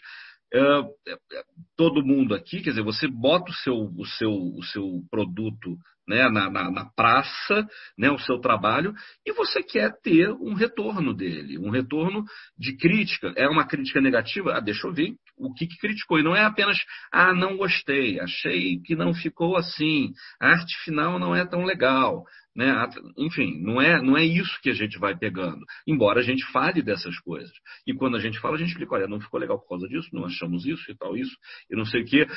todo 1.76 2.06
mundo 2.06 2.34
aqui, 2.34 2.62
quer 2.62 2.72
dizer, 2.72 2.84
você 2.84 3.08
bota 3.08 3.52
o 3.52 3.56
seu, 3.56 3.76
o 3.76 4.06
seu, 4.06 4.32
o 4.32 4.64
seu 4.64 5.02
produto 5.10 5.78
né, 6.08 6.28
na, 6.28 6.50
na, 6.50 6.72
na, 6.72 6.86
praça, 6.96 7.68
né, 7.96 8.10
o 8.10 8.18
seu 8.18 8.40
trabalho, 8.40 8.94
e 9.24 9.32
você 9.32 9.62
quer 9.62 9.92
ter 10.02 10.32
um 10.32 10.56
retorno 10.56 11.14
dele, 11.14 11.60
um 11.60 11.70
retorno 11.70 12.24
de 12.58 12.76
crítica. 12.76 13.32
É 13.38 13.48
uma 13.48 13.68
crítica 13.68 14.02
negativa? 14.02 14.56
Ah, 14.56 14.60
deixa 14.60 14.88
eu 14.88 14.94
ver 14.94 15.14
o 15.40 15.54
que, 15.54 15.66
que 15.66 15.78
criticou. 15.78 16.20
E 16.20 16.24
não 16.24 16.36
é 16.36 16.44
apenas, 16.44 16.78
ah, 17.12 17.34
não 17.34 17.58
gostei, 17.58 18.20
achei 18.20 18.80
que 18.82 18.96
não 18.96 19.14
ficou 19.14 19.56
assim, 19.56 20.12
a 20.40 20.50
arte 20.50 20.76
final 20.84 21.18
não 21.18 21.36
é 21.36 21.46
tão 21.46 21.64
legal. 21.64 22.24
Né? 22.56 22.74
Enfim, 23.18 23.62
não 23.62 23.82
é, 23.82 24.02
não 24.02 24.18
é 24.18 24.26
isso 24.26 24.60
que 24.62 24.70
a 24.70 24.74
gente 24.74 25.00
vai 25.00 25.18
pegando, 25.18 25.64
embora 25.88 26.20
a 26.20 26.24
gente 26.24 26.46
fale 26.52 26.82
dessas 26.82 27.18
coisas. 27.20 27.54
E 27.88 27.94
quando 27.94 28.18
a 28.18 28.20
gente 28.20 28.40
fala, 28.40 28.56
a 28.56 28.58
gente 28.58 28.70
explica, 28.70 28.96
olha, 28.96 29.08
não 29.08 29.22
ficou 29.22 29.40
legal 29.40 29.60
por 29.60 29.70
causa 29.70 29.88
disso, 29.88 30.10
não 30.12 30.26
achamos 30.26 30.66
isso 30.66 30.92
e 30.92 30.98
tal, 30.98 31.16
isso, 31.16 31.36
e 31.72 31.76
não 31.76 31.86
sei 31.86 32.02
o 32.02 32.06
quê 32.06 32.28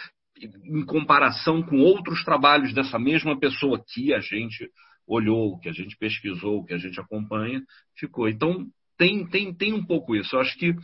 em 0.40 0.84
comparação 0.84 1.62
com 1.62 1.78
outros 1.78 2.24
trabalhos 2.24 2.72
dessa 2.74 2.98
mesma 2.98 3.38
pessoa 3.38 3.82
que 3.86 4.12
a 4.12 4.20
gente 4.20 4.70
olhou, 5.06 5.58
que 5.58 5.68
a 5.68 5.72
gente 5.72 5.96
pesquisou, 5.96 6.64
que 6.64 6.74
a 6.74 6.78
gente 6.78 6.98
acompanha, 7.00 7.62
ficou. 7.96 8.28
Então, 8.28 8.66
tem, 8.96 9.26
tem, 9.28 9.54
tem 9.54 9.72
um 9.72 9.84
pouco 9.84 10.14
isso. 10.14 10.34
Eu 10.34 10.40
acho 10.40 10.56
que 10.58 10.74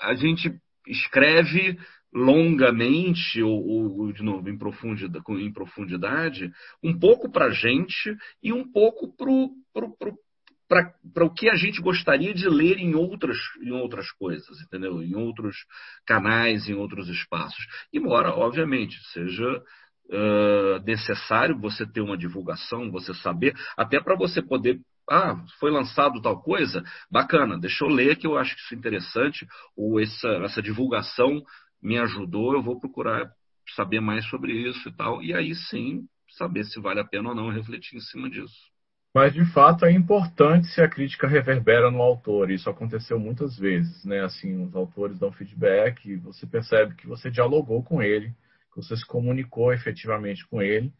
a 0.00 0.14
gente 0.14 0.50
escreve 0.86 1.78
longamente, 2.12 3.42
ou, 3.42 3.98
ou 3.98 4.12
de 4.12 4.22
novo, 4.22 4.48
em 4.48 4.58
profundidade, 4.58 5.22
em 5.28 5.52
profundidade 5.52 6.52
um 6.82 6.98
pouco 6.98 7.30
para 7.30 7.46
a 7.46 7.50
gente 7.50 8.16
e 8.42 8.52
um 8.52 8.70
pouco 8.70 9.14
para 9.16 11.24
o 11.24 11.34
que 11.34 11.48
a 11.48 11.54
gente 11.54 11.80
gostaria 11.80 12.34
de 12.34 12.48
ler 12.48 12.78
em 12.78 12.94
outras, 12.94 13.38
em 13.62 13.70
outras 13.70 14.10
coisas, 14.12 14.60
entendeu? 14.60 15.02
Em 15.02 15.14
outros 15.14 15.56
canais, 16.04 16.68
em 16.68 16.74
outros 16.74 17.08
espaços. 17.08 17.64
Embora, 17.92 18.30
obviamente, 18.30 18.96
seja 19.12 19.62
uh, 20.10 20.84
necessário 20.84 21.58
você 21.58 21.86
ter 21.86 22.00
uma 22.00 22.18
divulgação, 22.18 22.90
você 22.90 23.14
saber, 23.14 23.54
até 23.76 24.00
para 24.00 24.16
você 24.16 24.42
poder. 24.42 24.80
Ah, 25.10 25.36
foi 25.58 25.72
lançado 25.72 26.22
tal 26.22 26.40
coisa? 26.40 26.84
Bacana, 27.10 27.58
deixa 27.58 27.84
eu 27.84 27.88
ler 27.88 28.16
que 28.16 28.28
eu 28.28 28.38
acho 28.38 28.54
isso 28.56 28.74
interessante, 28.76 29.44
ou 29.76 30.00
essa, 30.00 30.28
essa 30.44 30.62
divulgação 30.62 31.42
me 31.82 31.98
ajudou, 31.98 32.54
eu 32.54 32.62
vou 32.62 32.78
procurar 32.78 33.28
saber 33.74 34.00
mais 34.00 34.24
sobre 34.28 34.52
isso 34.52 34.88
e 34.88 34.92
tal, 34.92 35.20
e 35.20 35.34
aí 35.34 35.52
sim 35.54 36.06
saber 36.28 36.62
se 36.64 36.80
vale 36.80 37.00
a 37.00 37.04
pena 37.04 37.30
ou 37.30 37.34
não 37.34 37.50
refletir 37.50 37.96
em 37.96 38.00
cima 38.00 38.30
disso. 38.30 38.70
Mas, 39.12 39.32
de 39.32 39.44
fato, 39.52 39.84
é 39.84 39.90
importante 39.90 40.68
se 40.68 40.80
a 40.80 40.88
crítica 40.88 41.26
reverbera 41.26 41.90
no 41.90 42.00
autor. 42.00 42.48
Isso 42.48 42.70
aconteceu 42.70 43.18
muitas 43.18 43.58
vezes, 43.58 44.04
né? 44.04 44.22
Assim, 44.22 44.62
os 44.62 44.76
autores 44.76 45.18
dão 45.18 45.32
feedback, 45.32 46.14
você 46.18 46.46
percebe 46.46 46.94
que 46.94 47.08
você 47.08 47.28
dialogou 47.28 47.82
com 47.82 48.00
ele, 48.00 48.28
que 48.72 48.76
você 48.76 48.96
se 48.96 49.04
comunicou 49.04 49.72
efetivamente 49.72 50.46
com 50.46 50.62
ele. 50.62 50.92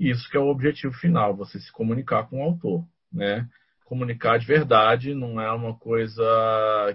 E 0.00 0.08
isso 0.08 0.30
que 0.30 0.36
é 0.38 0.40
o 0.40 0.48
objetivo 0.48 0.94
final, 0.94 1.36
você 1.36 1.60
se 1.60 1.70
comunicar 1.70 2.26
com 2.28 2.40
o 2.40 2.42
autor, 2.42 2.86
né? 3.12 3.46
Comunicar 3.88 4.38
de 4.38 4.46
verdade, 4.46 5.14
não 5.14 5.40
é 5.40 5.50
uma 5.50 5.74
coisa 5.74 6.22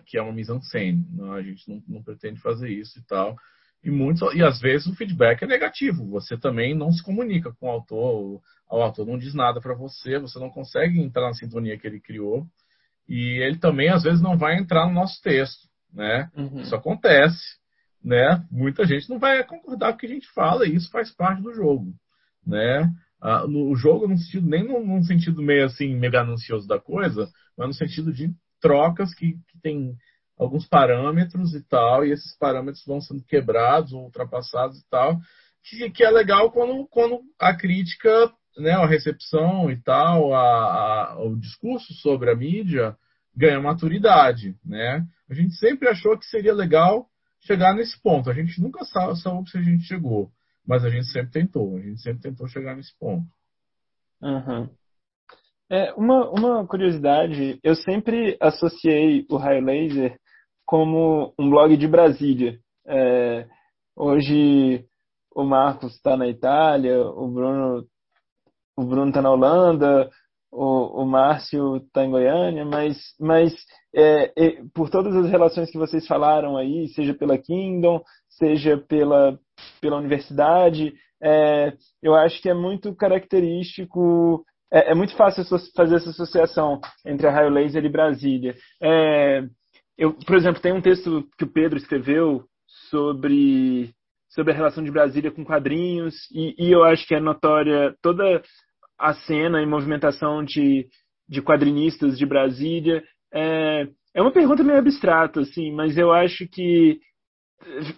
que 0.05 0.15
é 0.15 0.21
uma 0.21 0.31
mise-en-scène. 0.31 1.03
A 1.33 1.41
gente 1.41 1.67
não, 1.67 1.83
não, 1.87 2.03
pretende 2.03 2.39
fazer 2.39 2.69
isso 2.69 2.99
e 2.99 3.01
tal. 3.01 3.35
E, 3.83 3.89
muitos, 3.89 4.21
e 4.35 4.43
às 4.43 4.61
vezes 4.61 4.85
o 4.85 4.95
feedback 4.95 5.41
é 5.41 5.47
negativo. 5.47 6.07
Você 6.11 6.37
também 6.37 6.75
não 6.75 6.91
se 6.91 7.03
comunica 7.03 7.51
com 7.53 7.65
o 7.65 7.71
autor, 7.71 8.41
o 8.69 8.75
autor 8.75 9.07
não 9.07 9.17
diz 9.17 9.33
nada 9.33 9.59
para 9.59 9.73
você, 9.73 10.19
você 10.19 10.37
não 10.37 10.51
consegue 10.51 11.01
entrar 11.01 11.23
na 11.23 11.33
sintonia 11.33 11.77
que 11.79 11.87
ele 11.87 11.99
criou. 11.99 12.45
E 13.09 13.41
ele 13.41 13.57
também, 13.57 13.89
às 13.89 14.03
vezes, 14.03 14.21
não 14.21 14.37
vai 14.37 14.59
entrar 14.59 14.85
no 14.85 14.93
nosso 14.93 15.19
texto. 15.23 15.67
Né? 15.91 16.29
Uhum. 16.37 16.61
Isso 16.61 16.75
acontece. 16.75 17.41
Né? 18.03 18.45
Muita 18.51 18.85
gente 18.85 19.09
não 19.09 19.17
vai 19.17 19.43
concordar 19.43 19.89
com 19.89 19.95
o 19.95 19.97
que 19.97 20.05
a 20.05 20.09
gente 20.09 20.31
fala, 20.31 20.67
e 20.67 20.75
isso 20.75 20.91
faz 20.91 21.11
parte 21.11 21.41
do 21.41 21.55
jogo. 21.55 21.91
Né? 22.45 22.87
Uh, 23.23 23.47
no 23.47 23.73
jogo 23.75 24.07
no 24.07 24.17
sentido, 24.17 24.47
nem 24.47 24.63
num, 24.63 24.85
num, 24.85 25.03
sentido 25.03 25.41
meio 25.41 25.65
assim, 25.65 25.95
mega 25.95 26.21
anuncioso 26.21 26.67
da 26.67 26.79
coisa, 26.79 27.29
mas 27.57 27.67
no 27.67 27.73
sentido 27.73 28.11
de 28.11 28.29
trocas 28.59 29.13
que, 29.15 29.33
que 29.47 29.61
tem 29.61 29.95
alguns 30.37 30.67
parâmetros 30.67 31.55
e 31.55 31.63
tal, 31.67 32.05
e 32.05 32.11
esses 32.11 32.37
parâmetros 32.37 32.83
vão 32.85 32.99
sendo 32.99 33.23
quebrados 33.23 33.93
ou 33.93 34.03
ultrapassados 34.03 34.79
e 34.79 34.89
tal, 34.89 35.17
que, 35.63 35.89
que 35.89 36.03
é 36.03 36.09
legal 36.09 36.51
quando, 36.51 36.85
quando 36.87 37.21
a 37.39 37.55
crítica, 37.55 38.31
né, 38.57 38.71
a 38.71 38.85
recepção 38.85 39.71
e 39.71 39.81
tal, 39.81 40.33
a, 40.33 41.13
a, 41.13 41.23
o 41.23 41.39
discurso 41.39 41.93
sobre 41.95 42.29
a 42.29 42.35
mídia 42.35 42.95
ganha 43.35 43.59
maturidade, 43.59 44.55
né? 44.63 45.05
A 45.29 45.33
gente 45.33 45.55
sempre 45.55 45.87
achou 45.87 46.17
que 46.17 46.25
seria 46.25 46.53
legal 46.53 47.07
chegar 47.41 47.73
nesse 47.73 47.99
ponto. 48.01 48.29
A 48.29 48.33
gente 48.33 48.61
nunca 48.61 48.85
sabe, 48.85 49.19
sabe 49.19 49.49
se 49.49 49.57
a 49.57 49.61
gente 49.61 49.85
chegou. 49.85 50.31
Mas 50.65 50.83
a 50.83 50.89
gente 50.89 51.07
sempre 51.07 51.31
tentou, 51.31 51.75
a 51.75 51.79
gente 51.81 52.01
sempre 52.01 52.21
tentou 52.21 52.47
chegar 52.47 52.75
nesse 52.75 52.97
ponto. 52.97 53.25
Uhum. 54.21 54.69
É, 55.69 55.93
uma, 55.93 56.29
uma 56.29 56.67
curiosidade, 56.67 57.59
eu 57.63 57.75
sempre 57.75 58.37
associei 58.39 59.25
o 59.29 59.37
Raio 59.37 59.65
Laser 59.65 60.17
como 60.65 61.33
um 61.37 61.49
blog 61.49 61.75
de 61.75 61.87
Brasília. 61.87 62.59
É, 62.85 63.47
hoje 63.95 64.85
o 65.35 65.43
Marcos 65.43 65.95
está 65.95 66.15
na 66.15 66.27
Itália, 66.27 67.01
o 67.01 67.27
Bruno 67.27 67.87
o 68.75 68.83
Bruno 68.83 69.09
está 69.09 69.21
na 69.21 69.31
Holanda, 69.31 70.09
o, 70.51 71.01
o 71.01 71.05
Márcio 71.05 71.77
está 71.77 72.03
em 72.03 72.11
Goiânia, 72.11 72.65
mas, 72.65 72.97
mas 73.19 73.53
é, 73.95 74.31
é, 74.35 74.63
por 74.73 74.89
todas 74.89 75.15
as 75.15 75.29
relações 75.29 75.69
que 75.69 75.77
vocês 75.77 76.07
falaram 76.07 76.57
aí, 76.57 76.87
seja 76.89 77.13
pela 77.13 77.37
Kingdom, 77.37 78.01
seja 78.29 78.77
pela, 78.77 79.39
pela 79.79 79.97
universidade, 79.97 80.93
é, 81.21 81.73
eu 82.01 82.15
acho 82.15 82.41
que 82.41 82.49
é 82.49 82.53
muito 82.53 82.93
característico, 82.95 84.43
é, 84.71 84.91
é, 84.91 84.95
muito 84.95 85.15
fácil 85.15 85.43
fazer 85.75 85.95
essa 85.95 86.09
associação 86.09 86.81
entre 87.05 87.27
a 87.27 87.31
Raio 87.31 87.49
Laser 87.49 87.85
e 87.85 87.89
Brasília. 87.89 88.55
É, 88.81 89.43
eu, 89.97 90.13
por 90.13 90.35
exemplo, 90.35 90.61
tem 90.61 90.73
um 90.73 90.81
texto 90.81 91.27
que 91.37 91.45
o 91.45 91.51
Pedro 91.51 91.77
escreveu 91.77 92.43
sobre 92.89 93.91
sobre 94.29 94.51
a 94.51 94.55
relação 94.55 94.83
de 94.83 94.89
Brasília 94.89 95.31
com 95.31 95.45
quadrinhos 95.45 96.15
e, 96.31 96.55
e 96.57 96.71
eu 96.71 96.83
acho 96.83 97.07
que 97.07 97.13
é 97.13 97.19
notória 97.19 97.95
toda 98.01 98.41
a 98.97 99.13
cena 99.13 99.61
e 99.61 99.65
movimentação 99.65 100.43
de, 100.43 100.87
de 101.29 101.41
quadrinistas 101.41 102.17
de 102.17 102.25
Brasília. 102.25 103.03
É, 103.33 103.87
é 104.13 104.21
uma 104.21 104.31
pergunta 104.31 104.63
meio 104.63 104.79
abstrata, 104.79 105.41
assim, 105.41 105.71
mas 105.71 105.97
eu 105.97 106.11
acho 106.11 106.47
que 106.47 106.99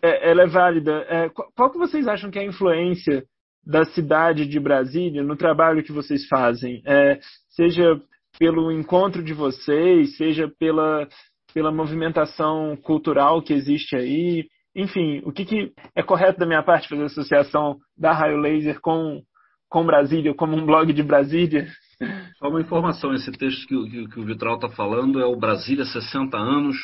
é, 0.01 0.31
ela 0.31 0.43
é 0.43 0.47
válida. 0.47 1.05
É, 1.09 1.29
qual 1.55 1.71
que 1.71 1.77
vocês 1.77 2.07
acham 2.07 2.31
que 2.31 2.39
é 2.39 2.41
a 2.41 2.47
influência 2.47 3.23
da 3.65 3.83
cidade 3.83 4.45
de 4.45 4.59
Brasília 4.59 5.23
no 5.23 5.35
trabalho 5.35 5.83
que 5.83 5.91
vocês 5.91 6.27
fazem? 6.27 6.81
É, 6.85 7.19
seja 7.49 7.99
pelo 8.37 8.71
encontro 8.71 9.23
de 9.23 9.33
vocês, 9.33 10.15
seja 10.17 10.51
pela, 10.59 11.07
pela 11.53 11.71
movimentação 11.71 12.75
cultural 12.77 13.41
que 13.41 13.53
existe 13.53 13.95
aí. 13.95 14.45
Enfim, 14.75 15.21
o 15.25 15.31
que, 15.31 15.45
que 15.45 15.73
é 15.95 16.03
correto 16.03 16.39
da 16.39 16.45
minha 16.45 16.63
parte 16.63 16.87
fazer 16.87 17.05
associação 17.05 17.77
da 17.97 18.11
Raio 18.11 18.37
Laser 18.37 18.79
com 18.81 19.21
com 19.69 19.85
Brasília, 19.85 20.33
como 20.33 20.55
um 20.55 20.65
blog 20.65 20.93
de 20.93 21.03
Brasília. 21.03 21.67
Só 22.37 22.49
uma 22.49 22.61
informação, 22.61 23.13
esse 23.13 23.31
texto 23.31 23.67
que, 23.67 23.89
que, 23.89 24.07
que 24.09 24.19
o 24.19 24.25
Vitral 24.25 24.55
está 24.55 24.69
falando 24.69 25.19
é 25.19 25.25
o 25.25 25.35
Brasília 25.35 25.85
60 25.85 26.37
anos, 26.37 26.77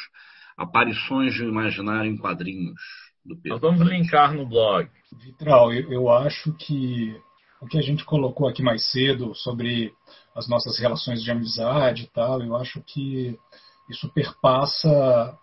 aparições 0.57 1.33
de 1.33 1.43
um 1.43 1.49
imaginário 1.49 2.11
em 2.11 2.17
quadrinhos. 2.17 2.79
Do 3.25 3.35
Pedro 3.35 3.59
Nós 3.59 3.61
vamos 3.61 3.87
linkar 3.87 4.33
no 4.33 4.47
blog. 4.47 4.89
Vitral, 5.19 5.73
eu, 5.73 5.91
eu 5.91 6.09
acho 6.09 6.53
que 6.53 7.15
o 7.61 7.67
que 7.67 7.77
a 7.77 7.81
gente 7.81 8.03
colocou 8.03 8.47
aqui 8.47 8.63
mais 8.63 8.89
cedo 8.89 9.35
sobre 9.35 9.93
as 10.35 10.47
nossas 10.47 10.79
relações 10.79 11.21
de 11.21 11.29
amizade 11.29 12.03
e 12.03 12.07
tal, 12.07 12.41
eu 12.41 12.55
acho 12.55 12.81
que 12.81 13.37
isso 13.89 14.11
perpassa 14.13 15.37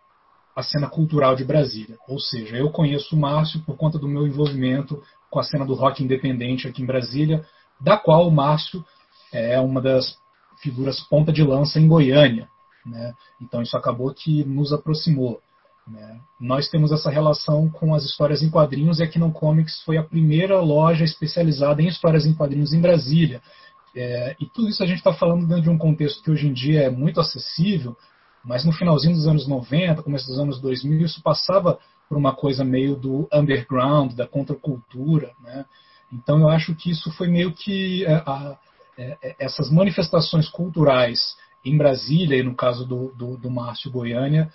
a 0.57 0.63
cena 0.63 0.89
cultural 0.89 1.37
de 1.37 1.45
Brasília. 1.45 1.97
Ou 2.09 2.19
seja, 2.19 2.57
eu 2.57 2.71
conheço 2.71 3.15
o 3.15 3.21
Márcio 3.21 3.61
por 3.61 3.77
conta 3.77 3.99
do 3.99 4.09
meu 4.09 4.27
envolvimento 4.27 5.01
com 5.31 5.39
a 5.39 5.45
cena 5.45 5.65
do 5.65 5.75
rock 5.75 6.03
independente 6.03 6.67
aqui 6.67 6.83
em 6.83 6.87
Brasília, 6.87 7.45
da 7.81 7.97
qual 7.97 8.27
o 8.27 8.33
Márcio 8.33 8.85
é 9.33 9.59
uma 9.61 9.81
das 9.81 10.19
figuras 10.61 11.01
ponta 11.01 11.33
de 11.33 11.43
lança 11.43 11.79
em 11.79 11.89
Goiânia. 11.89 12.49
Né? 12.85 13.15
Então 13.41 13.63
isso 13.63 13.77
acabou 13.77 14.13
que 14.13 14.45
nos 14.45 14.73
aproximou. 14.73 15.41
Né? 15.87 16.21
Nós 16.39 16.69
temos 16.69 16.93
essa 16.93 17.11
relação 17.11 17.69
com 17.69 17.95
as 17.95 18.05
histórias 18.05 18.43
em 18.43 18.51
quadrinhos 18.51 18.99
e 18.99 19.03
a 19.03 19.09
Kingdom 19.09 19.33
Comics 19.33 19.83
foi 19.83 19.97
a 19.97 20.03
primeira 20.03 20.61
loja 20.61 21.05
especializada 21.05 21.83
em 21.83 21.89
histórias 21.89 22.27
em 22.27 22.35
quadrinhos 22.35 22.73
em 22.73 22.81
Brasília. 22.81 23.43
É, 23.95 24.37
e 24.39 24.47
tudo 24.47 24.69
isso 24.69 24.83
a 24.83 24.87
gente 24.87 24.99
está 24.99 25.13
falando 25.13 25.47
dentro 25.47 25.63
de 25.63 25.71
um 25.71 25.79
contexto 25.79 26.23
que 26.23 26.31
hoje 26.31 26.47
em 26.47 26.53
dia 26.53 26.83
é 26.83 26.91
muito 26.91 27.21
acessível, 27.21 27.97
mas 28.45 28.65
no 28.65 28.73
finalzinho 28.73 29.15
dos 29.15 29.27
anos 29.27 29.49
90, 29.49 30.03
começo 30.03 30.27
dos 30.27 30.39
anos 30.39 30.61
2000, 30.61 31.07
isso 31.07 31.23
passava 31.23 31.79
por 32.09 32.17
uma 32.17 32.35
coisa 32.35 32.65
meio 32.65 32.97
do 32.97 33.29
underground, 33.33 34.13
da 34.15 34.27
contracultura. 34.27 35.33
Né? 35.43 35.65
Então 36.13 36.41
eu 36.41 36.49
acho 36.49 36.75
que 36.75 36.91
isso 36.91 37.11
foi 37.13 37.29
meio 37.29 37.53
que 37.53 38.05
é, 38.05 38.15
a, 38.15 38.57
essas 39.39 39.71
manifestações 39.71 40.49
culturais 40.49 41.37
em 41.65 41.77
Brasília, 41.77 42.39
e 42.39 42.43
no 42.43 42.55
caso 42.55 42.87
do, 42.87 43.13
do, 43.15 43.37
do 43.37 43.51
Márcio 43.51 43.91
Goiânia, 43.91 44.53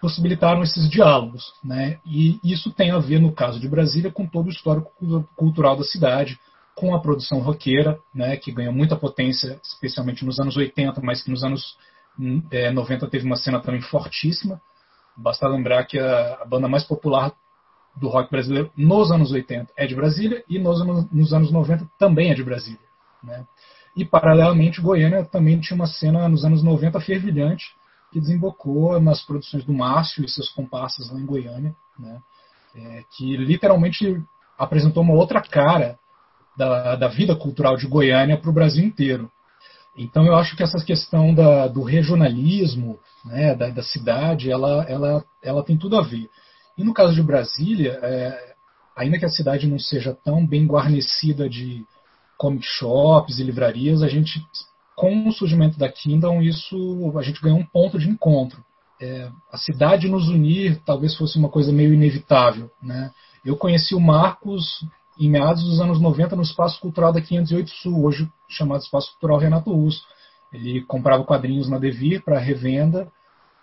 possibilitaram 0.00 0.62
esses 0.62 0.90
diálogos. 0.90 1.54
Né? 1.62 1.98
E 2.04 2.40
isso 2.42 2.70
tem 2.72 2.90
a 2.90 2.98
ver, 2.98 3.20
no 3.20 3.32
caso 3.32 3.60
de 3.60 3.68
Brasília, 3.68 4.10
com 4.10 4.26
todo 4.26 4.46
o 4.46 4.50
histórico 4.50 4.90
cultural 5.36 5.76
da 5.76 5.84
cidade, 5.84 6.38
com 6.74 6.94
a 6.94 7.00
produção 7.00 7.40
roqueira, 7.40 7.98
né, 8.14 8.36
que 8.36 8.50
ganhou 8.50 8.72
muita 8.72 8.96
potência, 8.96 9.60
especialmente 9.62 10.24
nos 10.24 10.40
anos 10.40 10.56
80, 10.56 11.00
mas 11.02 11.22
que 11.22 11.30
nos 11.30 11.44
anos 11.44 11.76
é, 12.50 12.70
90 12.70 13.08
teve 13.08 13.26
uma 13.26 13.36
cena 13.36 13.60
também 13.60 13.80
fortíssima. 13.80 14.60
Basta 15.16 15.46
lembrar 15.46 15.84
que 15.84 15.98
a, 15.98 16.38
a, 16.40 16.44
banda 16.44 16.68
mais 16.68 16.84
popular 16.84 17.32
do 17.94 18.08
rock 18.08 18.30
brasileiro 18.30 18.70
nos 18.74 19.10
anos 19.12 19.30
80 19.32 19.70
é 19.76 19.86
de 19.86 19.94
Brasília 19.94 20.42
e 20.48 20.58
nos, 20.58 20.82
nos 21.12 21.32
anos 21.34 21.52
90 21.52 21.86
também 21.98 22.30
é 22.30 22.34
de 22.34 22.42
Brasília. 22.42 22.91
Né? 23.22 23.46
E, 23.96 24.04
paralelamente, 24.04 24.80
Goiânia 24.80 25.24
também 25.24 25.60
tinha 25.60 25.74
uma 25.74 25.86
cena 25.86 26.28
nos 26.28 26.44
anos 26.44 26.62
90 26.62 27.00
fervilhante 27.00 27.66
que 28.10 28.20
desembocou 28.20 29.00
nas 29.00 29.24
produções 29.24 29.64
do 29.64 29.72
Márcio 29.72 30.24
e 30.24 30.28
seus 30.28 30.50
comparsas 30.50 31.10
lá 31.10 31.18
em 31.18 31.24
Goiânia, 31.24 31.74
né? 31.98 32.20
É, 32.74 33.04
que 33.16 33.36
literalmente 33.36 34.22
apresentou 34.58 35.02
uma 35.02 35.14
outra 35.14 35.42
cara 35.42 35.98
da, 36.56 36.96
da 36.96 37.08
vida 37.08 37.34
cultural 37.36 37.76
de 37.76 37.86
Goiânia 37.86 38.38
para 38.38 38.50
o 38.50 38.52
Brasil 38.52 38.84
inteiro. 38.84 39.30
Então 39.96 40.24
eu 40.26 40.34
acho 40.36 40.56
que 40.56 40.62
essa 40.62 40.82
questão 40.82 41.34
da, 41.34 41.68
do 41.68 41.82
regionalismo, 41.82 42.98
né, 43.24 43.54
da, 43.54 43.68
da, 43.68 43.82
cidade, 43.82 44.50
ela, 44.50 44.84
ela, 44.88 45.24
ela 45.42 45.62
tem 45.62 45.76
tudo 45.76 45.98
a 45.98 46.02
ver. 46.02 46.30
E 46.78 46.84
no 46.84 46.94
caso 46.94 47.14
de 47.14 47.22
Brasília, 47.22 47.98
é, 48.02 48.54
ainda 48.96 49.18
que 49.18 49.26
a 49.26 49.30
cidade 49.30 49.66
não 49.66 49.78
seja 49.78 50.16
tão 50.24 50.46
bem 50.46 50.66
guarnecida 50.66 51.48
de 51.48 51.84
comic 52.42 52.66
shops 52.66 53.38
e 53.38 53.44
livrarias, 53.44 54.02
a 54.02 54.08
gente, 54.08 54.44
com 54.96 55.28
o 55.28 55.32
surgimento 55.32 55.78
da 55.78 55.88
Kingdom, 55.88 56.42
isso 56.42 57.12
a 57.16 57.22
gente 57.22 57.40
ganhou 57.40 57.56
um 57.56 57.64
ponto 57.64 58.00
de 58.00 58.08
encontro. 58.08 58.64
É, 59.00 59.30
a 59.52 59.56
cidade 59.56 60.08
nos 60.08 60.28
unir 60.28 60.80
talvez 60.84 61.16
fosse 61.16 61.38
uma 61.38 61.48
coisa 61.48 61.72
meio 61.72 61.94
inevitável. 61.94 62.68
Né? 62.82 63.12
Eu 63.44 63.56
conheci 63.56 63.94
o 63.94 64.00
Marcos 64.00 64.84
em 65.20 65.30
meados 65.30 65.62
dos 65.62 65.80
anos 65.80 66.00
90 66.00 66.34
no 66.34 66.42
Espaço 66.42 66.80
Cultural 66.80 67.12
da 67.12 67.20
508 67.20 67.70
Sul, 67.70 68.04
hoje 68.04 68.28
chamado 68.48 68.82
Espaço 68.82 69.12
Cultural 69.12 69.38
Renato 69.38 69.72
Russo. 69.72 70.02
Ele 70.52 70.82
comprava 70.82 71.22
quadrinhos 71.22 71.68
na 71.68 71.78
Devir 71.78 72.24
para 72.24 72.40
revenda, 72.40 73.06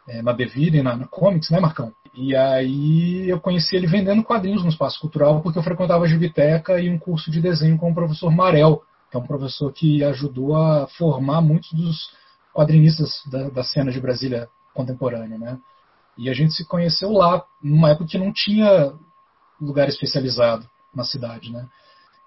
é, 0.09 0.21
na 0.21 0.33
Devir 0.33 0.75
e 0.75 0.81
na, 0.81 0.95
na 0.95 1.07
Comics, 1.07 1.49
né, 1.49 1.59
Marcão? 1.59 1.93
E 2.13 2.35
aí 2.35 3.29
eu 3.29 3.39
conheci 3.39 3.75
ele 3.75 3.87
vendendo 3.87 4.23
quadrinhos 4.23 4.63
no 4.63 4.69
Espaço 4.69 4.99
Cultural 4.99 5.41
porque 5.41 5.59
eu 5.59 5.63
frequentava 5.63 6.03
a 6.03 6.07
Gibiteca 6.07 6.79
e 6.79 6.89
um 6.89 6.97
curso 6.97 7.29
de 7.31 7.39
desenho 7.39 7.77
com 7.77 7.91
o 7.91 7.95
professor 7.95 8.31
Marel, 8.31 8.81
que 9.09 9.15
é 9.15 9.19
um 9.19 9.25
professor 9.25 9.71
que 9.71 10.03
ajudou 10.03 10.55
a 10.55 10.87
formar 10.87 11.41
muitos 11.41 11.71
dos 11.71 12.11
quadrinistas 12.53 13.21
da, 13.27 13.49
da 13.49 13.63
cena 13.63 13.91
de 13.91 14.01
Brasília 14.01 14.49
contemporânea, 14.73 15.37
né? 15.37 15.57
E 16.17 16.29
a 16.29 16.33
gente 16.33 16.53
se 16.53 16.67
conheceu 16.67 17.11
lá, 17.11 17.45
numa 17.63 17.91
época 17.91 18.09
que 18.09 18.17
não 18.17 18.33
tinha 18.33 18.93
lugar 19.61 19.87
especializado 19.87 20.67
na 20.93 21.03
cidade, 21.03 21.51
né? 21.51 21.67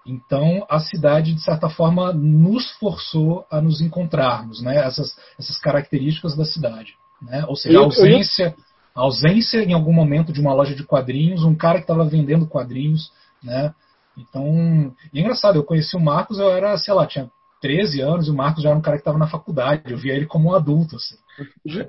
Então, 0.05 0.65
a 0.69 0.79
cidade, 0.79 1.33
de 1.33 1.41
certa 1.41 1.69
forma, 1.69 2.11
nos 2.11 2.71
forçou 2.71 3.45
a 3.49 3.61
nos 3.61 3.79
encontrarmos, 3.79 4.61
né? 4.61 4.75
essas, 4.85 5.15
essas 5.39 5.57
características 5.57 6.35
da 6.35 6.43
cidade. 6.43 6.97
Né? 7.23 7.45
Ou 7.47 7.55
seja, 7.55 7.79
a 7.79 7.83
ausência, 7.83 8.55
a 8.95 9.01
ausência 9.01 9.63
em 9.63 9.73
algum 9.73 9.93
momento 9.93 10.31
de 10.31 10.41
uma 10.41 10.53
loja 10.53 10.75
de 10.75 10.83
quadrinhos, 10.83 11.43
um 11.43 11.55
cara 11.55 11.77
que 11.77 11.83
estava 11.83 12.05
vendendo 12.05 12.47
quadrinhos. 12.47 13.11
Né? 13.43 13.73
Então, 14.17 14.93
é 15.13 15.19
engraçado, 15.19 15.55
eu 15.55 15.63
conheci 15.63 15.95
o 15.95 15.99
Marcos, 15.99 16.39
eu 16.39 16.51
era, 16.51 16.77
sei 16.77 16.93
lá, 16.93 17.07
tinha 17.07 17.29
13 17.61 18.01
anos 18.01 18.27
e 18.27 18.31
o 18.31 18.35
Marcos 18.35 18.61
já 18.61 18.69
era 18.69 18.77
um 18.77 18.81
cara 18.81 18.97
que 18.97 19.01
estava 19.01 19.17
na 19.17 19.27
faculdade. 19.27 19.91
Eu 19.91 19.97
via 19.97 20.13
ele 20.13 20.25
como 20.25 20.49
um 20.49 20.53
adulto. 20.53 20.97
Assim. 20.97 21.15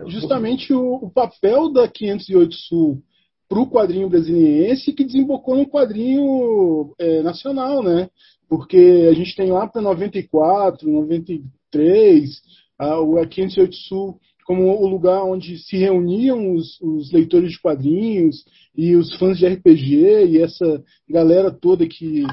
Justamente 0.07 0.73
o, 0.73 0.95
o 0.95 1.11
papel 1.11 1.73
da 1.73 1.89
508 1.89 2.55
Sul 2.55 3.03
para 3.49 3.59
o 3.59 3.69
quadrinho 3.69 4.09
brasiliense 4.09 4.93
que 4.93 5.05
desembocou 5.05 5.57
no 5.57 5.69
quadrinho 5.69 6.95
é, 6.99 7.23
nacional, 7.23 7.83
né? 7.83 8.09
Porque 8.49 9.09
a 9.11 9.15
gente 9.15 9.35
tem 9.35 9.51
lá 9.51 9.67
para 9.67 9.83
94, 9.83 10.89
93, 10.89 12.41
a, 12.79 13.01
o 13.01 13.27
508 13.27 13.75
Sul 13.75 14.21
como 14.45 14.65
o 14.69 14.87
lugar 14.87 15.25
onde 15.25 15.59
se 15.59 15.77
reuniam 15.77 16.55
os, 16.55 16.81
os, 16.81 17.11
leitores 17.13 17.53
de 17.53 17.61
quadrinhos 17.61 18.45
e 18.77 18.95
os 18.95 19.17
fãs 19.17 19.39
de 19.39 19.47
RPG 19.47 20.27
e 20.29 20.43
essa 20.43 20.83
galera 21.09 21.51
toda 21.51 21.87
que, 21.87 22.25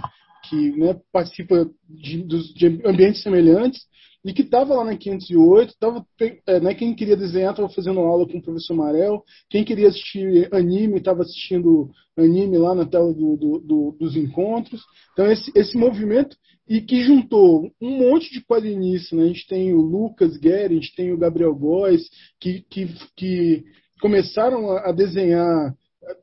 que 0.49 0.71
né, 0.71 0.99
participa 1.11 1.69
de, 1.89 2.23
de 2.23 2.81
ambientes 2.85 3.23
semelhantes 3.23 3.81
e 4.23 4.33
que 4.33 4.43
estava 4.43 4.75
lá 4.75 4.83
na 4.83 4.95
508, 4.95 5.73
tava, 5.79 6.05
é, 6.45 6.59
né, 6.59 6.75
quem 6.75 6.93
queria 6.93 7.17
desenhar 7.17 7.51
estava 7.51 7.69
fazendo 7.69 7.99
aula 7.99 8.27
com 8.27 8.37
o 8.37 8.41
professor 8.41 8.75
Marel, 8.75 9.23
quem 9.49 9.63
queria 9.63 9.87
assistir 9.87 10.47
anime 10.53 10.97
estava 10.97 11.21
assistindo 11.21 11.89
anime 12.15 12.57
lá 12.57 12.75
na 12.75 12.85
tela 12.85 13.11
do, 13.13 13.35
do, 13.35 13.59
do, 13.59 13.97
dos 13.99 14.15
encontros. 14.15 14.81
Então, 15.13 15.25
esse, 15.31 15.51
esse 15.55 15.77
movimento, 15.77 16.35
e 16.69 16.81
que 16.81 17.03
juntou 17.03 17.71
um 17.81 17.97
monte 17.97 18.31
de 18.31 18.45
quadrinistas, 18.45 19.17
né? 19.17 19.25
a 19.25 19.27
gente 19.27 19.47
tem 19.47 19.73
o 19.73 19.81
Lucas 19.81 20.37
Guerra, 20.37 20.69
a 20.69 20.73
gente 20.75 20.95
tem 20.95 21.11
o 21.11 21.17
Gabriel 21.17 21.55
Góes, 21.55 22.07
que, 22.39 22.63
que, 22.69 22.87
que 23.17 23.63
começaram 23.99 24.71
a 24.71 24.91
desenhar 24.91 25.75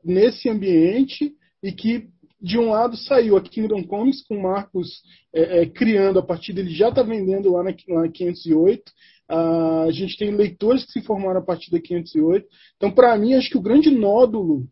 nesse 0.03 0.49
ambiente 0.49 1.33
e 1.61 1.71
que 1.71 2.07
de 2.41 2.57
um 2.57 2.69
lado 2.69 2.95
saiu 2.95 3.35
a 3.35 3.41
Kingdom 3.41 3.83
Comics 3.83 4.23
com 4.25 4.37
o 4.37 4.43
Marcos 4.43 5.01
é, 5.33 5.61
é, 5.61 5.65
criando 5.65 6.19
a 6.19 6.23
partir 6.23 6.53
dele 6.53 6.69
já 6.69 6.89
está 6.89 7.03
vendendo 7.03 7.51
lá 7.51 7.63
na, 7.63 7.71
na 7.87 8.09
508 8.09 8.89
uh, 9.29 9.87
a 9.87 9.91
gente 9.91 10.17
tem 10.17 10.31
leitores 10.31 10.85
que 10.85 10.93
se 10.93 11.01
formaram 11.01 11.39
a 11.39 11.43
partir 11.43 11.69
da 11.71 11.79
508 11.79 12.47
então 12.77 12.91
para 12.91 13.17
mim 13.17 13.33
acho 13.33 13.49
que 13.49 13.57
o 13.57 13.61
grande 13.61 13.91
nódulo 13.91 14.65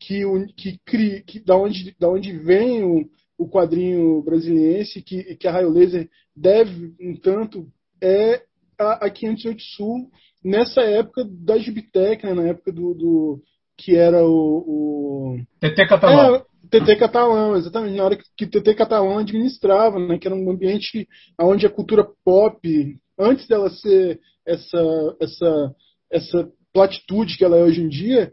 que 0.00 0.22
que, 0.56 0.78
cria, 0.84 1.22
que 1.22 1.38
da 1.40 1.56
onde 1.56 1.94
da 1.98 2.08
onde 2.08 2.32
vem 2.32 2.82
o, 2.82 3.08
o 3.38 3.48
quadrinho 3.48 4.20
brasiliense 4.22 5.02
que 5.02 5.36
que 5.36 5.46
a 5.46 5.52
Raio 5.52 5.70
Laser 5.70 6.08
deve 6.36 6.92
um 7.00 7.14
tanto 7.14 7.68
é 8.00 8.42
a, 8.78 9.06
a 9.06 9.10
508 9.10 9.62
Sul 9.62 10.10
nessa 10.44 10.80
época 10.80 11.24
da 11.24 11.56
Gibitec 11.56 12.26
né, 12.26 12.34
na 12.34 12.48
época 12.48 12.72
do, 12.72 12.94
do 12.94 13.42
que 13.76 13.96
era 13.96 14.24
o, 14.24 15.38
o... 15.38 15.40
TT 15.60 15.86
Catalão. 15.88 16.36
É, 16.36 16.44
TT 16.72 16.96
Catalão, 16.96 17.54
exatamente, 17.54 17.96
na 17.98 18.04
hora 18.04 18.16
que, 18.16 18.46
TT 18.46 18.74
Catalão 18.74 19.18
administrava, 19.18 19.98
né, 19.98 20.18
que 20.18 20.26
era 20.26 20.34
um 20.34 20.50
ambiente 20.50 21.06
onde 21.38 21.66
a 21.66 21.70
cultura 21.70 22.08
pop, 22.24 22.98
antes 23.18 23.46
dela 23.46 23.68
ser 23.68 24.18
essa, 24.46 25.16
essa, 25.20 25.74
essa 26.10 26.52
platitude 26.72 27.36
que 27.36 27.44
ela 27.44 27.58
é 27.58 27.62
hoje 27.62 27.82
em 27.82 27.88
dia, 27.88 28.32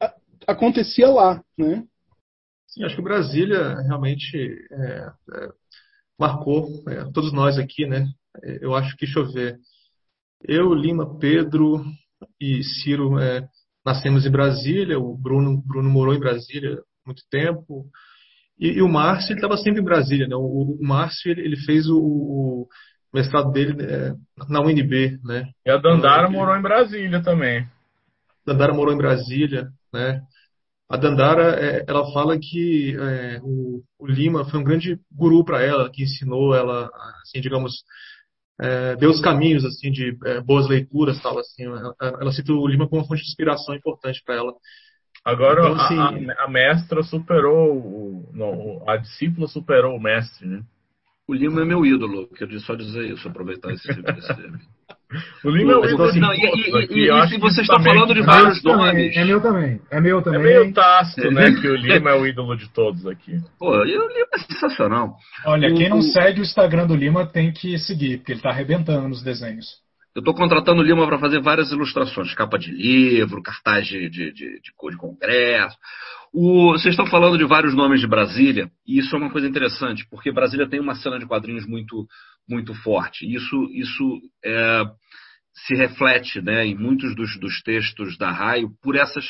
a, 0.00 0.14
acontecia 0.46 1.08
lá, 1.08 1.42
né? 1.58 1.84
Sim, 2.68 2.84
acho 2.84 2.94
que 2.94 3.02
Brasília 3.02 3.74
realmente 3.80 4.36
é, 4.70 5.10
é, 5.34 5.48
marcou 6.16 6.68
é, 6.88 7.04
todos 7.12 7.32
nós 7.32 7.58
aqui, 7.58 7.86
né? 7.86 8.06
Eu 8.60 8.74
acho 8.74 8.96
que, 8.96 9.04
deixa 9.04 9.18
eu 9.18 9.32
ver, 9.32 9.58
eu, 10.46 10.72
Lima, 10.74 11.18
Pedro 11.18 11.84
e 12.40 12.62
Ciro 12.62 13.18
é, 13.18 13.48
nascemos 13.84 14.24
em 14.24 14.30
Brasília, 14.30 14.98
o 14.98 15.16
Bruno, 15.16 15.60
Bruno 15.66 15.90
morou 15.90 16.14
em 16.14 16.20
Brasília 16.20 16.80
muito 17.06 17.22
tempo. 17.30 17.86
E, 18.58 18.78
e 18.78 18.82
o 18.82 18.88
Márcio, 18.88 19.32
ele 19.32 19.38
estava 19.38 19.56
sempre 19.56 19.80
em 19.80 19.84
Brasília. 19.84 20.26
Né? 20.26 20.36
O, 20.36 20.78
o 20.78 20.78
Márcio, 20.80 21.30
ele, 21.30 21.42
ele 21.42 21.56
fez 21.56 21.88
o, 21.88 21.98
o, 21.98 22.68
mestrado 23.12 23.52
dele 23.52 23.82
é, 23.82 24.12
na 24.48 24.60
UNB. 24.60 25.18
Né? 25.24 25.48
E 25.64 25.70
a 25.70 25.76
Dandara 25.76 26.28
morou 26.28 26.56
em 26.56 26.62
Brasília 26.62 27.22
também. 27.22 27.60
A 27.60 28.52
Dandara 28.52 28.74
morou 28.74 28.92
em 28.92 28.98
Brasília. 28.98 29.68
Né? 29.92 30.20
A 30.88 30.96
Dandara, 30.96 31.60
é, 31.60 31.84
ela 31.86 32.12
fala 32.12 32.38
que 32.38 32.96
é, 32.96 33.40
o, 33.42 33.82
o, 33.98 34.06
Lima 34.06 34.44
foi 34.44 34.60
um 34.60 34.64
grande 34.64 34.98
guru 35.10 35.44
para 35.44 35.62
ela, 35.62 35.90
que 35.90 36.02
ensinou 36.02 36.54
ela, 36.54 36.90
assim, 37.22 37.40
digamos, 37.40 37.72
é, 38.60 38.94
deu 38.96 39.10
os 39.10 39.20
caminhos 39.20 39.64
assim 39.64 39.90
de 39.90 40.16
é, 40.24 40.40
boas 40.40 40.68
leituras 40.68 41.20
tal 41.20 41.36
assim 41.40 41.64
ela, 41.64 41.92
ela 42.00 42.30
cita 42.30 42.52
o 42.52 42.68
Lima 42.68 42.88
como 42.88 43.02
uma 43.02 43.08
fonte 43.08 43.22
de 43.22 43.28
inspiração 43.28 43.74
importante 43.74 44.22
para 44.24 44.36
ela 44.36 44.52
Agora 45.24 45.62
então, 45.62 45.74
assim, 45.74 46.30
a, 46.30 46.44
a, 46.44 46.48
mestra 46.48 47.02
superou, 47.02 47.76
o, 47.76 48.30
não, 48.34 48.82
a 48.86 48.96
discípula 48.98 49.48
superou 49.48 49.96
o 49.96 50.02
mestre, 50.02 50.46
né? 50.46 50.62
O 51.26 51.32
Lima 51.32 51.62
é 51.62 51.64
meu 51.64 51.86
ídolo, 51.86 52.28
quero 52.36 52.60
só 52.60 52.74
dizer 52.74 53.10
isso, 53.10 53.26
aproveitar 53.26 53.72
esse, 53.72 53.88
O 55.44 55.50
Lima 55.50 55.72
é 55.72 55.76
o 55.76 55.84
ídolo 55.86 56.12
de 56.12 56.20
não, 56.20 56.34
e, 56.34 56.38
e, 56.38 57.08
e, 57.08 57.08
e 57.08 57.38
vocês 57.38 57.66
estão 57.66 57.82
falando 57.82 58.12
de 58.12 58.20
vários 58.20 58.62
nomes. 58.62 59.16
É 59.16 59.24
meu 59.24 59.40
também, 59.40 59.80
é 59.90 60.00
meu 60.00 60.20
também. 60.20 60.40
É 60.40 60.42
meio 60.42 60.72
tácito, 60.74 61.30
né, 61.30 61.52
que 61.52 61.68
o 61.68 61.76
Lima 61.76 62.10
é 62.10 62.14
o 62.14 62.26
ídolo 62.28 62.56
de 62.56 62.68
todos 62.70 63.06
aqui. 63.06 63.40
Pô, 63.58 63.70
o 63.70 63.84
Lima 63.84 64.26
é 64.34 64.38
sensacional. 64.38 65.16
Olha, 65.46 65.72
o, 65.72 65.76
quem 65.76 65.88
não 65.88 65.98
o... 65.98 66.02
segue 66.02 66.40
o 66.40 66.42
Instagram 66.42 66.86
do 66.86 66.96
Lima 66.96 67.24
tem 67.26 67.50
que 67.52 67.78
seguir, 67.78 68.18
porque 68.18 68.32
ele 68.32 68.40
está 68.40 68.50
arrebentando 68.50 69.08
nos 69.08 69.22
desenhos. 69.22 69.83
Eu 70.14 70.20
estou 70.20 70.32
contratando 70.32 70.82
Lima 70.82 71.06
para 71.06 71.18
fazer 71.18 71.40
várias 71.40 71.72
ilustrações, 71.72 72.32
capa 72.34 72.56
de 72.56 72.70
livro, 72.70 73.42
cartaz 73.42 73.84
de, 73.84 74.08
de, 74.08 74.32
de, 74.32 74.60
de, 74.60 74.72
de 74.88 74.96
congresso. 74.96 75.76
O, 76.32 76.72
vocês 76.72 76.92
estão 76.92 77.06
falando 77.06 77.36
de 77.36 77.44
vários 77.44 77.74
nomes 77.74 78.00
de 78.00 78.06
Brasília, 78.06 78.70
e 78.86 78.98
isso 79.00 79.14
é 79.14 79.18
uma 79.18 79.30
coisa 79.30 79.48
interessante, 79.48 80.06
porque 80.08 80.30
Brasília 80.30 80.68
tem 80.68 80.78
uma 80.78 80.94
cena 80.94 81.18
de 81.18 81.26
quadrinhos 81.26 81.66
muito, 81.66 82.06
muito 82.48 82.72
forte. 82.74 83.26
Isso, 83.26 83.68
isso 83.72 84.20
é, 84.44 84.84
se 85.66 85.74
reflete 85.74 86.40
né, 86.40 86.64
em 86.64 86.76
muitos 86.76 87.14
dos, 87.16 87.38
dos 87.40 87.60
textos 87.62 88.16
da 88.16 88.30
Raio 88.30 88.70
por 88.80 88.94
essas 88.94 89.24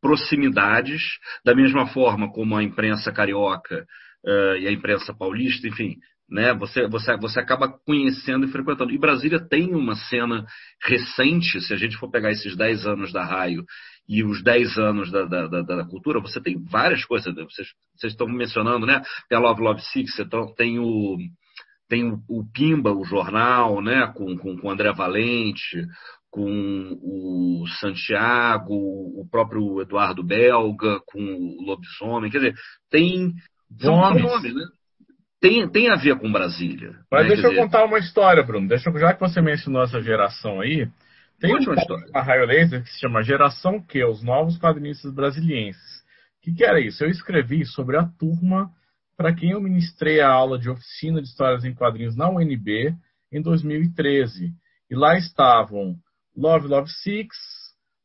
proximidades, 0.00 1.02
da 1.44 1.54
mesma 1.54 1.86
forma 1.88 2.32
como 2.32 2.56
a 2.56 2.62
imprensa 2.62 3.12
carioca 3.12 3.86
uh, 4.24 4.56
e 4.56 4.66
a 4.66 4.72
imprensa 4.72 5.14
paulista, 5.14 5.68
enfim, 5.68 5.96
né? 6.30 6.54
Você, 6.54 6.86
você, 6.86 7.16
você 7.16 7.40
acaba 7.40 7.68
conhecendo 7.68 8.46
e 8.46 8.52
frequentando. 8.52 8.92
E 8.92 8.98
Brasília 8.98 9.40
tem 9.40 9.74
uma 9.74 9.94
cena 9.94 10.46
recente, 10.82 11.60
se 11.60 11.74
a 11.74 11.76
gente 11.76 11.96
for 11.96 12.10
pegar 12.10 12.30
esses 12.30 12.56
10 12.56 12.86
anos 12.86 13.12
da 13.12 13.24
Raio 13.24 13.64
e 14.08 14.22
os 14.22 14.42
10 14.42 14.78
anos 14.78 15.10
da, 15.10 15.24
da, 15.24 15.46
da, 15.46 15.62
da 15.62 15.84
cultura, 15.84 16.20
você 16.20 16.40
tem 16.40 16.62
várias 16.64 17.04
coisas. 17.04 17.34
Vocês, 17.34 17.68
vocês 17.96 18.12
estão 18.12 18.28
mencionando, 18.28 18.86
né? 18.86 19.02
Tem 19.28 19.36
a 19.36 19.40
Love 19.40 19.62
Love 19.62 19.80
Six, 19.80 20.18
então 20.18 20.54
tem 20.54 20.78
o 20.78 21.16
tem 21.88 22.04
o, 22.04 22.20
o 22.28 22.44
Pimba, 22.52 22.92
o 22.92 23.04
jornal, 23.04 23.82
né? 23.82 24.06
Com, 24.14 24.36
com, 24.38 24.56
com 24.56 24.68
o 24.68 24.70
André 24.70 24.92
Valente, 24.92 25.84
com 26.30 26.96
o 27.02 27.66
Santiago, 27.80 28.72
o 28.72 29.26
próprio 29.28 29.80
Eduardo 29.80 30.22
Belga, 30.22 31.00
com 31.04 31.20
o 31.20 31.64
Lobisomem. 31.66 32.30
Quer 32.30 32.38
dizer, 32.38 32.54
tem. 32.88 33.32
São, 33.80 34.00
são 34.00 34.14
nomes, 34.14 34.54
né? 34.54 34.62
Tem, 35.40 35.68
tem 35.68 35.90
a 35.90 35.96
ver 35.96 36.18
com 36.18 36.30
Brasília. 36.30 36.96
Mas 37.10 37.22
né? 37.22 37.28
deixa 37.28 37.42
Quer 37.42 37.48
eu 37.48 37.50
dizer... 37.52 37.62
contar 37.62 37.84
uma 37.84 37.98
história, 37.98 38.42
Bruno. 38.42 38.68
Deixa, 38.68 38.90
já 38.92 39.14
que 39.14 39.20
você 39.20 39.40
mencionou 39.40 39.82
essa 39.82 40.00
geração 40.00 40.60
aí, 40.60 40.86
tem 41.40 41.50
uma 41.50 41.74
história 41.74 42.06
na 42.12 42.20
Raio 42.20 42.46
Laser 42.46 42.82
que 42.82 42.90
se 42.90 43.00
chama 43.00 43.22
Geração 43.22 43.80
Q, 43.80 44.04
os 44.04 44.22
novos 44.22 44.58
quadrinistas 44.58 45.12
brasilienses. 45.12 46.00
O 46.38 46.42
que, 46.42 46.52
que 46.52 46.64
era 46.64 46.80
isso? 46.80 47.02
Eu 47.02 47.08
escrevi 47.08 47.64
sobre 47.64 47.96
a 47.96 48.04
turma 48.04 48.70
para 49.16 49.34
quem 49.34 49.50
eu 49.50 49.60
ministrei 49.60 50.20
a 50.20 50.28
aula 50.28 50.58
de 50.58 50.68
oficina 50.68 51.20
de 51.20 51.28
histórias 51.28 51.64
em 51.64 51.74
quadrinhos 51.74 52.16
na 52.16 52.28
UNB 52.28 52.94
em 53.32 53.40
2013. 53.40 54.52
E 54.90 54.94
lá 54.94 55.16
estavam 55.16 55.96
Love 56.36 56.68
Love 56.68 56.90
Six, 56.90 57.28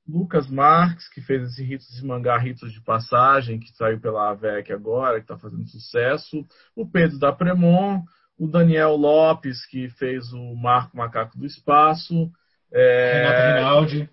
Lucas 0.07 0.47
Marques, 0.49 1.09
que 1.09 1.21
fez 1.21 1.41
esse 1.43 1.63
Ritos 1.63 1.87
de 1.95 2.05
Mangá 2.05 2.37
Ritos 2.37 2.71
de 2.71 2.79
Passagem, 2.81 3.59
que 3.59 3.75
saiu 3.75 3.99
pela 3.99 4.29
AVEC 4.29 4.71
agora, 4.71 5.17
que 5.17 5.23
está 5.23 5.37
fazendo 5.37 5.67
sucesso, 5.67 6.45
o 6.75 6.85
Pedro 6.85 7.17
da 7.17 7.33
Premon, 7.33 8.03
o 8.37 8.47
Daniel 8.47 8.95
Lopes, 8.95 9.65
que 9.65 9.89
fez 9.89 10.31
o 10.31 10.55
Marco 10.55 10.95
Macaco 10.95 11.37
do 11.37 11.45
Espaço. 11.45 12.31
É... 12.71 13.23
Renata 13.23 13.55
Rinaldi. 13.55 14.09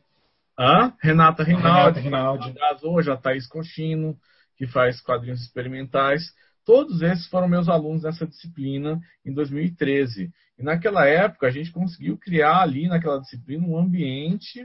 Hã? 0.59 0.93
Renata 1.01 1.43
Rinaldi. 1.43 2.01
Renata 2.01 2.47
Rinaldi. 2.47 2.87
Hoje 2.87 3.11
a 3.11 3.17
Thaís 3.17 3.47
Cochino, 3.47 4.17
que 4.57 4.67
faz 4.67 5.01
quadrinhos 5.01 5.43
experimentais. 5.43 6.33
Todos 6.65 7.03
esses 7.03 7.27
foram 7.27 7.49
meus 7.49 7.69
alunos 7.69 8.05
nessa 8.05 8.27
disciplina 8.27 9.01
em 9.27 9.33
2013. 9.33 10.33
E 10.59 10.63
naquela 10.63 11.05
época 11.07 11.49
a 11.49 11.51
gente 11.51 11.73
conseguiu 11.73 12.17
criar 12.17 12.63
ali 12.63 12.87
naquela 12.87 13.21
disciplina 13.21 13.67
um 13.67 13.77
ambiente 13.77 14.65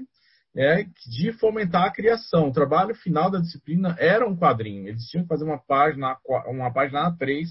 é, 0.58 0.88
de 1.06 1.32
fomentar 1.34 1.84
a 1.84 1.92
criação. 1.92 2.50
O 2.50 2.52
trabalho 2.52 2.96
final 2.96 3.30
da 3.30 3.40
disciplina 3.40 3.96
era 4.00 4.28
um 4.28 4.36
quadrinho. 4.36 4.88
Eles 4.88 5.06
tinham 5.06 5.22
que 5.22 5.30
fazer 5.30 5.44
uma 5.44 5.60
página, 5.60 6.18
uma 6.48 6.74
página 6.74 7.12
A3 7.12 7.46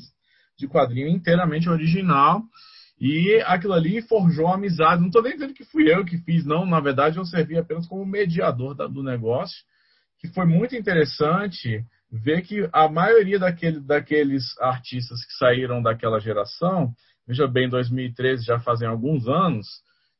de 0.58 0.66
quadrinho 0.66 1.06
inteiramente 1.06 1.68
original. 1.68 2.42
E 3.00 3.40
aquilo 3.46 3.74
ali 3.74 4.02
forjou 4.02 4.48
amizade. 4.48 5.00
Não 5.00 5.06
estou 5.06 5.22
nem 5.22 5.34
dizendo 5.34 5.54
que 5.54 5.64
fui 5.64 5.88
eu 5.92 6.04
que 6.04 6.18
fiz, 6.18 6.44
não. 6.44 6.66
Na 6.66 6.80
verdade, 6.80 7.18
eu 7.18 7.24
servi 7.24 7.56
apenas 7.56 7.86
como 7.86 8.04
mediador 8.04 8.74
da, 8.74 8.88
do 8.88 9.04
negócio, 9.04 9.56
que 10.18 10.26
foi 10.26 10.44
muito 10.44 10.74
interessante 10.74 11.84
ver 12.10 12.42
que 12.42 12.68
a 12.72 12.88
maioria 12.88 13.38
daquele, 13.38 13.78
daqueles 13.78 14.58
artistas 14.58 15.24
que 15.24 15.32
saíram 15.34 15.80
daquela 15.80 16.18
geração, 16.18 16.92
veja 17.26 17.46
bem, 17.46 17.68
2013 17.68 18.44
já 18.44 18.58
fazem 18.58 18.88
alguns 18.88 19.28
anos, 19.28 19.66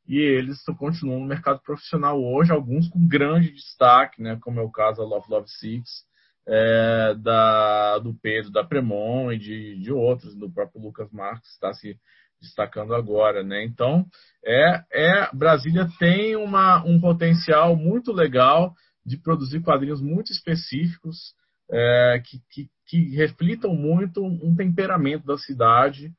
e 0.07 0.19
eles 0.19 0.63
continuam 0.79 1.21
no 1.21 1.27
mercado 1.27 1.61
profissional 1.63 2.23
hoje, 2.23 2.53
alguns 2.53 2.89
com 2.89 3.07
grande 3.07 3.53
destaque, 3.53 4.23
né, 4.23 4.39
como 4.41 4.61
é 4.61 4.63
o 4.63 4.71
caso 4.71 4.99
da 4.99 5.05
Love 5.05 5.27
Love 5.29 5.49
Six, 5.49 6.07
é, 6.49 7.15
da, 7.15 7.99
do 7.99 8.15
Pedro 8.15 8.53
da 8.53 8.65
Premon 8.65 9.33
e 9.33 9.39
de, 9.39 9.81
de 9.81 9.93
outros, 9.93 10.35
do 10.37 10.51
próprio 10.51 10.81
Lucas 10.81 11.11
Marques 11.11 11.51
está 11.51 11.73
se 11.75 11.99
destacando 12.41 12.95
agora, 12.95 13.43
né? 13.43 13.65
Então, 13.65 14.07
é, 14.45 14.83
é 14.93 15.29
Brasília 15.35 15.89
tem 15.99 16.37
uma, 16.37 16.85
um 16.85 17.01
potencial 17.01 17.75
muito 17.75 18.13
legal 18.13 18.75
de 19.05 19.17
produzir 19.17 19.61
quadrinhos 19.61 20.01
muito 20.01 20.31
específicos 20.31 21.35
é, 21.71 22.23
que, 22.25 22.39
que, 22.51 22.69
que, 22.87 23.17
reflitam 23.17 23.75
muito 23.75 24.25
um 24.25 24.55
temperamento 24.55 25.27
da 25.27 25.37
cidade 25.37 26.13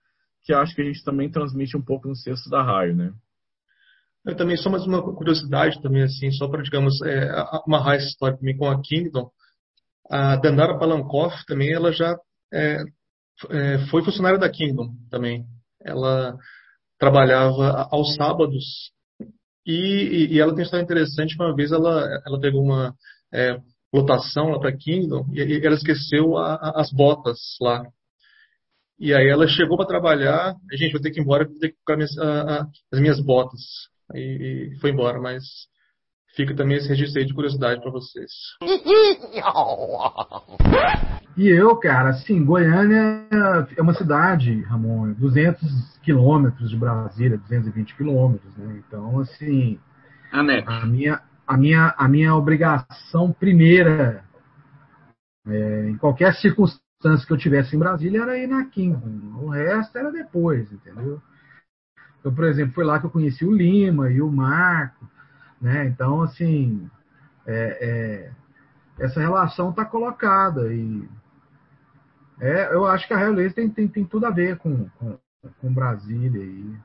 que 0.44 0.54
acho 0.54 0.74
que 0.76 0.82
a 0.82 0.86
gente 0.86 1.04
também 1.04 1.30
transmite 1.30 1.76
um 1.76 1.82
pouco 1.82 2.08
no 2.08 2.14
texto 2.14 2.50
da 2.50 2.64
raio, 2.64 2.96
né? 2.96 3.14
Eu 4.28 4.36
também 4.36 4.58
só 4.58 4.70
mais 4.70 4.86
uma 4.86 5.02
curiosidade 5.02 5.82
também 5.82 6.04
assim, 6.04 6.30
só 6.32 6.50
para 6.50 6.62
digamos 6.62 7.02
é, 7.02 7.30
amarrar 7.66 7.96
essa 7.96 8.08
história 8.08 8.38
também 8.38 8.58
com 8.58 8.68
a 8.68 8.82
Kingdom. 8.82 9.32
A 10.12 10.36
Dandara 10.36 10.78
Palankoff 10.78 11.46
também 11.46 11.72
ela 11.72 11.94
já 11.94 12.14
é, 12.54 12.84
é, 13.50 13.78
foi 13.90 14.04
funcionária 14.04 14.38
da 14.38 14.50
Kingdom 14.50 14.90
também. 15.10 15.46
Ela 15.82 16.36
trabalhava 17.00 17.88
aos 17.90 18.16
sábados 18.16 18.92
e, 19.66 20.28
e 20.32 20.40
ela 20.42 20.52
tem 20.52 20.60
uma 20.60 20.64
história 20.64 20.84
interessante. 20.84 21.38
Uma 21.40 21.56
vez 21.56 21.72
ela, 21.72 22.22
ela 22.26 22.40
pegou 22.42 22.62
uma 22.62 22.94
é, 23.34 23.58
lotação 23.94 24.50
lá 24.50 24.60
para 24.60 24.76
Kingdom 24.76 25.26
e, 25.32 25.42
e, 25.42 25.66
ela 25.66 25.76
esqueceu 25.76 26.36
a, 26.36 26.56
a, 26.56 26.82
as 26.82 26.92
botas 26.92 27.40
lá. 27.62 27.82
E 29.00 29.14
aí 29.14 29.30
ela 29.30 29.48
chegou 29.48 29.78
para 29.78 29.88
trabalhar, 29.88 30.54
gente 30.74 30.92
vai 30.92 31.02
ter 31.02 31.12
que 31.12 31.22
ir 31.22 31.24
embora, 31.24 31.46
vou 31.46 31.60
ter 31.60 31.70
que 31.70 31.78
colocar 31.86 31.96
minhas, 31.96 32.18
a, 32.18 32.68
as 32.92 33.00
minhas 33.00 33.22
botas. 33.22 33.62
Aí 34.14 34.76
foi 34.80 34.92
embora, 34.92 35.20
mas 35.20 35.44
fica 36.36 36.56
também 36.56 36.78
esse 36.78 36.88
registro 36.88 37.20
aí 37.20 37.26
de 37.26 37.34
curiosidade 37.34 37.82
para 37.82 37.92
vocês. 37.92 38.32
E 41.38 41.48
eu, 41.48 41.76
cara, 41.78 42.10
assim, 42.10 42.44
Goiânia 42.44 43.28
é 43.76 43.82
uma 43.82 43.94
cidade, 43.94 44.62
Ramon, 44.64 45.14
200 45.14 46.00
quilômetros 46.00 46.70
de 46.70 46.76
Brasília, 46.76 47.38
220 47.38 47.96
quilômetros, 47.96 48.58
né? 48.58 48.82
Então, 48.88 49.20
assim, 49.20 49.80
a 50.66 50.86
minha, 50.86 51.22
a 51.46 51.58
minha, 51.58 51.96
a 51.96 52.08
minha 52.08 52.36
obrigação 52.36 53.32
primeira, 53.32 54.24
é, 55.46 55.90
em 55.90 55.98
qualquer 55.98 56.34
circunstância 56.34 57.28
que 57.28 57.34
eu 57.34 57.38
tivesse 57.38 57.76
em 57.76 57.80
Brasília, 57.80 58.24
era 58.24 58.38
ir 58.38 58.48
na 58.48 58.66
Kingdom. 58.66 59.38
O 59.44 59.50
resto 59.50 59.96
era 59.96 60.12
depois, 60.12 60.72
entendeu? 60.72 61.22
Então, 62.20 62.34
por 62.34 62.46
exemplo, 62.46 62.74
foi 62.74 62.84
lá 62.84 63.00
que 63.00 63.06
eu 63.06 63.12
conheci 63.12 63.46
o 63.46 63.52
Lima 63.52 64.10
e 64.10 64.22
o 64.22 64.32
Marco, 64.32 65.08
né? 65.62 65.88
Então, 65.88 66.22
assim, 66.22 66.90
é, 67.46 68.32
é, 69.00 69.04
essa 69.04 69.20
relação 69.20 69.70
está 69.70 69.86
colocada 69.86 70.74
e 70.74 71.08
é, 72.40 72.74
eu 72.74 72.86
acho 72.86 73.08
que 73.08 73.14
a 73.14 73.18
Raio 73.18 73.54
tem, 73.54 73.70
tem, 73.70 73.88
tem 73.88 74.06
tudo 74.06 74.26
a 74.26 74.30
ver 74.30 74.58
com, 74.58 74.88
com, 75.00 75.18
com 75.60 75.74
Brasília. 75.74 76.44
E... 76.44 76.76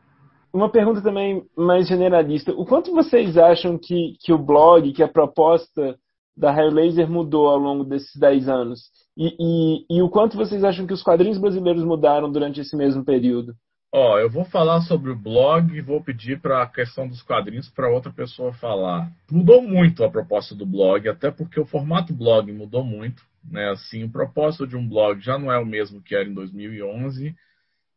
Uma 0.53 0.71
pergunta 0.71 1.03
também 1.03 1.47
mais 1.57 1.87
generalista. 1.87 2.53
O 2.53 2.65
quanto 2.65 2.93
vocês 2.93 3.37
acham 3.37 3.79
que, 3.79 4.17
que 4.21 4.33
o 4.33 4.39
blog, 4.39 4.93
que 4.93 5.03
a 5.03 5.09
proposta 5.09 5.97
da 6.35 6.51
Laser 6.51 7.11
mudou 7.11 7.49
ao 7.49 7.59
longo 7.59 7.85
desses 7.85 8.19
10 8.19 8.49
anos? 8.49 8.81
E, 9.17 9.37
e, 9.39 9.99
e 9.99 10.03
o 10.03 10.09
quanto 10.09 10.37
vocês 10.37 10.65
acham 10.65 10.87
que 10.87 10.95
os 10.95 11.03
quadrinhos 11.03 11.39
brasileiros 11.39 11.85
mudaram 11.85 12.31
durante 12.33 12.61
esse 12.61 12.75
mesmo 12.75 13.05
período? 13.05 13.55
Ó, 13.95 14.19
eu 14.19 14.31
vou 14.31 14.47
falar 14.47 14.81
sobre 14.81 15.11
o 15.11 15.17
blog 15.17 15.77
e 15.77 15.83
vou 15.83 16.03
pedir 16.03 16.41
para 16.41 16.63
a 16.63 16.67
questão 16.67 17.07
dos 17.07 17.21
quadrinhos 17.21 17.69
para 17.69 17.91
outra 17.91 18.11
pessoa 18.11 18.51
falar. 18.55 19.13
Mudou 19.31 19.61
muito 19.61 20.03
a 20.03 20.11
proposta 20.11 20.55
do 20.55 20.65
blog, 20.65 21.07
até 21.07 21.31
porque 21.31 21.61
o 21.61 21.67
formato 21.67 22.15
blog 22.15 22.51
mudou 22.53 22.83
muito. 22.83 23.23
Né? 23.45 23.69
Assim, 23.69 24.05
o 24.05 24.11
propósito 24.11 24.67
de 24.67 24.77
um 24.77 24.89
blog 24.89 25.21
já 25.21 25.39
não 25.39 25.53
é 25.53 25.59
o 25.59 25.67
mesmo 25.67 26.01
que 26.01 26.15
era 26.15 26.27
em 26.27 26.33
2011. 26.33 27.37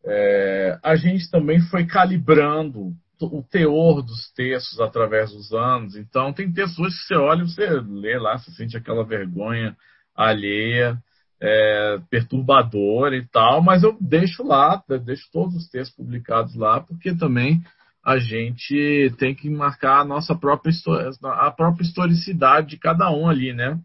É, 0.04 0.78
a 0.84 0.98
gente 0.98 1.32
também 1.32 1.62
foi 1.62 1.86
calibrando 1.86 2.94
o 3.22 3.42
teor 3.42 4.02
dos 4.02 4.30
textos 4.34 4.82
através 4.82 5.32
dos 5.32 5.54
anos. 5.54 5.96
Então, 5.96 6.34
tem 6.34 6.52
textos 6.52 6.78
hoje 6.78 6.98
que 6.98 7.08
você 7.08 7.16
olha 7.16 7.44
e 7.44 7.48
você 7.48 7.70
lê 7.70 8.20
lá, 8.20 8.38
você 8.38 8.52
sente 8.52 8.76
aquela 8.76 9.06
vergonha 9.06 9.78
alheia 10.14 11.02
é, 11.42 12.00
perturbadora 12.10 13.16
e 13.16 13.26
tal, 13.28 13.62
mas 13.62 13.84
eu 13.84 13.98
deixo 14.00 14.44
lá, 14.44 14.82
deixo 15.04 15.30
todos 15.32 15.56
os 15.56 15.70
textos 15.70 15.96
publicados 15.96 16.56
lá, 16.56 16.80
porque 16.80 17.14
também 17.16 17.62
a 18.04 18.18
gente 18.18 19.14
tem 19.18 19.34
que 19.34 19.50
marcar 19.50 20.02
a 20.02 20.06
nossa 20.06 20.36
própria 20.36 20.72
a 21.24 21.52
própria 21.52 21.84
historicidade 21.84 22.68
de 22.68 22.78
cada 22.78 23.12
um 23.12 23.28
ali, 23.28 23.52
né? 23.52 23.80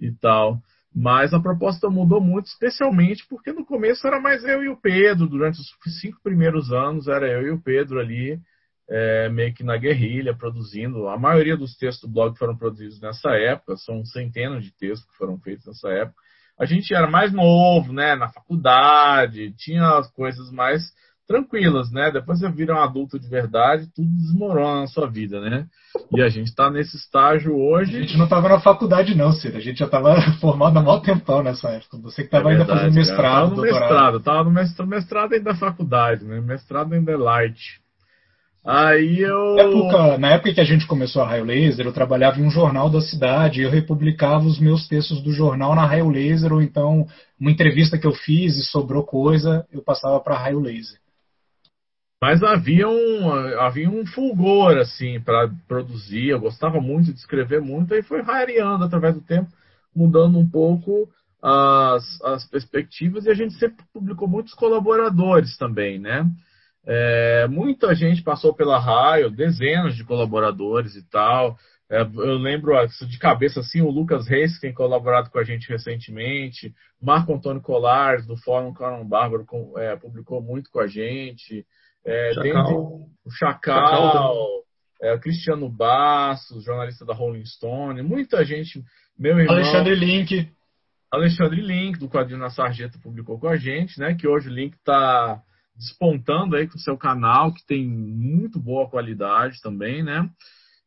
E 0.00 0.12
tal. 0.12 0.60
Mas 0.94 1.34
a 1.34 1.40
proposta 1.40 1.90
mudou 1.90 2.20
muito, 2.20 2.46
especialmente 2.46 3.26
porque 3.28 3.52
no 3.52 3.66
começo 3.66 4.06
era 4.06 4.20
mais 4.20 4.44
eu 4.44 4.62
e 4.62 4.68
o 4.68 4.76
Pedro. 4.80 5.28
Durante 5.28 5.60
os 5.60 6.00
cinco 6.00 6.18
primeiros 6.22 6.72
anos 6.72 7.08
era 7.08 7.26
eu 7.26 7.42
e 7.48 7.50
o 7.50 7.60
Pedro 7.60 7.98
ali, 7.98 8.40
é, 8.88 9.28
meio 9.28 9.52
que 9.52 9.64
na 9.64 9.76
guerrilha, 9.76 10.34
produzindo. 10.36 11.08
A 11.08 11.18
maioria 11.18 11.56
dos 11.56 11.76
textos 11.76 12.08
do 12.08 12.14
blog 12.14 12.38
foram 12.38 12.56
produzidos 12.56 13.00
nessa 13.00 13.30
época, 13.30 13.76
são 13.76 14.04
centenas 14.04 14.64
de 14.64 14.72
textos 14.72 15.04
que 15.10 15.16
foram 15.16 15.36
feitos 15.38 15.66
nessa 15.66 15.88
época 15.90 16.27
a 16.58 16.64
gente 16.64 16.94
era 16.94 17.08
mais 17.08 17.32
novo, 17.32 17.92
né, 17.92 18.16
na 18.16 18.28
faculdade, 18.28 19.54
tinha 19.56 19.98
as 19.98 20.10
coisas 20.12 20.50
mais 20.50 20.92
tranquilas, 21.28 21.92
né? 21.92 22.10
Depois 22.10 22.40
você 22.40 22.50
vira 22.50 22.74
um 22.74 22.82
adulto 22.82 23.18
de 23.18 23.28
verdade, 23.28 23.86
tudo 23.94 24.08
desmorona 24.08 24.80
na 24.80 24.86
sua 24.86 25.08
vida, 25.08 25.38
né? 25.40 25.66
E 26.16 26.22
a 26.22 26.28
gente 26.30 26.46
está 26.46 26.70
nesse 26.70 26.96
estágio 26.96 27.54
hoje. 27.54 27.98
A 27.98 28.00
gente 28.00 28.16
não 28.16 28.24
estava 28.24 28.48
na 28.48 28.60
faculdade, 28.60 29.14
não, 29.14 29.30
Ciro. 29.32 29.58
A 29.58 29.60
gente 29.60 29.78
já 29.78 29.84
estava 29.84 30.16
formado 30.40 30.78
há 30.78 30.82
maior 30.82 31.00
tempão 31.00 31.42
nessa 31.42 31.68
época. 31.68 31.98
Você 31.98 32.22
que 32.22 32.28
estava 32.28 32.48
é 32.48 32.52
ainda 32.52 32.64
fazendo 32.64 32.94
mestrado. 32.94 33.20
Cara. 33.20 33.38
Tava 33.40 33.54
no 33.54 33.62
mestrado, 33.62 34.20
tava 34.20 34.44
no 34.44 34.50
mestrado, 34.50 34.88
mestrado 34.88 35.32
ainda 35.34 35.52
da 35.52 35.58
faculdade, 35.58 36.24
né? 36.24 36.40
Mestrado 36.40 36.94
ainda 36.94 37.12
é 37.12 37.16
light. 37.16 37.78
Aí 38.64 39.20
eu. 39.20 39.54
Na 39.54 39.62
época, 39.62 40.18
na 40.18 40.30
época 40.32 40.54
que 40.54 40.60
a 40.60 40.64
gente 40.64 40.86
começou 40.86 41.22
a 41.22 41.26
Raio 41.26 41.44
Laser, 41.44 41.86
eu 41.86 41.92
trabalhava 41.92 42.38
em 42.38 42.44
um 42.44 42.50
jornal 42.50 42.90
da 42.90 43.00
cidade, 43.00 43.62
eu 43.62 43.70
republicava 43.70 44.44
os 44.44 44.58
meus 44.58 44.86
textos 44.86 45.22
do 45.22 45.32
jornal 45.32 45.74
na 45.74 45.86
Raio 45.86 46.10
Laser, 46.10 46.52
ou 46.52 46.60
então 46.60 47.06
uma 47.40 47.50
entrevista 47.50 47.96
que 47.96 48.06
eu 48.06 48.12
fiz 48.12 48.56
e 48.56 48.64
sobrou 48.64 49.04
coisa, 49.04 49.66
eu 49.72 49.82
passava 49.82 50.20
para 50.20 50.36
Raio 50.36 50.60
Laser. 50.60 50.98
Mas 52.20 52.42
havia 52.42 52.88
um, 52.88 53.32
havia 53.60 53.88
um 53.88 54.04
fulgor, 54.04 54.76
assim, 54.76 55.20
para 55.20 55.48
produzir. 55.68 56.28
Eu 56.28 56.40
gostava 56.40 56.80
muito 56.80 57.12
de 57.12 57.18
escrever 57.18 57.60
muito, 57.60 57.94
e 57.94 58.02
foi 58.02 58.22
rareando 58.22 58.84
através 58.84 59.14
do 59.14 59.20
tempo, 59.20 59.48
mudando 59.94 60.36
um 60.36 60.48
pouco 60.48 61.08
as, 61.40 62.20
as 62.22 62.44
perspectivas, 62.44 63.24
e 63.24 63.30
a 63.30 63.34
gente 63.34 63.54
sempre 63.54 63.84
publicou 63.92 64.26
muitos 64.26 64.52
colaboradores 64.54 65.56
também, 65.56 66.00
né? 66.00 66.28
É, 66.90 67.46
muita 67.48 67.94
gente 67.94 68.22
passou 68.22 68.54
pela 68.54 68.78
Raio, 68.78 69.30
dezenas 69.30 69.94
de 69.94 70.04
colaboradores 70.04 70.96
e 70.96 71.06
tal. 71.10 71.54
É, 71.90 72.00
eu 72.00 72.38
lembro 72.38 72.74
de 73.06 73.18
cabeça 73.18 73.60
assim, 73.60 73.82
o 73.82 73.90
Lucas 73.90 74.26
Reis, 74.26 74.54
que 74.54 74.62
tem 74.62 74.72
colaborado 74.72 75.28
com 75.28 75.38
a 75.38 75.44
gente 75.44 75.68
recentemente, 75.68 76.74
Marco 77.00 77.34
Antônio 77.34 77.60
Colares, 77.60 78.26
do 78.26 78.38
Fórum 78.38 78.72
Carão 78.72 79.06
Bárbaro, 79.06 79.44
com, 79.44 79.78
é, 79.78 79.96
publicou 79.96 80.42
muito 80.42 80.70
com 80.70 80.80
a 80.80 80.86
gente. 80.86 81.66
É, 82.06 82.32
Chacal. 82.32 82.74
o 83.22 83.30
Chacal, 83.30 83.86
Chacal 83.86 84.36
é, 85.02 85.18
Cristiano 85.18 85.68
Bastos, 85.68 86.64
jornalista 86.64 87.04
da 87.04 87.12
Rolling 87.12 87.44
Stone, 87.44 88.02
muita 88.02 88.42
gente, 88.46 88.82
meu 89.18 89.38
irmão. 89.38 89.56
Alexandre 89.56 89.94
Link. 89.94 90.50
Alexandre 91.10 91.60
Link, 91.60 91.98
do 91.98 92.08
Quadrinho 92.08 92.40
na 92.40 92.50
Sarjeta, 92.50 92.98
publicou 93.02 93.38
com 93.38 93.48
a 93.48 93.56
gente, 93.56 93.98
né? 94.00 94.14
Que 94.14 94.26
hoje 94.26 94.48
o 94.48 94.52
Link 94.52 94.74
está 94.74 95.42
despontando 95.78 96.56
aí 96.56 96.66
com 96.66 96.76
o 96.76 96.80
seu 96.80 96.98
canal, 96.98 97.54
que 97.54 97.64
tem 97.64 97.88
muito 97.88 98.58
boa 98.58 98.90
qualidade 98.90 99.60
também, 99.62 100.02
né? 100.02 100.28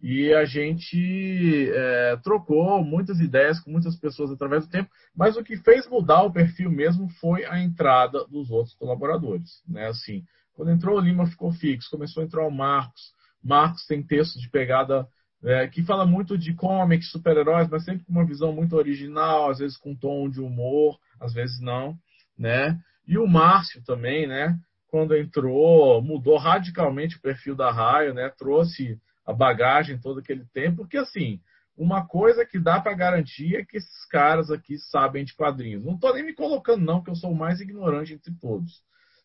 E 0.01 0.33
a 0.33 0.45
gente 0.45 1.69
é, 1.73 2.17
trocou 2.23 2.83
muitas 2.83 3.19
ideias 3.19 3.59
com 3.59 3.71
muitas 3.71 3.95
pessoas 3.95 4.31
através 4.31 4.65
do 4.65 4.71
tempo, 4.71 4.89
mas 5.15 5.37
o 5.37 5.43
que 5.43 5.55
fez 5.57 5.87
mudar 5.87 6.23
o 6.23 6.33
perfil 6.33 6.71
mesmo 6.71 7.07
foi 7.19 7.45
a 7.45 7.59
entrada 7.59 8.25
dos 8.25 8.49
outros 8.49 8.75
colaboradores, 8.75 9.61
né? 9.67 9.87
Assim, 9.87 10.23
quando 10.53 10.71
entrou 10.71 10.97
o 10.97 11.01
Lima 11.01 11.27
ficou 11.27 11.51
fixo, 11.53 11.89
começou 11.89 12.21
a 12.21 12.25
entrar 12.25 12.45
o 12.45 12.51
Marcos. 12.51 13.13
Marcos 13.43 13.85
tem 13.85 14.03
textos 14.03 14.41
de 14.41 14.49
pegada 14.49 15.07
é, 15.43 15.67
que 15.67 15.83
fala 15.83 16.05
muito 16.05 16.37
de 16.37 16.53
comics, 16.53 17.11
super-heróis, 17.11 17.69
mas 17.69 17.83
sempre 17.83 18.03
com 18.03 18.11
uma 18.11 18.25
visão 18.25 18.51
muito 18.53 18.75
original, 18.75 19.49
às 19.49 19.59
vezes 19.59 19.77
com 19.77 19.95
tom 19.95 20.29
de 20.29 20.41
humor, 20.41 20.99
às 21.19 21.33
vezes 21.33 21.59
não, 21.61 21.95
né? 22.37 22.79
E 23.07 23.17
o 23.17 23.27
Márcio 23.27 23.83
também, 23.83 24.27
né? 24.27 24.57
Quando 24.91 25.15
entrou, 25.15 26.01
mudou 26.01 26.37
radicalmente 26.37 27.15
o 27.15 27.21
perfil 27.21 27.55
da 27.55 27.71
Raio, 27.71 28.13
né? 28.13 28.29
Trouxe 28.29 28.99
a 29.25 29.31
bagagem 29.31 29.97
toda 29.97 30.21
que 30.21 30.31
ele 30.31 30.45
tem, 30.53 30.75
porque 30.75 30.97
assim, 30.97 31.39
uma 31.77 32.05
coisa 32.05 32.45
que 32.45 32.59
dá 32.59 32.79
para 32.79 32.93
garantir 32.93 33.55
é 33.55 33.63
que 33.63 33.77
esses 33.77 34.05
caras 34.07 34.51
aqui 34.51 34.77
sabem 34.77 35.23
de 35.23 35.33
quadrinhos. 35.33 35.83
Não 35.83 35.95
estou 35.95 36.13
nem 36.13 36.23
me 36.25 36.33
colocando, 36.33 36.83
não, 36.83 37.01
que 37.01 37.09
eu 37.09 37.15
sou 37.15 37.31
o 37.31 37.35
mais 37.35 37.61
ignorante 37.61 38.13
entre 38.13 38.33
todos. 38.33 38.83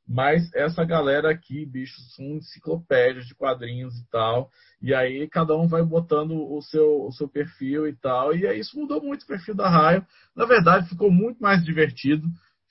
Mas 0.08 0.54
essa 0.54 0.84
galera 0.84 1.30
aqui, 1.32 1.66
bicho, 1.66 2.00
são 2.14 2.24
enciclopédias 2.36 3.26
de 3.26 3.34
quadrinhos 3.34 3.98
e 3.98 4.08
tal. 4.08 4.50
E 4.80 4.94
aí 4.94 5.28
cada 5.28 5.56
um 5.56 5.66
vai 5.66 5.82
botando 5.82 6.30
o 6.32 6.62
seu, 6.62 7.06
o 7.06 7.12
seu 7.12 7.28
perfil 7.28 7.88
e 7.88 7.92
tal. 7.96 8.34
E 8.34 8.46
aí 8.46 8.60
isso 8.60 8.78
mudou 8.78 9.02
muito 9.02 9.24
o 9.24 9.26
perfil 9.26 9.54
da 9.54 9.68
Raio. 9.68 10.06
Na 10.34 10.44
verdade, 10.44 10.88
ficou 10.88 11.10
muito 11.10 11.42
mais 11.42 11.64
divertido, 11.64 12.28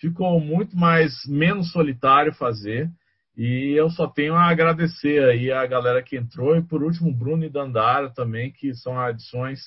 ficou 0.10 0.40
muito 0.40 0.78
mais 0.78 1.14
menos 1.28 1.72
solitário 1.72 2.34
fazer. 2.34 2.90
E 3.38 3.74
eu 3.78 3.90
só 3.90 4.08
tenho 4.08 4.34
a 4.34 4.50
agradecer 4.50 5.22
aí 5.24 5.52
a 5.52 5.66
galera 5.66 6.02
que 6.02 6.16
entrou 6.16 6.56
e 6.56 6.62
por 6.62 6.84
último 6.84 7.14
Bruno 7.14 7.44
e 7.44 7.50
Dandara 7.50 8.10
também, 8.10 8.52
que 8.52 8.74
são 8.74 8.98
adições 8.98 9.60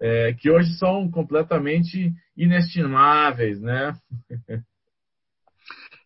é, 0.00 0.32
que 0.34 0.50
hoje 0.50 0.72
são 0.74 1.10
completamente 1.10 2.12
inestimáveis, 2.36 3.60
né? 3.60 3.94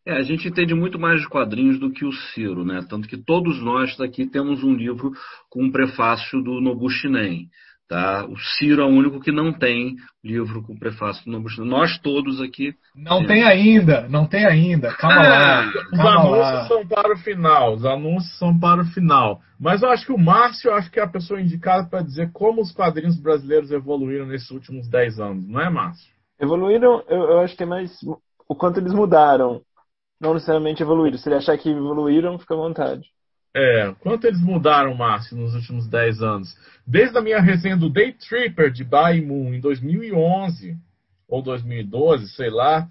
É, 0.06 0.14
a 0.14 0.22
gente 0.22 0.48
entende 0.48 0.74
muito 0.74 0.98
mais 0.98 1.20
de 1.20 1.28
quadrinhos 1.28 1.78
do 1.78 1.92
que 1.92 2.06
o 2.06 2.12
Ciro, 2.12 2.64
né? 2.64 2.84
Tanto 2.88 3.06
que 3.06 3.18
todos 3.18 3.62
nós 3.62 4.00
aqui 4.00 4.26
temos 4.26 4.64
um 4.64 4.74
livro 4.74 5.12
com 5.50 5.64
um 5.64 5.70
prefácio 5.70 6.42
do 6.42 6.58
Nobushinen. 6.58 7.50
Tá? 7.90 8.24
O 8.24 8.38
Ciro 8.38 8.82
é 8.82 8.84
o 8.84 8.88
único 8.88 9.18
que 9.18 9.32
não 9.32 9.52
tem 9.52 9.96
livro 10.22 10.62
com 10.62 10.78
prefácio 10.78 11.24
do 11.24 11.32
Nobushinen. 11.32 11.68
Nós 11.68 11.98
todos 11.98 12.40
aqui. 12.40 12.72
Não 12.94 13.16
temos. 13.16 13.26
tem 13.26 13.42
ainda, 13.42 14.08
não 14.08 14.26
tem 14.28 14.46
ainda. 14.46 14.94
Calma 14.94 15.20
lá. 15.20 15.66
Os 15.66 15.98
calma 15.98 16.20
anúncios 16.20 16.38
lá. 16.38 16.68
são 16.68 16.86
para 16.86 17.12
o 17.12 17.18
final. 17.18 17.74
Os 17.74 17.84
anúncios 17.84 18.38
são 18.38 18.56
para 18.56 18.82
o 18.82 18.84
final. 18.84 19.40
Mas 19.58 19.82
eu 19.82 19.90
acho 19.90 20.06
que 20.06 20.12
o 20.12 20.18
Márcio, 20.18 20.70
eu 20.70 20.74
acho 20.74 20.88
que 20.88 21.00
é 21.00 21.02
a 21.02 21.08
pessoa 21.08 21.40
indicada 21.40 21.88
para 21.88 22.04
dizer 22.04 22.30
como 22.32 22.62
os 22.62 22.70
quadrinhos 22.70 23.20
brasileiros 23.20 23.72
evoluíram 23.72 24.24
nesses 24.24 24.52
últimos 24.52 24.88
10 24.88 25.18
anos, 25.18 25.48
não 25.48 25.60
é, 25.60 25.68
Márcio? 25.68 26.14
Evoluíram, 26.38 27.02
eu, 27.08 27.22
eu 27.22 27.40
acho 27.40 27.56
que 27.56 27.64
é 27.64 27.66
mais 27.66 27.90
o 28.48 28.54
quanto 28.54 28.78
eles 28.78 28.94
mudaram 28.94 29.62
não 30.20 30.34
necessariamente 30.34 30.80
evoluíram. 30.80 31.18
Se 31.18 31.28
ele 31.28 31.36
achar 31.36 31.58
que 31.58 31.70
evoluíram, 31.70 32.38
fica 32.38 32.54
à 32.54 32.56
vontade. 32.56 33.02
É, 33.54 33.92
quanto 33.98 34.26
eles 34.26 34.40
mudaram, 34.40 34.94
Márcio, 34.94 35.36
nos 35.36 35.54
últimos 35.54 35.88
10 35.88 36.22
anos? 36.22 36.56
Desde 36.86 37.18
a 37.18 37.20
minha 37.20 37.40
resenha 37.40 37.76
do 37.76 37.90
Day 37.90 38.12
Tripper 38.12 38.70
de 38.70 38.84
Bay 38.84 39.20
Moon 39.20 39.52
em 39.52 39.60
2011 39.60 40.76
ou 41.28 41.42
2012, 41.42 42.28
sei 42.28 42.50
lá, 42.50 42.88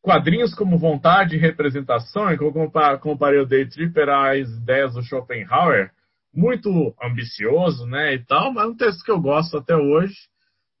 quadrinhos 0.00 0.54
como 0.54 0.78
vontade 0.78 1.34
e 1.34 1.38
representação, 1.38 2.28
é 2.28 2.36
que 2.36 2.42
eu 2.42 2.52
comparei 3.00 3.40
o 3.40 3.46
Day 3.46 3.66
Tripper 3.66 4.08
às 4.08 4.48
ideias 4.48 4.94
do 4.94 5.02
Schopenhauer, 5.02 5.90
muito 6.32 6.94
ambicioso, 7.02 7.86
né, 7.86 8.14
e 8.14 8.18
tal, 8.20 8.52
mas 8.52 8.68
um 8.68 8.76
texto 8.76 9.04
que 9.04 9.10
eu 9.10 9.20
gosto 9.20 9.56
até 9.58 9.76
hoje, 9.76 10.14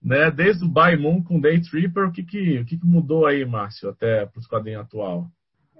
né, 0.02 0.30
desde 0.30 0.64
o 0.64 0.68
Bay 0.68 0.96
Moon 0.96 1.22
com 1.22 1.40
Day 1.40 1.60
Tripper, 1.60 2.08
o 2.08 2.12
que 2.12 2.22
que, 2.22 2.58
o 2.60 2.64
que, 2.64 2.78
que 2.78 2.86
mudou 2.86 3.26
aí, 3.26 3.44
Márcio, 3.44 3.90
até 3.90 4.24
para 4.26 4.38
os 4.38 4.46
quadrinhos 4.46 4.82
atual? 4.82 5.28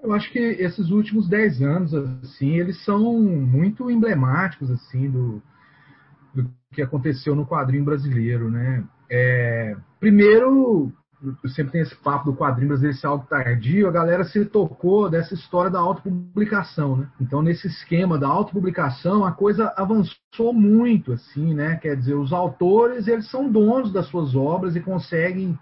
Eu 0.03 0.13
acho 0.13 0.31
que 0.31 0.39
esses 0.39 0.89
últimos 0.89 1.29
dez 1.29 1.61
anos, 1.61 1.93
assim, 1.93 2.57
eles 2.57 2.83
são 2.83 3.21
muito 3.21 3.89
emblemáticos, 3.91 4.71
assim, 4.71 5.09
do, 5.09 5.41
do 6.33 6.49
que 6.73 6.81
aconteceu 6.81 7.35
no 7.35 7.45
quadrinho 7.45 7.85
brasileiro, 7.85 8.49
né? 8.49 8.83
É, 9.09 9.75
primeiro, 9.99 10.91
sempre 11.53 11.73
tem 11.73 11.81
esse 11.81 11.95
papo 11.95 12.31
do 12.31 12.37
quadrinho 12.37 12.69
brasileiro 12.69 12.97
ser 12.97 13.05
algo 13.05 13.27
tardio, 13.27 13.87
a 13.87 13.91
galera 13.91 14.23
se 14.23 14.43
tocou 14.45 15.07
dessa 15.07 15.35
história 15.35 15.69
da 15.69 15.79
autopublicação, 15.79 16.97
né? 16.97 17.07
Então, 17.19 17.43
nesse 17.43 17.67
esquema 17.67 18.17
da 18.17 18.27
autopublicação, 18.27 19.23
a 19.23 19.31
coisa 19.31 19.71
avançou 19.77 20.51
muito, 20.51 21.13
assim, 21.13 21.53
né? 21.53 21.75
Quer 21.75 21.95
dizer, 21.95 22.15
os 22.15 22.33
autores, 22.33 23.07
eles 23.07 23.29
são 23.29 23.51
donos 23.51 23.93
das 23.93 24.07
suas 24.07 24.35
obras 24.35 24.75
e 24.75 24.79
conseguem 24.79 25.57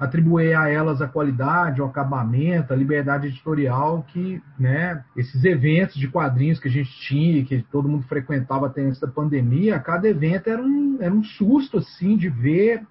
atribuir 0.00 0.56
a 0.56 0.66
elas 0.70 1.02
a 1.02 1.06
qualidade, 1.06 1.82
o 1.82 1.84
acabamento, 1.84 2.72
a 2.72 2.76
liberdade 2.76 3.26
editorial 3.26 4.02
que, 4.08 4.42
né, 4.58 5.04
esses 5.14 5.44
eventos 5.44 5.96
de 5.96 6.08
quadrinhos 6.08 6.58
que 6.58 6.68
a 6.68 6.70
gente 6.70 6.90
tinha, 7.02 7.44
que 7.44 7.62
todo 7.70 7.86
mundo 7.88 8.04
frequentava 8.04 8.66
até 8.66 8.80
antes 8.80 8.98
da 8.98 9.06
pandemia, 9.06 9.78
cada 9.78 10.08
evento 10.08 10.48
era 10.48 10.62
um, 10.62 10.96
era 11.00 11.12
um 11.12 11.22
susto, 11.22 11.76
assim, 11.76 12.16
de 12.16 12.30
ver. 12.30 12.82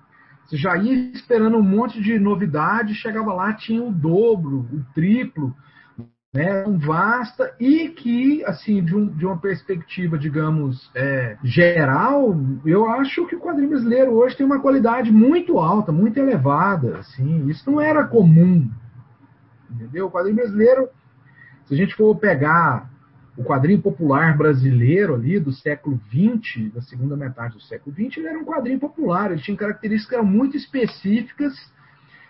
Você 0.45 0.55
já 0.55 0.77
ia 0.77 1.11
esperando 1.11 1.57
um 1.57 1.63
monte 1.63 1.99
de 1.99 2.19
novidade, 2.19 2.93
chegava 2.93 3.33
lá, 3.33 3.53
tinha 3.53 3.83
o 3.83 3.91
dobro, 3.91 4.67
o 4.71 4.85
triplo, 4.93 5.55
né, 6.31 6.63
vasta 6.77 7.55
e 7.59 7.89
que, 7.89 8.43
assim, 8.45 8.83
de, 8.83 8.95
um, 8.95 9.07
de 9.07 9.25
uma 9.25 9.39
perspectiva, 9.39 10.17
digamos, 10.17 10.91
é, 10.93 11.37
geral, 11.43 12.35
eu 12.65 12.87
acho 12.87 13.25
que 13.25 13.35
o 13.35 13.39
quadrinho 13.39 13.69
brasileiro 13.69 14.13
hoje 14.13 14.37
tem 14.37 14.45
uma 14.45 14.61
qualidade 14.61 15.11
muito 15.11 15.57
alta, 15.57 15.91
muito 15.91 16.17
elevada, 16.17 16.99
assim, 16.99 17.47
isso 17.47 17.69
não 17.69 17.81
era 17.81 18.05
comum, 18.05 18.69
entendeu? 19.71 20.05
O 20.05 20.11
quadrinho 20.11 20.35
brasileiro, 20.35 20.87
se 21.65 21.73
a 21.73 21.77
gente 21.77 21.95
for 21.95 22.15
pegar 22.15 22.87
o 23.35 23.43
quadrinho 23.43 23.81
popular 23.81 24.37
brasileiro 24.37 25.15
ali 25.15 25.39
do 25.39 25.51
século 25.51 25.99
XX, 26.11 26.71
da 26.73 26.81
segunda 26.81 27.15
metade 27.15 27.55
do 27.55 27.61
século 27.61 27.95
XX, 27.95 28.17
ele 28.17 28.27
era 28.27 28.37
um 28.37 28.45
quadrinho 28.45 28.79
popular, 28.79 29.31
ele 29.31 29.41
tinha 29.41 29.57
características 29.57 30.23
muito 30.23 30.55
específicas 30.55 31.55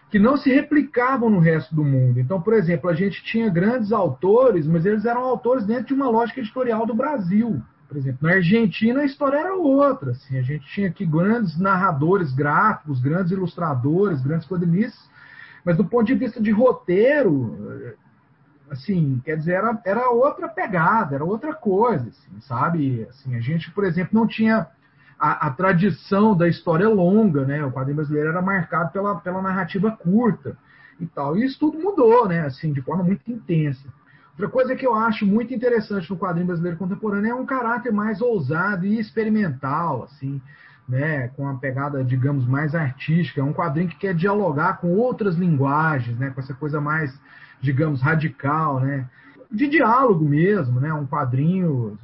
que 0.10 0.18
não 0.18 0.38
se 0.38 0.52
replicavam 0.52 1.30
no 1.30 1.40
resto 1.40 1.76
do 1.76 1.84
mundo. 1.84 2.20
Então, 2.20 2.42
por 2.42 2.54
exemplo, 2.54 2.90
a 2.90 2.94
gente 2.94 3.24
tinha 3.24 3.50
grandes 3.50 3.92
autores, 3.92 4.66
mas 4.66 4.86
eles 4.86 5.06
eram 5.06 5.22
autores 5.22 5.66
dentro 5.66 5.88
de 5.88 5.94
uma 5.94 6.10
lógica 6.10 6.40
editorial 6.40 6.86
do 6.86 6.96
Brasil. 6.96 7.62
Por 7.88 7.98
exemplo, 7.98 8.20
na 8.22 8.36
Argentina 8.36 9.02
a 9.02 9.06
história 9.06 9.38
era 9.38 9.56
outra. 9.56 10.12
Assim, 10.12 10.38
a 10.38 10.42
gente 10.42 10.66
tinha 10.68 10.90
aqui 10.90 11.06
grandes 11.06 11.60
narradores 11.60 12.34
gráficos, 12.34 13.00
grandes 13.00 13.32
ilustradores, 13.32 14.22
grandes 14.22 14.48
quadrinistas, 14.48 15.10
mas 15.64 15.78
do 15.78 15.86
ponto 15.86 16.06
de 16.06 16.16
vista 16.16 16.42
de 16.42 16.52
roteiro, 16.52 17.96
assim, 18.70 19.22
quer 19.24 19.38
dizer, 19.38 19.54
era, 19.54 19.82
era 19.86 20.10
outra 20.10 20.48
pegada, 20.48 21.16
era 21.16 21.26
outra 21.26 21.54
coisa, 21.54 22.10
assim, 22.10 22.42
sabe? 22.42 23.06
Assim, 23.10 23.36
a 23.36 23.42
gente, 23.42 23.70
por 23.72 23.84
exemplo, 23.84 24.20
não 24.20 24.28
tinha 24.28 24.68
a, 25.20 25.48
a, 25.48 25.52
tradição 25.52 26.36
da 26.36 26.48
história 26.48 26.88
longa, 26.88 27.44
né? 27.44 27.64
O 27.66 27.72
quadrinho 27.72 27.98
brasileiro 27.98 28.30
era 28.30 28.42
marcado 28.42 28.92
pela, 28.92 29.16
pela 29.20 29.42
narrativa 29.42 29.92
curta 29.92 30.58
e 31.00 31.06
tal. 31.06 31.36
E 31.36 31.46
isso 31.46 31.60
tudo 31.60 31.78
mudou, 31.78 32.28
né? 32.28 32.46
Assim, 32.46 32.72
de 32.72 32.82
forma 32.82 33.04
muito 33.04 33.30
intensa. 33.30 33.88
Outra 34.32 34.48
coisa 34.48 34.76
que 34.76 34.88
eu 34.88 34.96
acho 34.96 35.26
muito 35.26 35.54
interessante 35.54 36.10
no 36.10 36.18
quadrinho 36.18 36.48
brasileiro 36.48 36.78
contemporâneo 36.78 37.32
é 37.32 37.36
um 37.36 37.46
caráter 37.46 37.92
mais 37.92 38.22
ousado 38.22 38.86
e 38.86 38.98
experimental, 38.98 40.04
assim, 40.04 40.42
né? 40.88 41.28
Com 41.30 41.44
uma 41.44 41.60
pegada, 41.60 42.02
digamos, 42.02 42.48
mais 42.48 42.74
artística. 42.74 43.42
É 43.42 43.44
um 43.44 43.52
quadrinho 43.52 43.90
que 43.90 43.98
quer 43.98 44.16
dialogar 44.16 44.78
com 44.78 44.96
outras 44.96 45.36
linguagens, 45.36 46.18
né? 46.18 46.30
Com 46.30 46.40
essa 46.40 46.54
coisa 46.54 46.80
mais, 46.80 47.14
digamos, 47.60 48.02
radical, 48.02 48.80
né? 48.80 49.06
De 49.52 49.68
diálogo 49.68 50.24
mesmo, 50.24 50.80
né? 50.80 50.94
Um 50.94 51.06
quadrinho 51.06 52.00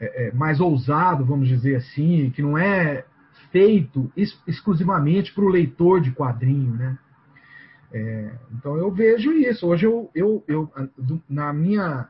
é, 0.00 0.28
é, 0.28 0.32
mais 0.32 0.60
ousado, 0.60 1.24
vamos 1.24 1.48
dizer 1.48 1.76
assim, 1.76 2.30
que 2.30 2.42
não 2.42 2.56
é 2.58 3.04
feito 3.50 4.10
ex 4.16 4.38
exclusivamente 4.46 5.32
para 5.32 5.44
o 5.44 5.48
leitor 5.48 6.00
de 6.00 6.12
quadrinho, 6.12 6.74
né? 6.74 6.98
É, 7.92 8.30
então 8.52 8.76
eu 8.76 8.90
vejo 8.90 9.32
isso. 9.32 9.66
Hoje 9.66 9.86
eu, 9.86 10.10
eu, 10.14 10.44
eu 10.46 10.70
na 11.28 11.52
minha 11.52 12.08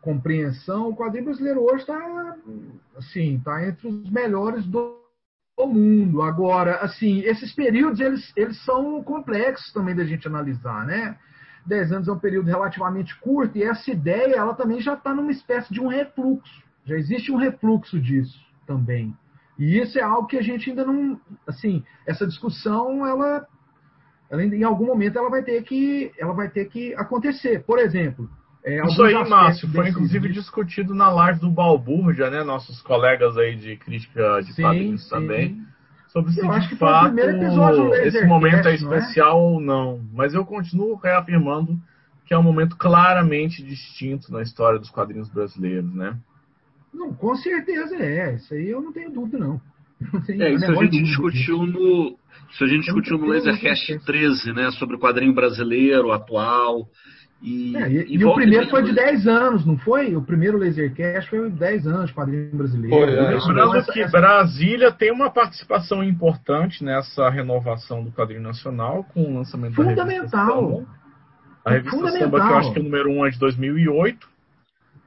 compreensão, 0.00 0.90
o 0.90 0.96
quadrinho 0.96 1.24
brasileiro 1.24 1.62
hoje 1.62 1.80
está 1.82 2.36
assim, 2.96 3.40
tá 3.42 3.66
entre 3.66 3.88
os 3.88 4.10
melhores 4.10 4.64
do, 4.66 5.00
do, 5.56 5.66
mundo. 5.66 6.20
Agora, 6.20 6.76
assim, 6.76 7.20
esses 7.20 7.52
períodos 7.54 8.00
eles, 8.00 8.32
eles 8.36 8.62
são 8.64 9.02
complexos 9.02 9.72
também 9.72 9.96
da 9.96 10.04
gente 10.04 10.28
analisar, 10.28 10.86
né? 10.86 11.18
Dez 11.66 11.90
anos 11.92 12.08
é 12.08 12.12
um 12.12 12.18
período 12.18 12.46
relativamente 12.46 13.18
curto 13.20 13.56
e 13.56 13.62
essa 13.62 13.90
ideia 13.90 14.36
ela 14.36 14.54
também 14.54 14.80
já 14.80 14.94
está 14.94 15.14
numa 15.14 15.30
espécie 15.30 15.72
de 15.72 15.80
um 15.80 15.86
refluxo. 15.86 16.62
Já 16.84 16.96
existe 16.96 17.32
um 17.32 17.36
refluxo 17.36 17.98
disso 17.98 18.38
também. 18.66 19.16
E 19.58 19.78
isso 19.78 19.98
é 19.98 20.02
algo 20.02 20.26
que 20.26 20.36
a 20.36 20.42
gente 20.42 20.68
ainda 20.68 20.84
não, 20.84 21.18
assim, 21.46 21.82
essa 22.06 22.26
discussão 22.26 23.06
ela, 23.06 23.46
ela 24.28 24.44
em 24.44 24.64
algum 24.64 24.86
momento 24.86 25.18
ela 25.18 25.30
vai 25.30 25.42
ter 25.42 25.62
que, 25.62 26.12
ela 26.18 26.34
vai 26.34 26.48
ter 26.48 26.66
que 26.66 26.92
acontecer. 26.94 27.62
Por 27.64 27.78
exemplo, 27.78 28.28
é, 28.64 28.82
isso 28.86 29.02
aí, 29.02 29.28
Márcio, 29.28 29.70
foi 29.70 29.90
inclusive 29.90 30.28
discutido 30.30 30.94
na 30.94 31.10
live 31.10 31.38
do 31.38 31.50
Balburja, 31.50 32.30
né? 32.30 32.42
Nossos 32.42 32.80
colegas 32.80 33.36
aí 33.36 33.54
de 33.56 33.76
crítica 33.76 34.40
de 34.40 34.54
sim, 34.54 34.62
quadrinhos 34.62 35.04
sim. 35.04 35.10
também. 35.10 35.66
Sobre 36.14 36.30
se 36.30 36.40
de 36.40 36.76
fato 36.76 37.18
esse 37.18 38.24
momento 38.24 38.68
é 38.68 38.74
especial 38.76 39.36
é? 39.36 39.42
ou 39.42 39.60
não. 39.60 40.00
Mas 40.12 40.32
eu 40.32 40.44
continuo 40.44 40.94
reafirmando 40.94 41.76
que 42.24 42.32
é 42.32 42.38
um 42.38 42.42
momento 42.42 42.76
claramente 42.76 43.60
distinto 43.64 44.32
na 44.32 44.40
história 44.40 44.78
dos 44.78 44.90
quadrinhos 44.90 45.28
brasileiros, 45.28 45.92
né? 45.92 46.16
Não, 46.92 47.12
com 47.12 47.34
certeza 47.34 47.96
é. 47.96 48.36
Isso 48.36 48.54
aí 48.54 48.70
eu 48.70 48.80
não 48.80 48.92
tenho 48.92 49.10
dúvida, 49.10 49.38
não. 49.38 49.60
é, 50.28 50.52
isso 50.52 50.70
a 50.70 50.74
gente 50.84 51.02
discutiu 51.02 51.66
no. 51.66 52.16
Isso 52.48 52.62
a 52.62 52.68
gente 52.68 52.84
discutiu 52.84 53.18
no 53.18 53.26
Lasercast 53.26 53.98
13, 54.06 54.52
né? 54.52 54.70
Sobre 54.70 54.94
o 54.94 55.00
quadrinho 55.00 55.34
brasileiro 55.34 56.12
atual. 56.12 56.88
E, 57.44 57.76
é, 57.76 57.90
e, 57.90 58.16
e, 58.16 58.24
o 58.24 58.34
primeiro 58.34 58.70
foi 58.70 58.82
de 58.82 58.94
10 58.94 59.26
anos, 59.26 59.66
não 59.66 59.76
foi? 59.76 60.16
O 60.16 60.22
primeiro 60.22 60.56
Lasercast 60.56 61.28
foi 61.28 61.50
de 61.50 61.58
10 61.58 61.86
anos, 61.86 62.10
quadrinho 62.10 62.56
brasileiro. 62.56 62.96
Foi, 62.96 63.14
é. 63.14 63.38
Lembrando 63.38 63.84
que 63.92 64.00
essa... 64.00 64.18
Brasília 64.18 64.90
tem 64.90 65.12
uma 65.12 65.30
participação 65.30 66.02
importante 66.02 66.82
nessa 66.82 67.28
renovação 67.28 68.02
do 68.02 68.10
quadrinho 68.10 68.40
nacional 68.40 69.04
com 69.12 69.24
o 69.24 69.34
lançamento 69.34 69.74
Fundamental. 69.74 70.06
da 70.06 70.12
revista 70.12 70.36
Samba. 70.38 70.86
A 71.66 71.70
revista 71.70 71.90
Fundamental. 71.90 72.30
Samba, 72.30 72.40
que 72.40 72.52
eu 72.52 72.56
acho 72.56 72.72
que 72.72 72.78
é 72.78 72.80
o 72.80 72.84
número 72.84 73.10
1 73.10 73.12
um 73.18 73.26
é 73.26 73.30
de 73.30 73.38
2008. 73.38 74.28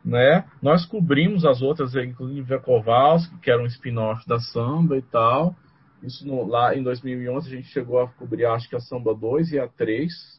Né? 0.05 0.45
Nós 0.61 0.85
cobrimos 0.85 1.43
as 1.43 1.64
outras, 1.64 1.95
inclusive 1.95 2.53
a 2.53 2.59
Kowalski, 2.59 3.35
que 3.39 3.49
era 3.49 3.64
um 3.64 3.65
spin-off 3.65 4.27
da 4.27 4.39
Samba 4.39 4.95
e 4.95 5.01
tal. 5.01 5.55
Isso 6.03 6.26
no, 6.27 6.45
lá 6.45 6.76
em 6.76 6.84
2011 6.84 7.47
a 7.47 7.55
gente 7.55 7.68
chegou 7.69 7.99
a 7.99 8.07
cobrir, 8.07 8.45
acho 8.45 8.69
que 8.69 8.76
a 8.76 8.80
Samba 8.80 9.15
2 9.15 9.53
e 9.53 9.59
a 9.59 9.68
3 9.68 10.38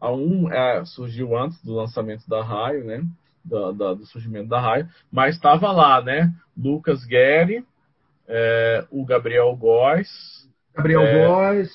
a 0.00 0.12
1 0.12 0.52
é, 0.52 0.84
surgiu 0.84 1.36
antes 1.36 1.62
do 1.64 1.74
lançamento 1.74 2.28
da 2.28 2.42
Raio, 2.42 2.84
né? 2.84 3.04
Da, 3.44 3.72
da, 3.72 3.94
do 3.94 4.04
surgimento 4.06 4.48
da 4.48 4.60
Raio, 4.60 4.86
mas 5.10 5.36
estava 5.36 5.72
lá, 5.72 6.02
né? 6.02 6.32
Lucas 6.56 7.04
Guerri, 7.04 7.64
é, 8.26 8.84
o 8.90 9.04
Gabriel 9.04 9.54
Góes. 9.56 10.08
Gabriel 10.74 11.02
é, 11.02 11.26
Góes. 11.26 11.70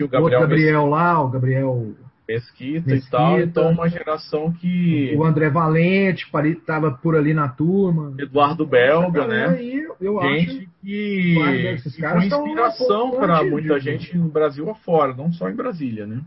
O 0.00 0.08
Gabriel, 0.08 0.22
outro 0.22 0.40
Gabriel 0.40 0.86
lá, 0.86 1.22
o 1.22 1.30
Gabriel 1.30 1.94
Mesquita, 2.28 2.94
e 2.94 3.00
tal. 3.10 3.40
Então, 3.40 3.70
uma 3.70 3.88
geração 3.88 4.52
que. 4.52 5.14
O 5.16 5.24
André 5.24 5.50
Valente 5.50 6.28
estava 6.46 6.90
por 6.90 7.16
ali 7.16 7.34
na 7.34 7.48
turma. 7.48 8.14
Eduardo 8.18 8.66
Belga, 8.66 9.26
né? 9.26 9.46
Aí, 9.48 9.86
eu 10.00 10.20
gente 10.22 10.50
acho 10.50 10.58
que, 10.58 10.68
que 10.82 11.34
foi 12.04 12.26
inspiração 12.26 13.10
para 13.12 13.44
muita 13.44 13.78
gente 13.80 14.16
no 14.16 14.28
Brasil 14.28 14.68
afora, 14.70 15.14
não 15.14 15.32
só 15.32 15.48
em 15.48 15.54
Brasília, 15.54 16.06
né? 16.06 16.20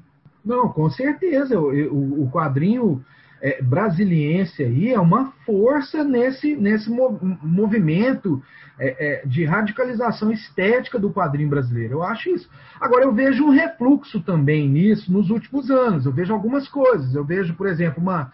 Não, 0.45 0.69
com 0.69 0.89
certeza. 0.89 1.59
O, 1.59 1.71
o, 1.71 2.23
o 2.23 2.31
quadrinho 2.31 3.03
é, 3.41 3.61
brasiliense 3.61 4.63
aí 4.63 4.93
é 4.93 4.99
uma 4.99 5.31
força 5.45 6.03
nesse, 6.03 6.55
nesse 6.55 6.89
movimento 6.89 8.41
é, 8.79 9.23
é, 9.23 9.25
de 9.25 9.43
radicalização 9.45 10.31
estética 10.31 10.99
do 10.99 11.11
quadrinho 11.11 11.49
brasileiro. 11.49 11.95
Eu 11.95 12.03
acho 12.03 12.29
isso. 12.29 12.49
Agora, 12.79 13.05
eu 13.05 13.13
vejo 13.13 13.45
um 13.45 13.49
refluxo 13.49 14.21
também 14.21 14.69
nisso 14.69 15.11
nos 15.11 15.29
últimos 15.29 15.69
anos. 15.71 16.05
Eu 16.05 16.11
vejo 16.11 16.33
algumas 16.33 16.67
coisas. 16.67 17.15
Eu 17.15 17.25
vejo, 17.25 17.55
por 17.55 17.67
exemplo, 17.67 18.01
uma, 18.01 18.31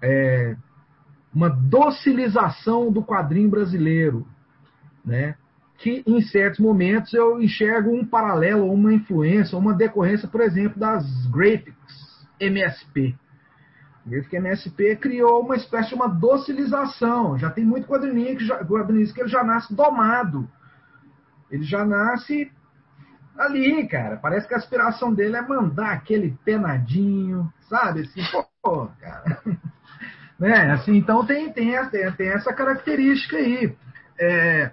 é, 0.00 0.56
uma 1.34 1.48
docilização 1.48 2.90
do 2.90 3.02
quadrinho 3.02 3.50
brasileiro. 3.50 4.26
Né? 5.04 5.34
Que 5.82 6.02
em 6.06 6.22
certos 6.22 6.60
momentos 6.60 7.12
eu 7.12 7.42
enxergo 7.42 7.90
um 7.90 8.06
paralelo, 8.06 8.72
uma 8.72 8.94
influência, 8.94 9.58
uma 9.58 9.74
decorrência, 9.74 10.28
por 10.28 10.40
exemplo, 10.40 10.78
das 10.78 11.04
Graphics 11.26 11.74
MSP. 12.38 13.16
O 14.06 14.10
Graphic 14.10 14.36
MSP 14.36 14.96
criou 14.96 15.42
uma 15.42 15.56
espécie 15.56 15.88
de 15.88 15.96
uma 15.96 16.06
docilização. 16.08 17.36
Já 17.36 17.50
tem 17.50 17.64
muito 17.64 17.88
quadrinho 17.88 18.36
que, 18.36 18.46
já, 18.46 18.64
que 18.64 19.20
ele 19.20 19.28
já 19.28 19.42
nasce 19.42 19.74
domado. 19.74 20.48
Ele 21.50 21.64
já 21.64 21.84
nasce 21.84 22.50
ali, 23.36 23.86
cara. 23.88 24.16
Parece 24.16 24.46
que 24.46 24.54
a 24.54 24.58
aspiração 24.58 25.12
dele 25.12 25.36
é 25.36 25.42
mandar 25.42 25.92
aquele 25.92 26.38
penadinho, 26.44 27.52
sabe? 27.68 28.02
Assim, 28.02 28.22
pô, 28.62 28.88
cara. 29.00 29.42
né? 30.38 30.70
Assim, 30.72 30.96
então 30.96 31.26
tem, 31.26 31.52
tem, 31.52 31.74
tem, 31.88 32.12
tem 32.12 32.28
essa 32.28 32.52
característica 32.52 33.36
aí. 33.36 33.76
É, 34.18 34.70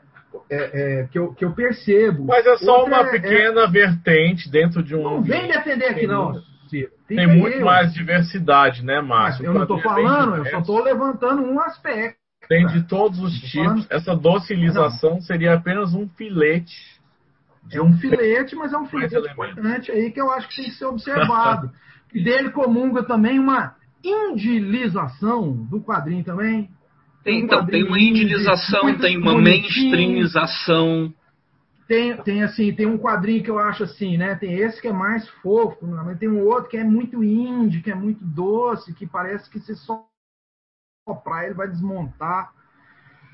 é, 0.49 1.01
é, 1.01 1.07
que, 1.07 1.18
eu, 1.18 1.34
que 1.34 1.45
eu 1.45 1.51
percebo. 1.53 2.26
Mas 2.26 2.45
é 2.45 2.57
só 2.57 2.81
Outra 2.81 3.01
uma 3.01 3.07
é, 3.07 3.11
pequena 3.11 3.68
vertente 3.68 4.49
dentro 4.49 4.84
de 4.84 4.95
um. 4.95 5.03
Não 5.03 5.22
vem 5.22 5.47
defender 5.47 5.85
aqui, 5.85 6.07
não. 6.07 6.34
Tem, 6.69 6.88
tem 7.07 7.27
muito 7.27 7.57
eu. 7.57 7.65
mais 7.65 7.93
diversidade, 7.93 8.85
né, 8.85 9.01
Márcio? 9.01 9.45
Eu 9.45 9.53
não 9.53 9.64
estou 9.64 9.80
falando, 9.81 10.35
eu 10.38 10.45
só 10.45 10.60
estou 10.60 10.84
levantando 10.84 11.41
um 11.41 11.60
aspecto. 11.60 12.19
Tem 12.47 12.65
de 12.68 12.84
todos 12.88 13.19
os 13.19 13.34
tipos. 13.39 13.53
Falando... 13.53 13.88
Essa 13.89 14.15
docilização 14.15 15.15
não. 15.15 15.22
seria 15.22 15.56
apenas 15.56 15.93
um 15.93 16.07
filete. 16.10 16.99
É 17.72 17.81
um 17.81 17.97
filete, 17.97 18.56
mas 18.56 18.73
é 18.73 18.77
um 18.77 18.85
filete 18.85 19.15
importante 19.15 19.91
aí 19.91 20.11
que 20.11 20.22
eu 20.22 20.31
acho 20.31 20.47
que 20.49 20.56
tem 20.56 20.65
que 20.65 20.72
ser 20.72 20.85
observado. 20.85 21.72
e 22.14 22.23
dele 22.23 22.49
comunga 22.49 23.03
também 23.03 23.39
uma 23.39 23.76
indilização 24.03 25.51
do 25.51 25.81
quadrinho 25.81 26.23
também. 26.23 26.69
Tem, 27.24 27.41
então, 27.41 27.66
tem 27.66 27.84
uma 27.84 28.00
indilização, 28.00 28.98
tem 28.98 29.18
uma 29.18 29.40
mainstreamização. 29.40 31.14
Tem, 31.88 32.16
tem 32.18 32.44
assim, 32.44 32.72
tem 32.74 32.86
um 32.86 32.98
quadrinho 32.98 33.44
que 33.44 33.50
eu 33.50 33.58
acho 33.58 33.84
assim, 33.84 34.18
né? 34.18 34.36
Tem 34.36 34.54
esse 34.54 34.80
que 34.80 34.88
é 34.88 34.94
mais 34.94 35.28
fofo, 35.41 35.86
mas 35.86 36.20
tem 36.20 36.30
um 36.30 36.46
outro 36.46 36.70
que 36.70 36.78
é 36.78 36.84
muito 36.84 37.24
indie, 37.24 37.82
que 37.82 37.91
é 37.91 37.96
muito 37.96 38.24
doce, 38.24 38.94
que 38.94 39.08
parece 39.08 39.50
que 39.50 39.60
se 39.60 39.74
soprar 39.76 41.46
ele 41.46 41.56
vai 41.56 41.68
desmontar. 41.68 42.54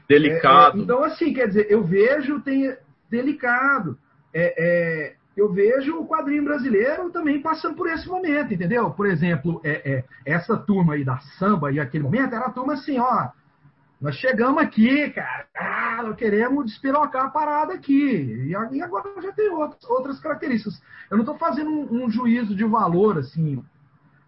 Delicado. 0.07 0.78
É, 0.78 0.80
é, 0.80 0.84
então, 0.84 1.03
assim, 1.03 1.34
quer 1.34 1.48
dizer, 1.48 1.68
eu 1.70 1.84
vejo, 1.84 2.40
tem 2.41 2.76
delicado. 3.10 3.98
É, 4.34 4.56
é, 4.57 5.16
eu 5.36 5.52
vejo 5.52 5.99
o 5.99 6.07
quadrinho 6.07 6.45
brasileiro 6.45 7.10
também 7.12 7.41
passando 7.41 7.76
por 7.76 7.90
esse 7.90 8.07
momento, 8.07 8.53
entendeu? 8.53 8.90
Por 8.91 9.06
exemplo, 9.06 9.60
é, 9.64 9.98
é, 9.98 10.03
essa 10.26 10.56
turma 10.56 10.94
aí 10.94 11.03
da 11.03 11.18
samba 11.38 11.72
e 11.72 11.80
aquele 11.80 12.06
momento 12.06 12.34
era 12.34 12.45
a 12.45 12.52
turma 12.52 12.74
assim, 12.74 12.98
ó, 12.99 13.30
nós 14.06 14.18
chegamos 14.18 14.61
aqui, 14.61 15.10
cara. 15.10 15.48
Ah, 15.57 16.03
nós 16.03 16.15
queremos 16.15 16.68
despirocar 16.68 17.26
a 17.26 17.30
parada 17.30 17.73
aqui. 17.73 18.45
E 18.48 18.56
agora 18.56 19.19
já 19.19 19.32
tem 19.32 19.49
outras, 19.49 20.19
características. 20.19 20.80
Eu 21.10 21.18
não 21.18 21.23
estou 21.23 21.40
fazendo 21.40 21.72
um, 21.72 22.03
um, 22.03 22.10
juízo 22.11 22.56
de 22.56 22.64
valor, 22.65 23.18
assim, 23.18 23.64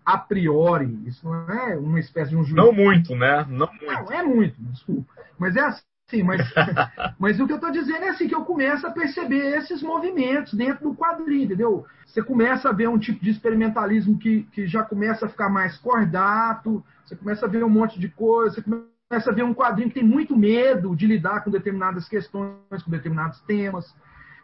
a 0.04 0.18
priori. 0.18 0.99
Isso 1.06 1.24
não 1.24 1.48
é 1.52 1.78
uma 1.78 1.99
espécie 1.99 2.32
de 2.32 2.38
um 2.38 2.44
juízo. 2.44 2.56
Não 2.56 2.74
muito, 2.74 3.16
né? 3.16 3.45
Não 3.48 3.68
muito. 3.68 3.86
Não, 3.86 4.12
é 4.12 4.24
muito, 4.24 4.56
desculpa. 4.62 5.14
Mas 5.38 5.56
é 5.56 5.62
assim, 5.62 6.24
mas, 6.24 6.41
mas 7.20 7.40
o 7.40 7.45
que 7.45 7.54
eu 7.54 7.58
estou 7.58 7.72
dizendo 7.72 8.04
é 8.04 8.10
assim, 8.10 8.28
que 8.28 8.34
eu 8.34 8.45
começo 8.45 8.88
a 8.88 8.90
perceber 8.90 9.60
esses 9.60 9.84
movimentos 9.84 10.56
dentro 10.56 10.90
do 10.90 10.95
quadrinho, 10.95 11.44
entendeu? 11.44 11.86
Você 12.04 12.24
começa 12.24 12.70
a 12.70 12.74
ver 12.74 12.90
um 12.90 12.98
tipo 12.98 13.24
de 13.24 13.30
experimentalismo 13.30 14.18
que, 14.18 14.41
que 14.54 14.66
já 14.66 14.82
começa 14.82 15.28
a 15.28 15.30
ficar 15.30 15.49
mais 15.49 15.78
cordato, 15.78 16.84
você 17.06 17.16
começa 17.16 17.45
a 17.45 17.49
ver 17.49 17.64
um 17.64 17.70
monte 17.70 17.99
de 17.99 18.10
coisa, 18.10 18.56
você 18.56 18.62
começa 18.64 18.97
começa 19.10 19.32
a 19.32 19.34
ver 19.34 19.44
um 19.44 19.54
quadrinho 19.54 19.88
que 19.88 19.96
tem 19.96 20.04
muito 20.04 20.36
medo 20.36 20.96
de 20.96 21.08
lidar 21.08 21.44
com 21.44 21.50
determinadas 21.50 22.08
questões, 22.08 22.84
com 22.84 22.92
determinados 22.92 23.40
temas. 23.42 23.86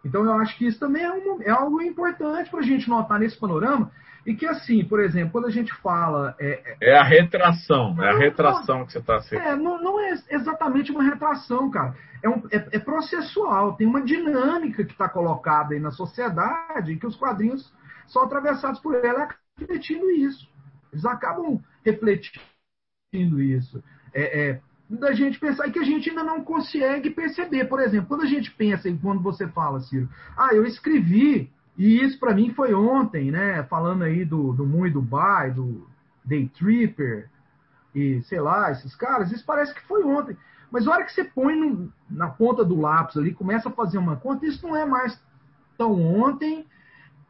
Então, 0.06 0.24
eu 0.24 0.34
acho 0.34 0.58
que 0.58 0.66
isso 0.66 0.80
também 0.80 1.04
é, 1.04 1.12
um, 1.12 1.42
é 1.42 1.50
algo 1.50 1.82
importante 1.82 2.50
para 2.50 2.60
a 2.60 2.64
gente 2.64 2.90
notar 2.90 3.20
nesse 3.20 3.38
panorama. 3.38 3.92
E 4.26 4.34
que, 4.34 4.46
assim, 4.46 4.86
por 4.86 5.02
exemplo, 5.02 5.34
quando 5.34 5.48
a 5.48 5.52
gente 5.52 5.74
fala. 5.82 6.34
É, 6.40 6.78
é, 6.82 6.98
a 6.98 7.04
retração, 7.04 8.02
é 8.02 8.10
a 8.10 8.18
retração 8.18 8.80
não, 8.80 8.86
que 8.86 8.94
você 8.94 9.00
está 9.00 9.20
sendo. 9.20 9.42
É, 9.42 9.56
não, 9.56 9.82
não, 9.82 10.00
é 10.00 10.14
exatamente 10.30 10.92
uma 10.92 11.04
retração, 11.04 11.70
cara. 11.70 11.94
É, 12.22 12.30
um, 12.30 12.42
é, 12.50 12.68
é 12.72 12.80
processual, 12.80 13.76
tem 13.76 13.86
uma 13.86 14.02
dinâmica 14.02 14.86
que 14.86 14.94
está 14.94 15.10
colocada 15.10 15.74
aí 15.74 15.80
na 15.80 15.92
sociedade 15.92 16.96
que 16.96 17.06
os 17.06 17.18
quadrinhos 17.18 17.74
são 18.08 18.24
atravessados 18.24 18.80
por 18.80 18.96
ela 18.96 19.28
refletindo 19.58 20.10
isso. 20.10 20.50
Eles 20.94 21.04
acabam 21.04 21.62
refletindo 21.84 22.42
isso 23.42 23.84
é, 24.14 24.50
é, 24.50 24.62
da 24.90 25.14
gente 25.14 25.40
pensar 25.40 25.68
e 25.68 25.72
que 25.72 25.80
a 25.80 25.84
gente 25.84 26.10
ainda 26.10 26.24
não 26.24 26.44
consegue 26.44 27.10
perceber. 27.10 27.66
Por 27.66 27.80
exemplo, 27.80 28.08
quando 28.08 28.22
a 28.22 28.28
gente 28.28 28.52
pensa, 28.52 28.90
e 28.90 28.98
quando 28.98 29.22
você 29.22 29.48
fala, 29.48 29.80
Ciro, 29.82 30.10
ah, 30.38 30.54
eu 30.54 30.66
escrevi, 30.66 31.52
e 31.78 32.04
isso 32.04 32.20
para 32.20 32.36
mim 32.36 32.54
foi 32.54 32.74
ontem, 32.74 33.32
né? 33.32 33.64
Falando 33.64 34.04
aí 34.04 34.24
do, 34.24 34.54
do 34.54 34.66
Moon 34.66 34.88
e 34.88 34.92
do 34.92 35.02
Dubai, 35.02 35.52
do 35.52 35.88
Day 36.24 36.48
Tripper, 36.50 37.30
e 37.96 38.22
sei 38.24 38.40
lá, 38.40 38.72
esses 38.72 38.96
caras, 38.96 39.32
isso 39.32 39.46
parece 39.46 39.74
que 39.74 39.86
foi 39.88 40.04
ontem. 40.04 40.38
Mas 40.72 40.88
a 40.88 40.92
hora 40.92 41.04
que 41.04 41.14
você 41.14 41.24
põe 41.24 41.56
no, 41.56 41.92
na 42.10 42.30
ponta 42.30 42.66
do 42.66 42.80
lápis 42.80 43.18
ali, 43.18 43.34
começa 43.34 43.70
a 43.70 43.72
fazer 43.72 43.98
uma 43.98 44.16
conta, 44.16 44.46
isso 44.46 44.68
não 44.68 44.76
é 44.76 44.86
mais 44.86 45.20
tão 45.78 45.94
ontem. 46.02 46.66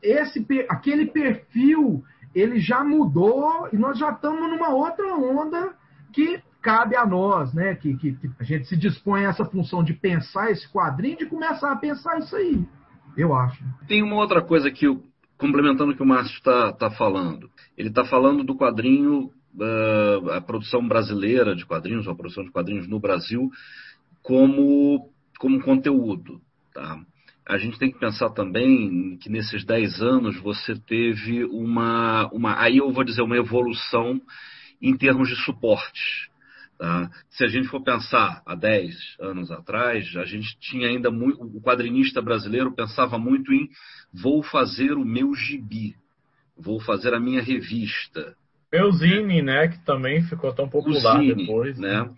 Esse, 0.02 0.46
aquele 0.70 1.08
perfil, 1.08 2.04
ele 2.34 2.60
já 2.60 2.84
mudou 2.84 3.68
e 3.72 3.78
nós 3.78 3.98
já 3.98 4.12
estamos 4.12 4.50
numa 4.50 4.70
outra 4.70 5.14
onda 5.16 5.76
que 6.14 6.42
cabe 6.64 6.96
a 6.96 7.06
nós, 7.06 7.54
né, 7.54 7.76
que, 7.76 7.96
que, 7.98 8.14
que, 8.14 8.32
a 8.40 8.44
gente 8.44 8.66
se 8.68 8.78
dispõe 8.78 9.26
a 9.26 9.30
essa 9.30 9.44
função 9.44 9.84
de 9.84 9.94
pensar 9.94 10.50
esse 10.50 10.68
quadrinho, 10.72 11.18
de 11.18 11.26
começar 11.26 11.74
a 11.74 11.76
pensar 11.76 12.18
isso 12.20 12.34
aí, 12.36 12.66
eu 13.18 13.36
acho. 13.36 13.62
Tem 13.86 14.02
uma 14.02 14.16
outra 14.16 14.42
coisa 14.42 14.72
que, 14.72 14.88
complementando 15.38 15.92
o 15.92 15.96
que 15.96 16.02
o 16.02 16.06
Márcio 16.06 16.38
está 16.38 16.72
tá 16.72 16.90
falando. 16.90 17.50
Ele 17.78 17.90
está 17.90 18.06
falando 18.06 18.46
do 18.46 18.56
quadrinho, 18.56 19.30
uh, 19.56 20.32
a 20.32 20.42
produção 20.42 20.88
brasileira 20.88 21.54
de 21.54 21.66
quadrinhos, 21.66 22.08
a 22.08 22.16
produção 22.16 22.46
de 22.46 22.52
quadrinhos 22.52 22.88
no 22.88 23.00
Brasil, 23.00 23.52
como, 24.22 25.10
como 25.38 25.62
conteúdo. 25.62 26.42
Tá? 26.74 26.98
A 27.46 27.58
gente 27.58 27.78
tem 27.78 27.92
que 27.92 28.00
pensar 28.00 28.30
também 28.30 29.18
que 29.18 29.30
nesses 29.30 29.66
10 29.66 30.02
anos 30.02 30.40
você 30.40 30.76
teve 30.76 31.44
uma, 31.44 32.30
uma. 32.32 32.58
Aí 32.58 32.78
eu 32.78 32.90
vou 32.94 33.04
dizer 33.04 33.22
uma 33.22 33.36
evolução 33.36 34.22
em 34.82 34.96
termos 34.96 35.28
de 35.28 35.36
suporte. 35.36 36.32
Tá? 36.78 37.10
Se 37.30 37.44
a 37.44 37.48
gente 37.48 37.68
for 37.68 37.82
pensar 37.82 38.42
há 38.46 38.56
10 38.56 38.96
anos 39.20 39.52
atrás, 39.52 40.16
a 40.16 40.26
gente 40.26 40.58
tinha 40.60 40.88
ainda 40.88 41.12
muito. 41.12 41.42
O 41.44 41.62
quadrinista 41.62 42.22
brasileiro 42.22 42.74
pensava 42.74 43.18
muito 43.18 43.54
em 43.54 43.70
vou 44.14 44.44
fazer 44.44 44.94
o 44.94 45.06
meu 45.06 45.34
gibi, 45.34 45.96
vou 46.58 46.80
fazer 46.80 47.14
a 47.14 47.20
minha 47.20 47.42
revista. 47.42 48.36
Meu 48.72 48.92
Zine, 48.92 49.42
né? 49.42 49.68
Que 49.68 49.86
também 49.86 50.24
ficou 50.24 50.54
tão 50.54 50.68
popular 50.68 51.20
Zine, 51.20 51.36
depois. 51.36 51.78
Né? 51.78 52.10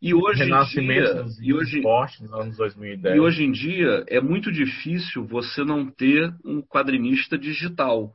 E 0.00 0.14
hoje 0.14 0.44
Renascimento 0.44 1.24
dia, 1.24 1.46
e 1.46 1.54
hoje, 1.54 1.78
esportes 1.78 2.20
nos 2.20 2.32
anos 2.32 2.56
2010. 2.56 3.16
E 3.16 3.20
hoje 3.20 3.42
em 3.42 3.50
dia 3.50 4.04
é 4.06 4.20
muito 4.20 4.52
difícil 4.52 5.24
você 5.24 5.64
não 5.64 5.90
ter 5.90 6.32
um 6.44 6.60
quadrinista 6.60 7.38
digital. 7.38 8.12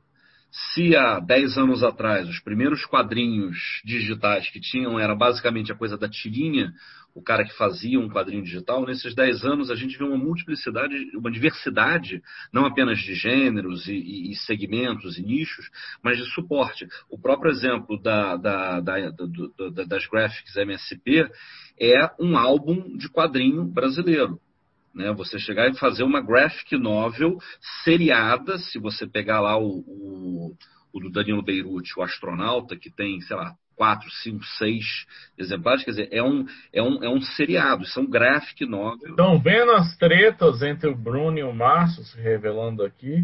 Se 0.51 0.95
há 0.95 1.19
10 1.19 1.57
anos 1.57 1.83
atrás 1.83 2.27
os 2.27 2.39
primeiros 2.39 2.83
quadrinhos 2.85 3.81
digitais 3.85 4.49
que 4.49 4.59
tinham 4.59 4.99
era 4.99 5.15
basicamente 5.15 5.71
a 5.71 5.75
coisa 5.75 5.95
da 5.95 6.09
tirinha, 6.09 6.73
o 7.13 7.21
cara 7.21 7.43
que 7.43 7.55
fazia 7.55 7.99
um 7.99 8.09
quadrinho 8.09 8.43
digital, 8.43 8.85
nesses 8.85 9.13
10 9.13 9.43
anos 9.43 9.69
a 9.69 9.75
gente 9.75 9.97
vê 9.97 10.03
uma 10.03 10.17
multiplicidade, 10.17 10.95
uma 11.15 11.31
diversidade, 11.31 12.21
não 12.51 12.65
apenas 12.65 12.99
de 12.99 13.13
gêneros 13.13 13.87
e, 13.87 13.93
e, 13.93 14.31
e 14.31 14.35
segmentos 14.35 15.17
e 15.17 15.23
nichos, 15.23 15.69
mas 16.03 16.17
de 16.17 16.25
suporte. 16.33 16.87
O 17.09 17.19
próprio 17.19 17.51
exemplo 17.51 18.01
da, 18.01 18.35
da, 18.35 18.79
da, 18.79 18.99
das 19.87 20.07
graphics 20.07 20.55
MSP 20.55 21.29
é 21.79 22.09
um 22.19 22.37
álbum 22.37 22.97
de 22.97 23.07
quadrinho 23.09 23.65
brasileiro. 23.65 24.39
Né? 24.93 25.11
Você 25.13 25.39
chegar 25.39 25.69
e 25.69 25.77
fazer 25.77 26.03
uma 26.03 26.21
graphic 26.21 26.77
novel 26.77 27.37
seriada, 27.83 28.57
se 28.57 28.79
você 28.79 29.07
pegar 29.07 29.39
lá 29.39 29.57
o, 29.57 29.83
o, 29.87 30.55
o 30.93 30.99
do 30.99 31.11
Danilo 31.11 31.43
Beirute, 31.43 31.97
o 31.97 32.03
astronauta, 32.03 32.75
que 32.75 32.89
tem, 32.89 33.21
sei 33.21 33.35
lá, 33.35 33.53
quatro, 33.79 34.11
cinco, 34.11 34.43
seis 34.57 35.05
exemplares, 35.37 35.85
quer 35.85 35.91
dizer, 35.91 36.09
é 36.11 36.21
um, 36.21 36.45
é 36.73 36.83
um, 36.83 37.01
é 37.01 37.09
um 37.09 37.21
seriado, 37.21 37.85
são 37.85 38.03
é 38.03 38.07
graphic 38.07 38.65
novel. 38.65 39.11
Estão 39.11 39.39
vendo 39.39 39.71
as 39.71 39.95
tretas 39.95 40.61
entre 40.61 40.89
o 40.89 40.95
Bruno 40.97 41.39
e 41.39 41.43
o 41.43 41.53
Márcio 41.53 42.03
se 42.03 42.19
revelando 42.19 42.83
aqui 42.83 43.23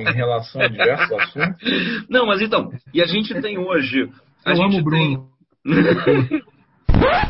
em 0.00 0.12
relação 0.12 0.60
a 0.60 0.66
diversos 0.66 1.12
assuntos? 1.12 2.08
Não, 2.10 2.26
mas 2.26 2.42
então, 2.42 2.72
e 2.92 3.00
a 3.00 3.06
gente 3.06 3.40
tem 3.40 3.56
hoje. 3.56 4.10
A 4.44 4.50
Eu 4.50 4.56
gente 4.56 4.66
amo 4.66 4.78
o 4.78 4.82
Bruno. 4.82 5.28
Tem... 6.04 6.42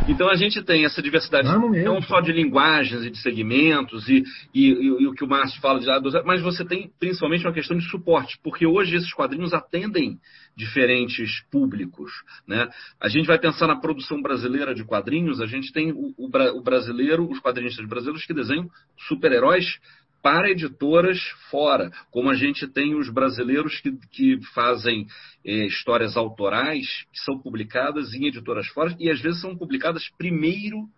Então 0.09 0.29
a 0.29 0.35
gente 0.35 0.63
tem 0.63 0.85
essa 0.85 1.03
diversidade 1.03 1.49
não 1.49 2.03
só 2.03 2.21
de 2.21 2.33
linguagens 2.33 3.05
e 3.05 3.11
de 3.11 3.19
segmentos 3.19 4.09
e, 4.09 4.23
e, 4.55 4.69
e, 4.71 5.03
e 5.03 5.07
o 5.07 5.13
que 5.13 5.25
o 5.25 5.29
Márcio 5.29 5.61
fala 5.61 5.81
de 5.81 5.87
lado, 5.87 6.11
mas 6.25 6.43
você 6.43 6.65
tem 6.65 6.91
principalmente 6.99 7.47
uma 7.47 7.53
questão 7.53 7.77
de 7.77 7.89
suporte, 7.89 8.39
porque 8.43 8.67
hoje 8.67 8.97
esses 8.97 9.13
quadrinhos 9.13 9.53
atendem 9.53 10.19
diferentes 10.57 11.43
públicos. 11.51 12.13
Né? 12.47 12.69
A 13.01 13.09
gente 13.09 13.27
vai 13.27 13.39
pensar 13.39 13.67
na 13.67 13.77
produção 13.77 14.21
brasileira 14.23 14.75
de 14.75 14.85
quadrinhos, 14.85 15.41
a 15.41 15.47
gente 15.47 15.73
tem 15.73 15.93
o, 15.93 16.15
o, 16.17 16.29
o 16.29 16.63
brasileiro, 16.63 17.29
os 17.29 17.41
quadrinistas 17.41 17.87
brasileiros 17.87 18.25
que 18.25 18.35
desenham 18.35 18.69
super-heróis 19.09 19.79
para 20.25 20.51
editoras 20.51 21.21
fora, 21.51 21.91
como 22.11 22.31
a 22.31 22.35
gente 22.35 22.67
tem 22.67 22.95
os 22.95 23.11
brasileiros 23.11 23.79
que, 23.83 23.93
que 24.11 24.41
fazem 24.55 25.07
eh, 25.45 25.67
histórias 25.67 26.17
autorais, 26.17 26.87
que 27.13 27.21
são 27.21 27.39
publicadas 27.39 28.15
em 28.15 28.29
editoras 28.29 28.67
fora, 28.69 28.97
e 28.99 29.11
às 29.11 29.21
vezes 29.21 29.43
são 29.43 29.55
publicadas 29.55 30.09
primeiro 30.17 30.89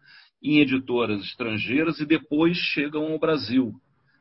em 0.41 0.61
editoras 0.61 1.25
estrangeiras 1.25 1.99
e 1.99 2.07
depois 2.07 2.57
chegam 2.57 3.03
ao 3.13 3.19
Brasil. 3.19 3.75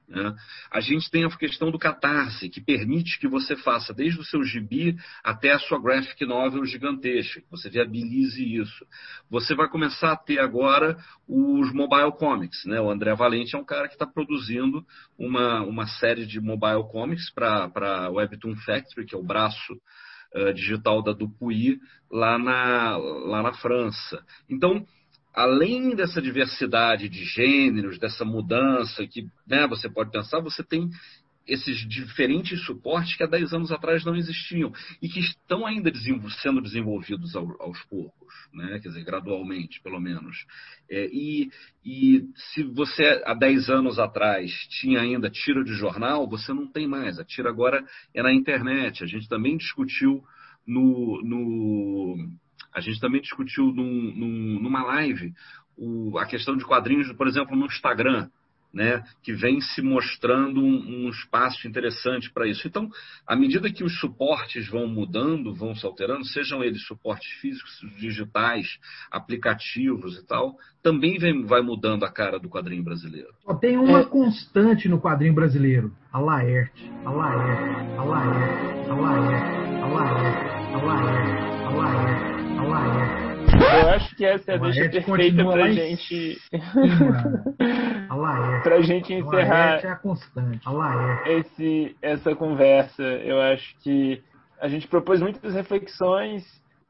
Né? 0.07 0.35
A 0.71 0.79
gente 0.79 1.09
tem 1.09 1.25
a 1.25 1.29
questão 1.29 1.71
do 1.71 1.79
catarse, 1.79 2.49
que 2.49 2.61
permite 2.61 3.19
que 3.19 3.27
você 3.27 3.55
faça 3.55 3.93
desde 3.93 4.19
o 4.19 4.23
seu 4.23 4.43
gibi 4.43 4.95
até 5.23 5.51
a 5.51 5.59
sua 5.59 5.81
graphic 5.81 6.23
novel 6.25 6.65
gigantesca, 6.65 7.41
que 7.41 7.49
você 7.49 7.69
viabilize 7.69 8.43
isso. 8.43 8.85
Você 9.29 9.55
vai 9.55 9.67
começar 9.67 10.11
a 10.11 10.17
ter 10.17 10.39
agora 10.39 10.97
os 11.27 11.73
mobile 11.73 12.11
comics. 12.17 12.65
Né? 12.65 12.79
O 12.79 12.89
André 12.89 13.15
Valente 13.15 13.55
é 13.55 13.59
um 13.59 13.65
cara 13.65 13.87
que 13.87 13.95
está 13.95 14.05
produzindo 14.05 14.85
uma, 15.17 15.61
uma 15.63 15.87
série 15.87 16.25
de 16.25 16.39
mobile 16.39 16.83
comics 16.91 17.31
para 17.33 17.71
a 18.05 18.09
Webtoon 18.09 18.55
Factory, 18.57 19.05
que 19.05 19.15
é 19.15 19.17
o 19.17 19.25
braço 19.25 19.73
uh, 20.35 20.53
digital 20.53 21.01
da 21.01 21.13
Dupuy, 21.13 21.79
lá 22.11 22.37
na, 22.37 22.97
lá 22.97 23.41
na 23.41 23.53
França. 23.53 24.23
Então, 24.49 24.85
além 25.35 25.93
dessa 25.95 26.21
diversidade 26.21 27.09
de 27.09 27.25
gêneros, 27.25 27.99
dessa 27.99 28.23
mudança 28.23 29.05
que 29.05 29.27
né, 29.45 29.67
você 29.67 29.89
pode 29.89 30.09
pensar, 30.09 30.39
você 30.39 30.63
tem 30.63 30.89
esses 31.47 31.87
diferentes 31.87 32.63
suportes 32.65 33.15
que 33.15 33.23
há 33.23 33.27
10 33.27 33.53
anos 33.53 33.71
atrás 33.71 34.03
não 34.03 34.15
existiam 34.15 34.73
e 35.01 35.07
que 35.07 35.19
estão 35.19 35.65
ainda 35.65 35.91
sendo 36.41 36.61
desenvolvidos 36.61 37.35
ao, 37.35 37.61
aos 37.61 37.79
poucos, 37.83 38.33
né? 38.51 38.79
quer 38.81 38.89
dizer, 38.89 39.03
gradualmente, 39.03 39.81
pelo 39.81 39.99
menos. 39.99 40.45
É, 40.89 41.07
e, 41.11 41.51
e, 41.85 42.27
se 42.35 42.63
você 42.63 43.21
há 43.25 43.33
10 43.33 43.69
anos 43.69 43.99
atrás 43.99 44.51
tinha 44.79 45.01
ainda 45.01 45.29
tira 45.29 45.63
de 45.63 45.73
jornal, 45.73 46.27
você 46.27 46.51
não 46.51 46.65
tem 46.65 46.87
mais. 46.87 47.19
A 47.19 47.23
tira 47.23 47.49
agora 47.49 47.85
é 48.13 48.23
na 48.23 48.33
internet. 48.33 49.03
A 49.03 49.07
gente 49.07 49.29
também 49.29 49.55
discutiu 49.57 50.23
no, 50.65 51.21
no 51.23 52.29
a 52.75 52.81
gente 52.81 52.99
também 52.99 53.21
discutiu 53.21 53.67
num, 53.67 54.13
num, 54.13 54.59
numa 54.61 54.83
live 54.83 55.33
o, 55.77 56.17
a 56.19 56.25
questão 56.25 56.57
de 56.57 56.65
quadrinhos, 56.65 57.11
por 57.13 57.25
exemplo, 57.27 57.55
no 57.55 57.65
Instagram, 57.65 58.29
né, 58.73 59.01
que 59.23 59.31
vem 59.31 59.61
se 59.61 59.81
mostrando 59.81 60.59
um, 60.59 61.05
um 61.05 61.09
espaço 61.09 61.65
interessante 61.65 62.29
para 62.29 62.45
isso. 62.45 62.67
Então, 62.67 62.89
à 63.25 63.33
medida 63.33 63.71
que 63.71 63.85
os 63.85 63.97
suportes 64.01 64.67
vão 64.67 64.85
mudando, 64.85 65.55
vão 65.55 65.73
se 65.73 65.85
alterando, 65.85 66.25
sejam 66.25 66.61
eles 66.61 66.85
suportes 66.85 67.31
físicos, 67.39 67.71
digitais, 67.97 68.77
aplicativos 69.09 70.17
e 70.17 70.27
tal, 70.27 70.57
também 70.83 71.17
vem, 71.17 71.45
vai 71.45 71.61
mudando 71.61 72.03
a 72.03 72.11
cara 72.11 72.37
do 72.37 72.49
quadrinho 72.49 72.83
brasileiro. 72.83 73.33
Só 73.45 73.53
tem 73.55 73.77
uma 73.77 74.03
constante 74.03 74.89
no 74.89 74.99
quadrinho 74.99 75.33
brasileiro: 75.33 75.93
a 76.11 76.19
Laerte, 76.19 76.91
a 77.05 77.11
Laerte, 77.11 77.97
a 77.97 78.03
Laerte, 78.03 78.89
a 78.89 78.93
Laerte, 78.93 79.81
a 79.81 79.87
Laerte, 79.87 80.73
a 80.73 80.77
Laerte, 80.77 81.63
a 81.63 81.69
Laerte. 81.69 82.34
Eu 82.65 83.89
acho 83.89 84.15
que 84.15 84.25
essa 84.25 84.51
é 84.51 84.55
a 84.55 84.57
deixa 84.57 84.89
perfeita 84.89 85.43
pra 85.43 85.71
gente. 85.71 86.37
pra 88.63 88.81
gente 88.81 89.13
encerrar 89.13 89.79
é 91.25 91.39
esse, 91.39 91.95
essa 92.01 92.35
conversa. 92.35 93.03
Eu 93.03 93.41
acho 93.41 93.77
que 93.79 94.21
a 94.59 94.67
gente 94.67 94.87
propôs 94.87 95.21
muitas 95.21 95.53
reflexões, 95.53 96.43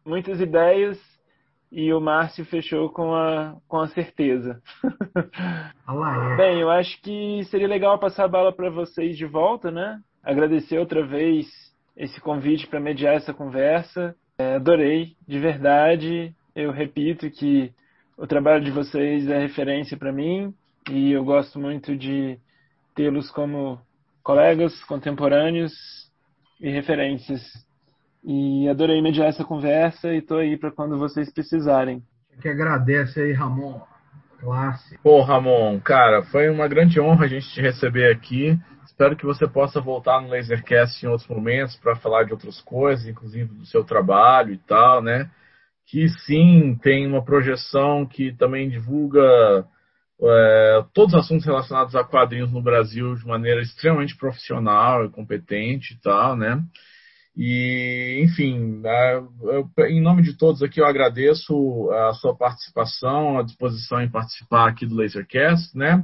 muitas 0.06 0.40
ideias, 0.40 0.98
e 1.72 1.92
o 1.94 2.00
Márcio 2.00 2.46
fechou 2.46 2.90
com 2.90 3.14
a, 3.14 3.56
com 3.68 3.80
a 3.80 3.88
certeza. 3.88 4.62
Bem, 6.38 6.62
eu 6.62 6.70
acho 6.70 7.02
que 7.02 7.44
seria 7.46 7.68
legal 7.68 8.00
passar 8.00 8.26
a 8.26 8.30
bala 8.30 8.54
para 8.54 8.70
vocês 8.70 9.18
de 9.18 9.26
volta, 9.26 9.72
né? 9.72 10.00
Agradecer 10.24 10.78
outra 10.78 11.06
vez 11.06 11.48
esse 11.96 12.20
convite 12.22 12.68
para 12.68 12.80
mediar 12.80 13.16
essa 13.16 13.34
conversa. 13.34 14.16
É, 14.38 14.56
adorei, 14.56 15.16
de 15.28 15.40
verdade. 15.40 16.36
Eu 16.56 16.72
repito 16.72 17.30
que 17.30 17.74
o 18.18 18.28
trabalho 18.28 18.64
de 18.64 18.72
vocês 18.72 19.28
é 19.28 19.40
referência 19.40 19.98
para 19.98 20.12
mim 20.12 20.54
e 20.90 21.12
eu 21.12 21.24
gosto 21.24 21.60
muito 21.60 21.96
de 21.96 22.38
tê-los 22.94 23.30
como 23.32 23.80
colegas, 24.24 24.84
contemporâneos 24.84 25.74
e 26.60 26.70
referências. 26.70 27.42
E 28.24 28.68
adorei 28.68 29.02
mediar 29.02 29.28
essa 29.28 29.44
conversa 29.44 30.14
e 30.14 30.18
estou 30.18 30.40
aí 30.40 30.58
para 30.58 30.72
quando 30.72 30.98
vocês 30.98 31.32
precisarem. 31.32 32.04
Que 32.42 32.50
agradece 32.50 33.22
aí, 33.22 33.32
Ramon. 33.32 33.82
Classe. 34.46 35.00
Pô, 35.02 35.24
Ramon, 35.24 35.80
cara, 35.80 36.22
foi 36.26 36.50
uma 36.52 36.68
grande 36.68 37.02
honra 37.02 37.26
a 37.26 37.28
gente 37.28 37.52
te 37.52 37.60
receber 37.60 38.12
aqui. 38.12 38.56
Espero 38.86 39.16
que 39.16 39.26
você 39.26 39.48
possa 39.48 39.82
voltar 39.82 40.22
no 40.22 40.30
Lasercast 40.30 41.04
em 41.04 41.10
outros 41.10 41.28
momentos 41.28 41.76
para 41.78 41.96
falar 41.96 42.26
de 42.26 42.32
outras 42.32 42.62
coisas, 42.62 43.08
inclusive 43.08 43.52
do 43.52 43.66
seu 43.66 43.84
trabalho 43.84 44.54
e 44.54 44.58
tal, 44.60 45.02
né? 45.02 45.32
Que 45.88 46.08
sim, 46.08 46.78
tem 46.80 47.08
uma 47.08 47.26
projeção 47.26 48.06
que 48.06 48.34
também 48.34 48.70
divulga 48.70 49.66
é, 50.22 50.86
todos 50.94 51.16
os 51.16 51.22
assuntos 51.22 51.46
relacionados 51.46 51.96
a 51.96 52.04
quadrinhos 52.04 52.52
no 52.52 52.62
Brasil 52.62 53.16
de 53.16 53.26
maneira 53.26 53.62
extremamente 53.62 54.16
profissional 54.16 55.06
e 55.06 55.10
competente 55.10 55.96
e 55.96 55.98
tal, 56.02 56.36
né? 56.36 56.62
E, 57.38 58.22
enfim, 58.24 58.82
é, 58.86 59.18
eu, 59.18 59.70
em 59.88 60.02
nome 60.02 60.22
de 60.22 60.38
todos 60.38 60.64
aqui, 60.64 60.80
eu 60.80 60.86
agradeço 60.86 61.90
a 61.92 62.14
sua 62.14 62.36
participação, 62.36 63.38
a 63.38 63.44
disposição 63.44 64.02
em 64.02 64.10
participar 64.10 64.70
aqui 64.70 64.86
do 64.86 64.96
Lasercast, 64.96 65.78
né? 65.78 66.04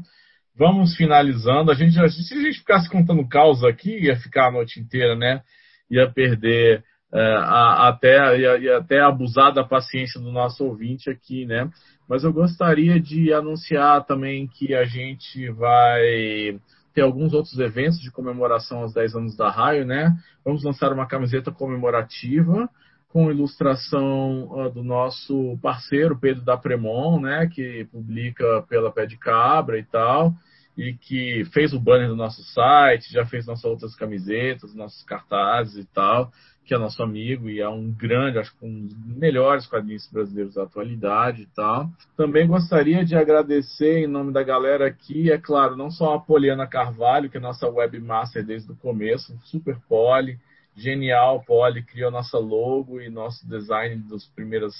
Vamos 0.57 0.95
finalizando. 0.95 1.71
A 1.71 1.73
gente, 1.73 1.93
se 1.93 2.33
a 2.33 2.41
gente 2.41 2.59
ficasse 2.59 2.89
contando 2.89 3.27
causa 3.27 3.69
aqui, 3.69 3.97
ia 3.97 4.17
ficar 4.17 4.47
a 4.47 4.51
noite 4.51 4.79
inteira, 4.79 5.15
né? 5.15 5.41
Ia 5.89 6.11
perder 6.11 6.83
é, 7.13 7.21
a, 7.21 7.87
até, 7.87 8.37
ia, 8.37 8.57
ia 8.57 8.77
até 8.77 8.99
abusar 8.99 9.53
da 9.53 9.63
paciência 9.63 10.19
do 10.19 10.31
nosso 10.31 10.65
ouvinte 10.65 11.09
aqui, 11.09 11.45
né? 11.45 11.69
Mas 12.09 12.25
eu 12.25 12.33
gostaria 12.33 12.99
de 12.99 13.33
anunciar 13.33 14.05
também 14.05 14.47
que 14.47 14.75
a 14.75 14.83
gente 14.83 15.49
vai 15.51 16.59
ter 16.93 17.01
alguns 17.01 17.33
outros 17.33 17.57
eventos 17.59 17.99
de 17.99 18.11
comemoração 18.11 18.79
aos 18.79 18.93
10 18.93 19.15
anos 19.15 19.35
da 19.35 19.49
Raio, 19.49 19.85
né? 19.85 20.15
Vamos 20.43 20.63
lançar 20.63 20.91
uma 20.91 21.07
camiseta 21.07 21.51
comemorativa 21.51 22.69
com 23.11 23.29
ilustração 23.29 24.49
uh, 24.51 24.69
do 24.69 24.83
nosso 24.83 25.57
parceiro 25.61 26.17
Pedro 26.17 26.43
da 26.43 26.57
Premon, 26.57 27.19
né, 27.19 27.47
que 27.47 27.85
publica 27.91 28.63
pela 28.69 28.91
Pé 28.91 29.05
de 29.05 29.17
Cabra 29.17 29.77
e 29.77 29.83
tal, 29.83 30.33
e 30.77 30.93
que 30.93 31.43
fez 31.53 31.73
o 31.73 31.79
banner 31.79 32.07
do 32.07 32.15
nosso 32.15 32.41
site, 32.43 33.11
já 33.11 33.25
fez 33.25 33.45
nossas 33.45 33.65
outras 33.65 33.95
camisetas, 33.95 34.73
nossos 34.73 35.03
cartazes 35.03 35.83
e 35.83 35.85
tal, 35.93 36.31
que 36.65 36.73
é 36.73 36.77
nosso 36.77 37.01
amigo 37.01 37.49
e 37.49 37.59
é 37.59 37.67
um 37.67 37.91
grande, 37.91 38.37
acho 38.37 38.55
que 38.57 38.65
um 38.65 38.85
dos 38.85 39.17
melhores 39.17 39.65
quadrinhos 39.65 40.07
brasileiros 40.11 40.55
da 40.55 40.63
atualidade 40.63 41.47
tal. 41.55 41.89
Também 42.15 42.47
gostaria 42.47 43.03
de 43.03 43.15
agradecer 43.15 43.99
em 43.99 44.07
nome 44.07 44.31
da 44.31 44.43
galera 44.43 44.87
aqui, 44.87 45.31
é 45.31 45.37
claro, 45.37 45.75
não 45.75 45.89
só 45.89 46.15
a 46.15 46.19
Poliana 46.19 46.67
Carvalho, 46.67 47.29
que 47.29 47.37
é 47.37 47.39
nossa 47.39 47.67
webmaster 47.67 48.45
desde 48.45 48.71
o 48.71 48.75
começo, 48.75 49.37
super 49.43 49.77
poli, 49.89 50.39
genial, 50.75 51.43
Poli, 51.45 51.83
criou 51.83 52.11
nossa 52.11 52.37
logo 52.37 53.01
e 53.01 53.09
nosso 53.09 53.47
design 53.47 53.97
das 54.09 54.25
primeiras 54.25 54.73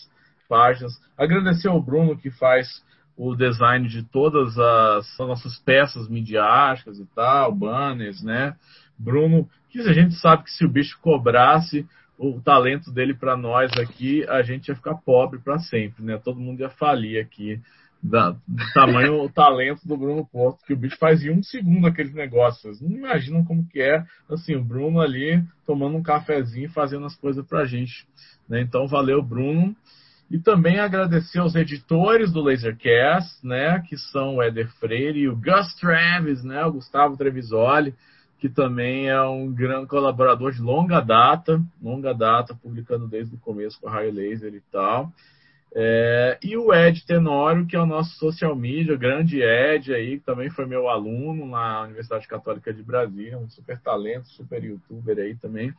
páginas. 0.48 0.94
Agradecer 1.18 1.68
ao 1.68 1.82
Bruno 1.82 2.18
que 2.18 2.32
faz 2.32 2.84
o 3.18 3.36
design 3.36 3.88
de 3.88 4.04
todas 4.04 4.58
as, 4.58 5.20
as 5.20 5.28
nossas 5.28 5.58
peças 5.60 6.08
midiáticas 6.08 6.98
e 6.98 7.06
tal, 7.14 7.52
banners, 7.54 8.24
né? 8.24 8.56
Bruno, 8.98 9.50
que 9.72 9.90
a 9.90 9.94
gente 9.94 10.16
sabe 10.16 10.44
que 10.44 10.52
se 10.52 10.66
o 10.66 10.70
bicho 10.70 11.00
cobrasse 11.02 11.88
o 12.18 12.40
talento 12.40 12.92
dele 12.92 13.16
para 13.16 13.36
nós 13.36 13.72
aqui, 13.80 14.24
a 14.30 14.44
gente 14.44 14.68
ia 14.68 14.76
ficar 14.76 14.96
pobre 14.96 15.40
para 15.40 15.58
sempre, 15.60 16.04
né? 16.04 16.20
Todo 16.24 16.40
mundo 16.40 16.60
ia 16.60 16.70
falir 16.70 17.20
aqui 17.20 17.60
da, 18.02 18.32
do 18.32 18.74
tamanho, 18.74 19.24
o 19.24 19.30
talento 19.30 19.88
do 19.88 19.96
Bruno 19.96 20.26
Porto, 20.26 20.66
que 20.66 20.74
o 20.74 20.78
bicho 20.78 20.98
faz 20.98 21.24
em 21.24 21.32
um 21.32 21.44
segundo 21.44 21.88
aqueles 21.88 22.14
negócios. 22.14 22.82
Não 22.82 22.92
imaginam 22.92 23.44
como 23.44 23.68
que 23.68 23.82
é, 23.82 24.04
assim, 24.30 24.56
o 24.56 24.64
Bruno 24.64 25.00
ali 25.00 25.44
tomando 25.66 25.98
um 25.98 26.04
cafezinho 26.04 26.66
e 26.66 26.74
fazendo 26.74 27.06
as 27.06 27.16
coisas 27.16 27.46
pra 27.46 27.66
gente. 27.66 28.06
Né? 28.50 28.62
Então, 28.62 28.88
valeu, 28.88 29.22
Bruno. 29.22 29.76
E 30.30 30.40
também 30.40 30.80
agradecer 30.80 31.40
aos 31.40 31.56
editores 31.56 32.32
do 32.32 32.42
Lasercast, 32.42 33.46
né, 33.46 33.84
que 33.88 33.98
são 33.98 34.38
o 34.38 34.44
Eder 34.44 34.70
Freire 34.80 35.20
e 35.20 35.28
o 35.28 35.36
Gus 35.36 35.76
Travis, 35.78 36.42
né, 36.42 36.64
o 36.64 36.72
Gustavo 36.72 37.18
Trevisoli, 37.18 37.94
que 38.42 38.50
também 38.50 39.08
é 39.08 39.22
um 39.22 39.54
grande 39.54 39.86
colaborador 39.86 40.52
de 40.52 40.60
longa 40.60 41.00
data, 41.00 41.62
longa 41.80 42.12
data, 42.12 42.56
publicando 42.56 43.08
desde 43.08 43.36
o 43.36 43.38
começo 43.38 43.80
com 43.80 43.88
a 43.88 43.92
Raio 43.92 44.12
Laser 44.12 44.52
e 44.56 44.62
tal. 44.72 45.14
É, 45.76 46.40
e 46.44 46.58
o 46.58 46.74
Ed 46.74 47.06
Tenório, 47.06 47.68
que 47.68 47.76
é 47.76 47.80
o 47.80 47.86
nosso 47.86 48.18
social 48.18 48.56
media, 48.56 48.98
grande 48.98 49.44
Ed 49.44 49.94
aí, 49.94 50.18
que 50.18 50.26
também 50.26 50.50
foi 50.50 50.66
meu 50.66 50.90
aluno 50.90 51.46
na 51.46 51.84
Universidade 51.84 52.28
Católica 52.28 52.74
de 52.74 52.82
Brasília, 52.82 53.38
um 53.38 53.48
super 53.48 53.80
talento, 53.80 54.28
super 54.30 54.64
youtuber 54.64 55.20
aí 55.20 55.36
também. 55.36 55.72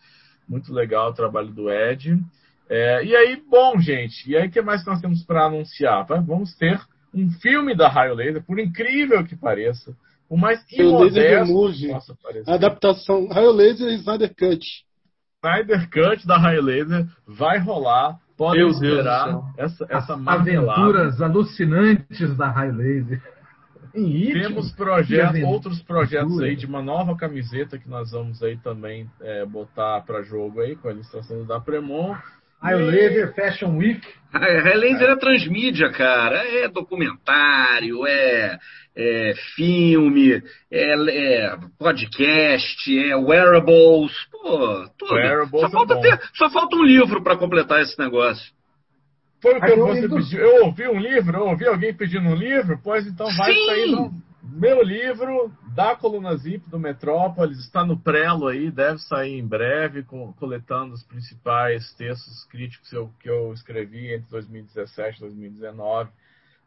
Muito 0.49 0.73
legal 0.73 1.11
o 1.11 1.15
trabalho 1.15 1.49
do 1.49 1.69
Ed. 1.69 2.17
É, 2.71 3.05
e 3.05 3.17
aí, 3.17 3.43
bom, 3.51 3.81
gente, 3.81 4.31
e 4.31 4.37
aí 4.37 4.47
o 4.47 4.51
que 4.53 4.63
mais 4.63 4.87
nós 4.87 5.01
temos 5.01 5.25
para 5.25 5.47
anunciar? 5.47 6.07
Vamos 6.07 6.55
ter 6.55 6.81
um 7.13 7.29
filme 7.29 7.75
da 7.75 7.89
Raio 7.89 8.15
Laser, 8.15 8.43
por 8.45 8.61
incrível 8.61 9.25
que 9.25 9.35
pareça, 9.35 9.97
o 10.33 10.37
mais 10.39 10.65
imodesto 10.73 11.53
possa 11.91 12.17
parecer. 12.23 12.51
Adaptação 12.51 13.29
Raio 13.29 13.53
Laser 13.53 13.89
e 13.89 13.97
Snyder 13.97 14.35
Cut. 14.35 14.67
Snyder 15.45 15.91
Cut 15.91 16.27
da 16.27 16.39
Raio 16.39 16.63
Laser 16.63 17.07
vai 17.27 17.59
rolar 17.59 18.19
Podem 18.35 18.61
Meu 18.61 18.71
esperar 18.71 19.43
essa, 19.59 19.87
essa 19.91 20.15
aventuras 20.15 21.21
alucinantes 21.21 22.35
da 22.35 22.49
High 22.49 22.73
Laser. 22.73 23.23
Temos 23.93 24.73
projetos, 24.73 25.43
outros 25.43 25.83
projetos 25.83 26.41
aí 26.41 26.57
de 26.57 26.65
uma 26.65 26.81
nova 26.81 27.15
camiseta 27.15 27.79
que 27.79 27.87
nós 27.87 28.13
vamos 28.13 28.43
aí 28.43 28.57
também 28.57 29.09
é, 29.21 29.45
botar 29.45 30.01
para 30.01 30.23
jogo 30.23 30.61
aí 30.61 30.75
com 30.77 30.89
a 30.89 30.93
ilustração 30.93 31.45
da 31.45 31.61
Premon. 31.61 32.17
High 32.63 32.77
Laser 32.77 33.35
Fashion 33.35 33.77
Week. 33.77 34.01
High 34.33 34.75
Laser 34.79 35.11
é 35.11 35.17
transmídia, 35.17 35.91
cara. 35.91 36.39
É 36.39 36.69
documentário, 36.69 38.07
é, 38.07 38.59
é 38.97 39.35
filme, 39.57 40.43
é, 40.71 40.95
é, 40.95 41.57
podcast, 41.79 42.99
é 42.99 43.17
wearables. 43.17 44.13
Pô, 44.31 44.89
tudo. 44.97 45.15
Wearables 45.15 45.61
só, 45.61 45.67
é 45.67 45.71
falta 45.71 45.95
é 45.95 46.01
ter, 46.01 46.21
só 46.35 46.51
falta 46.51 46.77
um 46.77 46.85
livro 46.85 47.23
para 47.23 47.37
completar 47.37 47.83
esse 47.83 47.99
negócio. 47.99 48.53
Foi 49.41 49.59
o 49.59 49.61
que 49.61 49.75
você 49.75 50.09
pediu. 50.09 50.41
Eu 50.41 50.67
ouvi 50.67 50.87
um 50.87 51.01
livro, 51.01 51.37
eu 51.37 51.47
ouvi 51.49 51.67
alguém 51.67 51.93
pedindo 51.93 52.29
um 52.29 52.37
livro, 52.37 52.79
pois 52.83 53.05
então 53.05 53.27
vai 53.37 53.53
Sim. 53.53 53.67
sair 53.67 53.91
no 53.91 54.23
meu 54.43 54.83
livro 54.83 55.53
da 55.75 55.95
coluna 55.95 56.37
Zip 56.37 56.69
do 56.69 56.79
Metrópolis, 56.79 57.59
está 57.61 57.85
no 57.85 57.97
prelo 57.97 58.49
aí, 58.49 58.71
deve 58.71 58.99
sair 58.99 59.39
em 59.39 59.47
breve, 59.47 60.03
coletando 60.37 60.95
os 60.95 61.03
principais 61.05 61.95
textos 61.95 62.45
críticos 62.47 62.91
que 62.91 62.97
eu, 62.97 63.11
que 63.21 63.31
eu 63.31 63.53
escrevi 63.53 64.13
entre 64.13 64.29
2017 64.31 65.19
e 65.19 65.21
2019 65.21 66.11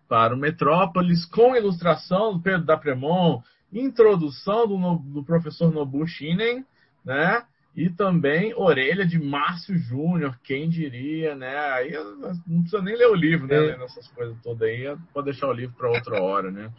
para 0.08 0.34
o 0.34 0.38
Metrópolis, 0.38 1.26
com 1.26 1.56
ilustração 1.56 2.34
do 2.34 2.42
Pedro 2.42 2.66
da 2.66 2.78
Premon, 2.78 3.42
introdução 3.74 4.68
do, 4.68 4.98
do 4.98 5.24
professor 5.24 5.72
Nobu 5.72 6.08
Shinen, 6.08 6.64
né? 7.04 7.44
E 7.76 7.90
também 7.90 8.54
Orelha 8.56 9.06
de 9.06 9.20
Márcio 9.20 9.78
Júnior, 9.78 10.40
quem 10.44 10.70
diria, 10.70 11.36
né? 11.36 11.58
Aí 11.74 11.92
não 12.48 12.62
precisa 12.62 12.82
nem 12.82 12.96
ler 12.96 13.08
o 13.08 13.16
livro, 13.16 13.48
né? 13.48 13.56
É. 13.56 13.60
Lendo 13.60 13.84
essas 13.84 14.08
coisas 14.10 14.38
todas 14.42 14.62
aí, 14.62 14.96
pode 15.14 15.26
deixar 15.26 15.48
o 15.48 15.54
livro 15.54 15.76
para 15.76 15.90
outra 15.90 16.22
hora, 16.22 16.50
né? 16.50 16.72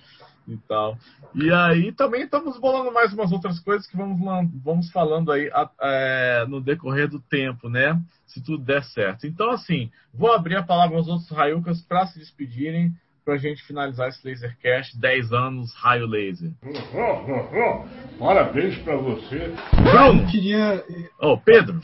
E 0.49 0.57
tal. 0.69 0.97
E 1.35 1.51
aí 1.51 1.91
também 1.91 2.23
estamos 2.23 2.59
bolando 2.61 2.93
mais 2.93 3.13
umas 3.13 3.33
outras 3.33 3.59
coisas 3.59 3.87
que 3.87 3.97
vamos, 3.97 4.19
vamos 4.63 4.91
falando 4.93 5.33
aí 5.33 5.51
é, 5.81 6.45
no 6.49 6.61
decorrer 6.61 7.09
do 7.09 7.21
tempo, 7.21 7.69
né? 7.69 8.01
Se 8.27 8.41
tudo 8.43 8.65
der 8.65 8.85
certo. 8.85 9.27
Então, 9.27 9.51
assim, 9.51 9.91
vou 10.15 10.33
abrir 10.33 10.57
a 10.57 10.63
palavra 10.63 10.97
aos 10.97 11.09
outros 11.09 11.29
Raiucas 11.31 11.83
para 11.83 12.07
se 12.07 12.21
despedirem 12.21 12.95
para 13.25 13.35
a 13.35 13.39
gente 13.39 13.61
finalizar 13.65 14.09
esse 14.09 14.27
Lasercast 14.27 14.97
10 15.01 15.33
anos 15.33 15.75
raio 15.75 16.07
laser. 16.07 16.53
Oh, 16.63 16.99
oh, 16.99 17.85
oh. 18.21 18.25
Parabéns 18.25 18.79
para 18.79 18.97
você. 18.97 19.53
Bruno! 19.75 20.23
Eu 20.23 20.27
queria. 20.29 20.85
Oh, 21.19 21.37
Pedro, 21.37 21.81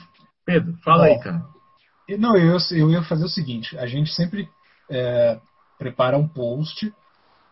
Pedro, 0.47 0.77
fala 0.85 1.07
aí, 1.07 1.19
cara. 1.19 1.43
Não, 2.17 2.37
eu, 2.37 2.59
eu 2.71 2.91
ia 2.91 3.03
fazer 3.03 3.25
o 3.25 3.29
seguinte: 3.29 3.77
a 3.77 3.87
gente 3.87 4.13
sempre 4.13 4.49
é, 4.89 5.41
prepara 5.79 6.17
um 6.17 6.29
post 6.29 6.93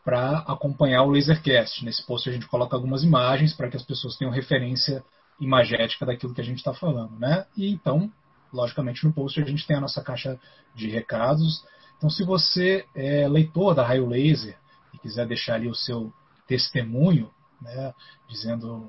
para 0.04 0.38
acompanhar 0.38 1.02
o 1.02 1.10
Lasercast. 1.10 1.84
Nesse 1.84 2.04
post 2.06 2.28
a 2.28 2.32
gente 2.32 2.46
coloca 2.46 2.76
algumas 2.76 3.02
imagens 3.02 3.54
para 3.54 3.68
que 3.68 3.76
as 3.76 3.84
pessoas 3.84 4.16
tenham 4.16 4.32
referência 4.32 5.04
imagética 5.40 6.06
daquilo 6.06 6.34
que 6.34 6.40
a 6.40 6.44
gente 6.44 6.58
está 6.58 6.74
falando, 6.74 7.18
né? 7.18 7.46
E 7.56 7.70
então, 7.70 8.10
logicamente, 8.52 9.04
no 9.04 9.12
post 9.12 9.40
a 9.40 9.44
gente 9.44 9.66
tem 9.66 9.76
a 9.76 9.80
nossa 9.80 10.02
caixa 10.02 10.38
de 10.74 10.88
recados 10.88 11.64
então, 12.00 12.08
se 12.08 12.24
você 12.24 12.86
é 12.94 13.28
leitor 13.28 13.74
da 13.74 13.86
Raio 13.86 14.06
Laser 14.06 14.56
e 14.94 14.98
quiser 14.98 15.26
deixar 15.26 15.56
ali 15.56 15.68
o 15.68 15.74
seu 15.74 16.10
testemunho, 16.48 17.30
né, 17.60 17.92
dizendo 18.26 18.88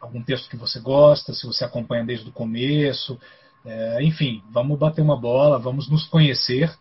algum 0.00 0.22
texto 0.22 0.48
que 0.48 0.56
você 0.56 0.80
gosta, 0.80 1.34
se 1.34 1.46
você 1.46 1.66
acompanha 1.66 2.02
desde 2.02 2.30
o 2.30 2.32
começo, 2.32 3.20
é, 3.62 4.02
enfim, 4.02 4.42
vamos 4.50 4.78
bater 4.78 5.02
uma 5.02 5.20
bola, 5.20 5.58
vamos 5.58 5.90
nos 5.90 6.08
conhecer. 6.08 6.74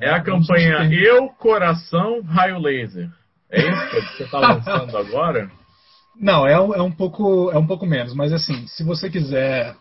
É 0.00 0.10
a 0.10 0.22
campanha 0.22 0.88
Eu, 0.92 1.28
Coração, 1.28 2.22
Raio 2.22 2.58
Laser. 2.58 3.10
É 3.50 3.60
isso 3.60 3.90
que 3.90 4.16
você 4.16 4.24
está 4.24 4.38
lançando 4.40 4.96
agora? 4.96 5.50
Não, 6.16 6.46
é, 6.46 6.52
é, 6.52 6.82
um 6.82 6.92
pouco, 6.92 7.50
é 7.50 7.58
um 7.58 7.66
pouco 7.66 7.86
menos, 7.86 8.14
mas 8.14 8.32
assim, 8.32 8.66
se 8.66 8.84
você 8.84 9.10
quiser 9.10 9.74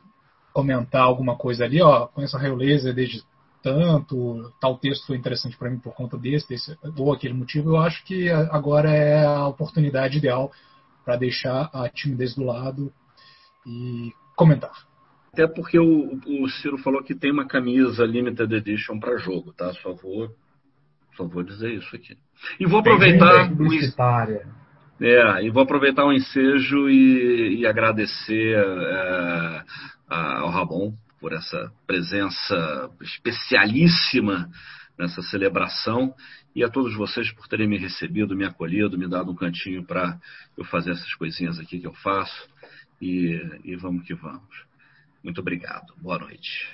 comentar 0.54 1.02
alguma 1.02 1.36
coisa 1.36 1.66
ali, 1.66 1.82
ó, 1.82 2.08
conheço 2.08 2.36
a 2.36 2.40
Raio 2.40 2.56
Laser 2.56 2.94
desde 2.94 3.24
tanto, 3.62 4.52
tal 4.60 4.78
texto 4.78 5.06
foi 5.06 5.18
interessante 5.18 5.56
para 5.56 5.70
mim 5.70 5.78
por 5.78 5.94
conta 5.94 6.18
desse, 6.18 6.50
desse, 6.50 6.78
ou 6.98 7.14
aquele 7.14 7.34
motivo, 7.34 7.72
eu 7.72 7.78
acho 7.78 8.04
que 8.06 8.30
agora 8.30 8.90
é 8.90 9.26
a 9.26 9.48
oportunidade 9.48 10.18
ideal 10.18 10.52
para 11.06 11.16
deixar 11.16 11.70
a 11.74 11.88
timidez 11.88 12.36
do 12.36 12.44
lado 12.44 12.92
e 13.66 14.12
comentar. 14.36 14.91
Até 15.34 15.48
porque 15.48 15.80
o, 15.80 16.20
o 16.26 16.50
Ciro 16.50 16.78
falou 16.80 17.02
que 17.02 17.16
tem 17.16 17.32
uma 17.32 17.48
camisa 17.48 18.06
limited 18.06 18.54
edition 18.54 19.00
para 19.00 19.18
jogo, 19.18 19.54
tá? 19.54 19.72
Só 19.76 19.94
vou, 19.94 20.30
só 21.16 21.26
vou 21.26 21.42
dizer 21.42 21.74
isso 21.74 21.96
aqui. 21.96 22.18
E 22.60 22.66
vou 22.66 22.82
aproveitar. 22.82 23.50
É, 25.00 25.44
e 25.44 25.50
vou 25.50 25.64
aproveitar 25.64 26.06
o 26.06 26.12
ensejo 26.12 26.90
e, 26.90 27.60
e 27.60 27.66
agradecer 27.66 28.58
é, 28.58 29.64
ao 30.10 30.50
Ramon 30.50 30.94
por 31.20 31.32
essa 31.32 31.72
presença 31.88 32.92
especialíssima 33.02 34.50
nessa 35.00 35.22
celebração 35.22 36.14
e 36.54 36.64
a 36.64 36.70
todos 36.70 36.94
vocês 36.96 37.32
por 37.32 37.48
terem 37.48 37.68
me 37.68 37.78
recebido, 37.78 38.36
me 38.36 38.46
acolhido, 38.46 38.98
me 38.98 39.08
dado 39.08 39.32
um 39.32 39.36
cantinho 39.36 39.86
para 39.86 40.20
eu 40.58 40.66
fazer 40.66 40.92
essas 40.92 41.14
coisinhas 41.16 41.58
aqui 41.58 41.80
que 41.80 41.88
eu 41.88 41.94
faço 41.94 42.50
e, 43.02 43.42
e 43.64 43.76
vamos 43.78 44.06
que 44.06 44.14
vamos. 44.14 44.71
Muito 45.24 45.42
obrigado. 45.42 45.94
Boa 46.02 46.18
noite. 46.18 46.68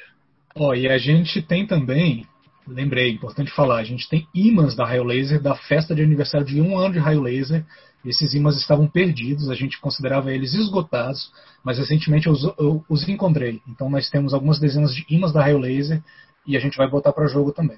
Ó, 0.56 0.69
oh, 0.69 0.76
e 0.76 0.88
a 0.88 0.98
gente 0.98 1.41
tem 1.41 1.68
também, 1.68 2.26
lembrei, 2.68 3.11
importante 3.11 3.52
falar, 3.52 3.78
a 3.78 3.84
gente 3.84 4.10
tem 4.10 4.28
imãs 4.34 4.76
da 4.76 4.86
Raio 4.86 5.03
Laser 5.03 5.41
da 5.41 5.56
festa 5.56 5.94
de 5.94 6.02
aniversário 6.02 6.48
de 6.48 6.60
um 6.60 6.78
ano 6.78 6.94
de 6.94 6.99
Raio 6.99 7.22
Laser. 7.22 7.65
Esses 8.06 8.34
imãs 8.34 8.56
estavam 8.57 8.88
perdidos, 8.88 9.49
a 9.49 9.56
gente 9.56 9.80
considerava 9.80 10.34
eles 10.34 10.53
esgotados, 10.53 11.32
mas 11.64 11.78
recentemente 11.78 12.28
eu, 12.28 12.36
eu 12.57 12.86
os 12.90 13.07
encontrei. 13.07 13.61
Então 13.68 13.90
nós 13.90 14.10
temos 14.10 14.34
algumas 14.34 14.60
dezenas 14.60 14.95
de 14.95 15.06
imãs 15.10 15.34
da 15.34 15.41
Raio 15.41 15.60
Laser 15.60 16.02
e 16.45 16.56
a 16.56 16.60
gente 16.60 16.78
vai 16.78 16.90
botar 16.90 17.11
para 17.11 17.28
jogo 17.28 17.52
também. 17.52 17.78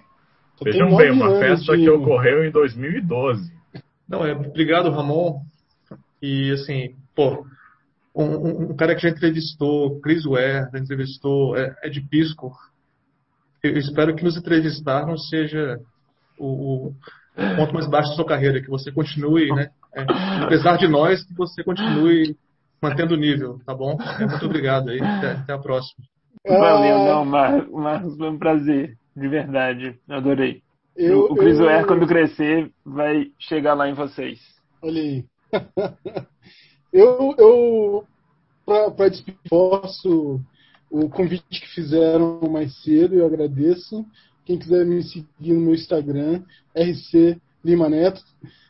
Vejam 0.62 0.96
bem, 0.96 1.12
uma 1.12 1.40
festa 1.40 1.76
de... 1.76 1.84
que 1.84 1.90
ocorreu 1.90 2.44
em 2.44 2.52
2012. 2.52 3.52
Não, 4.08 4.26
é, 4.26 4.34
obrigado, 4.34 4.92
Ramon. 4.92 5.42
E 6.22 6.52
assim, 6.52 6.96
pô, 7.16 7.46
um, 8.16 8.72
um, 8.72 8.76
cara 8.76 8.96
que 8.96 9.02
já 9.02 9.10
entrevistou 9.10 10.00
Chris 10.02 10.26
Ware, 10.26 10.70
já 10.72 10.80
entrevistou 10.80 11.56
é, 11.58 11.76
Ed 11.84 12.02
Pisco. 12.10 12.52
Eu 13.64 13.78
espero 13.78 14.16
que 14.16 14.24
nos 14.24 14.38
entrevistar 14.38 15.06
não 15.06 15.18
seja 15.18 15.80
o, 16.38 16.88
o 16.88 17.56
ponto 17.56 17.74
mais 17.74 17.90
baixo 17.90 18.10
da 18.10 18.16
sua 18.16 18.26
carreira, 18.26 18.62
que 18.62 18.70
você 18.70 18.92
continue, 18.92 19.50
né? 19.54 19.70
É, 19.94 20.06
apesar 20.44 20.78
de 20.78 20.88
nós, 20.88 21.24
que 21.24 21.34
você 21.34 21.64
continue 21.64 22.36
mantendo 22.82 23.16
o 23.16 23.18
nível, 23.18 23.60
tá 23.66 23.74
bom? 23.74 23.98
É, 24.20 24.26
muito 24.26 24.46
obrigado 24.46 24.90
aí. 24.90 25.02
Até, 25.02 25.32
até, 25.32 25.54
a 25.54 25.60
próxima. 25.60 26.06
Valeu, 26.48 27.00
não, 27.00 27.26
Marcos, 27.26 27.72
Marcos, 27.72 28.18
foi 28.18 28.30
um 28.30 28.40
prazer, 28.40 28.98
de 29.16 29.28
verdade. 29.28 30.00
Adorei. 30.10 30.62
Eu, 30.96 31.26
o 31.26 31.36
Chris 31.36 31.60
eu... 31.60 31.66
Ware, 31.66 31.86
quando 31.86 32.08
crescer, 32.08 32.72
vai 32.86 33.28
chegar 33.38 33.74
lá 33.74 33.90
em 33.90 33.94
vocês. 33.94 34.40
Olha 34.82 35.02
aí. 35.02 35.26
eu, 36.92 37.36
eu 37.38 38.04
para 38.66 39.12
posso 39.50 40.40
o 40.90 41.10
convite 41.10 41.62
que 41.62 41.68
fizeram 41.74 42.40
mais 42.50 42.76
cedo, 42.82 43.16
eu 43.16 43.26
agradeço. 43.26 44.06
Quem 44.46 44.58
quiser 44.58 44.86
me 44.86 45.04
seguir 45.04 45.54
no 45.54 45.62
meu 45.62 45.76
Instagram, 45.76 46.44
RC 46.76 47.40
Lima 47.64 47.90
Neto. 47.90 48.24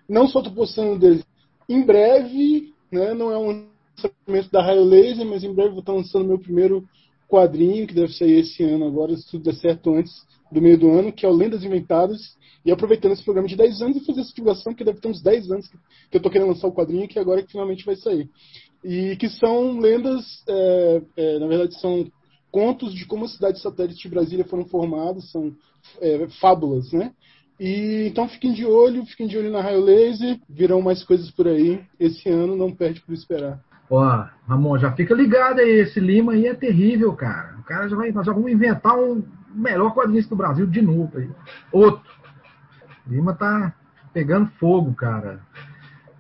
Não 0.07 0.27
só 0.27 0.39
estou 0.39 0.53
postando 0.53 0.99
dele. 0.99 1.23
Em 1.67 1.85
breve, 1.85 2.73
né, 2.91 3.13
não 3.13 3.31
é 3.31 3.37
um 3.37 3.67
lançamento 3.95 4.51
da 4.51 4.61
Raio 4.61 4.83
Laser, 4.83 5.25
mas 5.25 5.43
em 5.43 5.53
breve 5.53 5.69
vou 5.69 5.79
estar 5.79 5.93
lançando 5.93 6.25
meu 6.25 6.39
primeiro 6.39 6.87
quadrinho, 7.29 7.87
que 7.87 7.93
deve 7.93 8.11
sair 8.13 8.39
esse 8.39 8.63
ano 8.63 8.87
agora, 8.87 9.15
se 9.15 9.29
tudo 9.29 9.43
der 9.43 9.53
certo 9.55 9.93
antes 9.93 10.11
do 10.51 10.61
meio 10.61 10.77
do 10.77 10.89
ano, 10.89 11.13
que 11.13 11.25
é 11.25 11.29
o 11.29 11.33
Lendas 11.33 11.63
Inventadas. 11.63 12.37
E 12.65 12.71
aproveitando 12.71 13.13
esse 13.13 13.23
programa 13.23 13.47
de 13.47 13.55
10 13.55 13.81
anos 13.81 13.97
e 13.97 14.05
fazer 14.05 14.21
essa 14.21 14.33
divulgação, 14.33 14.73
que 14.73 14.83
deve 14.83 14.99
ter 14.99 15.07
uns 15.07 15.21
10 15.21 15.51
anos 15.51 15.67
que, 15.67 15.77
eu 16.11 16.17
estou 16.17 16.31
querendo 16.31 16.49
lançar 16.49 16.67
o 16.67 16.73
quadrinho, 16.73 17.07
que 17.07 17.17
agora 17.19 17.41
que 17.41 17.51
finalmente 17.51 17.85
vai 17.85 17.95
sair. 17.95 18.29
E 18.83 19.15
que 19.15 19.29
são 19.29 19.79
lendas, 19.79 20.43
é, 20.47 21.01
é, 21.15 21.39
na 21.39 21.47
verdade, 21.47 21.79
são 21.79 22.11
contos 22.51 22.93
de 22.93 23.05
como 23.05 23.25
as 23.25 23.33
cidades 23.33 23.61
satélites 23.61 23.99
de 23.99 24.09
Brasília 24.09 24.43
foram 24.43 24.65
formadas, 24.65 25.31
são 25.31 25.55
é, 26.01 26.27
fábulas, 26.41 26.91
né? 26.91 27.13
E 27.59 28.07
então 28.07 28.27
fiquem 28.27 28.53
de 28.53 28.65
olho, 28.65 29.05
fiquem 29.05 29.27
de 29.27 29.37
olho 29.37 29.51
na 29.51 29.61
Raio 29.61 29.81
Laser, 29.81 30.39
virão 30.49 30.81
mais 30.81 31.03
coisas 31.03 31.29
por 31.29 31.47
aí. 31.47 31.81
Esse 31.99 32.29
ano 32.29 32.55
não 32.55 32.73
perde 32.73 33.01
por 33.01 33.13
esperar. 33.13 33.61
Ó, 33.89 34.25
Ramon, 34.47 34.77
já 34.77 34.91
fica 34.91 35.15
ligado 35.15 35.59
aí, 35.59 35.79
esse 35.79 35.99
Lima 35.99 36.33
aí 36.33 36.45
é 36.45 36.53
terrível, 36.53 37.13
cara. 37.13 37.55
O 37.59 37.63
cara 37.63 37.89
já 37.89 37.95
vai, 37.95 38.11
nós 38.11 38.25
já 38.25 38.31
vamos 38.31 38.51
inventar 38.51 38.95
um 38.95 39.23
melhor 39.53 39.93
quadrinista 39.93 40.29
do 40.29 40.37
Brasil 40.37 40.67
de 40.67 40.81
novo 40.81 41.17
aí. 41.17 41.29
Outro. 41.71 42.07
Lima 43.07 43.33
tá 43.33 43.73
pegando 44.13 44.51
fogo, 44.59 44.93
cara. 44.93 45.39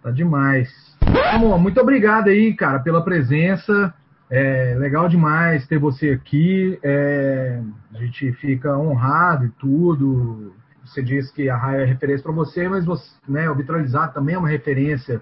Tá 0.01 0.09
demais. 0.09 0.97
Ramon, 1.03 1.57
muito 1.59 1.79
obrigado 1.79 2.29
aí, 2.29 2.53
cara, 2.53 2.79
pela 2.79 3.03
presença. 3.03 3.93
É 4.31 4.75
legal 4.77 5.07
demais 5.07 5.67
ter 5.67 5.77
você 5.77 6.11
aqui. 6.11 6.79
É, 6.83 7.61
a 7.93 7.97
gente 7.99 8.31
fica 8.33 8.77
honrado 8.77 9.45
e 9.45 9.49
tudo. 9.49 10.53
Você 10.85 11.03
disse 11.03 11.31
que 11.33 11.49
a 11.49 11.57
Raia 11.57 11.81
é 11.81 11.85
referência 11.85 12.23
para 12.23 12.31
você, 12.31 12.67
mas 12.67 12.85
você, 12.85 13.11
né, 13.27 13.49
o 13.49 13.55
Vitralizado 13.55 14.13
também 14.13 14.35
é 14.35 14.39
uma 14.39 14.47
referência 14.47 15.21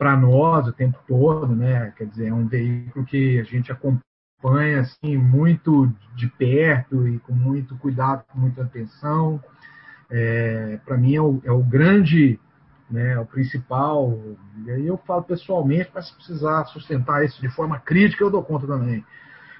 para 0.00 0.16
nós 0.16 0.66
o 0.66 0.72
tempo 0.72 0.98
todo, 1.06 1.54
né? 1.54 1.92
Quer 1.94 2.06
dizer, 2.06 2.28
é 2.28 2.32
um 2.32 2.46
veículo 2.46 3.04
que 3.04 3.38
a 3.38 3.42
gente 3.42 3.70
acompanha 3.70 4.80
assim 4.80 5.14
muito 5.18 5.92
de 6.16 6.26
perto 6.26 7.06
e 7.06 7.18
com 7.18 7.34
muito 7.34 7.76
cuidado, 7.76 8.24
com 8.32 8.38
muita 8.38 8.62
atenção. 8.62 9.38
É, 10.10 10.80
para 10.86 10.96
mim 10.96 11.16
é 11.16 11.20
o, 11.20 11.42
é 11.44 11.52
o 11.52 11.62
grande 11.62 12.40
né, 12.90 13.18
o 13.18 13.26
principal. 13.26 14.18
E 14.64 14.70
aí 14.70 14.86
eu 14.86 14.96
falo 15.06 15.22
pessoalmente, 15.22 15.90
mas 15.94 16.08
se 16.08 16.14
precisar 16.14 16.64
sustentar 16.64 17.22
isso 17.22 17.38
de 17.38 17.50
forma 17.50 17.78
crítica, 17.78 18.24
eu 18.24 18.30
dou 18.30 18.42
conta 18.42 18.66
também. 18.66 19.04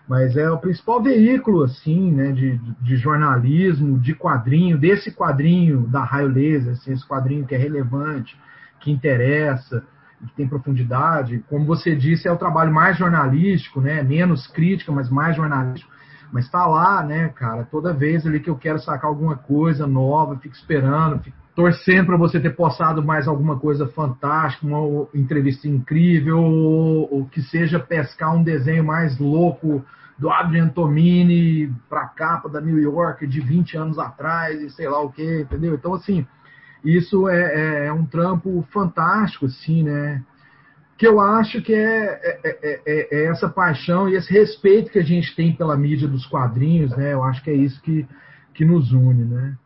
Mas 0.08 0.38
é 0.38 0.50
o 0.50 0.58
principal 0.58 1.02
veículo, 1.02 1.64
assim, 1.64 2.12
né, 2.12 2.32
de, 2.32 2.56
de 2.80 2.96
jornalismo, 2.96 3.98
de 3.98 4.14
quadrinho, 4.14 4.78
desse 4.78 5.12
quadrinho 5.12 5.86
da 5.86 6.02
Raio 6.02 6.28
Laser, 6.28 6.72
assim, 6.72 6.92
esse 6.92 7.06
quadrinho 7.06 7.44
que 7.44 7.54
é 7.54 7.58
relevante, 7.58 8.40
que 8.80 8.90
interessa, 8.90 9.84
que 10.28 10.34
tem 10.34 10.48
profundidade. 10.48 11.44
Como 11.48 11.64
você 11.64 11.96
disse, 11.96 12.28
é 12.28 12.32
o 12.32 12.36
trabalho 12.36 12.72
mais 12.72 12.96
jornalístico, 12.96 13.80
né, 13.80 14.02
menos 14.02 14.46
crítica, 14.46 14.92
mas 14.92 15.08
mais 15.08 15.36
jornalístico. 15.36 15.90
Mas 16.32 16.44
está 16.44 16.66
lá, 16.66 17.02
né, 17.02 17.28
cara, 17.28 17.64
toda 17.64 17.92
vez 17.92 18.26
ali 18.26 18.38
que 18.38 18.50
eu 18.50 18.56
quero 18.56 18.78
sacar 18.78 19.06
alguma 19.08 19.36
coisa 19.36 19.86
nova, 19.86 20.36
fico 20.36 20.54
esperando, 20.54 21.18
fico 21.20 21.36
torcendo 21.54 22.06
para 22.06 22.16
você 22.16 22.38
ter 22.38 22.54
postado 22.54 23.04
mais 23.04 23.26
alguma 23.26 23.58
coisa 23.58 23.86
fantástica, 23.88 24.66
uma 24.66 25.08
entrevista 25.14 25.68
incrível, 25.68 26.38
ou, 26.38 27.26
que 27.26 27.42
seja 27.42 27.78
pescar 27.78 28.34
um 28.34 28.42
desenho 28.42 28.84
mais 28.84 29.18
louco 29.18 29.84
do 30.16 30.30
Adrian 30.30 30.68
Tomini 30.68 31.72
para 31.88 32.02
a 32.02 32.08
capa 32.08 32.48
da 32.48 32.60
New 32.60 32.78
York 32.78 33.26
de 33.26 33.40
20 33.40 33.76
anos 33.76 33.98
atrás 33.98 34.60
e 34.60 34.70
sei 34.70 34.88
lá 34.88 35.00
o 35.00 35.10
que, 35.10 35.40
entendeu? 35.40 35.74
Então, 35.74 35.94
assim, 35.94 36.26
isso 36.84 37.28
é, 37.28 37.86
é, 37.86 37.92
um 37.92 38.06
trampo 38.06 38.66
fantástico, 38.72 39.46
assim, 39.46 39.82
né? 39.82 40.22
Que 40.96 41.06
eu 41.06 41.20
acho 41.20 41.62
que 41.62 41.74
é, 41.74 42.40
é, 42.44 42.78
é, 42.86 43.24
essa 43.26 43.48
paixão 43.48 44.08
e 44.08 44.14
esse 44.14 44.32
respeito 44.32 44.90
que 44.90 44.98
a 44.98 45.04
gente 45.04 45.34
tem 45.34 45.54
pela 45.54 45.76
mídia 45.76 46.08
dos 46.08 46.26
quadrinhos, 46.26 46.94
né? 46.96 47.12
Eu 47.12 47.22
acho 47.22 47.42
que 47.42 47.50
é 47.50 47.54
isso 47.54 47.80
que, 47.82 48.06
que 48.54 48.64
nos 48.64 48.92
une, 48.92 49.24
né? 49.24 49.56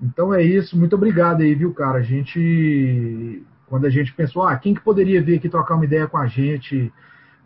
Então 0.00 0.34
é 0.34 0.42
isso, 0.42 0.76
muito 0.76 0.96
obrigado 0.96 1.42
aí, 1.42 1.54
viu, 1.54 1.72
cara? 1.72 1.98
A 1.98 2.02
gente, 2.02 3.44
quando 3.66 3.86
a 3.86 3.90
gente 3.90 4.12
pensou, 4.12 4.42
ah, 4.42 4.56
quem 4.56 4.74
que 4.74 4.80
poderia 4.80 5.22
vir 5.22 5.38
aqui 5.38 5.48
trocar 5.48 5.76
uma 5.76 5.84
ideia 5.84 6.08
com 6.08 6.18
a 6.18 6.26
gente, 6.26 6.92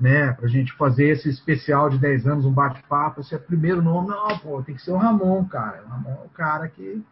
né, 0.00 0.32
pra 0.32 0.48
gente 0.48 0.72
fazer 0.74 1.08
esse 1.08 1.28
especial 1.28 1.90
de 1.90 1.98
10 1.98 2.26
anos, 2.26 2.46
um 2.46 2.52
bate-papo, 2.52 3.20
esse 3.20 3.34
é 3.34 3.36
o 3.36 3.40
primeiro 3.40 3.82
nome, 3.82 4.08
não, 4.08 4.38
pô, 4.38 4.62
tem 4.62 4.74
que 4.74 4.82
ser 4.82 4.92
o 4.92 4.96
Ramon, 4.96 5.44
cara. 5.44 5.82
O 5.84 5.88
Ramon 5.88 6.22
é 6.22 6.26
o 6.26 6.30
cara 6.30 6.68
que, 6.68 7.02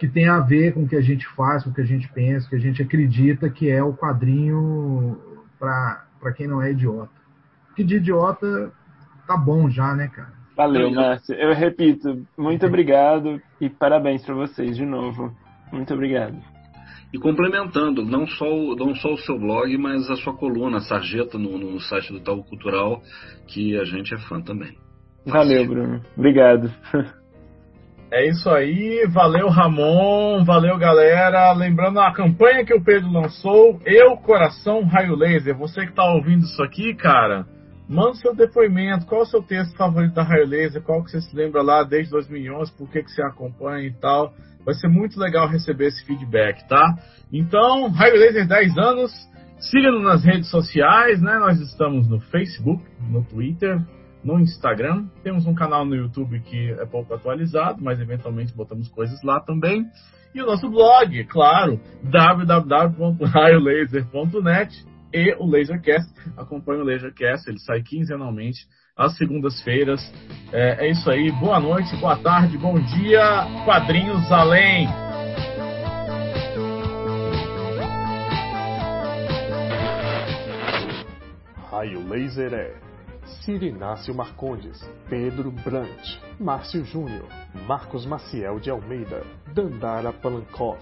que 0.00 0.08
tem 0.08 0.26
a 0.26 0.40
ver 0.40 0.72
com 0.72 0.84
o 0.84 0.88
que 0.88 0.96
a 0.96 1.00
gente 1.02 1.28
faz, 1.36 1.62
com 1.62 1.68
o 1.68 1.74
que 1.74 1.82
a 1.82 1.86
gente 1.86 2.10
pensa, 2.10 2.48
que 2.48 2.56
a 2.56 2.58
gente 2.58 2.80
acredita 2.80 3.50
que 3.50 3.68
é 3.68 3.82
o 3.82 3.92
quadrinho 3.92 5.18
para 5.58 6.32
quem 6.34 6.48
não 6.48 6.62
é 6.62 6.70
idiota. 6.70 7.12
Que 7.76 7.84
de 7.84 7.96
idiota 7.96 8.72
tá 9.26 9.36
bom 9.36 9.68
já, 9.68 9.94
né, 9.94 10.08
cara? 10.08 10.32
Valeu, 10.56 10.90
Márcio. 10.90 11.34
Eu 11.34 11.52
repito, 11.52 12.26
muito 12.36 12.64
obrigado 12.64 13.42
e 13.60 13.68
parabéns 13.68 14.24
para 14.24 14.34
vocês 14.34 14.74
de 14.74 14.86
novo. 14.86 15.36
Muito 15.70 15.92
obrigado. 15.92 16.38
E 17.12 17.18
complementando, 17.18 18.02
não 18.02 18.26
só, 18.26 18.46
o, 18.46 18.74
não 18.74 18.94
só 18.94 19.12
o 19.12 19.18
seu 19.18 19.38
blog, 19.38 19.76
mas 19.76 20.08
a 20.08 20.16
sua 20.16 20.32
coluna, 20.32 20.78
a 20.78 20.80
Sarjeta, 20.80 21.36
no, 21.36 21.58
no 21.58 21.78
site 21.78 22.10
do 22.10 22.20
Tal 22.20 22.42
Cultural, 22.42 23.02
que 23.46 23.78
a 23.78 23.84
gente 23.84 24.14
é 24.14 24.18
fã 24.18 24.40
também. 24.40 24.78
Valeu, 25.26 25.66
Bruno. 25.66 26.00
Obrigado. 26.16 26.72
É 28.12 28.26
isso 28.28 28.50
aí, 28.50 29.06
valeu 29.08 29.48
Ramon, 29.48 30.44
valeu 30.44 30.76
galera. 30.76 31.52
Lembrando 31.52 32.00
a 32.00 32.12
campanha 32.12 32.64
que 32.64 32.74
o 32.74 32.82
Pedro 32.82 33.10
lançou, 33.10 33.80
Eu 33.86 34.16
Coração 34.16 34.82
Raio 34.84 35.14
Laser. 35.14 35.56
Você 35.56 35.82
que 35.82 35.90
está 35.90 36.04
ouvindo 36.04 36.44
isso 36.44 36.62
aqui, 36.62 36.94
cara, 36.94 37.46
Manda 37.90 38.14
seu 38.14 38.32
depoimento, 38.32 39.04
qual 39.04 39.22
é 39.22 39.24
o 39.24 39.26
seu 39.26 39.42
texto 39.42 39.76
favorito 39.76 40.14
da 40.14 40.22
Raio 40.22 40.46
Laser, 40.46 40.80
qual 40.80 41.02
que 41.02 41.10
você 41.10 41.20
se 41.20 41.34
lembra 41.34 41.60
lá 41.60 41.82
desde 41.82 42.12
2011, 42.12 42.72
por 42.78 42.88
que, 42.88 43.02
que 43.02 43.10
você 43.10 43.20
acompanha 43.20 43.84
e 43.84 43.92
tal. 43.92 44.32
Vai 44.64 44.74
ser 44.74 44.86
muito 44.86 45.18
legal 45.18 45.48
receber 45.48 45.88
esse 45.88 46.06
feedback, 46.06 46.68
tá? 46.68 46.94
Então, 47.32 47.88
Raio 47.90 48.14
Laser 48.14 48.46
10 48.46 48.78
anos, 48.78 49.10
siga-nos 49.58 50.04
nas 50.04 50.24
redes 50.24 50.48
sociais, 50.50 51.20
né? 51.20 51.36
Nós 51.40 51.60
estamos 51.60 52.08
no 52.08 52.20
Facebook, 52.20 52.80
no 53.08 53.24
Twitter, 53.24 53.80
no 54.22 54.38
Instagram, 54.38 55.06
temos 55.22 55.46
um 55.46 55.54
canal 55.54 55.82
no 55.84 55.94
YouTube 55.94 56.40
que 56.40 56.72
é 56.72 56.84
pouco 56.86 57.14
atualizado, 57.14 57.80
mas 57.82 58.00
eventualmente 58.00 58.52
botamos 58.54 58.88
coisas 58.88 59.22
lá 59.22 59.38
também. 59.40 59.86
E 60.34 60.42
o 60.42 60.46
nosso 60.46 60.68
blog, 60.70 61.24
claro, 61.24 61.80
www.raiolaser.net 62.04 64.86
e 65.12 65.34
o 65.38 65.46
Lasercast. 65.46 66.08
Acompanhe 66.36 66.82
o 66.82 66.84
Lasercast, 66.84 67.48
ele 67.48 67.58
sai 67.58 67.82
quinzenalmente 67.82 68.60
às 68.96 69.16
segundas-feiras. 69.16 70.00
É, 70.52 70.86
é, 70.86 70.90
isso 70.90 71.10
aí, 71.10 71.32
boa 71.32 71.58
noite, 71.58 71.96
boa 71.96 72.16
tarde, 72.16 72.56
bom 72.58 72.78
dia, 72.78 73.44
quadrinhos 73.64 74.30
além. 74.30 74.86
Raio 81.70 82.06
Laser 82.06 82.52
é 82.52 82.89
Cirinácio 83.44 84.14
Marcondes, 84.14 84.80
Pedro 85.08 85.50
Brant, 85.50 86.20
Márcio 86.38 86.84
Júnior, 86.84 87.28
Marcos 87.66 88.06
Maciel 88.06 88.60
de 88.60 88.70
Almeida, 88.70 89.24
Dandara 89.54 90.12
Palancoff, 90.12 90.80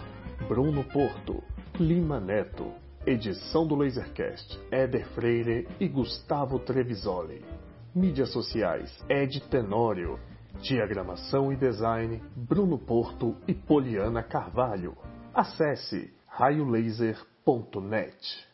Bruno 0.48 0.84
Porto, 0.84 1.42
Lima 1.78 2.18
Neto, 2.18 2.72
Edição 3.06 3.66
do 3.66 3.74
Lasercast, 3.74 4.58
Éder 4.70 5.06
Freire 5.14 5.68
e 5.80 5.88
Gustavo 5.88 6.58
Trevisoli. 6.58 7.44
Mídias 7.94 8.30
sociais, 8.30 9.04
Ed 9.08 9.40
Tenório. 9.48 10.18
Diagramação 10.60 11.52
e 11.52 11.56
design, 11.56 12.20
Bruno 12.34 12.78
Porto 12.78 13.36
e 13.46 13.54
Poliana 13.54 14.22
Carvalho. 14.22 14.96
Acesse 15.32 16.12
raiolaser.net. 16.26 18.48